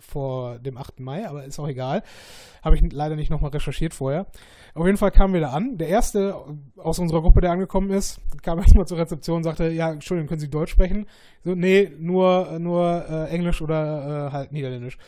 vor 0.00 0.58
dem 0.58 0.76
8. 0.76 1.00
Mai, 1.00 1.26
aber 1.26 1.44
ist 1.44 1.58
auch 1.58 1.68
egal. 1.68 2.02
Habe 2.62 2.76
ich 2.76 2.82
leider 2.92 3.16
nicht 3.16 3.30
nochmal 3.30 3.50
recherchiert 3.50 3.94
vorher. 3.94 4.26
Auf 4.74 4.84
jeden 4.84 4.98
Fall 4.98 5.10
kamen 5.10 5.32
wir 5.32 5.40
da 5.40 5.50
an. 5.50 5.78
Der 5.78 5.88
erste 5.88 6.34
aus 6.76 6.98
unserer 6.98 7.22
Gruppe, 7.22 7.40
der 7.40 7.52
angekommen 7.52 7.90
ist, 7.90 8.20
kam 8.42 8.58
erstmal 8.60 8.86
zur 8.86 8.98
Rezeption 8.98 9.38
und 9.38 9.44
sagte, 9.44 9.70
ja, 9.70 9.90
Entschuldigung, 9.90 10.28
können 10.28 10.40
Sie 10.40 10.50
Deutsch 10.50 10.72
sprechen? 10.72 11.06
So, 11.42 11.54
nee, 11.54 11.90
nur, 11.98 12.58
nur 12.58 13.04
äh, 13.08 13.30
Englisch 13.30 13.62
oder 13.62 14.28
äh, 14.28 14.32
halt 14.32 14.52
Niederländisch. 14.52 14.98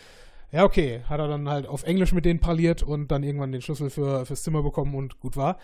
Ja, 0.52 0.64
okay, 0.64 1.00
hat 1.08 1.18
er 1.18 1.28
dann 1.28 1.48
halt 1.48 1.66
auf 1.66 1.82
Englisch 1.82 2.12
mit 2.12 2.26
denen 2.26 2.38
parliert 2.38 2.82
und 2.82 3.10
dann 3.10 3.22
irgendwann 3.22 3.52
den 3.52 3.62
Schlüssel 3.62 3.88
für, 3.88 4.26
fürs 4.26 4.42
Zimmer 4.42 4.62
bekommen 4.62 4.94
und 4.94 5.18
gut 5.18 5.36
war. 5.36 5.56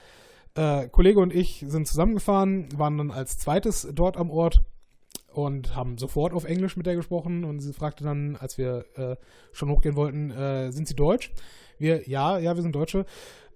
Äh, 0.55 0.89
Kollege 0.89 1.21
und 1.21 1.35
ich 1.35 1.63
sind 1.67 1.87
zusammengefahren, 1.87 2.69
waren 2.75 2.97
dann 2.97 3.11
als 3.11 3.37
zweites 3.37 3.87
dort 3.93 4.17
am 4.17 4.31
Ort 4.31 4.63
und 5.31 5.77
haben 5.77 5.99
sofort 5.99 6.33
auf 6.33 6.45
Englisch 6.45 6.79
mit 6.79 6.87
der 6.87 6.97
gesprochen 6.97 7.45
und 7.45 7.61
sie 7.61 7.75
fragte 7.75 8.03
dann, 8.03 8.37
als 8.37 8.57
wir 8.57 8.87
äh, 8.97 9.17
schon 9.53 9.71
hochgehen 9.71 9.95
wollten, 9.95 10.31
äh, 10.31 10.73
sind 10.73 10.89
Sie 10.89 10.97
Deutsch? 10.97 11.33
Wir, 11.79 12.09
ja, 12.09 12.39
ja, 12.39 12.57
wir 12.57 12.63
sind 12.63 12.75
Deutsche. 12.75 13.05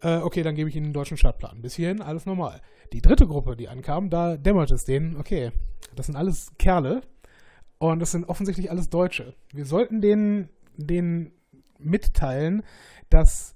Äh, 0.03 0.19
okay, 0.19 0.43
dann 0.43 0.55
gebe 0.55 0.69
ich 0.69 0.77
Ihnen 0.77 0.89
den 0.89 0.93
deutschen 0.93 1.17
Stadtplan. 1.17 1.63
Bis 1.63 1.75
hierhin 1.75 2.03
alles 2.03 2.27
normal. 2.27 2.61
Die 2.93 3.01
dritte 3.01 3.27
Gruppe, 3.27 3.57
die 3.57 3.69
ankam, 3.69 4.11
da 4.11 4.37
dämmerte 4.37 4.75
es 4.75 4.85
denen, 4.85 5.17
okay, 5.17 5.51
das 5.97 6.07
sind 6.07 6.17
alles 6.17 6.53
Kerle 6.59 7.01
und 7.79 8.01
das 8.01 8.11
sind 8.11 8.29
offensichtlich 8.29 8.71
alles 8.71 8.91
Deutsche. 8.91 9.35
Wir 9.53 9.65
sollten 9.65 10.03
denen, 10.03 10.51
denen 10.77 11.33
mitteilen, 11.79 12.63
dass 13.11 13.55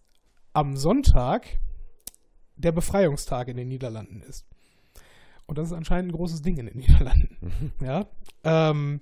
am 0.52 0.76
Sonntag 0.76 1.46
der 2.56 2.72
Befreiungstag 2.72 3.48
in 3.48 3.56
den 3.56 3.68
Niederlanden 3.68 4.22
ist. 4.22 4.46
Und 5.46 5.58
das 5.58 5.68
ist 5.68 5.72
anscheinend 5.72 6.10
ein 6.10 6.16
großes 6.16 6.42
Ding 6.42 6.56
in 6.56 6.66
den 6.66 6.78
Niederlanden. 6.78 7.72
Ja. 7.80 8.06
Ähm, 8.44 9.00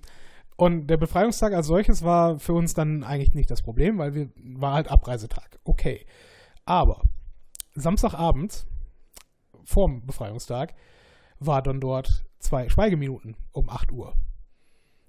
und 0.57 0.87
der 0.87 0.97
Befreiungstag 0.97 1.53
als 1.53 1.67
solches 1.67 2.03
war 2.03 2.39
für 2.39 2.53
uns 2.53 2.73
dann 2.73 3.03
eigentlich 3.03 3.33
nicht 3.33 3.51
das 3.51 3.61
Problem, 3.61 3.97
weil 3.97 4.13
wir 4.13 4.29
war 4.37 4.73
halt 4.73 4.89
Abreisetag. 4.89 5.59
Okay. 5.63 6.05
Aber 6.65 7.01
Samstagabend 7.73 8.65
vorm 9.65 10.05
Befreiungstag 10.05 10.73
war 11.39 11.61
dann 11.61 11.81
dort 11.81 12.25
zwei 12.39 12.69
Schweigeminuten 12.69 13.35
um 13.51 13.69
8 13.69 13.91
Uhr. 13.91 14.15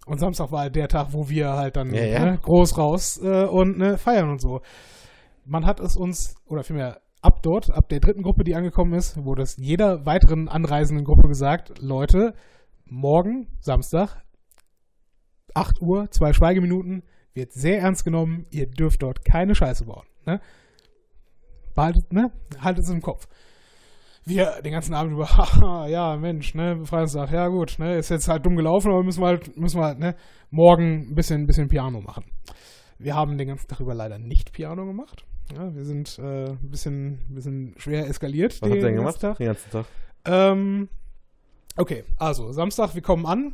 Und 0.07 0.19
Samstag 0.19 0.53
war 0.53 0.61
halt 0.61 0.77
der 0.77 0.89
Tag, 0.89 1.09
wo 1.11 1.29
wir 1.29 1.53
halt 1.55 1.77
dann 1.77 1.93
Ja, 1.93 2.05
ja. 2.05 2.25
Ne, 2.25 2.39
groß 2.41 2.79
raus 2.79 3.21
äh, 3.23 3.45
und 3.45 3.77
ne, 3.77 3.99
feiern 3.99 4.31
und 4.31 4.41
so. 4.41 4.61
Man 5.45 5.67
hat 5.67 5.81
es 5.81 5.97
uns, 5.97 6.37
oder 6.47 6.63
vielmehr 6.63 7.01
ab 7.23 7.43
dort, 7.43 7.71
ab 7.71 7.89
der 7.89 7.99
dritten 7.99 8.23
Gruppe, 8.23 8.45
die 8.45 8.55
angekommen 8.55 8.95
ist, 8.95 9.23
wurde 9.25 9.43
es 9.43 9.57
jeder 9.57 10.07
weiteren 10.07 10.49
anreisenden 10.49 11.05
Gruppe 11.05 11.27
gesagt, 11.27 11.81
Leute, 11.81 12.35
morgen, 12.85 13.49
Samstag, 13.61 14.23
8 15.55 15.83
Uhr, 15.83 16.11
zwei 16.13 16.33
Schweigeminuten, 16.33 17.03
wird 17.35 17.53
sehr 17.53 17.81
ernst 17.81 18.05
genommen, 18.05 18.47
ihr 18.51 18.67
dürft 18.67 19.03
dort 19.03 19.25
keine 19.25 19.57
Scheiße 19.57 19.87
bauen. 19.87 20.07
Ne? 20.25 20.41
Behaltet, 21.75 22.13
ne? 22.13 22.31
Haltet 22.61 22.85
es 22.85 22.91
im 22.91 23.03
Kopf. 23.03 23.27
Wir 24.27 24.61
den 24.61 24.73
ganzen 24.73 24.93
Abend 24.93 25.13
über, 25.13 25.29
haha, 25.37 25.87
ja, 25.87 26.17
Mensch, 26.17 26.55
ne, 26.55 26.77
Befreiungstag, 26.77 27.31
ja 27.31 27.47
gut, 27.49 27.77
ne, 27.79 27.97
ist 27.97 28.11
jetzt 28.11 28.29
halt 28.29 28.45
dumm 28.45 28.57
gelaufen, 28.57 28.91
aber 28.91 29.05
müssen 29.05 29.23
wir 29.23 29.29
halt, 29.29 29.57
müssen 29.57 29.79
wir 29.79 29.85
halt, 29.85 30.01
ne, 30.01 30.17
morgen 30.51 31.11
ein 31.11 31.15
bisschen, 31.15 31.43
ein 31.43 31.47
bisschen 31.47 31.69
Piano 31.69 32.01
machen. 32.01 32.25
Wir 32.99 33.15
haben 33.15 33.39
den 33.39 33.49
ganzen 33.49 33.69
Tag 33.69 33.81
über 33.81 33.95
leider 33.95 34.19
nicht 34.19 34.53
Piano 34.53 34.85
gemacht. 34.85 35.25
Ja, 35.55 35.73
wir 35.75 35.85
sind 35.85 36.19
äh, 36.19 36.51
ein 36.51 36.71
bisschen, 36.71 37.21
ein 37.31 37.35
bisschen 37.35 37.75
schwer 37.79 38.09
eskaliert. 38.09 38.55
Was 38.55 38.63
habt 38.63 38.75
ihr 38.75 38.83
denn 38.83 38.95
den 38.95 38.97
gemacht? 38.97 39.21
Tag. 39.21 39.39
Den 39.39 39.47
ganzen 39.47 39.71
Tag. 39.71 39.87
Ähm, 40.25 40.89
okay, 41.77 42.05
also 42.17 42.51
Samstag, 42.53 42.95
wir 42.95 43.03
kommen 43.03 43.27
an. 43.27 43.53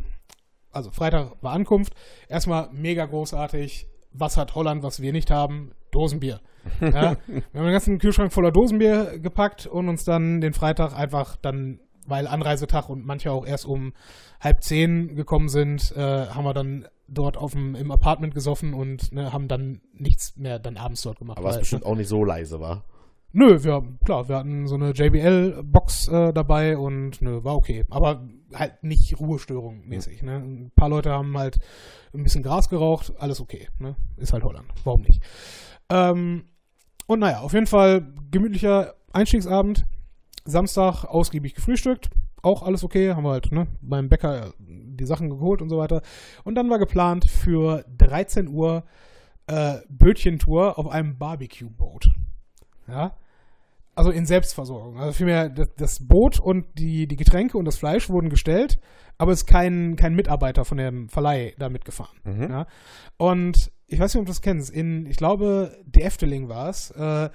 Also 0.71 0.91
Freitag 0.91 1.43
war 1.43 1.53
Ankunft. 1.53 1.95
Erstmal 2.29 2.71
mega 2.73 3.05
großartig. 3.05 3.89
Was 4.15 4.37
hat 4.37 4.55
Holland, 4.55 4.83
was 4.83 5.01
wir 5.01 5.13
nicht 5.13 5.31
haben? 5.31 5.73
Dosenbier. 5.91 6.41
Ja, 6.81 7.17
wir 7.27 7.43
haben 7.55 7.65
den 7.65 7.73
ganzen 7.73 7.99
Kühlschrank 7.99 8.33
voller 8.33 8.53
Dosenbier 8.53 9.19
gepackt 9.19 9.67
und 9.67 9.89
uns 9.89 10.05
dann 10.05 10.41
den 10.41 10.53
Freitag 10.53 10.97
einfach 10.97 11.37
dann, 11.37 11.81
weil 12.07 12.27
Anreisetag 12.27 12.89
und 12.89 13.05
manche 13.05 13.31
auch 13.31 13.47
erst 13.47 13.67
um 13.67 13.93
halb 14.41 14.63
zehn 14.63 15.15
gekommen 15.15 15.49
sind, 15.49 15.93
äh, 15.97 16.27
haben 16.27 16.45
wir 16.45 16.55
dann 16.55 16.87
dort 17.09 17.37
auf 17.37 17.53
dem, 17.53 17.75
im 17.75 17.91
Apartment 17.91 18.35
gesoffen 18.35 18.75
und 18.75 19.13
ne, 19.13 19.33
haben 19.33 19.49
dann 19.49 19.81
nichts 19.93 20.37
mehr 20.37 20.59
dann 20.59 20.77
abends 20.77 21.03
dort 21.03 21.19
gemacht. 21.19 21.39
Aber 21.39 21.49
was 21.49 21.57
weil, 21.57 21.61
bestimmt 21.61 21.87
auch 21.87 21.95
nicht 21.95 22.09
so 22.09 22.25
leise 22.25 22.61
war. 22.61 22.85
Nö, 23.35 23.65
wir, 23.65 23.83
klar, 24.05 24.29
wir 24.29 24.37
hatten 24.37 24.67
so 24.67 24.75
eine 24.75 24.91
JBL-Box 24.91 26.09
äh, 26.09 26.33
dabei 26.33 26.77
und 26.77 27.23
nö, 27.23 27.43
war 27.45 27.57
okay. 27.57 27.85
Aber 27.89 28.29
halt 28.55 28.83
nicht 28.83 29.19
Ruhestörung 29.19 29.87
mäßig. 29.87 30.23
Ne? 30.23 30.37
Ein 30.37 30.73
paar 30.77 30.91
Leute 30.91 31.11
haben 31.11 31.37
halt 31.39 31.59
ein 32.13 32.23
bisschen 32.23 32.43
Gras 32.43 32.69
geraucht, 32.69 33.13
alles 33.19 33.41
okay. 33.41 33.69
Ne? 33.79 33.97
Ist 34.19 34.33
halt 34.35 34.45
Holland, 34.45 34.67
warum 34.85 35.03
nicht? 35.03 35.23
Ähm, 35.89 36.45
und 37.07 37.21
naja, 37.21 37.41
auf 37.41 37.55
jeden 37.55 37.67
Fall 37.67 38.07
gemütlicher 38.31 38.95
Einstiegsabend. 39.13 39.87
Samstag 40.45 41.05
ausgiebig 41.05 41.55
gefrühstückt. 41.55 42.11
Auch 42.43 42.63
alles 42.63 42.83
okay, 42.83 43.15
haben 43.15 43.25
wir 43.25 43.31
halt 43.31 43.53
ne, 43.53 43.69
beim 43.81 44.09
Bäcker 44.09 44.53
die 44.59 45.05
Sachen 45.07 45.31
geholt 45.31 45.63
und 45.63 45.69
so 45.69 45.79
weiter. 45.79 46.03
Und 46.45 46.57
dann 46.57 46.69
war 46.69 46.79
geplant 46.79 47.31
für 47.31 47.85
13 47.99 48.49
Uhr 48.49 48.85
äh, 49.47 49.77
Bötchentour 49.89 50.79
auf 50.79 50.89
einem 50.89 51.19
Barbecue-Boot. 51.19 52.11
Ja. 52.89 53.17
Also 53.95 54.11
in 54.11 54.25
Selbstversorgung. 54.25 54.99
Also 54.99 55.13
vielmehr, 55.13 55.51
das, 55.51 55.69
das 55.77 56.07
Boot 56.07 56.41
und 56.41 56.65
die, 56.79 57.07
die 57.07 57.17
Getränke 57.17 57.59
und 57.59 57.67
das 57.67 57.77
Fleisch 57.77 58.09
wurden 58.09 58.31
gestellt, 58.31 58.79
aber 59.19 59.33
es 59.33 59.41
ist 59.41 59.47
kein, 59.47 59.97
kein 59.97 60.15
Mitarbeiter 60.15 60.65
von 60.65 60.79
dem 60.79 61.09
Verleih 61.11 61.55
da 61.59 61.69
mitgefahren. 61.69 62.19
Mhm. 62.25 62.49
Ja. 62.51 62.67
Und 63.19 63.71
ich 63.87 63.99
weiß 63.99 64.15
nicht, 64.15 64.21
ob 64.21 64.27
du 64.27 64.31
das 64.31 64.41
kennst. 64.41 64.71
In, 64.71 65.05
ich 65.07 65.17
glaube, 65.19 65.77
der 65.85 66.07
Efteling 66.07 66.49
war 66.49 66.71
es. 66.71 66.91
Äh, 66.93 67.29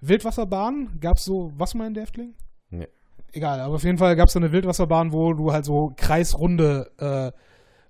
Wildwasserbahn, 0.00 0.98
gab 1.00 1.16
es 1.16 1.24
so 1.24 1.50
was 1.56 1.74
mal 1.74 1.86
in 1.88 1.94
der 1.94 2.04
Efteling? 2.04 2.34
Nee. 2.70 2.88
Egal, 3.32 3.58
aber 3.60 3.74
auf 3.74 3.82
jeden 3.84 3.98
Fall 3.98 4.14
gab 4.14 4.28
es 4.28 4.34
so 4.34 4.38
eine 4.38 4.52
Wildwasserbahn, 4.52 5.12
wo 5.12 5.32
du 5.32 5.50
halt 5.52 5.64
so 5.64 5.92
kreisrunde 5.96 6.92
äh, 6.98 7.32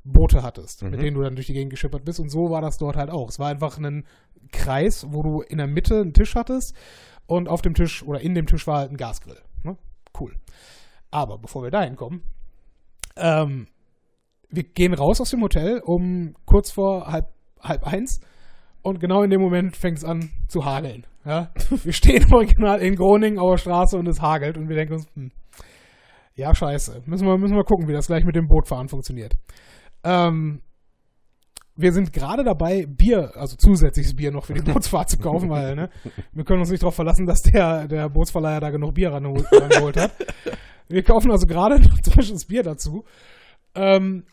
Boote 0.04 0.42
hattest, 0.42 0.82
Mhm. 0.82 0.90
mit 0.90 1.02
denen 1.02 1.14
du 1.16 1.22
dann 1.22 1.34
durch 1.34 1.46
die 1.48 1.52
Gegend 1.52 1.70
geschippert 1.70 2.04
bist. 2.04 2.20
Und 2.20 2.30
so 2.30 2.50
war 2.50 2.62
das 2.62 2.78
dort 2.78 2.96
halt 2.96 3.10
auch. 3.10 3.28
Es 3.28 3.38
war 3.38 3.48
einfach 3.48 3.76
ein 3.78 4.06
Kreis, 4.52 5.06
wo 5.10 5.22
du 5.22 5.42
in 5.42 5.58
der 5.58 5.66
Mitte 5.66 6.00
einen 6.00 6.14
Tisch 6.14 6.34
hattest 6.34 6.74
und 7.26 7.48
auf 7.48 7.62
dem 7.62 7.74
Tisch 7.74 8.02
oder 8.02 8.20
in 8.20 8.34
dem 8.34 8.46
Tisch 8.46 8.66
war 8.66 8.78
halt 8.78 8.90
ein 8.90 8.96
Gasgrill. 8.96 9.40
Ne? 9.62 9.76
Cool. 10.18 10.34
Aber 11.10 11.38
bevor 11.38 11.62
wir 11.62 11.70
dahin 11.70 11.96
kommen, 11.96 12.22
ähm, 13.16 13.68
wir 14.50 14.64
gehen 14.64 14.94
raus 14.94 15.20
aus 15.20 15.30
dem 15.30 15.42
Hotel 15.42 15.80
um 15.84 16.34
kurz 16.44 16.70
vor 16.70 17.06
halb, 17.06 17.26
halb 17.60 17.86
eins 17.86 18.20
und 18.82 19.00
genau 19.00 19.22
in 19.22 19.30
dem 19.30 19.40
Moment 19.40 19.76
fängt 19.76 19.98
es 19.98 20.04
an 20.04 20.30
zu 20.48 20.64
hageln. 20.64 21.06
Ja? 21.24 21.50
Wir 21.84 21.92
stehen 21.94 22.32
original 22.32 22.80
in 22.80 22.96
Groningen 22.96 23.38
auf 23.38 23.52
der 23.52 23.58
Straße 23.58 23.96
und 23.96 24.06
es 24.06 24.20
hagelt 24.20 24.58
und 24.58 24.68
wir 24.68 24.76
denken 24.76 24.92
uns, 24.94 25.06
hm, 25.14 25.30
ja, 26.34 26.54
scheiße. 26.54 27.02
Müssen 27.06 27.26
wir, 27.26 27.38
müssen 27.38 27.56
wir 27.56 27.64
gucken, 27.64 27.88
wie 27.88 27.92
das 27.92 28.08
gleich 28.08 28.24
mit 28.24 28.36
dem 28.36 28.46
Bootfahren 28.46 28.88
funktioniert. 28.88 29.34
Ähm, 30.02 30.60
wir 31.76 31.92
sind 31.92 32.12
gerade 32.12 32.44
dabei, 32.44 32.86
Bier, 32.86 33.32
also 33.36 33.56
zusätzliches 33.56 34.14
Bier 34.14 34.30
noch 34.30 34.44
für 34.44 34.54
die 34.54 34.62
Bootsfahrt 34.72 35.10
zu 35.10 35.18
kaufen, 35.18 35.50
weil 35.50 35.74
ne, 35.74 35.90
wir 36.32 36.44
können 36.44 36.60
uns 36.60 36.70
nicht 36.70 36.82
darauf 36.82 36.94
verlassen, 36.94 37.26
dass 37.26 37.42
der, 37.42 37.88
der 37.88 38.08
Bootsverleiher 38.08 38.60
da 38.60 38.70
genug 38.70 38.94
Bier 38.94 39.12
rangeholt, 39.12 39.46
rangeholt 39.52 39.96
hat. 39.96 40.12
Wir 40.88 41.02
kaufen 41.02 41.30
also 41.30 41.46
gerade 41.46 41.80
noch 41.80 41.98
frisches 42.12 42.44
Bier 42.44 42.62
dazu. 42.62 43.04
Ähm, 43.74 44.24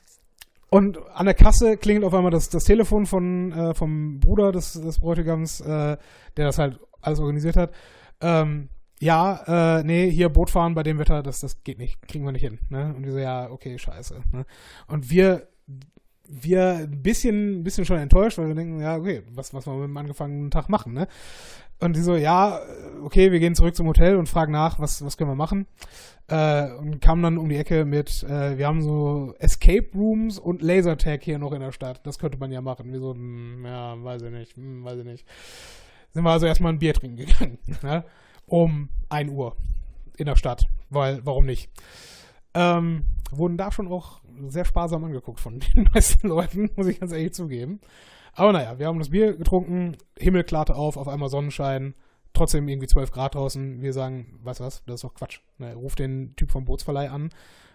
und 0.70 1.00
an 1.14 1.26
der 1.26 1.36
Kasse 1.36 1.78
klingelt 1.78 2.06
auf 2.06 2.14
einmal 2.14 2.32
das, 2.32 2.50
das 2.50 2.64
Telefon 2.64 3.06
von, 3.06 3.52
äh, 3.52 3.74
vom 3.74 4.20
Bruder 4.20 4.52
des, 4.52 4.74
des 4.74 5.00
Bräutigams, 5.00 5.60
äh, 5.62 5.98
der 6.38 6.46
das 6.46 6.60
halt 6.60 6.80
alles 7.02 7.20
organisiert 7.20 7.58
hat. 7.58 7.72
Ähm, 8.22 8.70
ja, 9.00 9.80
äh, 9.80 9.84
nee, 9.84 10.12
hier 10.12 10.30
Boot 10.30 10.52
fahren 10.52 10.76
bei 10.76 10.84
dem 10.84 11.00
Wetter, 11.00 11.24
das, 11.24 11.40
das 11.40 11.64
geht 11.64 11.80
nicht, 11.80 12.08
kriegen 12.08 12.24
wir 12.24 12.32
nicht 12.32 12.44
hin. 12.44 12.60
Ne? 12.70 12.94
Und 12.96 13.04
wir 13.04 13.12
so, 13.12 13.18
ja, 13.18 13.50
okay, 13.50 13.78
scheiße. 13.78 14.22
Ne? 14.32 14.46
Und 14.88 15.10
wir, 15.10 15.48
wir 16.32 16.76
ein 16.76 17.02
bisschen, 17.02 17.60
ein 17.60 17.64
bisschen 17.64 17.86
schon 17.86 17.98
enttäuscht, 17.98 18.38
weil 18.38 18.48
wir 18.48 18.56
denken, 18.56 18.80
ja, 18.80 18.98
okay, 18.98 19.24
was, 19.34 19.54
was 19.54 19.68
wir 19.68 19.74
mit 19.74 19.84
dem 19.84 19.98
angefangenen 19.98 20.52
Tag 20.52 20.70
machen, 20.70 20.94
ne? 20.94 21.08
Und 21.80 21.96
die 21.96 22.02
so, 22.02 22.16
ja, 22.16 22.60
okay, 23.04 23.32
wir 23.32 23.40
gehen 23.40 23.56
zurück 23.56 23.76
zum 23.76 23.88
Hotel 23.88 24.16
und 24.16 24.30
fragen 24.30 24.52
nach, 24.52 24.80
was, 24.80 25.04
was 25.04 25.18
können 25.18 25.32
wir 25.32 25.36
machen? 25.36 25.66
Äh, 26.28 26.72
und 26.74 27.02
kamen 27.02 27.24
dann 27.24 27.38
um 27.40 27.50
die 27.50 27.56
Ecke 27.56 27.86
mit, 27.86 28.24
äh, 28.24 28.58
wir 28.60 28.68
haben 28.68 28.84
so 28.84 29.34
Escape 29.40 29.88
Rooms 29.96 30.38
und 30.38 30.62
Lasertag 30.62 31.24
hier 31.24 31.40
noch 31.40 31.54
in 31.54 31.60
der 31.60 31.72
Stadt. 31.72 32.06
Das 32.06 32.20
könnte 32.20 32.38
man 32.38 32.52
ja 32.52 32.62
machen. 32.62 32.92
Wir 32.92 33.00
so, 33.00 33.16
hm, 33.16 33.66
ja, 33.66 34.02
weiß 34.02 34.22
ich 34.22 34.32
nicht, 34.32 34.56
hm, 34.56 34.84
weiß 34.84 35.00
ich 35.00 35.06
nicht. 35.06 35.26
Sind 36.12 36.24
wir 36.24 36.30
also 36.30 36.46
erstmal 36.46 36.72
ein 36.72 36.80
Bier 36.80 36.94
trinken 36.94 37.18
gegangen, 37.26 37.58
ne? 37.82 38.06
Um 38.46 38.90
1 39.10 39.32
Uhr 39.32 39.56
in 40.18 40.28
der 40.28 40.36
Stadt, 40.36 40.68
weil, 40.92 41.26
warum 41.26 41.48
nicht? 41.48 41.72
Ähm, 42.54 43.06
wurden 43.38 43.58
da 43.58 43.72
schon 43.72 43.88
auch 43.88 44.22
sehr 44.48 44.66
sparsam 44.66 45.04
angeguckt 45.04 45.40
von 45.40 45.60
den 45.76 45.90
meisten 45.94 46.28
Leuten, 46.28 46.70
muss 46.76 46.88
ich 46.88 47.00
ganz 47.00 47.12
ehrlich 47.12 47.34
zugeben. 47.34 47.80
Aber 48.34 48.52
naja, 48.54 48.80
wir 48.80 48.88
haben 48.88 49.00
das 49.00 49.10
Bier 49.10 49.36
getrunken, 49.36 49.98
Himmel 50.18 50.44
klarte 50.44 50.76
auf, 50.76 50.98
auf 50.98 51.08
einmal 51.08 51.30
Sonnenschein, 51.30 51.96
trotzdem 52.34 52.68
irgendwie 52.68 52.88
12 52.88 53.12
Grad 53.12 53.36
draußen. 53.36 53.82
Wir 53.82 53.94
sagen, 53.94 54.40
weißt 54.44 54.62
du 54.62 54.64
was, 54.64 54.84
das 54.86 54.96
ist 54.96 55.04
doch 55.04 55.14
Quatsch. 55.14 55.42
Ne, 55.58 55.74
ruf 55.76 55.96
den 55.96 56.36
Typ 56.36 56.52
vom 56.52 56.66
Bootsverleih 56.66 57.10
an, 57.10 57.30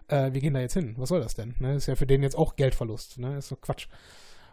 äh, 0.09 0.33
wir 0.33 0.41
gehen 0.41 0.55
da 0.55 0.61
jetzt 0.61 0.74
hin. 0.74 0.95
Was 0.97 1.11
soll 1.11 1.20
das 1.20 1.35
denn? 1.35 1.55
Ne, 1.59 1.74
ist 1.74 1.87
ja 1.87 1.97
für 1.97 2.07
den 2.07 2.23
jetzt 2.23 2.37
auch 2.37 2.57
Geldverlust. 2.57 3.19
Ne, 3.19 3.37
ist 3.37 3.53
doch 3.53 3.61
Quatsch. 3.61 3.89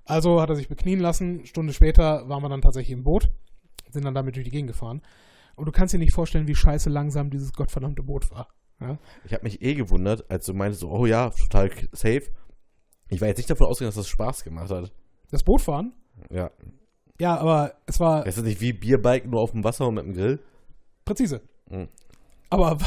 Also 0.05 0.41
hat 0.41 0.49
er 0.49 0.55
sich 0.55 0.67
beknien 0.67 0.99
lassen. 0.99 1.45
Stunde 1.45 1.73
später 1.73 2.27
waren 2.27 2.43
wir 2.43 2.49
dann 2.49 2.61
tatsächlich 2.61 2.91
im 2.91 3.03
Boot, 3.03 3.29
sind 3.89 4.03
dann 4.03 4.13
damit 4.13 4.35
durch 4.35 4.45
die 4.45 4.51
Gegend 4.51 4.69
gefahren. 4.69 5.01
Und 5.55 5.65
du 5.65 5.71
kannst 5.71 5.93
dir 5.93 5.99
nicht 5.99 6.13
vorstellen, 6.13 6.47
wie 6.47 6.55
scheiße 6.55 6.89
langsam 6.89 7.29
dieses 7.29 7.53
gottverdammte 7.53 8.03
Boot 8.03 8.29
war. 8.31 8.49
Ja? 8.79 8.97
Ich 9.25 9.33
habe 9.33 9.43
mich 9.43 9.61
eh 9.61 9.75
gewundert, 9.75 10.29
als 10.29 10.45
du 10.45 10.53
meintest, 10.53 10.81
so, 10.81 10.89
oh 10.91 11.05
ja, 11.05 11.29
total 11.29 11.69
safe. 11.91 12.23
Ich 13.09 13.21
war 13.21 13.27
jetzt 13.27 13.37
nicht 13.37 13.49
davon 13.49 13.67
ausgegangen, 13.67 13.89
dass 13.95 14.03
das 14.03 14.07
Spaß 14.09 14.43
gemacht 14.43 14.69
hat. 14.71 14.91
Das 15.31 15.43
Bootfahren? 15.43 15.93
Ja. 16.29 16.51
Ja, 17.19 17.37
aber 17.37 17.75
es 17.85 17.99
war 17.99 18.25
Ist 18.25 18.37
das 18.37 18.43
nicht 18.43 18.59
wie 18.61 18.73
Bierbiken 18.73 19.29
nur 19.31 19.41
auf 19.41 19.51
dem 19.51 19.63
Wasser 19.63 19.87
und 19.87 19.95
mit 19.95 20.05
dem 20.05 20.13
Grill? 20.13 20.39
präzise. 21.05 21.41
Mhm. 21.69 21.89
Aber 22.49 22.77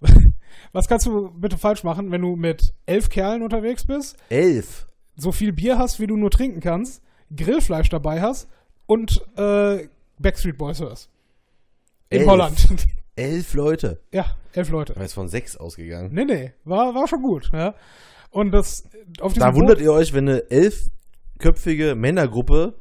was 0.72 0.88
kannst 0.88 1.06
du 1.06 1.30
bitte 1.30 1.56
falsch 1.58 1.84
machen, 1.84 2.10
wenn 2.10 2.22
du 2.22 2.36
mit 2.36 2.74
elf 2.86 3.08
Kerlen 3.10 3.42
unterwegs 3.42 3.86
bist, 3.86 4.16
Elf. 4.28 4.86
so 5.16 5.30
viel 5.30 5.52
Bier 5.52 5.78
hast, 5.78 6.00
wie 6.00 6.06
du 6.06 6.16
nur 6.16 6.30
trinken 6.30 6.60
kannst, 6.60 7.02
Grillfleisch 7.34 7.88
dabei 7.90 8.20
hast 8.22 8.48
und 8.86 9.22
äh, 9.36 9.88
Backstreet 10.18 10.58
Boys 10.58 10.80
hörst? 10.80 11.10
In 12.10 12.20
Elf. 12.20 12.28
Holland. 12.28 12.66
Elf 13.16 13.54
Leute. 13.54 14.00
ja, 14.12 14.26
elf 14.52 14.70
Leute. 14.70 14.92
Ich 14.94 15.00
jetzt 15.00 15.14
von 15.14 15.28
sechs 15.28 15.56
ausgegangen. 15.56 16.10
Nee, 16.12 16.24
nee, 16.24 16.52
war, 16.64 16.94
war 16.94 17.06
schon 17.08 17.22
gut. 17.22 17.50
Ja. 17.52 17.74
Und 18.30 18.50
das 18.52 18.82
auf 19.20 19.32
diesem 19.32 19.48
Da 19.48 19.54
wundert 19.54 19.80
ihr 19.80 19.92
euch, 19.92 20.12
wenn 20.12 20.28
eine 20.28 20.50
elfköpfige 20.50 21.94
Männergruppe 21.94 22.74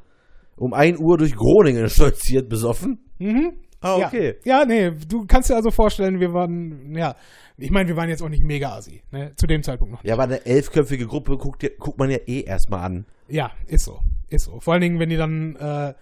um 0.55 0.73
1 0.73 0.99
Uhr 0.99 1.17
durch 1.17 1.35
Groningen 1.35 1.89
stolziert, 1.89 2.49
besoffen? 2.49 2.99
Mhm. 3.19 3.53
Ah, 3.81 3.97
Ja. 3.99 4.07
okay. 4.07 4.35
Ja, 4.45 4.65
nee, 4.65 4.91
du 5.07 5.25
kannst 5.27 5.49
dir 5.49 5.55
also 5.55 5.69
vorstellen, 5.69 6.19
wir 6.19 6.33
waren, 6.33 6.95
ja, 6.95 7.15
ich 7.57 7.69
meine, 7.69 7.89
wir 7.89 7.95
waren 7.97 8.09
jetzt 8.09 8.23
auch 8.23 8.29
nicht 8.29 8.43
mega 8.43 8.75
assi, 8.75 9.03
ne, 9.11 9.33
zu 9.35 9.45
dem 9.45 9.61
Zeitpunkt 9.61 9.93
noch. 9.93 10.03
Ja, 10.03 10.13
aber 10.13 10.23
eine 10.23 10.45
elfköpfige 10.45 11.05
Gruppe 11.05 11.37
guckt, 11.37 11.63
guckt 11.79 11.99
man 11.99 12.09
ja 12.09 12.17
eh 12.25 12.41
erstmal 12.41 12.79
an. 12.85 13.05
Ja, 13.27 13.51
ist 13.67 13.85
so, 13.85 13.99
ist 14.29 14.45
so. 14.45 14.59
Vor 14.59 14.73
allen 14.73 14.81
Dingen, 14.81 14.99
wenn 14.99 15.09
die 15.09 15.17
dann 15.17 15.55
äh, 15.57 15.93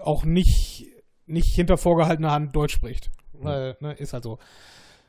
auch 0.00 0.24
nicht, 0.24 0.86
nicht 1.26 1.54
hinter 1.54 1.76
vorgehaltener 1.76 2.30
Hand 2.32 2.56
Deutsch 2.56 2.74
spricht. 2.74 3.10
Weil, 3.44 3.76
ne, 3.80 3.92
ist 3.92 4.12
halt 4.12 4.24
so. 4.24 4.38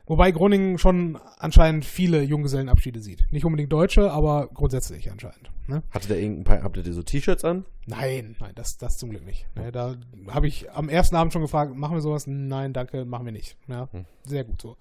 Wobei 0.08 0.32
Groningen 0.32 0.78
schon 0.78 1.18
anscheinend 1.38 1.86
viele 1.86 2.22
Junggesellenabschiede 2.22 3.00
sieht. 3.00 3.32
Nicht 3.32 3.46
unbedingt 3.46 3.72
Deutsche, 3.72 4.12
aber 4.12 4.50
grundsätzlich 4.54 5.12
anscheinend. 5.12 5.52
Ne? 5.68 5.84
Hatte 5.92 6.08
der 6.10 6.20
irgendein 6.20 6.44
paar, 6.44 6.64
habt 6.64 6.76
ihr 6.76 6.94
so 6.94 7.04
T-Shirts 7.04 7.46
an? 7.46 7.66
Nein, 7.86 8.36
nein, 8.40 8.52
das, 8.56 8.78
das 8.78 8.98
zum 8.98 9.12
Glück 9.12 9.26
nicht. 9.26 9.46
Ne, 9.56 9.72
da 9.72 9.96
habe 10.28 10.48
ich 10.48 10.72
am 10.72 10.90
ersten 10.90 11.16
Abend 11.16 11.32
schon 11.32 11.44
gefragt, 11.44 11.76
machen 11.76 11.96
wir 11.96 12.02
sowas? 12.02 12.28
Nein, 12.28 12.74
danke, 12.74 13.06
machen 13.06 13.26
wir 13.26 13.32
nicht. 13.32 13.56
Ja, 13.68 13.88
Hm. 13.92 14.06
Sehr 14.26 14.44
gut 14.44 14.62
so. 14.62 14.76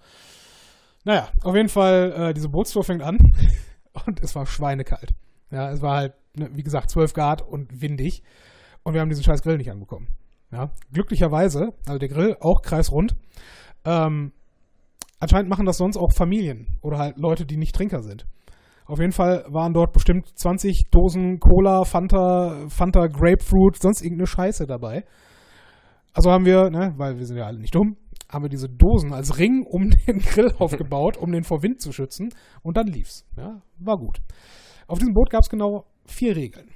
Naja, 1.05 1.29
auf 1.43 1.55
jeden 1.55 1.69
Fall, 1.69 2.13
äh, 2.17 2.35
diese 2.35 2.49
Bootstour 2.49 2.85
fängt 2.85 3.03
an 3.03 3.19
und 4.07 4.21
es 4.21 4.35
war 4.35 4.47
schweinekalt. 4.47 5.15
Ja, 5.51 5.71
es 5.71 5.81
war 5.81 5.97
halt, 5.97 6.15
ne, 6.35 6.51
wie 6.55 6.63
gesagt, 6.63 6.91
12 6.91 7.13
Grad 7.13 7.43
und 7.43 7.81
windig 7.81 8.23
und 8.83 8.95
wir 8.95 9.01
haben 9.01 9.09
diesen 9.09 9.25
scheiß 9.25 9.43
Grill 9.43 9.59
nicht 9.59 9.71
anbekommen. 9.71 10.09
Ja, 10.53 10.71
glücklicherweise, 10.93 11.73
also 11.87 11.99
der 11.99 12.09
Grill 12.09 12.37
auch 12.41 12.63
kreisrund. 12.63 13.15
Ähm, 13.85 14.33
anscheinend 15.21 15.49
machen 15.49 15.67
das 15.67 15.79
sonst 15.79 15.97
auch 15.97 16.13
Familien 16.13 16.67
oder 16.83 16.99
halt 16.99 17.19
Leute, 17.19 17.47
die 17.47 17.57
nicht 17.57 17.75
Trinker 17.75 18.03
sind. 18.03 18.27
Auf 18.87 18.99
jeden 18.99 19.13
Fall 19.13 19.45
waren 19.49 19.73
dort 19.73 19.93
bestimmt 19.93 20.27
20 20.37 20.89
Dosen 20.91 21.39
Cola, 21.39 21.85
Fanta, 21.85 22.67
Fanta 22.69 23.07
Grapefruit, 23.07 23.81
sonst 23.81 24.03
irgendeine 24.03 24.27
Scheiße 24.27 24.67
dabei. 24.67 25.05
Also 26.13 26.33
haben 26.33 26.45
wir, 26.45 26.71
ne, 26.71 26.95
weil 26.97 27.17
wir 27.17 27.25
sind 27.25 27.37
ja 27.37 27.47
alle 27.47 27.61
nicht 27.61 27.75
dumm, 27.75 27.97
haben 28.29 28.45
wir 28.45 28.49
diese 28.49 28.69
Dosen 28.69 29.13
als 29.13 29.39
Ring 29.39 29.65
um 29.65 29.91
den 30.09 30.19
Grill 30.19 30.53
aufgebaut, 30.59 31.17
um 31.17 31.31
den 31.31 31.45
vor 31.45 31.63
Wind 31.63 31.81
zu 31.81 31.93
schützen. 31.93 32.31
Und 32.63 32.77
dann 32.77 32.89
lief's. 32.89 33.25
Ja, 33.37 33.63
war 33.79 33.97
gut. 33.97 34.19
Auf 34.89 34.99
diesem 34.99 35.15
Boot 35.15 35.31
gab 35.31 35.43
es 35.43 35.49
genau 35.49 35.87
vier 36.07 36.35
Regeln. 36.35 36.69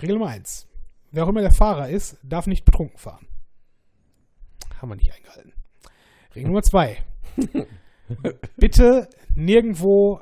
Regel 0.00 0.18
Nummer 0.18 0.30
eins. 0.30 0.69
Wer 1.12 1.24
auch 1.24 1.28
immer 1.28 1.40
der 1.40 1.52
Fahrer 1.52 1.88
ist, 1.88 2.18
darf 2.22 2.46
nicht 2.46 2.64
betrunken 2.64 2.98
fahren. 2.98 3.26
Haben 4.80 4.90
wir 4.90 4.96
nicht 4.96 5.12
eingehalten. 5.12 5.52
Regel 6.34 6.48
Nummer 6.48 6.62
zwei. 6.62 6.98
Bitte 8.56 9.08
nirgendwo 9.34 10.20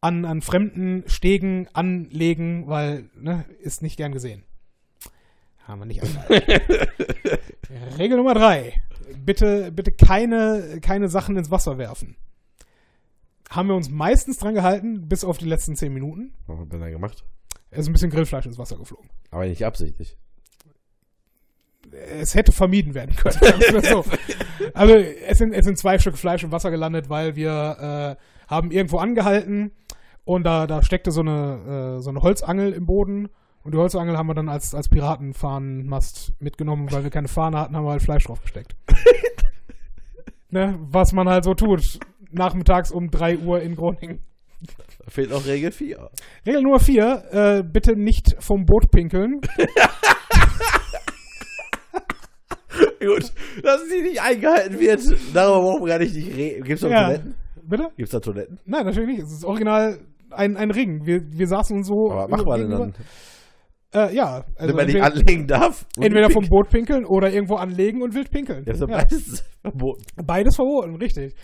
an, 0.00 0.24
an 0.24 0.42
fremden 0.42 1.04
Stegen 1.06 1.68
anlegen, 1.72 2.68
weil, 2.68 3.10
ne, 3.14 3.44
ist 3.60 3.82
nicht 3.82 3.96
gern 3.96 4.12
gesehen. 4.12 4.44
Haben 5.66 5.80
wir 5.80 5.86
nicht 5.86 6.02
eingehalten. 6.02 6.78
Regel 7.98 8.16
Nummer 8.18 8.34
drei. 8.34 8.80
Bitte, 9.16 9.72
bitte 9.72 9.92
keine, 9.92 10.78
keine 10.80 11.08
Sachen 11.08 11.36
ins 11.36 11.50
Wasser 11.50 11.78
werfen. 11.78 12.16
Haben 13.50 13.68
wir 13.68 13.76
uns 13.76 13.90
meistens 13.90 14.38
dran 14.38 14.54
gehalten, 14.54 15.08
bis 15.08 15.24
auf 15.24 15.38
die 15.38 15.46
letzten 15.46 15.76
zehn 15.76 15.92
Minuten. 15.92 16.34
Was 16.46 16.58
habt 16.58 16.72
ihr 16.72 16.78
da 16.78 16.90
gemacht? 16.90 17.24
Es 17.74 17.80
ist 17.80 17.88
ein 17.88 17.92
bisschen 17.92 18.10
Grillfleisch 18.10 18.46
ins 18.46 18.58
Wasser 18.58 18.76
geflogen. 18.76 19.10
Aber 19.30 19.46
nicht 19.46 19.64
absichtlich. 19.64 20.16
Es 22.20 22.34
hätte 22.34 22.52
vermieden 22.52 22.94
werden 22.94 23.14
können. 23.16 23.82
so. 23.82 24.04
Also 24.72 24.94
es 24.94 25.38
sind, 25.38 25.52
es 25.52 25.64
sind 25.64 25.78
zwei 25.78 25.98
Stück 25.98 26.16
Fleisch 26.16 26.44
im 26.44 26.52
Wasser 26.52 26.70
gelandet, 26.70 27.10
weil 27.10 27.36
wir 27.36 28.16
äh, 28.18 28.50
haben 28.50 28.70
irgendwo 28.70 28.98
angehalten 28.98 29.72
und 30.24 30.44
da, 30.44 30.66
da 30.66 30.82
steckte 30.82 31.10
so 31.10 31.20
eine, 31.20 31.96
äh, 31.98 32.00
so 32.00 32.10
eine 32.10 32.22
Holzangel 32.22 32.72
im 32.72 32.86
Boden. 32.86 33.28
Und 33.62 33.74
die 33.74 33.78
Holzangel 33.78 34.16
haben 34.16 34.26
wir 34.26 34.34
dann 34.34 34.48
als, 34.48 34.74
als 34.74 34.88
Piratenfahnenmast 34.88 36.34
mitgenommen, 36.38 36.92
weil 36.92 37.02
wir 37.02 37.10
keine 37.10 37.28
Fahne 37.28 37.58
hatten, 37.58 37.74
haben 37.74 37.84
wir 37.84 37.92
halt 37.92 38.02
Fleisch 38.02 38.24
draufgesteckt. 38.24 38.76
ne? 40.50 40.78
Was 40.80 41.12
man 41.12 41.28
halt 41.28 41.44
so 41.44 41.54
tut. 41.54 41.98
Nachmittags 42.30 42.90
um 42.90 43.10
3 43.10 43.38
Uhr 43.38 43.62
in 43.62 43.74
Groningen. 43.74 44.20
Da 45.04 45.10
fehlt 45.10 45.30
noch 45.30 45.44
Regel 45.46 45.70
4. 45.72 46.10
Regel 46.46 46.62
Nummer 46.62 46.80
4, 46.80 47.24
äh, 47.30 47.62
bitte 47.62 47.94
nicht 47.96 48.34
vom 48.38 48.64
Boot 48.64 48.90
pinkeln. 48.90 49.40
Gut, 53.00 53.32
dass 53.62 53.88
sie 53.88 54.00
nicht 54.02 54.20
eingehalten 54.20 54.78
wird. 54.80 55.00
Darüber 55.34 55.60
brauchen 55.60 55.82
wir 55.82 55.88
gar 55.88 55.98
nicht 55.98 56.14
reden. 56.16 56.64
Gibt's 56.64 56.82
da 56.82 56.88
Ja. 56.88 57.04
Toiletten? 57.06 57.34
Bitte? 57.62 57.88
Gibt's 57.96 58.12
da 58.12 58.20
Toiletten? 58.20 58.58
Nein, 58.64 58.84
natürlich 58.86 59.08
nicht. 59.08 59.22
Es 59.22 59.32
ist 59.32 59.44
original 59.44 59.98
ein, 60.30 60.56
ein 60.56 60.70
Ring. 60.70 61.04
Wir, 61.04 61.20
wir 61.30 61.46
saßen 61.46 61.76
uns 61.76 61.86
so. 61.86 62.10
Aber 62.10 62.22
was 62.30 62.30
machen 62.30 62.46
wir 62.46 62.58
denn 62.58 62.70
dann? 62.70 62.94
Äh, 63.94 64.14
ja, 64.16 64.44
also 64.56 64.68
Wenn 64.70 64.76
man 64.76 64.86
nicht 64.86 65.00
anlegen 65.02 65.46
darf? 65.46 65.86
entweder 66.00 66.30
vom 66.30 66.48
Boot 66.48 66.68
pinkeln 66.70 67.04
oder 67.04 67.30
irgendwo 67.30 67.56
anlegen 67.56 68.02
und 68.02 68.12
wild 68.14 68.30
pinkeln. 68.30 68.64
Ja, 68.66 68.72
doch 68.72 68.88
Ja, 68.88 68.96
beides 68.98 69.44
verboten. 69.60 70.02
beides 70.26 70.56
verboten, 70.56 70.96
richtig. 70.96 71.34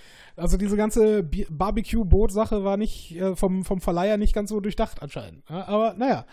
Also 0.40 0.56
diese 0.56 0.76
ganze 0.76 1.22
Barbecue-Boot-Sache 1.22 2.64
war 2.64 2.76
nicht 2.76 3.16
äh, 3.16 3.36
vom, 3.36 3.64
vom 3.64 3.80
Verleiher 3.80 4.16
nicht 4.16 4.34
ganz 4.34 4.50
so 4.50 4.60
durchdacht 4.60 5.02
anscheinend. 5.02 5.42
Ja, 5.48 5.68
aber 5.68 5.94
naja, 5.96 6.24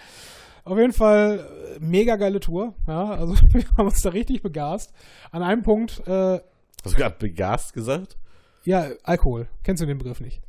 auf 0.63 0.77
jeden 0.77 0.93
Fall 0.93 1.45
äh, 1.75 1.79
mega 1.79 2.15
geile 2.15 2.39
Tour. 2.39 2.73
Ja, 2.87 3.11
also 3.11 3.33
wir 3.53 3.63
haben 3.77 3.87
uns 3.87 4.01
da 4.01 4.09
richtig 4.09 4.41
begast. 4.41 4.93
An 5.31 5.43
einem 5.43 5.63
Punkt, 5.63 6.01
äh, 6.07 6.39
Hast 6.83 6.93
du 6.95 6.97
gerade 6.97 7.15
begast 7.19 7.73
gesagt? 7.73 8.17
ja, 8.63 8.87
Alkohol. 9.03 9.47
Kennst 9.63 9.81
du 9.81 9.85
den 9.87 9.97
Begriff 9.97 10.19
nicht? 10.19 10.41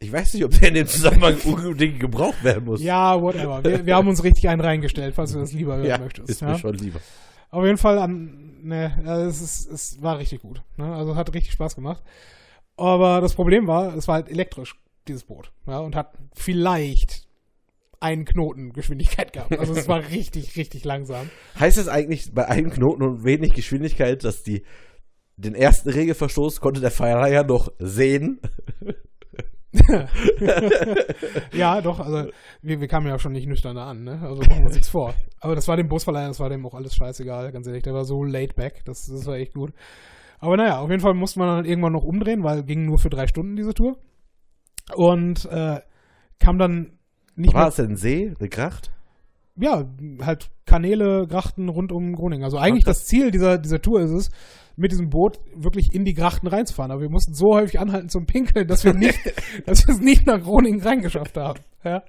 Ich 0.00 0.12
weiß 0.12 0.34
nicht, 0.34 0.44
ob 0.44 0.52
der 0.52 0.68
in 0.68 0.74
dem 0.74 0.86
Zusammenhang 0.86 1.36
unbedingt 1.44 1.98
gebraucht 1.98 2.42
werden 2.44 2.64
muss. 2.64 2.80
Ja, 2.82 3.20
whatever. 3.20 3.62
Wir, 3.64 3.84
wir 3.86 3.96
haben 3.96 4.06
uns 4.08 4.22
richtig 4.22 4.48
einen 4.48 4.60
reingestellt, 4.60 5.14
falls 5.14 5.32
du 5.32 5.40
das 5.40 5.52
lieber 5.52 5.76
hören 5.76 5.86
Ja, 5.86 5.98
möchtest. 5.98 6.28
ist 6.28 6.40
ja? 6.40 6.50
mir 6.52 6.58
schon 6.58 6.74
lieber. 6.74 7.00
Auf 7.50 7.64
jeden 7.64 7.78
Fall 7.78 7.98
an, 7.98 8.60
ne, 8.62 9.26
es, 9.28 9.40
ist, 9.40 9.70
es 9.70 10.02
war 10.02 10.18
richtig 10.18 10.42
gut. 10.42 10.62
Ne? 10.76 10.92
Also 10.94 11.16
hat 11.16 11.32
richtig 11.34 11.52
Spaß 11.52 11.74
gemacht. 11.74 12.02
Aber 12.76 13.20
das 13.20 13.34
Problem 13.34 13.66
war, 13.66 13.94
es 13.96 14.06
war 14.06 14.16
halt 14.16 14.28
elektrisch, 14.28 14.74
dieses 15.08 15.24
Boot. 15.24 15.50
Ja, 15.66 15.78
und 15.80 15.96
hat 15.96 16.16
vielleicht 16.34 17.26
einen 18.00 18.24
Knoten 18.24 18.72
Geschwindigkeit 18.72 19.32
gehabt. 19.32 19.58
Also 19.58 19.72
es 19.72 19.88
war 19.88 19.98
richtig, 20.10 20.56
richtig 20.56 20.84
langsam. 20.84 21.30
Heißt 21.58 21.78
das 21.78 21.88
eigentlich 21.88 22.32
bei 22.32 22.46
einem 22.46 22.70
Knoten 22.70 23.02
und 23.02 23.24
wenig 23.24 23.54
Geschwindigkeit, 23.54 24.22
dass 24.24 24.42
die 24.42 24.62
den 25.36 25.54
ersten 25.54 25.90
Regelverstoß 25.90 26.60
konnte 26.60 26.80
der 26.80 26.90
Verleiher 26.90 27.44
noch 27.44 27.72
sehen. 27.78 28.40
ja, 31.52 31.80
doch, 31.80 32.00
also 32.00 32.30
wir, 32.62 32.80
wir 32.80 32.88
kamen 32.88 33.06
ja 33.06 33.18
schon 33.18 33.32
nicht 33.32 33.46
nüchtern 33.46 33.76
an, 33.76 34.04
ne? 34.04 34.20
Also 34.22 34.42
machen 34.42 34.60
wir 34.60 34.66
uns 34.66 34.74
nichts 34.74 34.88
vor. 34.88 35.14
Aber 35.40 35.54
das 35.54 35.68
war 35.68 35.76
dem 35.76 35.88
Busverleiher, 35.88 36.28
das 36.28 36.40
war 36.40 36.48
dem 36.48 36.64
auch 36.66 36.74
alles 36.74 36.94
scheißegal, 36.94 37.52
ganz 37.52 37.66
ehrlich. 37.66 37.82
Der 37.82 37.94
war 37.94 38.04
so 38.04 38.24
laid 38.24 38.56
back, 38.56 38.82
das, 38.84 39.06
das 39.06 39.26
war 39.26 39.36
echt 39.36 39.54
gut. 39.54 39.72
Aber 40.38 40.56
naja, 40.56 40.78
auf 40.78 40.88
jeden 40.88 41.02
Fall 41.02 41.14
musste 41.14 41.38
man 41.40 41.48
dann 41.48 41.64
irgendwann 41.64 41.92
noch 41.92 42.04
umdrehen, 42.04 42.44
weil 42.44 42.62
ging 42.62 42.86
nur 42.86 42.98
für 42.98 43.10
drei 43.10 43.26
Stunden 43.26 43.56
diese 43.56 43.74
Tour. 43.74 43.98
Und 44.94 45.44
äh, 45.46 45.80
kam 46.38 46.58
dann 46.58 46.98
nicht 47.34 47.52
War 47.54 47.62
mehr. 47.62 47.68
es 47.68 47.76
denn 47.76 47.90
ein 47.90 47.96
See, 47.96 48.34
eine 48.38 48.48
Gracht? 48.48 48.92
Ja, 49.60 49.84
halt 50.22 50.50
Kanäle, 50.66 51.26
Grachten 51.28 51.68
rund 51.68 51.90
um 51.92 52.12
Groningen. 52.12 52.44
Also 52.44 52.58
eigentlich 52.58 52.84
Ach, 52.84 52.90
das 52.90 53.04
Ziel 53.04 53.30
dieser, 53.30 53.58
dieser 53.58 53.80
Tour 53.80 54.00
ist 54.00 54.10
es, 54.12 54.30
mit 54.76 54.92
diesem 54.92 55.08
Boot 55.10 55.40
wirklich 55.56 55.92
in 55.92 56.04
die 56.04 56.14
Grachten 56.14 56.46
reinzufahren. 56.46 56.92
Aber 56.92 57.00
wir 57.00 57.10
mussten 57.10 57.34
so 57.34 57.54
häufig 57.54 57.80
anhalten 57.80 58.08
zum 58.08 58.26
Pinkeln, 58.26 58.68
dass 58.68 58.84
wir 58.84 58.94
nicht, 58.94 59.18
dass 59.66 59.86
wir 59.86 59.94
es 59.94 60.00
nicht 60.00 60.26
nach 60.26 60.40
Groningen 60.40 60.80
reingeschafft 60.80 61.36
haben. 61.36 61.60
Ja. 61.84 62.02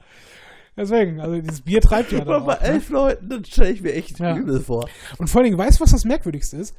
Deswegen, 0.78 1.20
also 1.20 1.42
dieses 1.42 1.62
Bier 1.62 1.82
treibt 1.82 2.12
ja 2.12 2.20
dann 2.20 2.30
Aber 2.30 2.46
bei 2.46 2.58
auch, 2.58 2.62
ne? 2.62 2.68
elf 2.68 2.90
Leuten, 2.90 3.30
das 3.30 3.48
stelle 3.50 3.72
ich 3.72 3.82
mir 3.82 3.94
echt 3.94 4.20
Ja. 4.20 4.38
übel 4.38 4.60
vor. 4.62 4.88
Und 5.18 5.28
vor 5.30 5.40
allen 5.42 5.46
Dingen, 5.52 5.58
weißt 5.58 5.80
du, 5.80 5.84
was 5.84 5.92
das 5.92 6.06
Merkwürdigste 6.06 6.58
ist? 6.58 6.76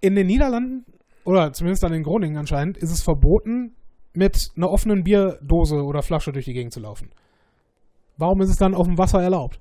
In 0.00 0.14
den 0.14 0.26
Niederlanden, 0.26 0.84
oder 1.24 1.52
zumindest 1.52 1.82
dann 1.82 1.94
in 1.94 2.02
Groningen 2.02 2.36
anscheinend, 2.36 2.76
ist 2.76 2.90
es 2.92 3.02
verboten, 3.02 3.74
mit 4.12 4.50
einer 4.56 4.70
offenen 4.70 5.02
Bierdose 5.02 5.82
oder 5.82 6.02
Flasche 6.02 6.30
durch 6.30 6.44
die 6.44 6.52
Gegend 6.52 6.72
zu 6.72 6.80
laufen. 6.80 7.10
Warum 8.18 8.40
ist 8.42 8.50
es 8.50 8.56
dann 8.56 8.74
auf 8.74 8.86
dem 8.86 8.98
Wasser 8.98 9.20
erlaubt? 9.20 9.58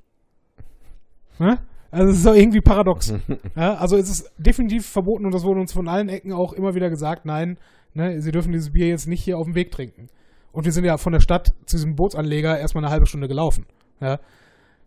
Ne? 1.39 1.59
Also 1.91 2.11
es 2.11 2.17
ist 2.17 2.25
doch 2.25 2.33
irgendwie 2.33 2.61
paradox. 2.61 3.13
ja, 3.55 3.75
also 3.75 3.97
es 3.97 4.09
ist 4.09 4.31
definitiv 4.37 4.87
verboten 4.87 5.25
und 5.25 5.33
das 5.33 5.43
wurde 5.43 5.59
uns 5.59 5.73
von 5.73 5.87
allen 5.87 6.09
Ecken 6.09 6.33
auch 6.33 6.53
immer 6.53 6.73
wieder 6.73 6.89
gesagt, 6.89 7.25
nein, 7.25 7.57
ne, 7.93 8.19
sie 8.19 8.31
dürfen 8.31 8.51
dieses 8.51 8.71
Bier 8.71 8.87
jetzt 8.87 9.07
nicht 9.07 9.23
hier 9.23 9.37
auf 9.37 9.45
dem 9.45 9.55
Weg 9.55 9.71
trinken. 9.71 10.09
Und 10.51 10.65
wir 10.65 10.71
sind 10.71 10.85
ja 10.85 10.97
von 10.97 11.13
der 11.13 11.19
Stadt 11.19 11.53
zu 11.65 11.77
diesem 11.77 11.95
Bootsanleger 11.95 12.59
erstmal 12.59 12.83
eine 12.83 12.91
halbe 12.91 13.05
Stunde 13.05 13.27
gelaufen. 13.27 13.65
Ja. 14.01 14.19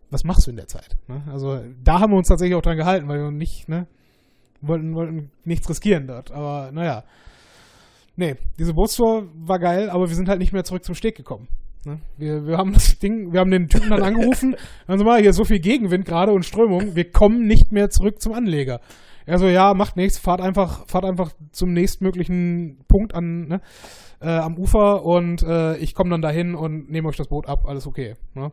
Was 0.09 0.23
machst 0.23 0.47
du 0.47 0.51
in 0.51 0.57
der 0.57 0.67
Zeit? 0.67 0.97
Ne? 1.07 1.21
Also 1.31 1.61
da 1.83 1.99
haben 1.99 2.11
wir 2.11 2.17
uns 2.17 2.27
tatsächlich 2.27 2.55
auch 2.55 2.61
dran 2.61 2.77
gehalten, 2.77 3.07
weil 3.07 3.19
wir 3.19 3.31
nicht, 3.31 3.67
ne, 3.67 3.87
wollten, 4.61 4.93
wollten 4.95 5.31
nichts 5.43 5.69
riskieren 5.69 6.07
dort. 6.07 6.31
Aber 6.31 6.71
naja. 6.71 7.03
Nee, 8.15 8.35
diese 8.57 8.73
Bootstour 8.73 9.27
war 9.35 9.59
geil, 9.59 9.89
aber 9.89 10.07
wir 10.07 10.15
sind 10.15 10.27
halt 10.27 10.39
nicht 10.39 10.51
mehr 10.51 10.63
zurück 10.63 10.83
zum 10.83 10.95
Steg 10.95 11.15
gekommen. 11.15 11.47
Ne? 11.87 12.01
Wir, 12.17 12.45
wir 12.45 12.57
haben 12.57 12.73
das 12.73 12.99
Ding, 12.99 13.31
wir 13.31 13.39
haben 13.39 13.49
den 13.49 13.69
Typen 13.69 13.89
dann 13.89 14.03
angerufen, 14.03 14.55
dann 14.87 14.99
so 14.99 15.05
mal, 15.05 15.21
hier 15.21 15.29
ist 15.29 15.37
so 15.37 15.45
viel 15.45 15.59
Gegenwind 15.59 16.05
gerade 16.05 16.33
und 16.33 16.43
Strömung, 16.43 16.95
wir 16.95 17.09
kommen 17.11 17.47
nicht 17.47 17.71
mehr 17.71 17.89
zurück 17.89 18.21
zum 18.21 18.33
Anleger. 18.33 18.81
Er 19.25 19.39
so, 19.39 19.47
ja, 19.47 19.73
macht 19.73 19.95
nichts, 19.95 20.17
fahrt 20.17 20.41
einfach, 20.41 20.85
fahrt 20.87 21.05
einfach 21.05 21.31
zum 21.51 21.71
nächstmöglichen 21.71 22.79
Punkt 22.89 23.15
an, 23.15 23.47
ne, 23.47 23.61
äh, 24.19 24.27
am 24.27 24.57
Ufer 24.57 25.05
und 25.05 25.43
äh, 25.43 25.77
ich 25.77 25.95
komme 25.95 26.09
dann 26.09 26.21
dahin 26.21 26.55
und 26.55 26.89
nehme 26.91 27.07
euch 27.07 27.17
das 27.17 27.29
Boot 27.29 27.47
ab, 27.47 27.65
alles 27.65 27.87
okay. 27.87 28.15
Ne? 28.33 28.51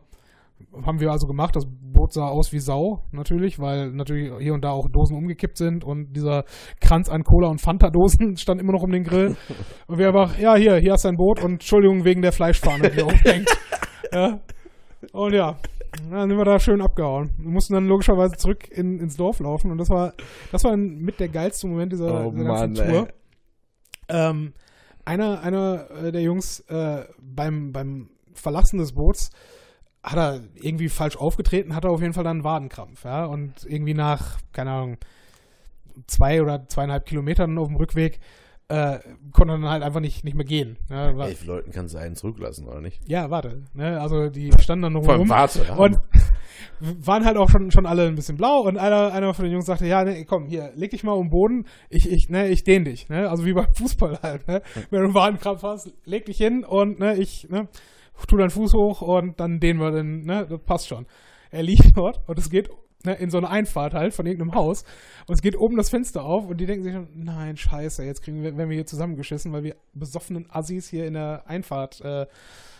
Haben 0.85 0.99
wir 0.99 1.11
also 1.11 1.27
gemacht. 1.27 1.55
Das 1.55 1.65
Boot 1.67 2.13
sah 2.13 2.27
aus 2.27 2.51
wie 2.51 2.59
Sau, 2.59 3.03
natürlich, 3.11 3.59
weil 3.59 3.91
natürlich 3.91 4.31
hier 4.39 4.53
und 4.53 4.63
da 4.63 4.71
auch 4.71 4.87
Dosen 4.89 5.15
umgekippt 5.17 5.57
sind 5.57 5.83
und 5.83 6.13
dieser 6.13 6.43
Kranz 6.81 7.09
an 7.09 7.23
Cola- 7.23 7.49
und 7.49 7.61
Fanta-Dosen 7.61 8.37
stand 8.37 8.59
immer 8.61 8.73
noch 8.73 8.83
um 8.83 8.91
den 8.91 9.03
Grill. 9.03 9.35
Und 9.87 9.97
wir 9.97 10.07
einfach, 10.07 10.37
ja, 10.37 10.55
hier, 10.55 10.75
hier 10.77 10.93
hast 10.93 11.05
du 11.05 11.09
ein 11.09 11.17
Boot 11.17 11.43
und 11.43 11.53
Entschuldigung 11.53 12.03
wegen 12.03 12.21
der 12.21 12.31
Fleischfahne, 12.31 12.89
die 12.89 12.97
da 12.97 13.05
umhängt. 13.05 13.49
Ja. 14.11 14.39
Und 15.11 15.33
ja, 15.33 15.57
dann 16.09 16.29
sind 16.29 16.37
wir 16.37 16.45
da 16.45 16.59
schön 16.59 16.81
abgehauen. 16.81 17.31
Wir 17.37 17.51
mussten 17.51 17.73
dann 17.73 17.85
logischerweise 17.85 18.35
zurück 18.37 18.69
in, 18.69 18.99
ins 18.99 19.17
Dorf 19.17 19.39
laufen 19.39 19.71
und 19.71 19.77
das 19.77 19.89
war, 19.89 20.13
das 20.51 20.63
war 20.63 20.75
mit 20.77 21.19
der 21.19 21.29
geilste 21.29 21.67
Moment 21.67 21.91
dieser, 21.91 22.25
Oh 22.25 22.31
dieser 22.31 22.43
Mann, 22.43 22.73
ganzen 22.73 22.89
Tour. 22.89 23.07
ey. 23.07 23.13
Ähm, 24.07 24.53
einer, 25.05 25.41
einer 25.41 25.89
äh, 26.03 26.11
der 26.11 26.21
Jungs 26.21 26.59
äh, 26.67 27.03
beim, 27.21 27.71
beim 27.71 28.09
Verlassen 28.33 28.79
des 28.79 28.93
Boots 28.93 29.29
hat 30.05 30.17
er 30.17 30.41
irgendwie 30.53 30.89
falsch 30.89 31.17
aufgetreten, 31.17 31.75
hat 31.75 31.83
er 31.83 31.91
auf 31.91 32.01
jeden 32.01 32.13
Fall 32.13 32.23
dann 32.23 32.37
einen 32.37 32.43
Wadenkrampf, 32.43 33.03
ja. 33.03 33.25
Und 33.25 33.65
irgendwie 33.65 33.95
nach, 33.95 34.37
keine 34.53 34.71
Ahnung, 34.71 34.97
zwei 36.07 36.41
oder 36.41 36.67
zweieinhalb 36.67 37.05
Kilometern 37.05 37.57
auf 37.57 37.67
dem 37.67 37.77
Rückweg 37.77 38.19
äh, 38.67 38.99
konnte 39.31 39.53
er 39.53 39.59
dann 39.59 39.69
halt 39.69 39.83
einfach 39.83 39.99
nicht, 39.99 40.23
nicht 40.23 40.35
mehr 40.35 40.45
gehen. 40.45 40.77
Ja, 40.89 41.15
war, 41.15 41.27
Elf 41.27 41.45
Leuten 41.45 41.71
kannst 41.71 41.93
du 41.93 41.99
einen 41.99 42.15
zurücklassen, 42.15 42.67
oder 42.67 42.81
nicht? 42.81 42.99
ja 43.07 43.29
warte. 43.29 43.63
Ne? 43.73 43.99
Also 43.99 44.29
die 44.29 44.51
standen 44.59 44.83
dann 44.83 44.93
noch 44.93 45.07
rum 45.07 45.29
warte. 45.29 45.71
und 45.73 45.99
waren 46.79 47.25
halt 47.25 47.37
auch 47.37 47.49
schon, 47.49 47.71
schon 47.71 47.85
alle 47.85 48.07
ein 48.07 48.15
bisschen 48.15 48.37
blau 48.37 48.61
und 48.61 48.77
einer, 48.77 49.13
einer 49.13 49.33
von 49.33 49.45
den 49.45 49.53
Jungs 49.53 49.65
sagte, 49.65 49.85
ja, 49.85 50.03
ne, 50.03 50.25
komm, 50.25 50.47
hier, 50.47 50.71
leg 50.75 50.91
dich 50.91 51.03
mal 51.03 51.13
um 51.13 51.27
den 51.27 51.31
Boden, 51.31 51.65
ich, 51.89 52.11
ich, 52.11 52.29
ne, 52.29 52.47
ich 52.49 52.63
dehn 52.63 52.85
dich, 52.85 53.07
ne, 53.07 53.29
also 53.29 53.45
wie 53.45 53.53
beim 53.53 53.73
Fußball 53.73 54.19
halt, 54.21 54.47
ne, 54.47 54.61
wenn 54.89 54.99
du 54.99 55.05
einen 55.05 55.13
Wadenkrampf 55.13 55.63
hast, 55.63 55.93
leg 56.05 56.25
dich 56.25 56.37
hin 56.37 56.63
und, 56.63 56.99
ne, 56.99 57.15
ich, 57.17 57.47
ne, 57.49 57.67
tu 58.27 58.37
deinen 58.37 58.49
Fuß 58.49 58.73
hoch 58.73 59.01
und 59.01 59.39
dann 59.39 59.59
dehnen 59.59 59.79
wir 59.79 59.91
den, 59.91 60.25
ne, 60.25 60.47
das 60.49 60.61
passt 60.61 60.87
schon. 60.87 61.05
Er 61.51 61.63
liegt 61.63 61.91
dort 61.95 62.21
und 62.27 62.39
es 62.39 62.49
geht 62.49 62.69
ne, 63.05 63.13
in 63.15 63.29
so 63.29 63.37
eine 63.37 63.49
Einfahrt 63.49 63.93
halt 63.93 64.13
von 64.13 64.25
irgendeinem 64.25 64.55
Haus 64.55 64.83
und 65.27 65.35
es 65.35 65.41
geht 65.41 65.57
oben 65.57 65.77
das 65.77 65.89
Fenster 65.89 66.23
auf 66.23 66.47
und 66.47 66.57
die 66.57 66.65
denken 66.65 66.83
sich 66.83 66.93
schon, 66.93 67.09
nein, 67.13 67.57
scheiße, 67.57 68.03
jetzt 68.03 68.21
kriegen 68.21 68.41
wir, 68.41 68.57
werden 68.57 68.69
wir 68.69 68.75
hier 68.75 68.85
zusammengeschissen, 68.85 69.51
weil 69.51 69.63
wir 69.63 69.75
besoffenen 69.93 70.47
Assis 70.49 70.87
hier 70.87 71.05
in 71.05 71.13
der 71.13 71.43
Einfahrt 71.47 72.01
äh, 72.01 72.25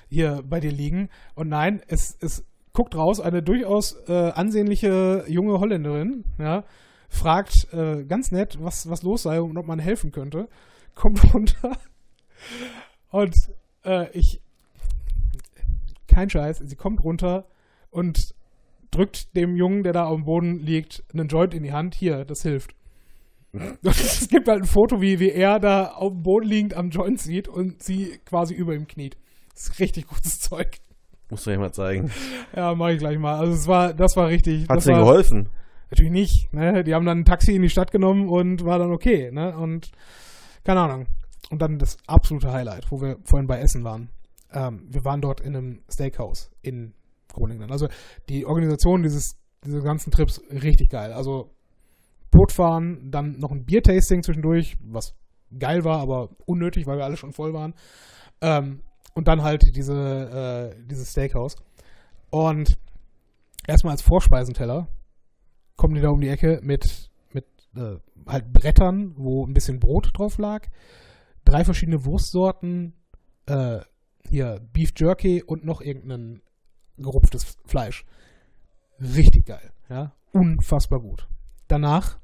hier 0.10 0.44
bei 0.48 0.60
dir 0.60 0.72
liegen. 0.72 1.10
Und 1.36 1.50
nein, 1.50 1.82
es, 1.88 2.18
es 2.22 2.46
guckt 2.74 2.96
raus, 2.96 3.20
eine 3.20 3.42
durchaus 3.42 3.96
äh, 4.08 4.32
ansehnliche 4.32 5.26
junge 5.28 5.60
Holländerin, 5.60 6.26
ja, 6.38 6.64
fragt 7.10 7.74
äh, 7.74 8.04
ganz 8.04 8.32
nett, 8.32 8.58
was, 8.62 8.90
was 8.90 9.04
los 9.04 9.24
sei 9.24 9.42
und 9.42 9.58
ob 9.58 9.66
man 9.66 9.80
helfen 9.80 10.12
könnte, 10.12 10.50
kommt 10.94 11.22
runter 11.34 11.78
und 13.12 13.36
äh, 13.86 14.10
ich, 14.12 14.42
kein 16.16 16.30
Scheiß, 16.30 16.60
sie 16.60 16.76
kommt 16.78 17.04
runter 17.04 17.46
und 17.90 18.34
drückt 18.90 19.36
dem 19.36 19.58
Jungen, 19.58 19.84
der 19.84 19.92
da 19.92 20.06
auf 20.06 20.16
dem 20.16 20.24
Boden 20.24 20.60
liegt, 20.60 21.04
einen 21.14 21.28
Joint 21.28 21.54
in 21.54 21.64
die 21.64 21.74
Hand. 21.74 21.94
Hier, 21.94 22.24
das 22.24 22.42
hilft. 22.42 22.74
Es 23.84 24.28
gibt 24.30 24.48
halt 24.48 24.64
ein 24.64 24.68
Foto, 24.68 25.02
wie, 25.02 25.20
wie 25.20 25.30
er 25.30 25.60
da 25.60 25.88
auf 25.88 26.12
dem 26.12 26.24
Boden 26.24 26.48
liegend 26.48 26.74
am 26.74 26.90
Joint 26.90 27.20
sieht 27.20 27.48
und 27.48 27.84
sie 27.84 28.20
quasi 28.26 28.54
über 28.54 28.74
ihm 28.74 28.88
kniet. 28.88 29.18
Das 29.54 29.68
ist 29.68 29.80
richtig 29.80 30.08
gutes 30.08 30.40
Zeug. 30.50 30.78
Musst 31.30 31.46
du 31.46 31.52
dir 31.52 31.60
mal 31.60 31.72
zeigen. 31.72 32.12
Ja, 32.56 32.76
mach 32.76 32.90
ich 32.90 33.00
gleich 33.00 33.18
mal. 33.18 33.38
Also 33.38 33.54
es 33.54 33.68
war, 33.68 33.94
das 33.94 34.16
war 34.16 34.28
richtig. 34.28 34.68
Hat 34.70 34.86
dir 34.86 34.94
geholfen? 34.94 35.50
Natürlich 35.90 36.12
nicht. 36.12 36.54
Ne? 36.54 36.84
Die 36.84 36.94
haben 36.94 37.06
dann 37.06 37.20
ein 37.20 37.26
Taxi 37.26 37.56
in 37.56 37.62
die 37.62 37.70
Stadt 37.70 37.92
genommen 37.92 38.30
und 38.30 38.64
war 38.64 38.80
dann 38.80 38.92
okay. 38.92 39.32
Ne? 39.32 39.58
Und 39.58 39.92
keine 40.64 40.82
Ahnung. 40.82 41.08
Und 41.50 41.62
dann 41.62 41.78
das 41.78 41.98
absolute 42.08 42.52
Highlight, 42.52 42.92
wo 42.92 43.02
wir 43.02 43.18
vorhin 43.24 43.48
bei 43.48 43.60
Essen 43.60 43.84
waren. 43.84 44.10
Ähm, 44.52 44.88
wir 44.90 45.04
waren 45.06 45.22
dort 45.22 45.42
in 45.42 45.56
einem 45.56 45.82
Steakhouse 45.92 46.52
in 46.62 46.94
Groningen. 47.28 47.72
Also 47.72 47.88
die 48.30 48.46
Organisation 48.46 49.04
dieses, 49.04 49.38
dieses 49.66 49.84
ganzen 49.84 50.12
Trips 50.12 50.42
richtig 50.50 50.90
geil. 50.90 51.12
Also 51.14 51.52
Boot 52.32 52.52
fahren, 52.52 53.12
dann 53.12 53.40
noch 53.40 53.52
ein 53.52 53.66
Biertasting 53.66 54.24
zwischendurch, 54.24 54.78
was 54.82 55.16
geil 55.58 55.84
war, 55.84 56.00
aber 56.00 56.30
unnötig, 56.46 56.86
weil 56.88 56.98
wir 56.98 57.06
alle 57.06 57.18
schon 57.18 57.34
voll 57.34 57.54
waren. 57.54 57.74
Ähm, 58.42 58.82
und 59.14 59.28
dann 59.28 59.44
halt 59.44 59.64
diese, 59.76 60.74
äh, 60.76 60.86
dieses 60.86 61.12
Steakhouse. 61.12 61.56
Und 62.30 62.78
erstmal 63.68 63.92
als 63.92 64.02
Vorspeisenteller 64.02 64.88
kommen 65.78 65.96
die 65.96 66.02
da 66.02 66.10
um 66.10 66.22
die 66.22 66.30
Ecke 66.30 66.60
mit, 66.64 67.10
mit 67.32 67.46
äh, 67.76 67.98
halt 68.28 68.52
Brettern, 68.52 69.14
wo 69.18 69.46
ein 69.46 69.54
bisschen 69.54 69.80
Brot 69.80 70.12
drauf 70.14 70.38
lag, 70.38 70.68
drei 71.46 71.64
verschiedene 71.64 72.06
Wurstsorten, 72.06 72.94
äh, 73.46 73.80
hier 74.30 74.62
Beef 74.74 74.92
Jerky 74.96 75.44
und 75.44 75.66
noch 75.66 75.82
irgendein 75.82 76.42
gerupftes 76.98 77.58
Fleisch. 77.66 78.06
Richtig 79.00 79.46
geil, 79.46 79.72
ja, 79.90 80.14
unfassbar 80.32 81.00
gut. 81.00 81.28
Danach 81.68 82.18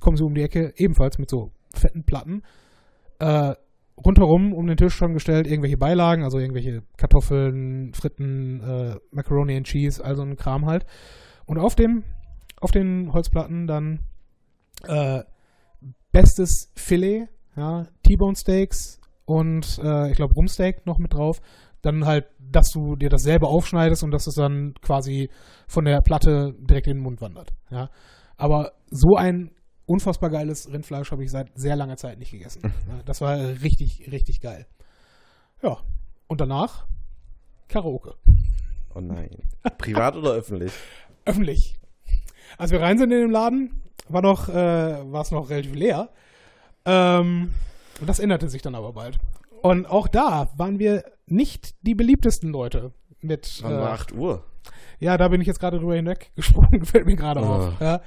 kommen 0.00 0.16
sie 0.16 0.24
um 0.24 0.34
die 0.34 0.42
Ecke, 0.42 0.72
ebenfalls 0.76 1.18
mit 1.18 1.28
so 1.28 1.52
fetten 1.74 2.04
Platten, 2.04 2.42
äh, 3.18 3.54
rundherum 4.04 4.52
um 4.52 4.66
den 4.66 4.76
Tisch 4.76 4.94
schon 4.94 5.12
gestellt 5.12 5.46
irgendwelche 5.46 5.76
Beilagen, 5.76 6.24
also 6.24 6.38
irgendwelche 6.38 6.82
Kartoffeln, 6.96 7.92
Fritten, 7.94 8.60
äh, 8.60 8.96
Macaroni 9.10 9.56
and 9.56 9.66
Cheese, 9.66 10.02
all 10.02 10.16
so 10.16 10.22
ein 10.22 10.36
Kram 10.36 10.66
halt. 10.66 10.86
Und 11.44 11.58
auf 11.58 11.74
dem, 11.74 12.04
auf 12.60 12.70
den 12.70 13.12
Holzplatten 13.12 13.66
dann 13.66 14.00
äh, 14.84 15.22
bestes 16.12 16.70
Filet, 16.74 17.28
ja, 17.56 17.86
T-Bone 18.02 18.36
Steaks 18.36 18.99
und 19.30 19.78
äh, 19.78 20.10
ich 20.10 20.16
glaube 20.16 20.34
Rumsteak 20.34 20.86
noch 20.86 20.98
mit 20.98 21.14
drauf. 21.14 21.40
Dann 21.82 22.04
halt, 22.04 22.26
dass 22.40 22.70
du 22.72 22.96
dir 22.96 23.08
das 23.08 23.22
selber 23.22 23.48
aufschneidest 23.48 24.02
und 24.02 24.10
dass 24.10 24.26
es 24.26 24.34
dann 24.34 24.74
quasi 24.82 25.30
von 25.68 25.84
der 25.84 26.00
Platte 26.00 26.52
direkt 26.58 26.88
in 26.88 26.96
den 26.96 27.02
Mund 27.02 27.20
wandert. 27.20 27.52
Ja. 27.70 27.90
Aber 28.36 28.72
so 28.90 29.14
ein 29.16 29.52
unfassbar 29.86 30.30
geiles 30.30 30.68
Rindfleisch 30.70 31.12
habe 31.12 31.22
ich 31.22 31.30
seit 31.30 31.48
sehr 31.54 31.76
langer 31.76 31.96
Zeit 31.96 32.18
nicht 32.18 32.32
gegessen. 32.32 32.72
Ja, 32.88 33.02
das 33.04 33.20
war 33.20 33.38
richtig, 33.38 34.08
richtig 34.10 34.40
geil. 34.40 34.66
Ja. 35.62 35.76
Und 36.26 36.40
danach 36.40 36.86
Karaoke. 37.68 38.14
Oh 38.94 39.00
nein. 39.00 39.30
Privat 39.78 40.16
oder 40.16 40.32
öffentlich? 40.32 40.72
Öffentlich. 41.24 41.76
Als 42.58 42.72
wir 42.72 42.80
rein 42.80 42.98
sind 42.98 43.12
in 43.12 43.20
den 43.20 43.30
Laden, 43.30 43.80
war 44.08 44.22
noch, 44.22 44.48
äh, 44.48 44.52
war 44.52 45.20
es 45.20 45.30
noch 45.30 45.50
relativ 45.50 45.74
leer. 45.74 46.10
Ähm, 46.84 47.52
und 48.00 48.08
das 48.08 48.18
änderte 48.18 48.48
sich 48.48 48.62
dann 48.62 48.74
aber 48.74 48.92
bald. 48.92 49.18
Und 49.62 49.86
auch 49.86 50.08
da 50.08 50.48
waren 50.56 50.78
wir 50.78 51.04
nicht 51.26 51.74
die 51.86 51.94
beliebtesten 51.94 52.50
Leute 52.50 52.92
mit. 53.20 53.60
Wann 53.62 53.72
äh, 53.72 53.76
war 53.76 53.92
8 53.92 54.12
Uhr? 54.12 54.44
Ja, 54.98 55.16
da 55.16 55.28
bin 55.28 55.40
ich 55.40 55.46
jetzt 55.46 55.60
gerade 55.60 55.78
drüber 55.78 55.96
hinweggesprungen, 55.96 56.84
fällt 56.84 57.06
mir 57.06 57.16
gerade 57.16 57.40
Oh. 57.40 57.44
auf. 57.44 57.80
Ja. 57.80 58.00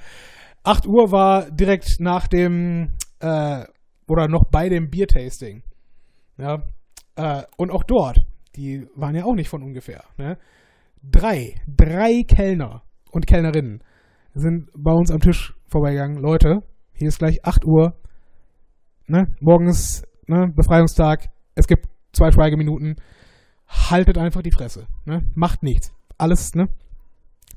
8 0.64 0.86
Uhr 0.86 1.12
war 1.12 1.50
direkt 1.50 2.00
nach 2.00 2.26
dem, 2.26 2.92
äh, 3.20 3.64
oder 4.08 4.28
noch 4.28 4.44
bei 4.50 4.68
dem 4.68 4.90
Biertasting. 4.90 5.62
Ja. 6.38 6.62
Äh, 7.16 7.42
und 7.56 7.70
auch 7.70 7.84
dort, 7.84 8.18
die 8.56 8.86
waren 8.96 9.14
ja 9.14 9.24
auch 9.24 9.34
nicht 9.34 9.48
von 9.48 9.62
ungefähr. 9.62 10.04
Ne? 10.16 10.38
Drei, 11.02 11.54
drei 11.66 12.22
Kellner 12.26 12.82
und 13.12 13.26
Kellnerinnen 13.26 13.82
sind 14.34 14.70
bei 14.76 14.92
uns 14.92 15.10
am 15.10 15.20
Tisch 15.20 15.54
vorbeigegangen. 15.68 16.18
Leute, 16.20 16.60
hier 16.92 17.08
ist 17.08 17.18
gleich 17.18 17.44
8 17.44 17.64
Uhr. 17.64 17.94
Ne? 19.06 19.34
Morgen 19.40 19.68
ist 19.68 20.06
ne, 20.26 20.52
Befreiungstag. 20.54 21.28
Es 21.54 21.66
gibt 21.66 21.88
zwei 22.12 22.32
Schweigeminuten. 22.32 22.96
Haltet 23.68 24.18
einfach 24.18 24.42
die 24.42 24.52
Fresse. 24.52 24.86
Ne? 25.04 25.24
Macht 25.34 25.62
nichts. 25.62 25.92
Alles, 26.18 26.54
ne? 26.54 26.68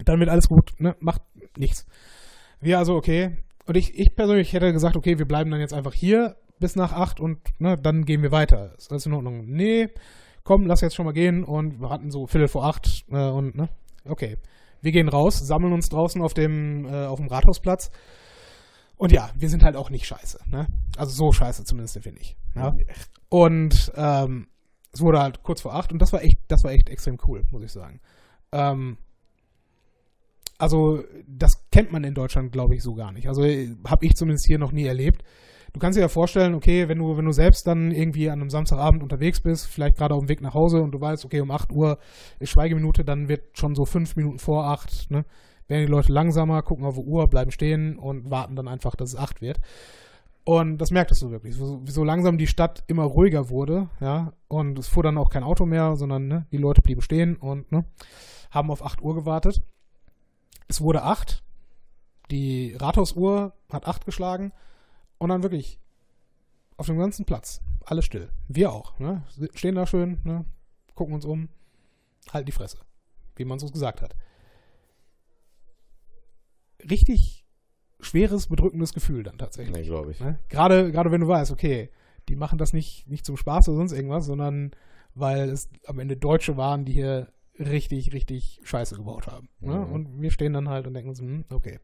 Dann 0.04 0.20
wird 0.20 0.30
alles 0.30 0.48
gut, 0.48 0.74
ne? 0.80 0.96
Macht 1.00 1.22
nichts. 1.58 1.86
Wir 2.60 2.80
also, 2.80 2.96
okay. 2.96 3.38
Und 3.66 3.78
ich, 3.78 3.98
ich 3.98 4.16
persönlich 4.16 4.54
hätte 4.54 4.72
gesagt, 4.72 4.96
okay, 4.96 5.18
wir 5.18 5.28
bleiben 5.28 5.52
dann 5.52 5.60
jetzt 5.60 5.74
einfach 5.74 5.94
hier 5.94 6.38
bis 6.60 6.76
nach 6.76 6.94
8 6.94 7.20
und 7.20 7.40
ne, 7.60 7.78
dann 7.78 8.06
gehen 8.06 8.24
wir 8.24 8.32
weiter. 8.32 8.74
Ist 8.78 8.92
alles 8.92 9.06
in 9.06 9.14
Ordnung? 9.14 9.46
Nee, 9.48 9.90
komm, 10.44 10.66
lass 10.66 10.82
jetzt 10.82 10.96
schon 10.96 11.06
mal 11.06 11.12
gehen. 11.12 11.44
Und 11.44 11.82
wir 11.82 11.90
hatten 11.90 12.12
so 12.12 12.28
Viertel 12.28 12.48
vor 12.48 12.66
8 12.66 13.06
äh, 13.12 13.30
und, 13.30 13.56
ne? 13.56 13.70
Okay. 14.06 14.38
Wir 14.82 14.92
gehen 14.92 15.10
raus, 15.10 15.40
sammeln 15.40 15.74
uns 15.74 15.90
draußen 15.90 16.22
auf 16.22 16.34
dem, 16.34 16.86
äh, 16.86 17.06
auf 17.06 17.20
dem 17.20 17.28
Rathausplatz. 17.28 17.92
Und 18.98 19.12
ja, 19.12 19.30
wir 19.36 19.50
sind 19.50 19.64
halt 19.64 19.76
auch 19.76 19.90
nicht 19.90 20.06
scheiße. 20.06 20.40
Ne? 20.48 20.68
Also 20.98 21.12
so 21.14 21.32
scheiße 21.32 21.64
zumindest 21.64 22.00
finde 22.02 22.20
ich. 22.20 22.36
Ja? 22.56 22.74
Und 23.30 23.92
ähm, 23.96 24.48
es 24.92 25.02
wurde 25.02 25.20
halt 25.20 25.44
kurz 25.44 25.62
vor 25.62 25.76
acht 25.76 25.92
und 25.94 26.02
das 26.02 26.12
war 26.14 26.24
echt, 26.24 26.40
das 26.48 26.64
war 26.64 26.72
echt 26.72 26.90
extrem 26.90 27.18
cool, 27.28 27.44
muss 27.52 27.64
ich 27.64 27.72
sagen. 27.72 28.00
Ähm, 28.52 28.98
also 30.58 31.04
das 31.28 31.70
kennt 31.72 31.92
man 31.92 32.04
in 32.04 32.16
Deutschland, 32.16 32.52
glaube 32.52 32.76
ich, 32.76 32.82
so 32.82 32.96
gar 32.96 33.12
nicht. 33.12 33.28
Also 33.28 33.44
habe 33.44 34.06
ich 34.06 34.16
zumindest 34.16 34.48
hier 34.48 34.58
noch 34.58 34.72
nie 34.72 34.86
erlebt. 34.86 35.24
Du 35.74 35.80
kannst 35.80 35.98
dir 35.98 36.02
ja 36.02 36.08
vorstellen, 36.08 36.56
okay, 36.56 36.88
wenn 36.88 36.98
du, 36.98 37.18
wenn 37.18 37.26
du 37.26 37.32
selbst 37.32 37.68
dann 37.68 37.92
irgendwie 37.92 38.32
an 38.32 38.42
einem 38.42 38.50
Samstagabend 38.50 39.04
unterwegs 39.04 39.42
bist, 39.42 39.68
vielleicht 39.68 39.98
gerade 39.98 40.16
auf 40.16 40.22
dem 40.22 40.30
Weg 40.30 40.42
nach 40.42 40.56
Hause 40.56 40.82
und 40.82 40.92
du 40.92 41.00
weißt, 41.00 41.24
okay, 41.26 41.42
um 41.42 41.52
8 41.52 41.72
Uhr 41.72 42.00
ist 42.40 42.50
Schweigeminute, 42.50 43.04
dann 43.04 43.28
wird 43.28 43.58
schon 43.58 43.76
so 43.76 43.86
fünf 43.86 44.16
Minuten 44.16 44.40
vor 44.40 44.66
acht, 44.66 45.12
ne, 45.12 45.26
werden 45.68 45.86
die 45.86 45.92
Leute 45.92 46.12
langsamer, 46.12 46.62
gucken 46.62 46.86
auf 46.86 46.96
die 46.96 47.02
Uhr, 47.02 47.28
bleiben 47.28 47.52
stehen 47.52 47.98
und 47.98 48.30
warten 48.30 48.56
dann 48.56 48.68
einfach, 48.68 48.96
dass 48.96 49.10
es 49.10 49.16
acht 49.20 49.42
wird. 49.42 49.60
Und 50.48 50.78
das 50.78 50.92
merktest 50.92 51.22
du 51.22 51.30
wirklich, 51.30 51.56
so, 51.56 51.82
so 51.86 52.06
langsam 52.06 52.38
die 52.38 52.48
Stadt 52.48 52.84
immer 52.88 53.04
ruhiger 53.04 53.50
wurde, 53.50 53.90
ja, 54.00 54.32
und 54.48 54.80
es 54.80 54.88
fuhr 54.88 55.04
dann 55.04 55.18
auch 55.18 55.30
kein 55.30 55.44
Auto 55.44 55.66
mehr, 55.66 55.98
sondern 55.98 56.30
ne, 56.30 56.46
die 56.54 56.58
Leute 56.58 56.82
blieben 56.82 57.02
stehen 57.02 57.36
und 57.36 57.70
ne, 57.70 57.84
haben 58.50 58.72
auf 58.72 58.82
8 58.82 59.02
Uhr 59.02 59.14
gewartet. 59.14 59.62
Es 60.70 60.80
wurde 60.80 61.04
8, 61.04 61.44
die 62.32 62.76
Rathausuhr 62.80 63.54
hat 63.70 63.88
8 63.88 64.06
geschlagen 64.06 64.54
und 65.18 65.28
dann 65.28 65.44
wirklich 65.44 65.82
auf 66.78 66.86
dem 66.86 66.98
ganzen 66.98 67.26
Platz, 67.26 67.60
alles 67.84 68.06
still. 68.06 68.30
Wir 68.48 68.72
auch, 68.72 68.98
ne, 69.00 69.24
stehen 69.54 69.76
da 69.76 69.86
schön, 69.86 70.20
ne, 70.24 70.46
gucken 70.96 71.14
uns 71.14 71.26
um, 71.26 71.50
halten 72.32 72.46
die 72.46 72.54
Fresse, 72.54 72.78
wie 73.36 73.44
man 73.44 73.58
es 73.58 73.64
uns 73.64 73.74
gesagt 73.74 74.02
hat. 74.02 74.16
Richtig 76.90 77.46
schweres, 78.00 78.48
bedrückendes 78.48 78.94
Gefühl 78.94 79.24
dann 79.24 79.38
tatsächlich. 79.38 79.76
Nee, 79.76 79.84
glaube 79.84 80.12
ich. 80.12 80.20
Ne? 80.20 80.40
Gerade, 80.50 80.92
gerade 80.92 81.12
wenn 81.12 81.22
du 81.22 81.28
weißt, 81.28 81.52
okay, 81.52 81.90
die 82.30 82.36
machen 82.36 82.58
das 82.58 82.74
nicht, 82.74 83.08
nicht 83.08 83.26
zum 83.26 83.38
Spaß 83.38 83.70
oder 83.70 83.78
sonst 83.78 83.94
irgendwas, 83.94 84.26
sondern 84.26 84.72
weil 85.16 85.50
es 85.50 85.70
am 85.86 86.00
Ende 86.00 86.18
Deutsche 86.18 86.58
waren, 86.58 86.86
die 86.86 86.94
hier 86.94 87.32
richtig, 87.60 88.14
richtig 88.14 88.62
Scheiße 88.64 88.96
gebaut 88.96 89.28
haben. 89.28 89.50
Ne? 89.60 89.76
Mhm. 89.76 89.92
Und 89.92 90.22
wir 90.22 90.32
stehen 90.32 90.54
dann 90.54 90.70
halt 90.70 90.88
und 90.88 90.94
denken 90.94 91.10
uns, 91.10 91.20
hm, 91.20 91.46
okay. 91.50 91.80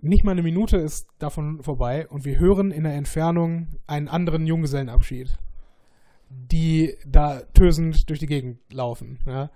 Nicht 0.00 0.24
mal 0.24 0.32
eine 0.32 0.42
Minute 0.42 0.76
ist 0.76 1.08
davon 1.18 1.62
vorbei 1.62 2.06
und 2.08 2.24
wir 2.24 2.38
hören 2.38 2.70
in 2.70 2.84
der 2.84 2.94
Entfernung 2.94 3.68
einen 3.86 4.08
anderen 4.08 4.46
Junggesellenabschied, 4.46 5.36
die 6.30 6.94
da 7.06 7.40
tösend 7.54 8.08
durch 8.08 8.20
die 8.20 8.26
Gegend 8.26 8.60
laufen. 8.72 9.18
Ja? 9.26 9.50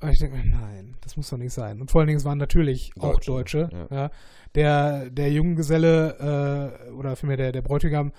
Und 0.00 0.10
ich 0.10 0.18
denke 0.18 0.36
mir, 0.36 0.44
nein, 0.44 0.94
das 1.00 1.16
muss 1.16 1.30
doch 1.30 1.38
nicht 1.38 1.52
sein. 1.54 1.80
Und 1.80 1.90
vor 1.90 2.00
allen 2.00 2.08
Dingen, 2.08 2.18
es 2.18 2.24
waren 2.24 2.38
natürlich 2.38 2.92
auch 2.98 3.14
Deutsche, 3.20 3.68
Deutsche. 3.68 3.86
ja. 3.90 3.96
Ja. 3.96 4.10
Der, 4.54 5.10
der 5.10 5.32
Junggeselle 5.32 6.78
äh, 6.86 6.90
oder 6.92 7.16
vielmehr 7.16 7.36
der, 7.36 7.52
der 7.52 7.62
Bräutigam 7.62 8.12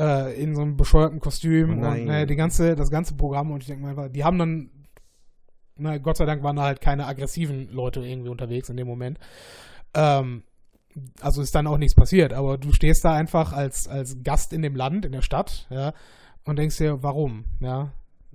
äh, 0.00 0.40
in 0.40 0.54
so 0.54 0.62
einem 0.62 0.76
bescheuerten 0.76 1.20
Kostüm 1.20 1.70
Oh 1.70 1.72
und 1.74 1.80
nein. 1.80 2.08
äh, 2.08 2.26
die 2.26 2.36
ganze, 2.36 2.74
das 2.76 2.90
ganze 2.90 3.14
Programm 3.16 3.50
und 3.50 3.62
ich 3.62 3.66
denke 3.68 3.82
mir 3.84 3.90
einfach, 3.90 4.08
die 4.08 4.24
haben 4.24 4.38
dann, 4.38 4.70
na, 5.76 5.98
Gott 5.98 6.16
sei 6.16 6.24
Dank 6.26 6.42
waren 6.42 6.56
da 6.56 6.62
halt 6.62 6.80
keine 6.80 7.06
aggressiven 7.06 7.68
Leute 7.72 8.00
irgendwie 8.00 8.30
unterwegs 8.30 8.68
in 8.68 8.76
dem 8.76 8.86
Moment. 8.86 9.18
Ähm, 9.94 10.42
also 11.20 11.42
ist 11.42 11.54
dann 11.54 11.66
auch 11.66 11.78
nichts 11.78 11.94
passiert, 11.94 12.32
aber 12.32 12.56
du 12.56 12.72
stehst 12.72 13.04
da 13.04 13.12
einfach 13.14 13.52
als, 13.52 13.86
als 13.86 14.22
Gast 14.22 14.52
in 14.52 14.62
dem 14.62 14.74
Land, 14.76 15.04
in 15.04 15.12
der 15.12 15.22
Stadt, 15.22 15.66
ja, 15.70 15.92
und 16.44 16.58
denkst 16.58 16.78
dir, 16.78 17.02
warum, 17.02 17.44
ja. 17.60 17.90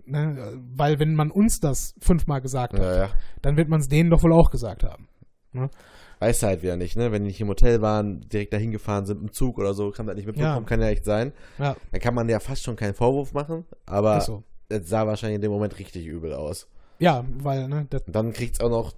Ne? 0.06 0.60
Weil 0.76 1.00
wenn 1.00 1.16
man 1.16 1.32
uns 1.32 1.60
das 1.60 1.94
fünfmal 2.00 2.42
gesagt 2.42 2.74
hat, 2.74 2.80
Ja, 2.82 2.96
ja. 3.06 3.10
dann 3.42 3.56
wird 3.58 3.70
man 3.70 3.80
es 3.80 3.88
denen 3.88 4.10
doch 4.10 4.24
wohl 4.24 4.34
auch 4.34 4.50
gesagt 4.52 4.84
haben. 4.84 5.08
Weißt 6.20 6.44
du 6.44 6.48
halt 6.48 6.62
wieder 6.62 6.78
nicht, 6.78 6.96
ne? 6.96 7.12
Wenn 7.12 7.24
die 7.24 7.30
nicht 7.30 7.42
im 7.42 7.48
Hotel 7.48 7.82
waren, 7.82 8.22
direkt 8.30 8.54
dahin 8.54 8.72
gefahren 8.72 9.06
sind 9.06 9.22
im 9.22 9.32
Zug 9.32 9.58
oder 9.58 9.74
so, 9.74 9.92
kann 9.92 10.06
das 10.08 10.16
nicht 10.16 10.28
mitbekommen, 10.28 10.64
Ja. 10.64 10.68
kann 10.70 10.82
ja 10.82 10.88
echt 10.88 11.04
sein. 11.06 11.34
Ja, 11.58 11.76
Dann 11.92 12.00
kann 12.02 12.14
man 12.14 12.30
ja 12.30 12.40
fast 12.40 12.64
schon 12.64 12.76
keinen 12.76 12.94
Vorwurf 12.94 13.34
machen, 13.34 13.66
aber 13.86 14.18
ist 14.18 14.26
so. 14.28 14.44
es 14.70 14.88
sah 14.88 15.08
wahrscheinlich 15.08 15.36
in 15.38 15.42
dem 15.42 15.52
Moment 15.52 15.78
richtig 15.80 16.06
übel 16.06 16.34
aus. 16.34 16.68
Ja, 17.00 17.26
weil, 17.40 17.68
ne, 17.68 17.88
dann 18.08 18.32
kriegt's 18.34 18.60
auch 18.62 18.70
noch, 18.70 18.94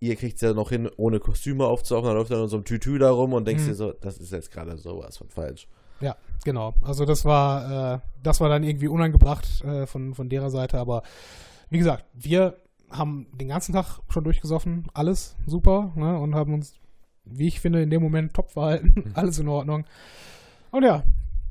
ihr 0.00 0.16
kriegt's 0.16 0.40
ja 0.40 0.54
noch 0.54 0.70
hin, 0.70 0.88
ohne 0.96 1.20
Kostüme 1.20 1.66
aufzuhauchen, 1.66 2.06
dann 2.06 2.16
läuft 2.16 2.30
er 2.30 2.42
in 2.42 2.48
so 2.48 2.56
einem 2.56 2.64
Tütü 2.64 2.98
da 2.98 3.10
rum 3.10 3.34
und 3.34 3.46
denkst 3.46 3.64
Mhm. 3.64 3.68
dir 3.68 3.74
so, 3.74 3.92
das 3.92 4.16
ist 4.18 4.32
jetzt 4.32 4.50
gerade 4.50 4.76
sowas 4.78 5.18
von 5.18 5.28
falsch. 5.28 5.68
ja, 6.00 6.16
genau. 6.44 6.74
Also 6.82 7.04
das 7.04 7.24
war, 7.24 7.94
äh, 7.94 7.98
das 8.22 8.40
war 8.40 8.48
dann 8.48 8.64
irgendwie 8.64 8.88
unangebracht 8.88 9.62
äh, 9.64 9.86
von, 9.86 10.14
von 10.14 10.28
derer 10.28 10.50
Seite, 10.50 10.78
aber 10.78 11.02
wie 11.70 11.78
gesagt, 11.78 12.04
wir 12.12 12.56
haben 12.90 13.26
den 13.32 13.48
ganzen 13.48 13.72
Tag 13.72 14.00
schon 14.08 14.24
durchgesoffen, 14.24 14.86
alles 14.92 15.36
super, 15.46 15.92
ne, 15.94 16.18
und 16.18 16.34
haben 16.34 16.54
uns, 16.54 16.74
wie 17.24 17.48
ich 17.48 17.60
finde, 17.60 17.82
in 17.82 17.90
dem 17.90 18.02
Moment 18.02 18.34
top 18.34 18.50
verhalten, 18.50 19.10
alles 19.14 19.38
in 19.38 19.48
Ordnung. 19.48 19.84
Und 20.70 20.84
ja, 20.84 21.04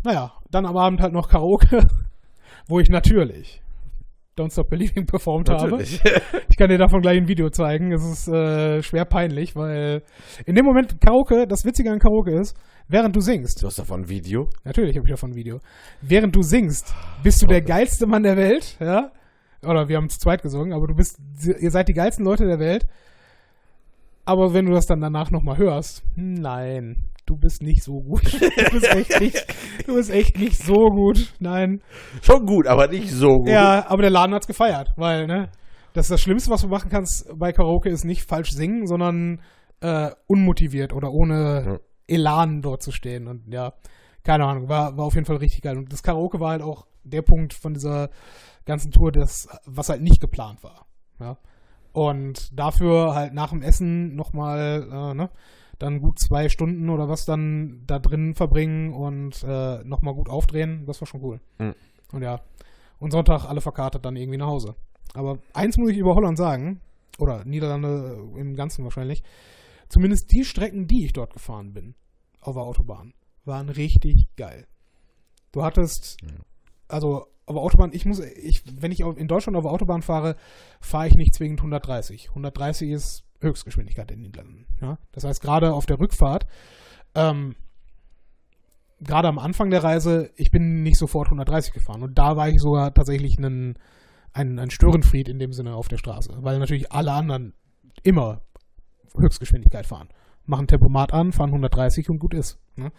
naja, 0.03 0.33
dann 0.49 0.65
am 0.65 0.77
Abend 0.77 1.01
halt 1.01 1.13
noch 1.13 1.29
Karaoke, 1.29 1.87
wo 2.67 2.79
ich 2.79 2.89
natürlich 2.89 3.61
Don't 4.41 4.51
Stop 4.51 4.69
Believing 4.69 5.05
performt 5.05 5.49
habe. 5.49 5.71
Natürlich. 5.71 6.01
Ich 6.49 6.57
kann 6.57 6.69
dir 6.69 6.77
davon 6.77 7.01
gleich 7.01 7.17
ein 7.17 7.27
Video 7.27 7.49
zeigen. 7.49 7.91
Es 7.91 8.03
ist 8.03 8.27
äh, 8.27 8.83
schwer 8.83 9.05
peinlich, 9.05 9.55
weil 9.55 10.03
in 10.45 10.55
dem 10.55 10.65
Moment 10.65 10.99
Karaoke, 10.99 11.47
das 11.47 11.63
Witzige 11.65 11.91
an 11.91 11.99
Karaoke 11.99 12.39
ist, 12.39 12.55
während 12.87 13.15
du 13.15 13.21
singst, 13.21 13.61
du 13.61 13.67
hast 13.67 13.79
davon 13.79 14.01
ein 14.01 14.09
Video? 14.09 14.49
natürlich 14.63 14.97
habe 14.97 15.07
ich 15.07 15.11
davon 15.11 15.31
ein 15.31 15.35
Video, 15.35 15.59
während 16.01 16.35
du 16.35 16.41
singst, 16.41 16.93
bist 17.23 17.41
du 17.41 17.47
der 17.47 17.61
geilste 17.61 18.05
Mann 18.05 18.23
der 18.23 18.37
Welt, 18.37 18.77
ja? 18.79 19.11
Oder 19.63 19.87
wir 19.87 19.97
haben 19.97 20.09
zu 20.09 20.19
zweit 20.19 20.41
gesungen, 20.41 20.73
aber 20.73 20.87
du 20.87 20.95
bist, 20.95 21.19
ihr 21.59 21.71
seid 21.71 21.87
die 21.87 21.93
geilsten 21.93 22.25
Leute 22.25 22.45
der 22.45 22.59
Welt. 22.59 22.87
Aber 24.25 24.53
wenn 24.53 24.65
du 24.65 24.73
das 24.73 24.85
dann 24.85 25.01
danach 25.01 25.31
nochmal 25.31 25.57
hörst, 25.57 26.03
hm, 26.15 26.33
nein, 26.35 27.10
du 27.25 27.37
bist 27.37 27.61
nicht 27.61 27.83
so 27.83 28.01
gut. 28.01 28.23
Du 28.41 28.79
bist 28.79 28.95
echt 28.95 29.19
nicht, 29.19 29.45
du 29.87 29.95
bist 29.95 30.09
echt 30.11 30.37
nicht 30.37 30.57
so 30.57 30.73
gut. 30.73 31.33
Nein. 31.39 31.81
Schon 32.21 32.45
gut, 32.45 32.67
aber 32.67 32.87
nicht 32.87 33.11
so 33.11 33.27
gut. 33.27 33.49
Ja, 33.49 33.85
aber 33.89 34.01
der 34.01 34.11
Laden 34.11 34.33
hat's 34.35 34.47
gefeiert, 34.47 34.91
weil, 34.97 35.27
ne, 35.27 35.49
das 35.93 36.05
ist 36.05 36.11
das 36.11 36.21
Schlimmste, 36.21 36.51
was 36.51 36.61
du 36.61 36.67
machen 36.67 36.89
kannst 36.89 37.27
bei 37.37 37.51
Karaoke, 37.51 37.89
ist 37.89 38.05
nicht 38.05 38.27
falsch 38.27 38.51
singen, 38.51 38.87
sondern 38.87 39.41
äh, 39.81 40.11
unmotiviert 40.27 40.93
oder 40.93 41.11
ohne 41.11 41.63
Ja. 41.65 41.79
Elan 42.07 42.61
dort 42.61 42.81
zu 42.81 42.91
stehen. 42.91 43.27
Und 43.27 43.51
ja, 43.53 43.73
keine 44.23 44.45
Ahnung, 44.45 44.69
war, 44.69 44.97
war 44.97 45.05
auf 45.05 45.15
jeden 45.15 45.25
Fall 45.25 45.37
richtig 45.37 45.61
geil. 45.61 45.77
Und 45.77 45.91
das 45.91 46.03
Karaoke 46.03 46.39
war 46.39 46.51
halt 46.51 46.61
auch 46.61 46.85
der 47.03 47.21
Punkt 47.21 47.53
von 47.53 47.73
dieser 47.73 48.09
ganzen 48.65 48.91
Tour, 48.91 49.11
das, 49.11 49.47
was 49.65 49.89
halt 49.89 50.01
nicht 50.01 50.21
geplant 50.21 50.63
war. 50.63 50.85
Ja. 51.19 51.37
Und 51.93 52.57
dafür 52.57 53.15
halt 53.15 53.33
nach 53.33 53.49
dem 53.49 53.61
Essen 53.61 54.15
nochmal, 54.15 54.87
äh, 54.89 55.13
ne, 55.13 55.29
dann 55.81 56.01
gut 56.01 56.19
zwei 56.19 56.49
Stunden 56.49 56.89
oder 56.89 57.09
was 57.09 57.25
dann 57.25 57.83
da 57.87 57.99
drin 57.99 58.35
verbringen 58.35 58.93
und 58.93 59.43
äh, 59.43 59.83
nochmal 59.83 60.13
gut 60.13 60.29
aufdrehen, 60.29 60.85
das 60.85 61.01
war 61.01 61.07
schon 61.07 61.23
cool. 61.23 61.39
Mhm. 61.59 61.75
Und 62.11 62.21
ja, 62.21 62.41
und 62.99 63.11
Sonntag 63.11 63.45
alle 63.45 63.61
verkartet 63.61 64.05
dann 64.05 64.15
irgendwie 64.15 64.37
nach 64.37 64.47
Hause. 64.47 64.75
Aber 65.13 65.39
eins 65.53 65.77
muss 65.77 65.89
ich 65.89 65.97
über 65.97 66.15
Holland 66.15 66.37
sagen, 66.37 66.81
oder 67.17 67.43
Niederlande 67.45 68.17
im 68.37 68.55
Ganzen 68.55 68.83
wahrscheinlich, 68.83 69.23
zumindest 69.89 70.31
die 70.31 70.45
Strecken, 70.45 70.87
die 70.87 71.05
ich 71.05 71.13
dort 71.13 71.33
gefahren 71.33 71.73
bin, 71.73 71.95
auf 72.39 72.55
der 72.55 72.63
Autobahn, 72.63 73.13
waren 73.45 73.69
richtig 73.69 74.27
geil. 74.37 74.67
Du 75.51 75.63
hattest, 75.63 76.17
also 76.87 77.27
auf 77.45 77.55
der 77.55 77.63
Autobahn, 77.63 77.91
ich 77.93 78.05
muss, 78.05 78.19
ich, 78.19 78.63
wenn 78.81 78.91
ich 78.91 79.01
in 79.01 79.27
Deutschland 79.27 79.57
auf 79.57 79.63
der 79.63 79.71
Autobahn 79.71 80.01
fahre, 80.01 80.35
fahre 80.79 81.07
ich 81.07 81.15
nicht 81.15 81.33
zwingend 81.33 81.59
130. 81.59 82.29
130 82.29 82.91
ist 82.91 83.23
Höchstgeschwindigkeit 83.41 84.11
in 84.11 84.19
den 84.19 84.23
Niederlanden. 84.23 84.65
Ja? 84.81 84.97
Das 85.11 85.23
heißt, 85.23 85.41
gerade 85.41 85.73
auf 85.73 85.85
der 85.85 85.99
Rückfahrt 85.99 86.45
ähm, 87.15 87.55
gerade 89.01 89.27
am 89.27 89.39
Anfang 89.39 89.69
der 89.69 89.83
Reise, 89.83 90.31
ich 90.35 90.51
bin 90.51 90.83
nicht 90.83 90.97
sofort 90.97 91.27
130 91.27 91.73
gefahren. 91.73 92.03
Und 92.03 92.17
da 92.17 92.37
war 92.37 92.49
ich 92.49 92.59
sogar 92.59 92.93
tatsächlich 92.93 93.37
einen, 93.37 93.77
ein, 94.33 94.59
ein 94.59 94.69
Störenfried 94.69 95.27
in 95.27 95.39
dem 95.39 95.51
Sinne 95.51 95.75
auf 95.75 95.87
der 95.87 95.97
Straße. 95.97 96.37
Weil 96.41 96.59
natürlich 96.59 96.91
alle 96.91 97.11
anderen 97.11 97.53
immer 98.03 98.41
Höchstgeschwindigkeit 99.17 99.85
fahren. 99.85 100.09
Machen 100.45 100.67
Tempomat 100.67 101.13
an, 101.13 101.31
fahren 101.31 101.49
130 101.49 102.09
und 102.09 102.19
gut 102.19 102.33
ist. 102.33 102.59
Ne? 102.75 102.91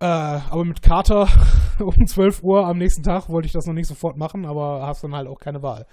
Äh, 0.00 0.06
aber 0.06 0.64
mit 0.64 0.82
Kater 0.82 1.28
um 1.78 2.06
12 2.06 2.42
Uhr 2.42 2.66
am 2.66 2.78
nächsten 2.78 3.02
Tag 3.02 3.28
wollte 3.28 3.46
ich 3.46 3.52
das 3.52 3.66
noch 3.66 3.74
nicht 3.74 3.86
sofort 3.86 4.16
machen, 4.16 4.46
aber 4.46 4.86
hast 4.86 5.04
dann 5.04 5.14
halt 5.14 5.28
auch 5.28 5.38
keine 5.38 5.62
Wahl. 5.62 5.86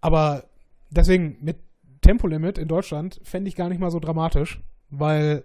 Aber 0.00 0.44
deswegen 0.90 1.38
mit 1.40 1.58
Tempolimit 2.04 2.58
in 2.58 2.68
Deutschland 2.68 3.18
fände 3.24 3.48
ich 3.48 3.56
gar 3.56 3.70
nicht 3.70 3.80
mal 3.80 3.90
so 3.90 3.98
dramatisch, 3.98 4.62
weil 4.90 5.44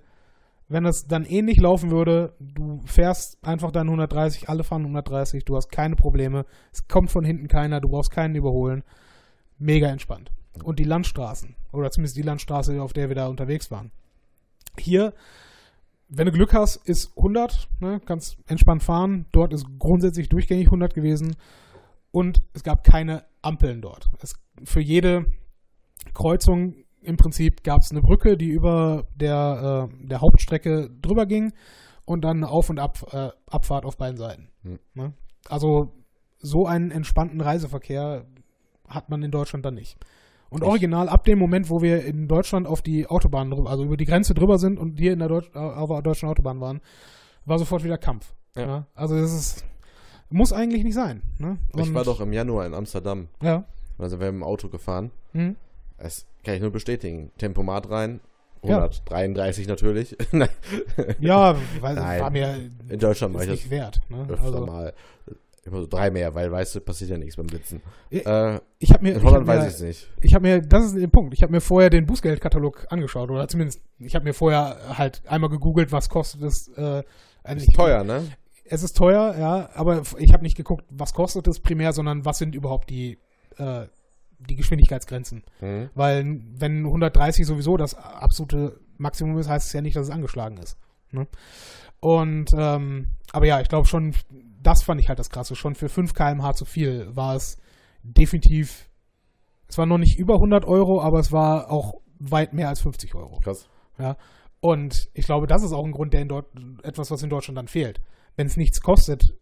wenn 0.67 0.85
es 0.85 1.07
dann 1.07 1.23
ähnlich 1.23 1.57
laufen 1.57 1.89
würde, 1.89 2.35
du 2.39 2.81
fährst 2.85 3.41
einfach 3.41 3.71
deine 3.71 3.89
130, 3.89 4.49
alle 4.49 4.65
fahren 4.65 4.81
130, 4.81 5.45
du 5.45 5.55
hast 5.55 5.71
keine 5.71 5.95
Probleme, 5.95 6.45
es 6.73 6.87
kommt 6.87 7.11
von 7.11 7.23
hinten 7.23 7.47
keiner, 7.47 7.79
du 7.79 7.87
brauchst 7.87 8.11
keinen 8.11 8.35
überholen. 8.35 8.83
Mega 9.57 9.87
entspannt. 9.87 10.31
Und 10.63 10.79
die 10.79 10.83
Landstraßen, 10.83 11.55
oder 11.71 11.91
zumindest 11.91 12.17
die 12.17 12.23
Landstraße, 12.23 12.81
auf 12.81 12.91
der 12.91 13.07
wir 13.07 13.15
da 13.15 13.27
unterwegs 13.27 13.71
waren. 13.71 13.91
Hier, 14.77 15.13
wenn 16.09 16.25
du 16.25 16.33
Glück 16.33 16.53
hast, 16.53 16.75
ist 16.75 17.17
100, 17.17 17.69
ne, 17.79 18.01
kannst 18.05 18.37
entspannt 18.47 18.83
fahren. 18.83 19.27
Dort 19.31 19.53
ist 19.53 19.65
grundsätzlich 19.79 20.27
durchgängig 20.27 20.67
100 20.67 20.93
gewesen. 20.93 21.37
Und 22.11 22.41
es 22.53 22.63
gab 22.63 22.83
keine 22.83 23.23
Ampeln 23.41 23.81
dort. 23.81 24.09
Es, 24.21 24.33
für 24.65 24.81
jede 24.81 25.25
Kreuzung 26.13 26.75
im 27.01 27.17
Prinzip 27.17 27.63
gab 27.63 27.79
es 27.81 27.91
eine 27.91 28.01
Brücke, 28.01 28.37
die 28.37 28.49
über 28.49 29.07
der, 29.15 29.89
äh, 29.89 30.07
der 30.07 30.21
Hauptstrecke 30.21 30.89
drüber 31.01 31.25
ging 31.25 31.53
und 32.05 32.23
dann 32.23 32.43
Auf- 32.43 32.69
und 32.69 32.79
Ab, 32.79 32.97
äh, 33.11 33.29
Abfahrt 33.47 33.85
auf 33.85 33.97
beiden 33.97 34.17
Seiten. 34.17 34.49
Hm. 34.63 34.79
Ne? 34.93 35.13
Also 35.47 35.93
so 36.39 36.65
einen 36.65 36.91
entspannten 36.91 37.41
Reiseverkehr 37.41 38.25
hat 38.87 39.09
man 39.09 39.23
in 39.23 39.31
Deutschland 39.31 39.65
dann 39.65 39.75
nicht. 39.75 39.97
Und 40.49 40.63
original 40.63 41.09
ab 41.09 41.25
dem 41.25 41.37
Moment, 41.37 41.69
wo 41.69 41.81
wir 41.81 42.03
in 42.03 42.27
Deutschland 42.27 42.65
auf 42.65 42.81
die 42.81 43.05
Autobahn, 43.05 43.53
also 43.67 43.83
über 43.83 43.97
die 43.97 44.05
Grenze 44.05 44.33
drüber 44.33 44.57
sind 44.57 44.79
und 44.79 44.99
hier 44.99 45.13
in 45.13 45.19
der 45.19 45.27
Deutsch, 45.27 45.49
äh, 45.53 45.59
auf 45.59 45.89
der 45.89 46.01
deutschen 46.01 46.27
Autobahn 46.27 46.59
waren, 46.59 46.81
war 47.45 47.59
sofort 47.59 47.83
wieder 47.83 47.97
Kampf. 47.97 48.33
Ja. 48.55 48.67
Ja. 48.67 48.87
Also 48.95 49.15
das 49.15 49.31
ist, 49.31 49.65
muss 50.29 50.51
eigentlich 50.51 50.83
nicht 50.83 50.95
sein. 50.95 51.21
Ne? 51.37 51.59
Ich 51.77 51.93
war 51.93 52.03
doch 52.03 52.19
im 52.19 52.33
Januar 52.33 52.65
in 52.65 52.73
Amsterdam. 52.73 53.27
Ja. 53.41 53.65
Also 53.99 54.19
wir 54.19 54.27
haben 54.27 54.37
im 54.37 54.43
Auto 54.43 54.69
gefahren. 54.69 55.11
Hm. 55.33 55.55
Das 56.01 56.25
kann 56.43 56.55
ich 56.55 56.61
nur 56.61 56.71
bestätigen. 56.71 57.31
Tempomat 57.37 57.89
rein. 57.89 58.19
Ja. 58.63 58.77
133 58.83 59.67
natürlich. 59.67 60.15
Nein. 60.31 60.49
Ja, 61.19 61.55
weil 61.79 61.95
Nein. 61.95 62.21
war 62.21 62.29
mir 62.29 62.57
In 62.89 62.99
Deutschland 62.99 63.33
mache 63.33 63.45
ich 63.45 63.49
nicht 63.51 63.63
das 63.65 63.71
wert. 63.71 64.01
Ne? 64.09 64.25
öfter 64.29 64.43
Also, 64.43 64.65
mal. 64.65 64.93
Immer 65.65 65.81
so 65.81 65.87
drei 65.87 66.09
mehr, 66.09 66.33
weil 66.35 66.51
weißt 66.51 66.75
du, 66.75 66.81
passiert 66.81 67.09
ja 67.11 67.17
nichts 67.17 67.35
beim 67.35 67.47
Blitzen. 67.47 67.81
Ich- 68.09 68.25
Äh, 68.25 68.59
ich 68.79 68.91
habe 68.91 69.03
mir, 69.03 69.11
in 69.11 69.17
ich 69.17 69.23
Holland 69.23 69.47
hab 69.47 69.55
mir, 69.55 69.61
weiß 69.61 69.67
ich 69.67 69.73
es 69.75 69.81
nicht. 69.81 70.09
ich 70.21 70.33
habe 70.33 70.47
mir, 70.47 70.61
das 70.61 70.85
ist 70.85 70.95
der 70.97 71.07
Punkt. 71.07 71.33
Ich 71.33 71.43
habe 71.43 71.51
mir 71.51 71.61
vorher 71.61 71.89
den 71.89 72.05
Bußgeldkatalog 72.05 72.87
angeschaut 72.89 73.29
oder 73.29 73.47
zumindest, 73.47 73.81
ich 73.99 74.15
habe 74.15 74.23
mir 74.25 74.33
vorher 74.33 74.77
halt 74.97 75.21
einmal 75.27 75.49
gegoogelt, 75.49 75.91
was 75.91 76.09
kostet 76.09 76.41
es. 76.43 76.69
Äh, 76.69 77.03
also 77.43 77.65
Ist 77.65 77.75
teuer, 77.75 78.03
ne? 78.03 78.23
Es 78.65 78.83
ist 78.83 78.95
teuer, 78.97 79.35
ja, 79.37 79.69
aber 79.73 80.01
ich 80.17 80.31
habe 80.33 80.43
nicht 80.43 80.55
geguckt, 80.55 80.85
was 80.89 81.13
kostet 81.13 81.47
es 81.47 81.59
primär, 81.59 81.91
sondern 81.93 82.23
was 82.25 82.37
sind 82.39 82.55
überhaupt 82.55 82.89
die 82.89 83.17
äh, 83.57 83.85
die 84.39 84.55
Geschwindigkeitsgrenzen. 84.55 85.43
Mhm. 85.61 85.89
Weil 85.95 86.41
wenn 86.55 86.85
130 86.85 87.45
sowieso 87.45 87.77
das 87.77 87.95
absolute 87.95 88.79
Maximum 88.97 89.37
ist, 89.37 89.49
heißt 89.49 89.67
es 89.67 89.73
ja 89.73 89.81
nicht, 89.81 89.95
dass 89.95 90.07
es 90.07 90.13
angeschlagen 90.13 90.57
ist. 90.57 90.77
Ne? 91.11 91.27
Und 91.99 92.51
ähm, 92.55 93.15
aber 93.31 93.45
ja, 93.45 93.59
ich 93.61 93.67
glaube 93.67 93.87
schon, 93.87 94.13
das 94.61 94.83
fand 94.83 95.01
ich 95.01 95.09
halt 95.09 95.19
das 95.19 95.29
Krasse. 95.29 95.55
Schon 95.55 95.75
für 95.75 95.89
5 95.89 96.13
km/h 96.13 96.53
zu 96.53 96.65
viel 96.65 97.15
war 97.15 97.35
es 97.35 97.57
definitiv. 98.03 98.89
Es 99.67 99.77
war 99.77 99.85
noch 99.85 99.97
nicht 99.97 100.17
über 100.17 100.35
100 100.35 100.65
Euro, 100.65 101.01
aber 101.01 101.19
es 101.19 101.31
war 101.31 101.69
auch 101.71 102.01
weit 102.19 102.53
mehr 102.53 102.69
als 102.69 102.81
50 102.81 103.15
Euro. 103.15 103.39
Krass. 103.39 103.69
Ja. 103.97 104.17
Und 104.61 105.09
ich 105.13 105.25
glaube, 105.25 105.47
das 105.47 105.63
ist 105.63 105.71
auch 105.71 105.85
ein 105.85 105.91
Grund, 105.91 106.13
der 106.13 106.21
in 106.21 106.27
Dort 106.27 106.47
etwas, 106.83 107.11
was 107.11 107.23
in 107.23 107.29
Deutschland 107.29 107.57
dann 107.57 107.67
fehlt. 107.67 108.01
Wenn 108.35 108.47
es 108.47 108.57
nichts 108.57 108.81
kostet, 108.81 109.37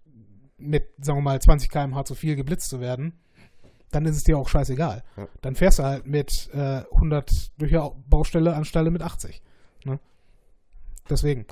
mit, 0.57 0.83
sagen 0.99 1.19
wir 1.19 1.23
mal, 1.23 1.39
20 1.39 1.69
km/h 1.69 2.05
zu 2.05 2.15
viel 2.15 2.35
geblitzt 2.35 2.69
zu 2.69 2.79
werden, 2.79 3.19
dann 3.91 4.05
ist 4.05 4.17
es 4.17 4.23
dir 4.23 4.37
auch 4.37 4.49
scheißegal. 4.49 5.03
Ja. 5.15 5.27
Dann 5.41 5.55
fährst 5.55 5.79
du 5.79 5.83
halt 5.83 6.05
mit 6.05 6.49
äh, 6.53 6.83
100 6.93 7.29
durch 7.57 7.71
die 7.71 7.79
Baustelle 8.09 8.53
anstelle 8.55 8.91
mit 8.91 9.01
80. 9.01 9.41
Ne? 9.85 9.99
Deswegen. 11.09 11.45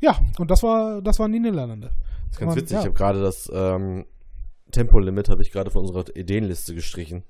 Ja, 0.00 0.18
und 0.38 0.50
das 0.50 0.62
war, 0.62 1.02
das 1.02 1.18
waren 1.18 1.32
die 1.32 1.40
Niederlande. 1.40 1.90
Das 2.26 2.32
ist 2.32 2.38
ganz 2.40 2.52
Und, 2.52 2.58
witzig. 2.62 2.74
ja. 2.74 2.80
Ich 2.80 2.86
habe 2.86 2.94
gerade 2.96 3.20
das 3.20 3.50
ähm, 3.52 4.06
Tempolimit 4.70 5.28
habe 5.28 5.42
ich 5.42 5.50
gerade 5.50 5.70
von 5.70 5.82
unserer 5.82 6.04
Ideenliste 6.16 6.74
gestrichen. 6.74 7.22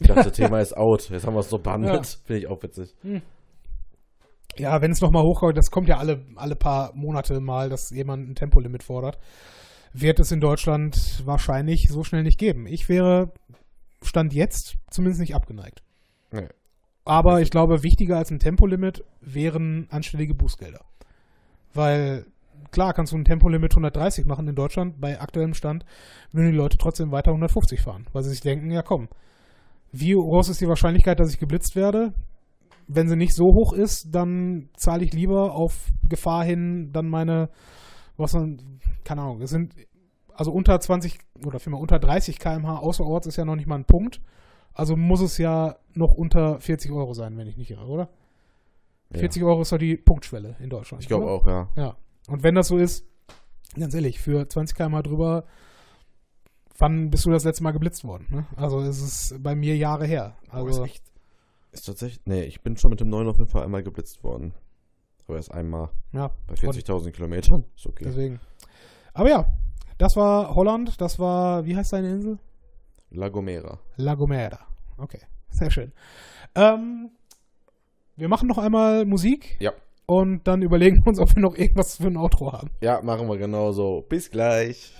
Ich 0.00 0.06
dachte, 0.08 0.32
Thema 0.32 0.60
ist 0.60 0.76
out. 0.76 1.10
Jetzt 1.10 1.26
haben 1.26 1.34
wir 1.34 1.40
es 1.40 1.50
noch 1.50 1.60
behandelt. 1.60 1.94
Ja. 2.06 2.18
Finde 2.24 2.38
ich 2.40 2.46
auch 2.46 2.62
witzig. 2.62 2.94
Ja, 4.56 4.80
wenn 4.80 4.90
es 4.90 5.00
nochmal 5.00 5.22
hochkommt, 5.22 5.56
das 5.56 5.70
kommt 5.70 5.88
ja 5.88 5.98
alle, 5.98 6.24
alle 6.36 6.56
paar 6.56 6.92
Monate 6.94 7.38
mal, 7.40 7.68
dass 7.68 7.90
jemand 7.90 8.28
ein 8.28 8.34
Tempolimit 8.34 8.82
fordert, 8.82 9.18
wird 9.92 10.20
es 10.20 10.32
in 10.32 10.40
Deutschland 10.40 11.22
wahrscheinlich 11.24 11.88
so 11.88 12.04
schnell 12.04 12.22
nicht 12.22 12.38
geben. 12.38 12.66
Ich 12.66 12.88
wäre, 12.88 13.32
Stand 14.02 14.32
jetzt, 14.32 14.76
zumindest 14.90 15.20
nicht 15.20 15.34
abgeneigt. 15.34 15.82
Nee. 16.32 16.48
Aber 17.04 17.40
ich 17.40 17.50
glaube, 17.50 17.82
wichtiger 17.82 18.18
als 18.18 18.30
ein 18.30 18.38
Tempolimit 18.38 19.04
wären 19.20 19.86
anständige 19.90 20.34
Bußgelder. 20.34 20.84
Weil, 21.72 22.26
klar, 22.70 22.92
kannst 22.92 23.12
du 23.12 23.16
ein 23.16 23.24
Tempolimit 23.24 23.72
130 23.72 24.26
machen 24.26 24.48
in 24.48 24.54
Deutschland, 24.54 25.00
bei 25.00 25.20
aktuellem 25.20 25.54
Stand 25.54 25.84
würden 26.32 26.52
die 26.52 26.56
Leute 26.56 26.78
trotzdem 26.78 27.10
weiter 27.10 27.30
150 27.30 27.80
fahren, 27.80 28.06
weil 28.12 28.22
sie 28.22 28.30
sich 28.30 28.40
denken, 28.40 28.70
ja 28.70 28.82
komm, 28.82 29.08
wie 29.92 30.12
groß 30.12 30.50
ist 30.50 30.60
die 30.60 30.68
Wahrscheinlichkeit, 30.68 31.18
dass 31.18 31.32
ich 31.32 31.38
geblitzt 31.38 31.74
werde? 31.74 32.12
Wenn 32.86 33.08
sie 33.08 33.16
nicht 33.16 33.34
so 33.34 33.54
hoch 33.54 33.72
ist, 33.72 34.08
dann 34.10 34.68
zahle 34.76 35.04
ich 35.04 35.12
lieber 35.12 35.54
auf 35.54 35.88
Gefahr 36.08 36.44
hin 36.44 36.90
dann 36.92 37.08
meine, 37.08 37.48
was 38.16 38.34
man, 38.34 38.80
keine 39.04 39.22
Ahnung, 39.22 39.42
es 39.42 39.50
sind, 39.50 39.74
also 40.40 40.52
unter 40.52 40.80
20 40.80 41.18
oder 41.44 41.60
vielmehr 41.60 41.82
unter 41.82 41.98
30 41.98 42.38
km/h 42.38 42.78
außerorts 42.78 43.26
ist 43.26 43.36
ja 43.36 43.44
noch 43.44 43.56
nicht 43.56 43.66
mal 43.66 43.74
ein 43.74 43.84
Punkt. 43.84 44.22
Also 44.72 44.96
muss 44.96 45.20
es 45.20 45.36
ja 45.36 45.76
noch 45.92 46.14
unter 46.14 46.58
40 46.60 46.90
Euro 46.92 47.12
sein, 47.12 47.36
wenn 47.36 47.46
ich 47.46 47.58
nicht 47.58 47.70
irre, 47.70 47.84
oder? 47.84 48.08
Ja. 49.12 49.18
40 49.18 49.42
Euro 49.42 49.60
ist 49.60 49.70
doch 49.70 49.76
die 49.76 49.98
Punktschwelle 49.98 50.56
in 50.60 50.70
Deutschland. 50.70 51.02
Ich 51.02 51.08
glaube 51.08 51.26
auch, 51.28 51.46
ja. 51.46 51.68
Ja. 51.76 51.96
Und 52.26 52.42
wenn 52.42 52.54
das 52.54 52.68
so 52.68 52.78
ist, 52.78 53.04
ganz 53.78 53.92
ehrlich, 53.92 54.18
für 54.18 54.48
20 54.48 54.74
km 54.74 55.02
drüber, 55.02 55.44
wann 56.78 57.10
bist 57.10 57.26
du 57.26 57.30
das 57.32 57.44
letzte 57.44 57.62
Mal 57.62 57.72
geblitzt 57.72 58.04
worden? 58.04 58.26
Ne? 58.30 58.46
Also 58.56 58.80
es 58.80 59.02
ist 59.02 59.42
bei 59.42 59.54
mir 59.54 59.76
Jahre 59.76 60.06
her. 60.06 60.38
Also, 60.48 60.66
Also 60.68 60.84
ist 60.84 60.90
echt. 60.90 61.04
Ist 61.72 61.84
tatsächlich. 61.84 62.22
Nee, 62.24 62.44
ich 62.44 62.62
bin 62.62 62.78
schon 62.78 62.88
mit 62.88 63.00
dem 63.00 63.10
9 63.10 63.28
auf 63.28 63.36
jeden 63.36 63.50
Fall 63.50 63.64
einmal 63.64 63.82
geblitzt 63.82 64.24
worden. 64.24 64.54
Aber 65.26 65.36
erst 65.36 65.52
einmal. 65.52 65.90
ja, 66.12 66.30
Bei 66.46 66.54
40.000 66.54 67.10
Kilometern. 67.10 67.64
Ist 67.76 67.86
okay. 67.86 68.04
deswegen. 68.06 68.40
Aber 69.12 69.28
ja, 69.28 69.46
das 70.00 70.16
war 70.16 70.54
Holland, 70.54 70.98
das 70.98 71.18
war, 71.18 71.66
wie 71.66 71.76
heißt 71.76 71.92
deine 71.92 72.10
Insel? 72.10 72.38
La 73.10 73.28
Gomera. 73.28 73.78
La 73.96 74.14
Gomera. 74.14 74.60
Okay, 74.96 75.20
sehr 75.50 75.70
schön. 75.70 75.92
Ähm, 76.54 77.10
wir 78.16 78.28
machen 78.28 78.48
noch 78.48 78.56
einmal 78.56 79.04
Musik. 79.04 79.58
Ja. 79.60 79.72
Und 80.06 80.48
dann 80.48 80.62
überlegen 80.62 80.96
wir 81.04 81.08
uns, 81.08 81.20
ob 81.20 81.36
wir 81.36 81.42
noch 81.42 81.54
irgendwas 81.54 81.96
für 81.96 82.06
ein 82.06 82.16
Outro 82.16 82.50
haben. 82.50 82.70
Ja, 82.80 83.02
machen 83.02 83.28
wir 83.28 83.36
genauso. 83.36 84.02
Bis 84.08 84.30
gleich. 84.30 84.94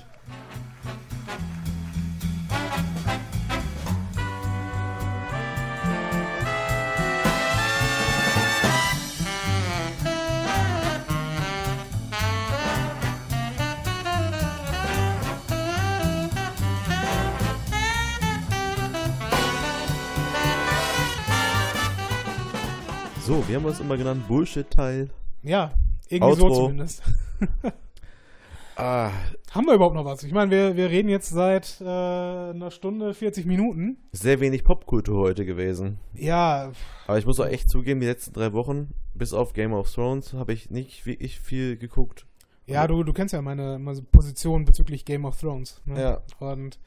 So, 23.30 23.46
wir 23.46 23.54
haben 23.58 23.64
uns 23.64 23.78
immer 23.78 23.96
genannt 23.96 24.26
Bullshit-Teil. 24.26 25.08
Ja, 25.44 25.72
irgendwie 26.08 26.34
so 26.34 26.46
Outro. 26.46 26.62
zumindest. 26.66 27.00
Ah, 28.76 29.12
Haben 29.52 29.66
wir 29.66 29.74
überhaupt 29.74 29.94
noch 29.94 30.04
was? 30.04 30.24
Ich 30.24 30.32
meine, 30.32 30.50
wir, 30.50 30.74
wir 30.74 30.90
reden 30.90 31.08
jetzt 31.08 31.28
seit 31.28 31.80
äh, 31.80 31.84
einer 31.84 32.72
Stunde 32.72 33.14
40 33.14 33.46
Minuten. 33.46 33.98
sehr 34.10 34.40
wenig 34.40 34.64
Popkultur 34.64 35.20
heute 35.20 35.44
gewesen. 35.44 35.98
Ja, 36.14 36.72
Aber 37.06 37.18
ich 37.18 37.26
muss 37.26 37.38
auch 37.38 37.46
echt 37.46 37.68
zugeben, 37.70 38.00
die 38.00 38.06
letzten 38.08 38.32
drei 38.32 38.52
Wochen, 38.52 38.94
bis 39.14 39.32
auf 39.32 39.52
Game 39.52 39.74
of 39.74 39.92
Thrones, 39.92 40.32
habe 40.32 40.52
ich 40.52 40.70
nicht 40.70 41.06
wirklich 41.06 41.38
viel 41.38 41.76
geguckt. 41.76 42.26
ja, 42.66 42.84
du, 42.88 43.04
du 43.04 43.12
kennst 43.12 43.32
ja 43.32 43.42
meine, 43.42 43.78
meine 43.78 44.02
Position 44.02 44.64
bezüglich 44.64 45.04
Game 45.04 45.24
of 45.24 45.38
Thrones. 45.38 45.80
Ne? 45.84 46.00
Ja. 46.00 46.22
Und 46.40 46.80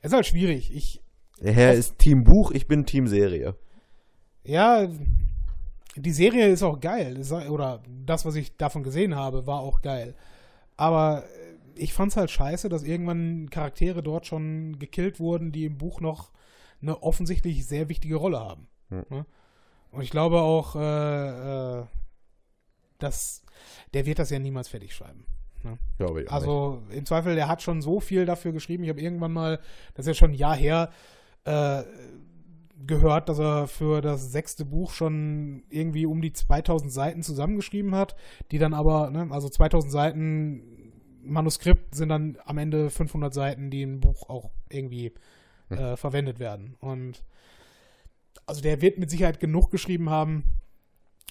es 0.00 0.12
ist 0.12 0.14
halt 0.14 0.26
schwierig. 0.26 0.74
Ich, 0.74 1.02
Der 1.42 1.52
Herr 1.52 1.74
ist 1.74 1.98
Team 1.98 2.24
Buch, 2.24 2.50
ich 2.52 2.66
bin 2.66 2.86
Team 2.86 3.08
Serie. 3.08 3.56
ja, 4.44 4.88
die 5.96 6.12
Serie 6.12 6.48
ist 6.48 6.62
auch 6.62 6.80
geil. 6.80 7.20
Oder 7.50 7.82
das, 8.04 8.24
was 8.24 8.34
ich 8.34 8.56
davon 8.56 8.82
gesehen 8.82 9.14
habe, 9.14 9.46
war 9.46 9.60
auch 9.60 9.82
geil. 9.82 10.14
Aber 10.76 11.24
äh, 11.24 11.56
ich 11.74 11.92
fand's 11.92 12.16
halt 12.16 12.30
scheiße, 12.30 12.68
dass 12.68 12.82
irgendwann 12.82 13.50
Charaktere 13.50 14.02
dort 14.02 14.26
schon 14.26 14.78
gekillt 14.78 15.20
wurden, 15.20 15.52
die 15.52 15.64
im 15.64 15.78
Buch 15.78 16.00
noch 16.00 16.30
eine 16.80 17.02
offensichtlich 17.02 17.66
sehr 17.66 17.88
wichtige 17.88 18.16
Rolle 18.16 18.40
haben. 18.40 18.68
Hm. 18.90 19.04
Ne? 19.10 19.26
Und 19.90 20.02
ich 20.02 20.10
glaube 20.10 20.40
auch, 20.40 20.76
äh, 20.76 21.80
äh, 21.80 21.84
dass 22.98 23.42
der 23.94 24.06
wird 24.06 24.18
das 24.18 24.30
ja 24.30 24.38
niemals 24.38 24.68
fertig 24.68 24.94
schreiben. 24.94 25.24
Glaube 25.98 26.22
ich 26.22 26.30
Also 26.30 26.82
im 26.90 27.06
Zweifel, 27.06 27.34
der 27.34 27.48
hat 27.48 27.62
schon 27.62 27.82
so 27.82 27.98
viel 27.98 28.24
dafür 28.24 28.52
geschrieben. 28.52 28.84
Ich 28.84 28.90
habe 28.90 29.00
irgendwann 29.00 29.32
mal, 29.32 29.58
das 29.94 30.04
ist 30.04 30.08
jetzt 30.08 30.18
schon 30.18 30.30
ein 30.30 30.34
Jahr 30.34 30.54
her, 30.54 30.90
äh, 31.44 31.82
gehört, 32.84 33.28
dass 33.28 33.38
er 33.38 33.66
für 33.68 34.00
das 34.00 34.32
sechste 34.32 34.64
Buch 34.64 34.92
schon 34.92 35.62
irgendwie 35.70 36.06
um 36.06 36.20
die 36.20 36.32
2000 36.32 36.92
Seiten 36.92 37.22
zusammengeschrieben 37.22 37.94
hat, 37.94 38.16
die 38.50 38.58
dann 38.58 38.74
aber, 38.74 39.10
ne, 39.10 39.28
also 39.30 39.48
2000 39.48 39.92
Seiten 39.92 40.92
Manuskript 41.22 41.94
sind 41.94 42.10
dann 42.10 42.38
am 42.44 42.58
Ende 42.58 42.90
500 42.90 43.32
Seiten, 43.32 43.70
die 43.70 43.82
im 43.82 44.00
Buch 44.00 44.28
auch 44.28 44.50
irgendwie 44.68 45.12
äh, 45.70 45.96
verwendet 45.96 46.38
werden. 46.38 46.76
Und 46.80 47.22
also 48.46 48.60
der 48.60 48.80
wird 48.80 48.98
mit 48.98 49.10
Sicherheit 49.10 49.40
genug 49.40 49.70
geschrieben 49.70 50.10
haben, 50.10 50.44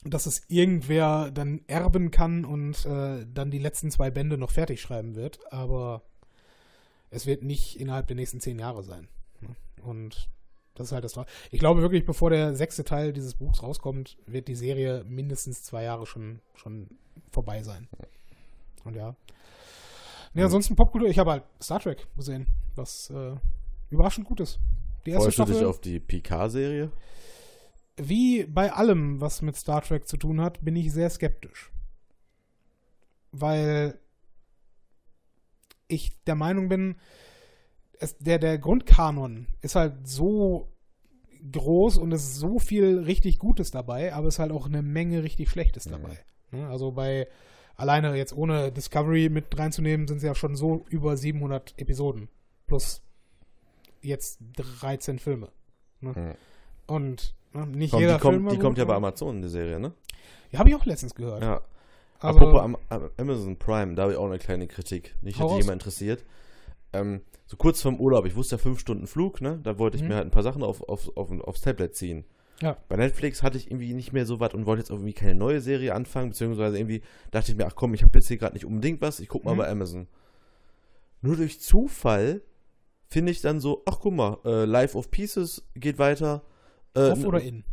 dass 0.04 0.26
es 0.26 0.44
irgendwer 0.50 1.32
dann 1.32 1.62
erben 1.68 2.12
kann 2.12 2.46
und 2.46 2.86
äh, 2.86 3.26
dann 3.34 3.52
die 3.52 3.60
letzten 3.60 3.90
zwei 3.90 4.12
Bände 4.12 4.38
noch 4.38 4.52
fertig 4.52 4.82
schreiben 4.82 5.16
wird, 5.16 5.40
aber 5.52 6.04
es 7.10 7.26
wird 7.26 7.44
nicht 7.44 7.80
innerhalb 7.80 8.08
der 8.08 8.16
nächsten 8.16 8.40
zehn 8.40 8.60
Jahre 8.60 8.84
sein. 8.84 9.08
ne? 9.42 9.56
Und 9.84 10.30
das 10.76 10.88
ist 10.88 10.92
halt 10.92 11.04
das 11.04 11.16
Tra- 11.16 11.26
Ich 11.52 11.60
glaube 11.60 11.82
wirklich, 11.82 12.06
bevor 12.06 12.30
der 12.30 12.56
sechste 12.56 12.84
Teil 12.84 13.14
dieses 13.14 13.34
Buchs 13.36 13.64
rauskommt, 13.64 14.18
wird 14.28 14.48
die 14.48 14.56
Serie 14.56 15.04
mindestens 15.06 15.64
zwei 15.64 15.84
Jahre 15.84 16.06
schon, 16.06 16.40
schon 16.54 16.90
vorbei 17.32 17.64
sein. 17.64 17.88
Und 18.84 18.96
ja. 18.96 19.16
Nee, 20.34 20.44
ansonsten 20.44 20.76
Popkultur, 20.76 21.10
ich 21.10 21.18
habe 21.18 21.32
halt 21.32 21.44
Star 21.62 21.80
Trek 21.80 22.08
gesehen, 22.16 22.46
was 22.76 23.10
äh, 23.10 23.36
überraschend 23.90 24.28
gut 24.28 24.42
ist. 24.42 24.60
Die 25.06 25.12
erste 25.12 25.32
Freust 25.32 25.40
du 25.40 25.44
dich 25.46 25.56
Staffel, 25.56 25.70
auf 25.70 25.82
die 25.82 26.00
PK-Serie? 26.00 26.92
wie 27.98 28.44
bei 28.44 28.74
allem, 28.74 29.22
was 29.22 29.42
mit 29.42 29.56
Star 29.56 29.82
Trek 29.82 30.08
zu 30.08 30.18
tun 30.18 30.42
hat, 30.42 30.64
bin 30.64 30.76
ich 30.76 30.92
sehr 30.92 31.10
skeptisch. 31.10 31.72
Weil 33.32 34.00
ich 35.88 36.22
der 36.24 36.36
Meinung 36.36 36.68
bin, 36.68 36.96
es, 38.00 38.18
der, 38.18 38.40
der 38.40 38.58
Grundkanon 38.58 39.48
ist 39.62 39.76
halt 39.76 40.08
so 40.08 40.72
groß 41.52 41.98
und 41.98 42.12
es 42.12 42.24
ist 42.24 42.36
so 42.40 42.60
viel 42.60 43.00
richtig 43.00 43.40
Gutes 43.40 43.72
dabei, 43.72 44.14
aber 44.14 44.28
es 44.28 44.36
ist 44.36 44.40
halt 44.40 44.52
auch 44.52 44.66
eine 44.66 44.82
Menge 44.82 45.24
richtig 45.24 45.50
Schlechtes 45.50 45.86
dabei. 45.86 46.20
Ne? 46.52 46.68
Also 46.68 46.92
bei 46.92 47.28
alleine 47.76 48.16
jetzt 48.16 48.36
ohne 48.36 48.72
Discovery 48.72 49.30
mit 49.30 49.58
reinzunehmen, 49.58 50.08
sind 50.08 50.18
es 50.18 50.24
ja 50.24 50.36
schon 50.36 50.56
so 50.56 50.86
über 50.90 51.18
700 51.18 51.74
Episoden. 51.78 52.30
Plus 52.68 53.02
jetzt 54.02 54.40
13 54.82 55.20
Filme. 55.20 55.50
Ne? 56.02 56.14
Mhm. 56.16 56.36
Und 56.88 57.36
ne, 57.54 57.68
nicht 57.68 57.92
Komm, 57.92 58.00
jeder 58.00 58.16
die 58.16 58.22
kommt, 58.22 58.34
Film 58.34 58.46
war 58.46 58.54
die 58.54 58.60
kommt 58.60 58.78
ja 58.78 58.86
bei 58.86 58.96
Amazon, 58.96 59.42
die 59.42 59.50
Serie, 59.50 59.80
ne? 59.80 59.94
Ja, 60.52 60.60
habe 60.60 60.70
ich 60.70 60.76
auch 60.76 60.86
letztens 60.86 61.16
gehört. 61.16 61.42
Ja. 61.42 61.62
aber, 62.20 62.42
Apropos 62.42 62.62
Am 62.62 62.78
Am 62.90 63.10
Amazon 63.18 63.58
Prime, 63.58 63.96
da 63.96 64.04
habe 64.04 64.14
ich 64.14 64.18
auch 64.18 64.26
eine 64.26 64.40
kleine 64.40 64.68
Kritik. 64.68 65.16
Nicht, 65.22 65.40
raus. 65.40 65.58
jemand 65.58 65.82
interessiert. 65.82 66.24
Ähm, 66.94 67.22
so 67.46 67.58
kurz 67.58 67.82
vorm 67.82 68.00
Urlaub, 68.00 68.26
ich 68.26 68.36
wusste 68.36 68.56
ja 68.56 68.58
fünf 68.60 68.80
Stunden 68.80 69.08
Flug, 69.08 69.42
ne? 69.42 69.60
Da 69.64 69.78
wollte 69.78 69.98
ich 69.98 70.04
Mhm. 70.04 70.10
mir 70.10 70.16
halt 70.16 70.28
ein 70.28 70.32
paar 70.32 70.44
Sachen 70.44 70.64
auf, 70.64 70.82
auf, 70.88 71.16
auf, 71.18 71.32
aufs 71.42 71.62
Tablet 71.62 71.96
ziehen. 71.96 72.26
Ja. 72.62 72.78
Bei 72.88 72.96
Netflix 72.96 73.44
hatte 73.44 73.58
ich 73.58 73.70
irgendwie 73.70 73.94
nicht 73.94 74.14
mehr 74.14 74.26
so 74.26 74.40
was 74.40 74.54
und 74.54 74.66
wollte 74.66 74.80
jetzt 74.82 74.90
irgendwie 74.90 75.12
keine 75.14 75.36
neue 75.36 75.60
Serie 75.60 75.94
anfangen, 75.94 76.30
beziehungsweise 76.30 76.78
irgendwie 76.78 77.02
dachte 77.32 77.52
ich 77.52 77.58
mir, 77.58 77.66
ach 77.68 77.76
komm, 77.76 77.94
ich 77.94 78.02
habe 78.04 78.18
jetzt 78.18 78.30
hier 78.30 78.38
gerade 78.38 78.54
nicht 78.54 78.66
unbedingt 78.66 79.02
was, 79.02 79.20
ich 79.20 79.28
guck 79.28 79.44
mal 79.44 79.54
Mhm. 79.54 79.58
bei 79.58 79.70
Amazon. 79.70 80.08
Nur 81.22 81.36
durch 81.36 81.60
Zufall 81.60 82.42
finde 83.10 83.32
ich 83.32 83.42
dann 83.42 83.60
so, 83.60 83.84
ach 83.86 84.00
guck 84.00 84.14
mal, 84.14 84.38
äh, 84.46 84.66
Life 84.66 84.98
of 84.98 85.12
Pieces 85.12 85.68
geht 85.76 86.00
weiter. 86.00 86.44
Äh, 86.96 87.10
off 87.10 87.26
oder 87.26 87.42
in? 87.42 87.64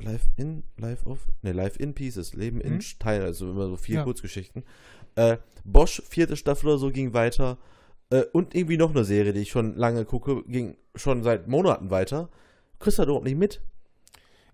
Live 0.00 0.28
in, 0.36 0.64
Live 0.78 1.06
of, 1.06 1.20
ne, 1.42 1.52
Live 1.52 1.78
in 1.78 1.94
Pieces, 1.94 2.34
Leben 2.34 2.60
in 2.60 2.74
Mhm. 2.74 2.80
Teilen, 2.98 3.22
also 3.22 3.48
immer 3.50 3.68
so 3.68 3.76
vier 3.76 3.96
Ja. 3.96 4.02
Kurzgeschichten. 4.04 4.64
Äh, 5.14 5.36
Bosch, 5.64 6.02
vierte 6.08 6.36
Staffel 6.36 6.68
oder 6.70 6.78
so, 6.78 6.90
ging 6.90 7.14
weiter. 7.14 7.56
Äh, 8.14 8.24
und 8.32 8.54
irgendwie 8.54 8.76
noch 8.76 8.90
eine 8.90 9.04
Serie, 9.04 9.32
die 9.32 9.40
ich 9.40 9.50
schon 9.50 9.74
lange 9.76 10.04
gucke, 10.04 10.44
ging 10.44 10.76
schon 10.94 11.22
seit 11.22 11.48
Monaten 11.48 11.90
weiter. 11.90 12.28
Kriegst 12.78 12.98
du 12.98 13.02
da 13.02 13.06
überhaupt 13.06 13.24
nicht 13.24 13.36
mit. 13.38 13.60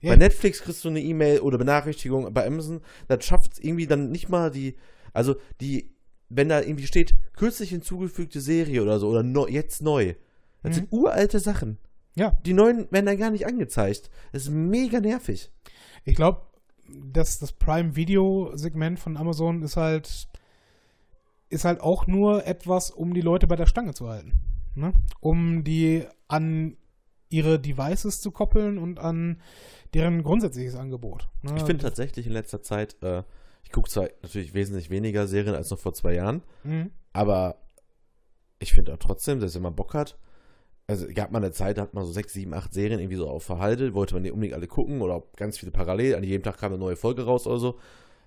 Ja, 0.00 0.12
Bei 0.12 0.16
Netflix 0.16 0.62
kriegst 0.62 0.82
du 0.84 0.88
eine 0.88 1.00
E-Mail 1.02 1.40
oder 1.40 1.58
Benachrichtigung, 1.58 2.32
bei 2.32 2.46
Amazon, 2.46 2.80
das 3.06 3.24
schafft 3.24 3.52
es 3.52 3.58
irgendwie 3.58 3.86
dann 3.86 4.10
nicht 4.10 4.30
mal 4.30 4.50
die, 4.50 4.76
also 5.12 5.34
die, 5.60 5.94
wenn 6.30 6.48
da 6.48 6.60
irgendwie 6.62 6.86
steht, 6.86 7.14
kürzlich 7.36 7.68
hinzugefügte 7.68 8.40
Serie 8.40 8.80
oder 8.82 8.98
so, 8.98 9.08
oder 9.08 9.22
neu- 9.22 9.48
jetzt 9.50 9.82
neu. 9.82 10.14
Das 10.62 10.70
Mhm. 10.70 10.74
sind 10.76 10.92
uralte 10.92 11.38
Sachen. 11.38 11.76
Ja. 12.14 12.38
Die 12.46 12.54
neuen 12.54 12.90
werden 12.90 13.04
dann 13.06 13.18
gar 13.18 13.30
nicht 13.30 13.46
angezeigt. 13.46 14.10
Das 14.32 14.42
ist 14.44 14.50
mega 14.50 15.00
nervig. 15.00 15.50
Ich 16.04 16.14
glaube, 16.14 16.40
dass 16.88 17.38
das 17.38 17.52
Prime 17.52 17.94
Video 17.94 18.52
Segment 18.54 18.98
von 18.98 19.16
Amazon 19.18 19.62
ist 19.62 19.76
halt 19.76 20.28
ist 21.50 21.64
halt 21.64 21.80
auch 21.80 22.06
nur 22.06 22.46
etwas, 22.46 22.90
um 22.90 23.12
die 23.14 23.20
Leute 23.20 23.46
bei 23.46 23.56
der 23.56 23.66
Stange 23.66 23.92
zu 23.94 24.08
halten, 24.08 24.40
ne? 24.74 24.92
Um 25.20 25.62
die 25.64 26.04
an 26.28 26.76
ihre 27.28 27.60
Devices 27.60 28.20
zu 28.20 28.30
koppeln 28.30 28.78
und 28.78 28.98
an 28.98 29.40
deren 29.94 30.22
grundsätzliches 30.22 30.74
Angebot. 30.76 31.28
Ne? 31.42 31.54
Ich 31.56 31.62
finde 31.62 31.84
tatsächlich 31.84 32.26
in 32.26 32.32
letzter 32.32 32.62
Zeit, 32.62 32.96
äh, 33.02 33.22
ich 33.62 33.70
gucke 33.72 33.88
zwar 33.90 34.08
natürlich 34.22 34.54
wesentlich 34.54 34.90
weniger 34.90 35.26
Serien 35.26 35.54
als 35.54 35.70
noch 35.70 35.78
vor 35.78 35.92
zwei 35.92 36.14
Jahren, 36.14 36.42
Mhm. 36.64 36.90
aber 37.12 37.56
ich 38.58 38.72
finde 38.72 38.94
auch 38.94 38.98
trotzdem, 38.98 39.38
dass 39.40 39.54
wenn 39.54 39.62
man 39.62 39.76
Bock 39.76 39.94
hat, 39.94 40.18
also 40.86 41.06
gab 41.14 41.30
mal 41.30 41.38
eine 41.38 41.52
Zeit, 41.52 41.78
da 41.78 41.82
hat 41.82 41.94
man 41.94 42.04
so 42.04 42.10
sechs, 42.12 42.32
sieben, 42.32 42.52
acht 42.52 42.74
Serien 42.74 42.98
irgendwie 42.98 43.16
so 43.16 43.28
auf 43.28 43.44
Verhalte, 43.44 43.94
wollte 43.94 44.14
man 44.14 44.24
die 44.24 44.32
unbedingt 44.32 44.54
alle 44.54 44.66
gucken 44.66 45.00
oder 45.02 45.22
ganz 45.36 45.56
viele 45.58 45.70
parallel, 45.70 46.16
an 46.16 46.24
jedem 46.24 46.42
Tag 46.42 46.58
kam 46.58 46.72
eine 46.72 46.80
neue 46.80 46.96
Folge 46.96 47.24
raus 47.24 47.46
oder 47.46 47.58
so. 47.60 47.78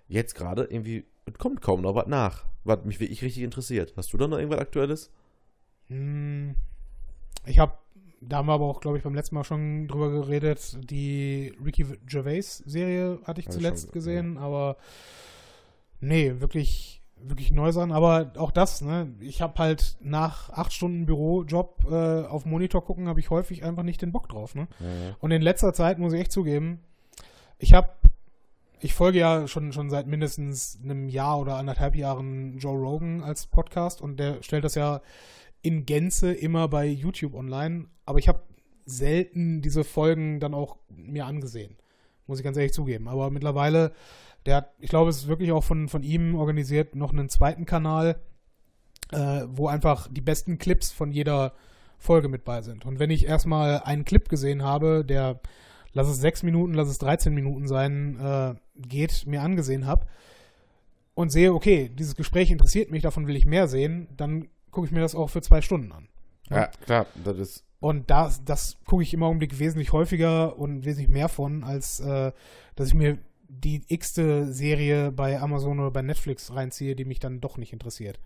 Jetzt 0.08 0.34
gerade 0.36 0.64
irgendwie 0.64 1.06
es 1.26 1.38
kommt 1.38 1.62
kaum 1.62 1.82
noch 1.82 1.96
was 1.96 2.08
nach, 2.08 2.46
was 2.64 2.84
mich 2.86 3.00
wirklich 3.00 3.22
richtig 3.24 3.44
interessiert. 3.44 3.94
Hast 3.98 4.14
du 4.14 4.18
da 4.18 4.28
noch 4.28 4.38
irgendwas 4.38 4.60
Aktuelles? 4.60 5.12
Hm, 5.88 6.56
Ich 7.46 7.60
habe, 7.60 7.74
da 8.22 8.38
haben 8.38 8.48
wir 8.48 8.54
aber 8.54 8.66
auch, 8.66 8.80
glaube 8.80 8.98
ich, 8.98 9.04
beim 9.04 9.16
letzten 9.16 9.36
Mal 9.36 9.44
schon 9.44 9.88
drüber 9.88 10.10
geredet, 10.12 10.78
die 10.90 11.54
Ricky 11.64 11.86
Gervais-Serie 12.06 13.20
hatte 13.26 13.42
ich 13.42 13.48
Hab 13.48 13.54
ich 13.54 13.60
zuletzt 13.60 13.84
schon, 13.86 13.92
gesehen, 13.92 14.38
aber 14.38 14.78
nee, 16.00 16.34
wirklich, 16.40 17.02
wirklich 17.22 17.52
neu 17.52 17.72
sein. 17.72 17.92
Aber 17.92 18.32
auch 18.38 18.52
das, 18.52 18.82
ne, 18.82 19.14
ich 19.20 19.42
habe 19.42 19.60
halt 19.60 19.98
nach 20.02 20.50
acht 20.52 20.72
Stunden 20.74 21.06
Bürojob 21.06 21.86
äh, 21.90 22.26
auf 22.26 22.46
Monitor 22.46 22.84
gucken, 22.84 23.08
habe 23.08 23.20
ich 23.20 23.30
häufig 23.30 23.64
einfach 23.64 23.84
nicht 23.84 24.02
den 24.02 24.12
Bock 24.12 24.30
drauf, 24.30 24.56
ne? 24.56 24.68
Und 25.20 25.32
in 25.32 25.42
letzter 25.42 25.74
Zeit 25.74 26.00
muss 26.00 26.14
ich 26.14 26.22
echt 26.22 26.32
zugeben, 26.32 26.80
ich 27.60 27.74
habe, 27.74 27.90
ich 28.84 28.94
folge 28.94 29.20
ja 29.20 29.48
schon, 29.48 29.72
schon 29.72 29.90
seit 29.90 30.08
mindestens 30.08 30.78
einem 30.84 31.08
Jahr 31.08 31.40
oder 31.40 31.56
anderthalb 31.56 31.96
Jahren 31.96 32.58
Joe 32.58 32.78
Rogan 32.78 33.24
als 33.24 33.48
Podcast 33.48 34.02
und 34.02 34.18
der 34.18 34.44
stellt 34.44 34.66
das 34.66 34.76
ja 34.76 35.02
in 35.62 35.86
Gänze 35.86 36.34
immer 36.34 36.68
bei 36.68 36.86
YouTube 36.86 37.34
online, 37.34 37.86
aber 38.06 38.20
ich 38.20 38.28
habe 38.28 38.44
selten 38.86 39.62
diese 39.62 39.86
Folgen 39.86 40.42
dann 40.42 40.54
auch 40.54 40.78
mir 40.90 41.26
angesehen, 41.26 41.78
muss 42.28 42.40
ich 42.40 42.44
ganz 42.44 42.58
ehrlich 42.58 42.74
zugeben. 42.74 43.08
Aber 43.08 43.30
mittlerweile, 43.32 43.94
der 44.46 44.58
hat, 44.58 44.74
ich 44.80 44.90
glaube, 44.90 45.10
es 45.10 45.20
ist 45.20 45.28
wirklich 45.30 45.54
auch 45.54 45.64
von, 45.64 45.88
von 45.88 46.04
ihm 46.04 46.36
organisiert, 46.36 46.94
noch 46.94 47.14
einen 47.14 47.30
zweiten 47.30 47.66
Kanal, 47.66 48.20
äh, 49.14 49.44
wo 49.48 49.68
einfach 49.68 50.10
die 50.12 50.20
besten 50.20 50.58
Clips 50.58 50.92
von 50.92 51.14
jeder 51.14 51.54
Folge 51.98 52.28
mit 52.28 52.44
bei 52.44 52.62
sind. 52.62 52.86
Und 52.86 53.00
wenn 53.00 53.12
ich 53.12 53.26
erstmal 53.26 53.80
einen 53.80 54.04
Clip 54.04 54.28
gesehen 54.28 54.62
habe, 54.62 55.06
der, 55.06 55.40
lass 55.94 56.08
es 56.08 56.18
sechs 56.18 56.44
Minuten, 56.44 56.74
lass 56.74 56.90
es 56.90 56.98
13 56.98 57.34
Minuten 57.34 57.68
sein, 57.68 58.20
äh, 58.20 58.56
geht, 58.76 59.26
mir 59.26 59.42
angesehen 59.42 59.86
habe 59.86 60.06
und 61.14 61.32
sehe, 61.32 61.54
okay, 61.54 61.90
dieses 61.90 62.16
Gespräch 62.16 62.52
interessiert 62.52 62.92
mich, 62.92 63.04
davon 63.04 63.28
will 63.28 63.36
ich 63.36 63.46
mehr 63.46 63.68
sehen, 63.68 64.08
dann 64.18 64.48
gucke 64.72 64.88
ich 64.88 64.92
mir 64.92 65.02
das 65.02 65.16
auch 65.16 65.30
für 65.30 65.42
zwei 65.42 65.62
Stunden 65.62 65.92
an. 65.92 66.10
Ja, 66.50 66.68
klar, 66.68 67.06
das 67.24 67.38
ist. 67.38 67.64
Und 67.80 68.10
das, 68.10 68.44
das 68.46 68.78
gucke 68.86 69.04
ich 69.04 69.14
im 69.14 69.24
Augenblick 69.24 69.60
wesentlich 69.60 69.92
häufiger 69.92 70.58
und 70.58 70.86
wesentlich 70.86 71.10
mehr 71.10 71.30
von, 71.30 71.64
als 71.64 72.00
äh, 72.00 72.32
dass 72.76 72.88
ich 72.88 72.94
mir 72.94 73.18
die 73.50 73.84
x-te 73.88 74.52
Serie 74.52 75.12
bei 75.12 75.40
Amazon 75.40 75.80
oder 75.80 75.92
bei 75.92 76.02
Netflix 76.02 76.54
reinziehe, 76.56 76.96
die 76.96 77.06
mich 77.06 77.20
dann 77.20 77.40
doch 77.40 77.58
nicht 77.58 77.74
interessiert. 77.74 78.20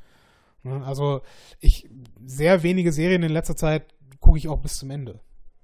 Ne? 0.63 0.83
Also 0.85 1.21
ich 1.59 1.89
sehr 2.25 2.63
wenige 2.63 2.91
Serien 2.91 3.23
in 3.23 3.31
letzter 3.31 3.55
Zeit 3.55 3.93
gucke 4.19 4.37
ich 4.37 4.47
auch 4.47 4.59
bis 4.59 4.77
zum 4.77 4.91
Ende. 4.91 5.19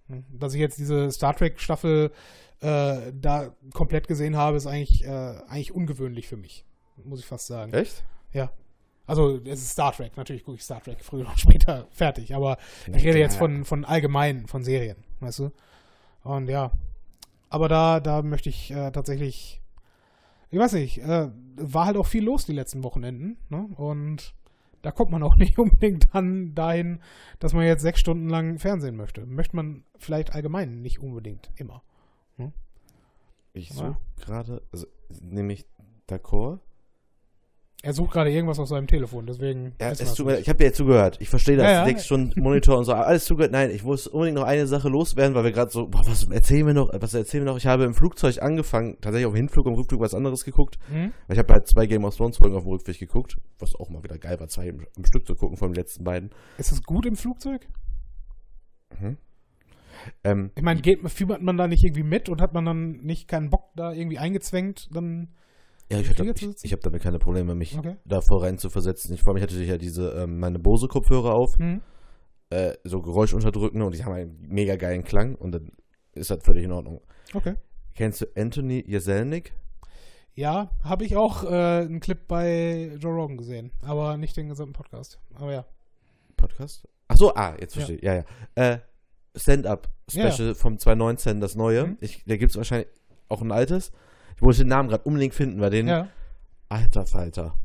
Ne? 0.08 0.24
Dass 0.32 0.54
ich 0.54 0.60
jetzt 0.60 0.78
diese 0.78 1.12
Star 1.12 1.36
Trek 1.36 1.60
Staffel 1.60 2.12
äh, 2.62 3.12
da 3.14 3.56
komplett 3.74 4.08
gesehen 4.08 4.38
habe, 4.38 4.58
ist 4.58 4.68
eigentlich, 4.68 5.04
äh, 5.06 5.36
eigentlich 5.48 5.74
ungewöhnlich 5.74 6.28
für 6.28 6.38
mich, 6.38 6.66
muss 7.04 7.20
ich 7.20 7.26
fast 7.26 7.48
sagen. 7.48 7.74
Echt? 7.74 8.04
Ja. 8.32 8.52
Also, 9.06 9.38
es 9.44 9.62
ist 9.62 9.72
Star 9.72 9.92
Trek. 9.92 10.16
Natürlich 10.16 10.46
gucke 10.46 10.56
ich 10.56 10.64
Star 10.64 10.82
Trek 10.82 11.00
früher 11.02 11.22
oder 11.28 11.38
später 11.38 11.88
fertig. 11.92 12.36
Aber 12.36 12.58
ich 12.88 13.04
rede 13.04 13.20
jetzt 13.20 13.36
von, 13.36 13.66
von 13.66 13.86
allgemein, 13.86 14.48
von 14.48 14.64
Serien. 14.64 14.98
Weißt 15.20 15.40
du? 15.40 15.52
Und 16.24 16.48
ja. 16.50 16.72
Aber 17.50 17.68
da, 17.68 18.00
da 18.00 18.22
möchte 18.22 18.50
ich 18.50 18.72
äh, 18.72 18.92
tatsächlich. 18.92 19.62
Ich 20.50 20.60
weiß 20.60 20.74
nicht. 20.74 21.00
Äh, 21.00 21.30
war 21.56 21.86
halt 21.86 21.98
auch 21.98 22.08
viel 22.08 22.24
los 22.24 22.46
die 22.46 22.54
letzten 22.54 22.84
Wochenenden. 22.84 23.38
Ne? 23.50 23.68
Und 23.76 24.34
da 24.84 24.92
kommt 24.92 25.10
man 25.10 25.24
auch 25.24 25.36
nicht 25.38 25.58
unbedingt 25.58 26.14
dann 26.14 26.54
dahin, 26.54 27.00
dass 27.40 27.54
man 27.54 27.66
jetzt 27.66 27.82
sechs 27.82 28.00
Stunden 28.00 28.30
lang 28.30 28.60
Fernsehen 28.60 28.96
möchte. 28.96 29.26
Möchte 29.26 29.56
man 29.56 29.84
vielleicht 29.98 30.34
allgemein 30.36 30.82
nicht 30.84 31.00
unbedingt 31.00 31.50
immer. 31.56 31.82
Ich 33.56 33.70
Ja. 33.70 33.76
suche 33.76 33.98
gerade, 34.18 34.62
also, 34.72 34.88
nämlich 35.22 35.68
d'accord. 36.08 36.60
Er 37.86 37.92
sucht 37.92 38.14
gerade 38.14 38.32
irgendwas 38.32 38.60
auf 38.60 38.70
seinem 38.70 38.88
Telefon, 38.88 39.26
deswegen. 39.26 39.74
Ja, 39.82 39.92
es 39.92 40.14
tut 40.14 40.26
mir, 40.26 40.40
ich 40.40 40.48
habe 40.48 40.58
dir 40.58 40.64
jetzt 40.64 40.78
zugehört. 40.78 41.18
Ich 41.20 41.28
verstehe 41.28 41.58
das. 41.58 41.66
Ja, 41.66 41.72
ja. 41.72 41.86
Sechs 41.86 42.06
Stunden 42.06 42.42
Monitor 42.42 42.78
und 42.78 42.86
so. 42.86 42.94
Alles 42.94 43.26
zugehört. 43.26 43.52
Nein, 43.52 43.72
ich 43.72 43.84
muss 43.84 44.08
unbedingt 44.08 44.38
noch 44.38 44.46
eine 44.46 44.68
Sache 44.68 44.88
loswerden, 44.88 45.36
weil 45.36 45.44
wir 45.44 45.52
gerade 45.52 45.70
so, 45.70 45.88
boah, 45.88 46.02
was 46.08 46.24
erzählen 46.24 46.66
wir 46.66 46.74
noch? 46.74 46.92
Was 46.94 47.14
erzählen 47.14 47.44
wir 47.44 47.52
noch? 47.52 47.58
Ich 47.58 47.68
habe 47.68 47.84
im 47.84 47.94
Flugzeug 47.94 48.42
angefangen, 48.42 48.96
tatsächlich 49.02 49.26
auf 49.26 49.34
dem 49.34 49.36
Hinflug 49.36 49.66
und 49.66 49.74
Rückflug 49.74 50.00
was 50.00 50.14
anderes 50.14 50.46
geguckt. 50.46 50.80
Hm? 50.88 51.12
Weil 51.28 51.36
ich 51.36 51.40
habe 51.40 51.52
halt 51.52 51.68
zwei 51.68 51.86
Game 51.86 52.06
of 52.06 52.16
Thrones 52.16 52.38
Folgen 52.38 52.56
auf 52.56 52.64
dem 52.64 52.72
Rückweg 52.72 52.98
geguckt, 52.98 53.38
was 53.60 53.76
auch 53.76 53.90
mal 53.90 54.02
wieder 54.02 54.18
geil 54.18 54.40
war, 54.40 54.48
zwei 54.48 54.70
im, 54.70 54.88
im 54.96 55.04
Stück 55.04 55.28
zu 55.28 55.36
gucken 55.36 55.58
von 55.58 55.72
den 55.72 55.76
letzten 55.76 56.06
beiden. 56.06 56.30
Ist 56.58 56.72
es 56.72 56.84
gut 56.84 57.06
im 57.06 57.18
Flugzeug? 57.18 57.68
Ähm, 60.24 60.52
Ich 60.56 60.64
meine, 60.64 60.80
geht, 60.80 61.06
fiebert 61.12 61.42
man 61.42 61.58
da 61.58 61.68
nicht 61.68 61.84
irgendwie 61.84 62.04
mit 62.04 62.30
und 62.30 62.40
hat 62.40 62.54
man 62.54 62.64
dann 62.64 62.92
nicht 63.02 63.28
keinen 63.28 63.50
Bock 63.50 63.72
da 63.76 63.92
irgendwie 63.92 64.20
eingezwängt? 64.20 64.90
Dann. 64.94 65.34
Ja, 65.92 66.00
ich, 66.00 66.10
habe 66.72 66.82
damit 66.82 67.02
keine 67.04 67.20
Probleme, 67.20 67.56
mich 67.56 67.78
Okay. 67.78 67.96
davor 68.06 68.44
rein 68.44 68.58
zu 68.58 68.70
versetzen. 68.70 69.14
Ich 69.14 69.22
vor 69.22 69.34
allem, 69.34 69.38
ich 69.38 69.44
hatte 69.44 69.64
ja 69.64 69.78
diese, 69.78 70.12
ähm, 70.12 70.40
meine 70.40 70.60
Bose-Kopfhörer 70.60 71.34
auf, 71.34 71.58
Hm? 71.58 71.82
äh, 72.50 72.74
so 72.84 73.02
geräuschunterdrückende 73.02 73.86
und 73.86 73.96
die 73.96 74.04
haben 74.04 74.14
einen 74.14 74.38
mega 74.48 74.76
geilen 74.76 75.04
Klang 75.04 75.36
und 75.36 75.52
dann 75.52 75.72
ist 76.14 76.30
das 76.30 76.44
völlig 76.44 76.64
in 76.64 76.72
Ordnung. 76.72 77.02
Okay. 77.34 77.56
Kennst 77.96 78.22
du 78.22 78.26
Anthony 78.36 78.84
Jeselnik? 78.88 79.54
Ja, 80.36 80.72
habe 80.84 81.06
ich 81.06 81.16
auch 81.16 81.44
äh, 81.44 81.48
einen 81.82 82.00
Clip 82.00 82.28
bei 82.28 82.92
Joe 83.00 83.14
Rogan 83.14 83.38
gesehen, 83.38 83.72
aber 83.82 84.18
nicht 84.18 84.36
den 84.36 84.50
gesamten 84.50 84.74
Podcast. 84.74 85.20
Aber 85.36 85.52
ja. 85.52 85.66
Podcast? 86.38 86.88
Ach 87.08 87.18
so, 87.18 87.36
ah, 87.36 87.56
jetzt 87.60 87.74
verstehe 87.76 87.98
ich. 87.98 88.02
Ja, 88.04 88.16
ja. 88.16 88.24
Äh, 88.56 88.80
Stand-Up-Special 89.36 90.56
vom 90.56 90.78
2019, 90.78 91.40
das 91.40 91.56
neue. 91.56 91.88
Mhm. 91.88 91.98
Ich, 92.02 92.24
da 92.26 92.38
gibt 92.38 92.52
es 92.52 92.58
wahrscheinlich 92.58 92.88
auch 93.30 93.42
ein 93.42 93.52
altes. 93.52 93.92
Ich 94.36 94.42
wollte 94.42 94.60
den 94.60 94.68
Namen 94.70 94.90
gerade 94.90 95.04
unbedingt 95.04 95.34
finden, 95.36 95.60
weil 95.62 95.70
den. 95.70 95.88
Ja. 95.88 96.08
Alter 96.70 97.06
Falter. 97.06 97.56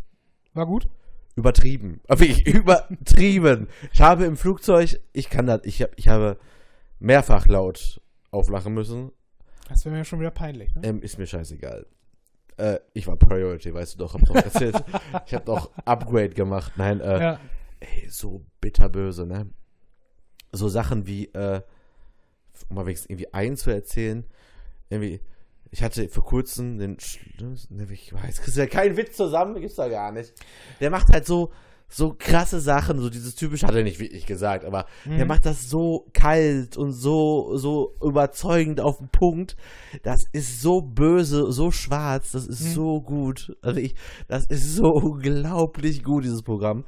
War 0.55 0.67
gut? 0.67 0.89
Übertrieben. 1.37 2.01
Aber 2.09 2.23
ich 2.23 2.47
übertrieben. 2.47 3.69
Ich 3.93 4.01
habe 4.01 4.25
im 4.25 4.37
Flugzeug, 4.37 5.01
ich 5.13 5.31
kann 5.31 5.47
das, 5.47 5.61
ich, 5.65 5.83
hab, 5.83 5.91
ich 5.97 6.09
habe 6.09 6.39
mehrfach 6.99 7.47
laut 7.47 8.01
auflachen 8.31 8.75
müssen. 8.75 9.13
Das 9.69 9.85
wäre 9.85 9.95
mir 9.95 10.05
schon 10.05 10.21
wieder 10.21 10.31
peinlich. 10.31 10.75
Ne? 10.75 10.83
Ähm, 10.85 11.03
ist 11.03 11.19
mir 11.19 11.27
scheißegal. 11.27 11.87
Äh, 12.57 12.81
ich 12.93 13.07
war 13.07 13.17
Priority, 13.17 13.73
weißt 13.73 13.95
du 13.95 13.99
doch, 13.99 14.15
hab 14.15 14.23
doch 14.25 14.35
erzählt. 14.45 14.83
ich 15.27 15.35
habe 15.35 15.45
doch 15.45 15.71
Upgrade 15.85 16.31
gemacht. 16.31 16.73
Nein, 16.77 17.01
äh, 17.01 17.21
Ja. 17.21 17.41
ey, 17.81 18.09
so 18.11 18.45
bitterböse, 18.61 19.27
ne? 19.27 19.47
So 20.53 20.69
Sachen 20.69 21.07
wie, 21.07 21.27
äh, 21.27 21.61
um 22.69 22.77
mal 22.77 22.87
wenigstens 22.87 23.11
irgendwie 23.11 23.33
einen 23.33 23.57
zu 23.57 23.71
erzählen, 23.71 24.25
irgendwie, 24.91 25.21
ich 25.71 25.83
hatte 25.83 26.09
vor 26.09 26.25
kurzem 26.25 26.79
den 26.79 26.99
schlimmsten, 27.01 27.77
ne, 27.77 27.87
ich 27.93 28.13
weiß, 28.13 28.41
kriegst 28.43 28.57
ja 28.57 28.67
keinen 28.67 28.97
Witz 28.97 29.17
zusammen, 29.17 29.61
gibt's 29.61 29.77
da 29.77 29.89
gar 29.89 30.13
nicht. 30.13 30.33
Der 30.81 30.91
macht 30.91 31.09
halt 31.13 31.27
so, 31.27 31.51
so 31.91 32.15
krasse 32.19 32.61
Sachen, 32.61 33.01
so 33.01 33.09
dieses 33.09 33.35
typische, 33.35 33.67
hat 33.67 33.75
er 33.75 33.83
nicht 33.83 33.99
wirklich 33.99 34.27
gesagt, 34.27 34.65
aber 34.67 34.85
der 35.07 35.25
Mhm. 35.25 35.29
macht 35.29 35.47
das 35.47 35.71
so 35.71 36.07
kalt 36.13 36.77
und 36.77 36.93
so, 36.93 37.57
so 37.57 37.97
überzeugend 38.03 38.81
auf 38.81 38.99
den 38.99 39.09
Punkt. 39.09 39.57
Das 40.03 40.21
ist 40.33 40.61
so 40.61 40.83
böse, 40.83 41.51
so 41.51 41.71
schwarz, 41.71 42.33
das 42.33 42.47
ist 42.47 42.61
Mhm. 42.63 42.73
so 42.75 43.01
gut. 43.01 43.57
Also 43.63 43.81
ich, 43.81 43.95
das 44.29 44.45
ist 44.47 44.75
so 44.75 44.85
unglaublich 44.93 46.05
gut, 46.05 46.25
dieses 46.25 46.43
Programm. 46.43 46.85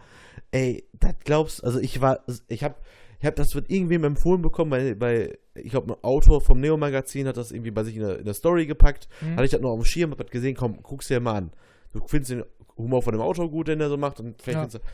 Ey, 0.51 0.85
das 0.99 1.15
glaubst, 1.25 1.65
also 1.65 1.79
ich 1.79 2.01
war, 2.03 2.21
ich 2.49 2.63
hab, 2.65 2.83
ich 3.21 3.27
hab 3.27 3.37
das 3.37 3.55
wird 3.55 3.71
irgendwem 3.71 4.05
empfohlen 4.05 4.43
bekommen, 4.43 4.71
bei, 4.71 4.95
bei 4.95 5.39
ich 5.55 5.71
glaube, 5.71 5.93
ein 5.93 6.03
Autor 6.03 6.41
vom 6.41 6.61
Neo-Magazin 6.61 7.27
hat 7.29 7.37
das 7.37 7.53
irgendwie 7.53 7.71
bei 7.71 7.85
sich 7.85 7.97
in 7.97 8.03
der, 8.03 8.19
in 8.19 8.25
der 8.25 8.35
Story 8.35 8.67
gepackt. 8.67 9.09
Mhm. 9.21 9.33
Hatte 9.33 9.45
ich 9.45 9.51
das 9.51 9.61
noch 9.61 9.71
auf 9.71 9.81
dem 9.81 9.85
Schirm, 9.85 10.11
hab 10.11 10.19
das 10.19 10.31
gesehen, 10.31 10.57
komm, 10.57 10.83
guck's 10.83 11.09
dir 11.09 11.21
mal 11.21 11.35
an. 11.35 11.53
Du 11.93 12.01
findest 12.07 12.31
den 12.31 12.45
Humor 12.77 13.03
von 13.03 13.13
dem 13.13 13.21
Autor 13.21 13.51
gut, 13.51 13.69
den 13.69 13.81
er 13.81 13.91
so 13.91 13.97
macht 13.97 14.21
und 14.21 14.41
vielleicht 14.41 14.73
Ja. 14.73 14.79
du, 14.79 14.85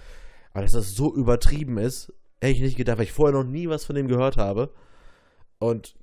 aber 0.53 0.63
dass 0.63 0.73
das 0.73 0.95
so 0.95 1.15
übertrieben 1.15 1.79
ist, 1.79 2.13
hätte 2.41 2.55
ich 2.55 2.61
nicht 2.61 2.77
gedacht, 2.77 2.99
weil 2.99 3.05
ich 3.05 3.13
vorher 3.13 3.37
noch 3.37 3.45
nie 3.45 3.69
was 3.69 3.85
von 3.85 3.95
dem 3.95 4.09
gehört 4.09 4.37
habe. 4.37 4.71
Und 5.59 5.95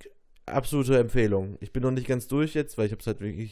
absolute 0.45 0.97
Empfehlung. 0.97 1.57
Ich 1.59 1.73
bin 1.73 1.83
noch 1.83 1.91
nicht 1.91 2.07
ganz 2.07 2.27
durch 2.27 2.53
jetzt, 2.53 2.77
weil 2.77 2.85
ich 2.87 2.91
hab's 2.91 3.07
halt 3.07 3.19
wirklich. 3.19 3.51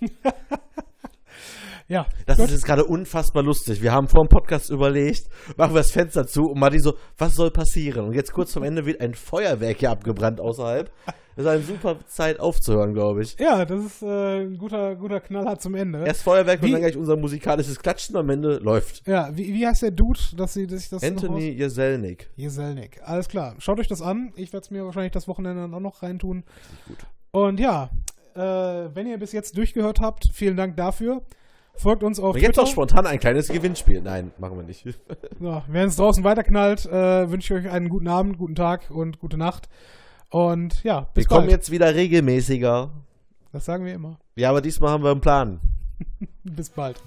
Ja. 1.90 2.06
Das 2.24 2.36
gut. 2.38 2.46
ist 2.46 2.52
jetzt 2.52 2.64
gerade 2.64 2.84
unfassbar 2.84 3.42
lustig. 3.42 3.82
Wir 3.82 3.92
haben 3.92 4.06
vor 4.06 4.24
dem 4.24 4.28
Podcast 4.28 4.70
überlegt, 4.70 5.24
machen 5.56 5.74
wir 5.74 5.80
das 5.80 5.90
Fenster 5.90 6.24
zu 6.24 6.44
und 6.44 6.60
Matti 6.60 6.78
so, 6.78 6.94
was 7.18 7.34
soll 7.34 7.50
passieren? 7.50 8.06
Und 8.06 8.14
jetzt 8.14 8.32
kurz 8.32 8.52
vom 8.52 8.62
Ende 8.62 8.86
wird 8.86 9.00
ein 9.00 9.12
Feuerwerk 9.14 9.78
hier 9.78 9.90
abgebrannt 9.90 10.40
außerhalb. 10.40 10.90
Das 11.36 11.46
ist 11.46 11.52
eine 11.52 11.62
super 11.62 11.96
Zeit 12.06 12.38
aufzuhören, 12.38 12.92
glaube 12.92 13.22
ich. 13.22 13.38
ja, 13.38 13.64
das 13.64 13.82
ist 13.82 14.02
äh, 14.02 14.40
ein 14.42 14.58
guter, 14.58 14.94
guter 14.96 15.20
Knaller 15.20 15.58
zum 15.58 15.74
Ende. 15.74 16.04
Erst 16.04 16.22
Feuerwerk 16.22 16.60
und 16.60 16.68
Wie- 16.68 16.72
dann 16.72 16.80
gleich 16.82 16.96
unser 16.98 17.16
musikalisches 17.16 17.78
Klatschen 17.78 18.16
am 18.16 18.28
Ende 18.28 18.58
läuft. 18.58 19.06
Ja, 19.06 19.30
wie, 19.34 19.54
wie 19.54 19.66
heißt 19.66 19.80
der 19.80 19.92
Dude, 19.92 20.18
dass 20.36 20.52
sie 20.52 20.66
dass 20.66 20.82
ich 20.82 20.90
das 20.90 21.02
Anthony 21.02 21.48
Jeselnik. 21.52 22.28
Jeselnik. 22.36 23.00
Alles 23.04 23.28
klar. 23.28 23.54
Schaut 23.58 23.78
euch 23.78 23.88
das 23.88 24.02
an. 24.02 24.32
Ich 24.36 24.52
werde 24.52 24.64
es 24.64 24.70
mir 24.70 24.84
wahrscheinlich 24.84 25.12
das 25.12 25.28
Wochenende 25.28 25.62
dann 25.62 25.72
auch 25.72 25.80
noch 25.80 26.02
reintun. 26.02 26.44
Gut. 26.86 26.98
Und 27.30 27.58
ja, 27.58 27.88
äh, 28.34 28.40
wenn 28.94 29.06
ihr 29.06 29.16
bis 29.18 29.32
jetzt 29.32 29.56
durchgehört 29.56 30.00
habt, 30.00 30.28
vielen 30.34 30.56
Dank 30.56 30.76
dafür. 30.76 31.22
Folgt 31.80 32.02
uns 32.02 32.20
auf 32.20 32.34
Und 32.34 32.40
jetzt 32.40 32.52
Twitter. 32.54 32.62
auch 32.62 32.66
spontan 32.70 33.06
ein 33.06 33.18
kleines 33.18 33.48
Gewinnspiel. 33.48 34.02
Nein, 34.02 34.32
machen 34.38 34.56
wir 34.56 34.64
nicht. 34.64 34.84
So, 35.40 35.62
wenn 35.68 35.88
es 35.88 35.96
draußen 35.96 36.22
weiterknallt, 36.22 36.84
äh, 36.84 37.30
wünsche 37.30 37.54
ich 37.58 37.64
euch 37.66 37.72
einen 37.72 37.88
guten 37.88 38.08
Abend, 38.08 38.36
guten 38.36 38.54
Tag 38.54 38.90
und 38.90 39.18
gute 39.18 39.38
Nacht. 39.38 39.68
Und 40.28 40.84
ja, 40.84 41.08
bis 41.14 41.24
Wir 41.24 41.28
kommen 41.28 41.40
bald. 41.46 41.52
jetzt 41.52 41.70
wieder 41.70 41.94
regelmäßiger. 41.94 42.90
Das 43.52 43.64
sagen 43.64 43.86
wir 43.86 43.94
immer. 43.94 44.18
Ja, 44.36 44.50
aber 44.50 44.60
diesmal 44.60 44.90
haben 44.90 45.02
wir 45.02 45.10
einen 45.10 45.20
Plan. 45.22 45.60
Bis 46.44 46.68
bald. 46.70 47.00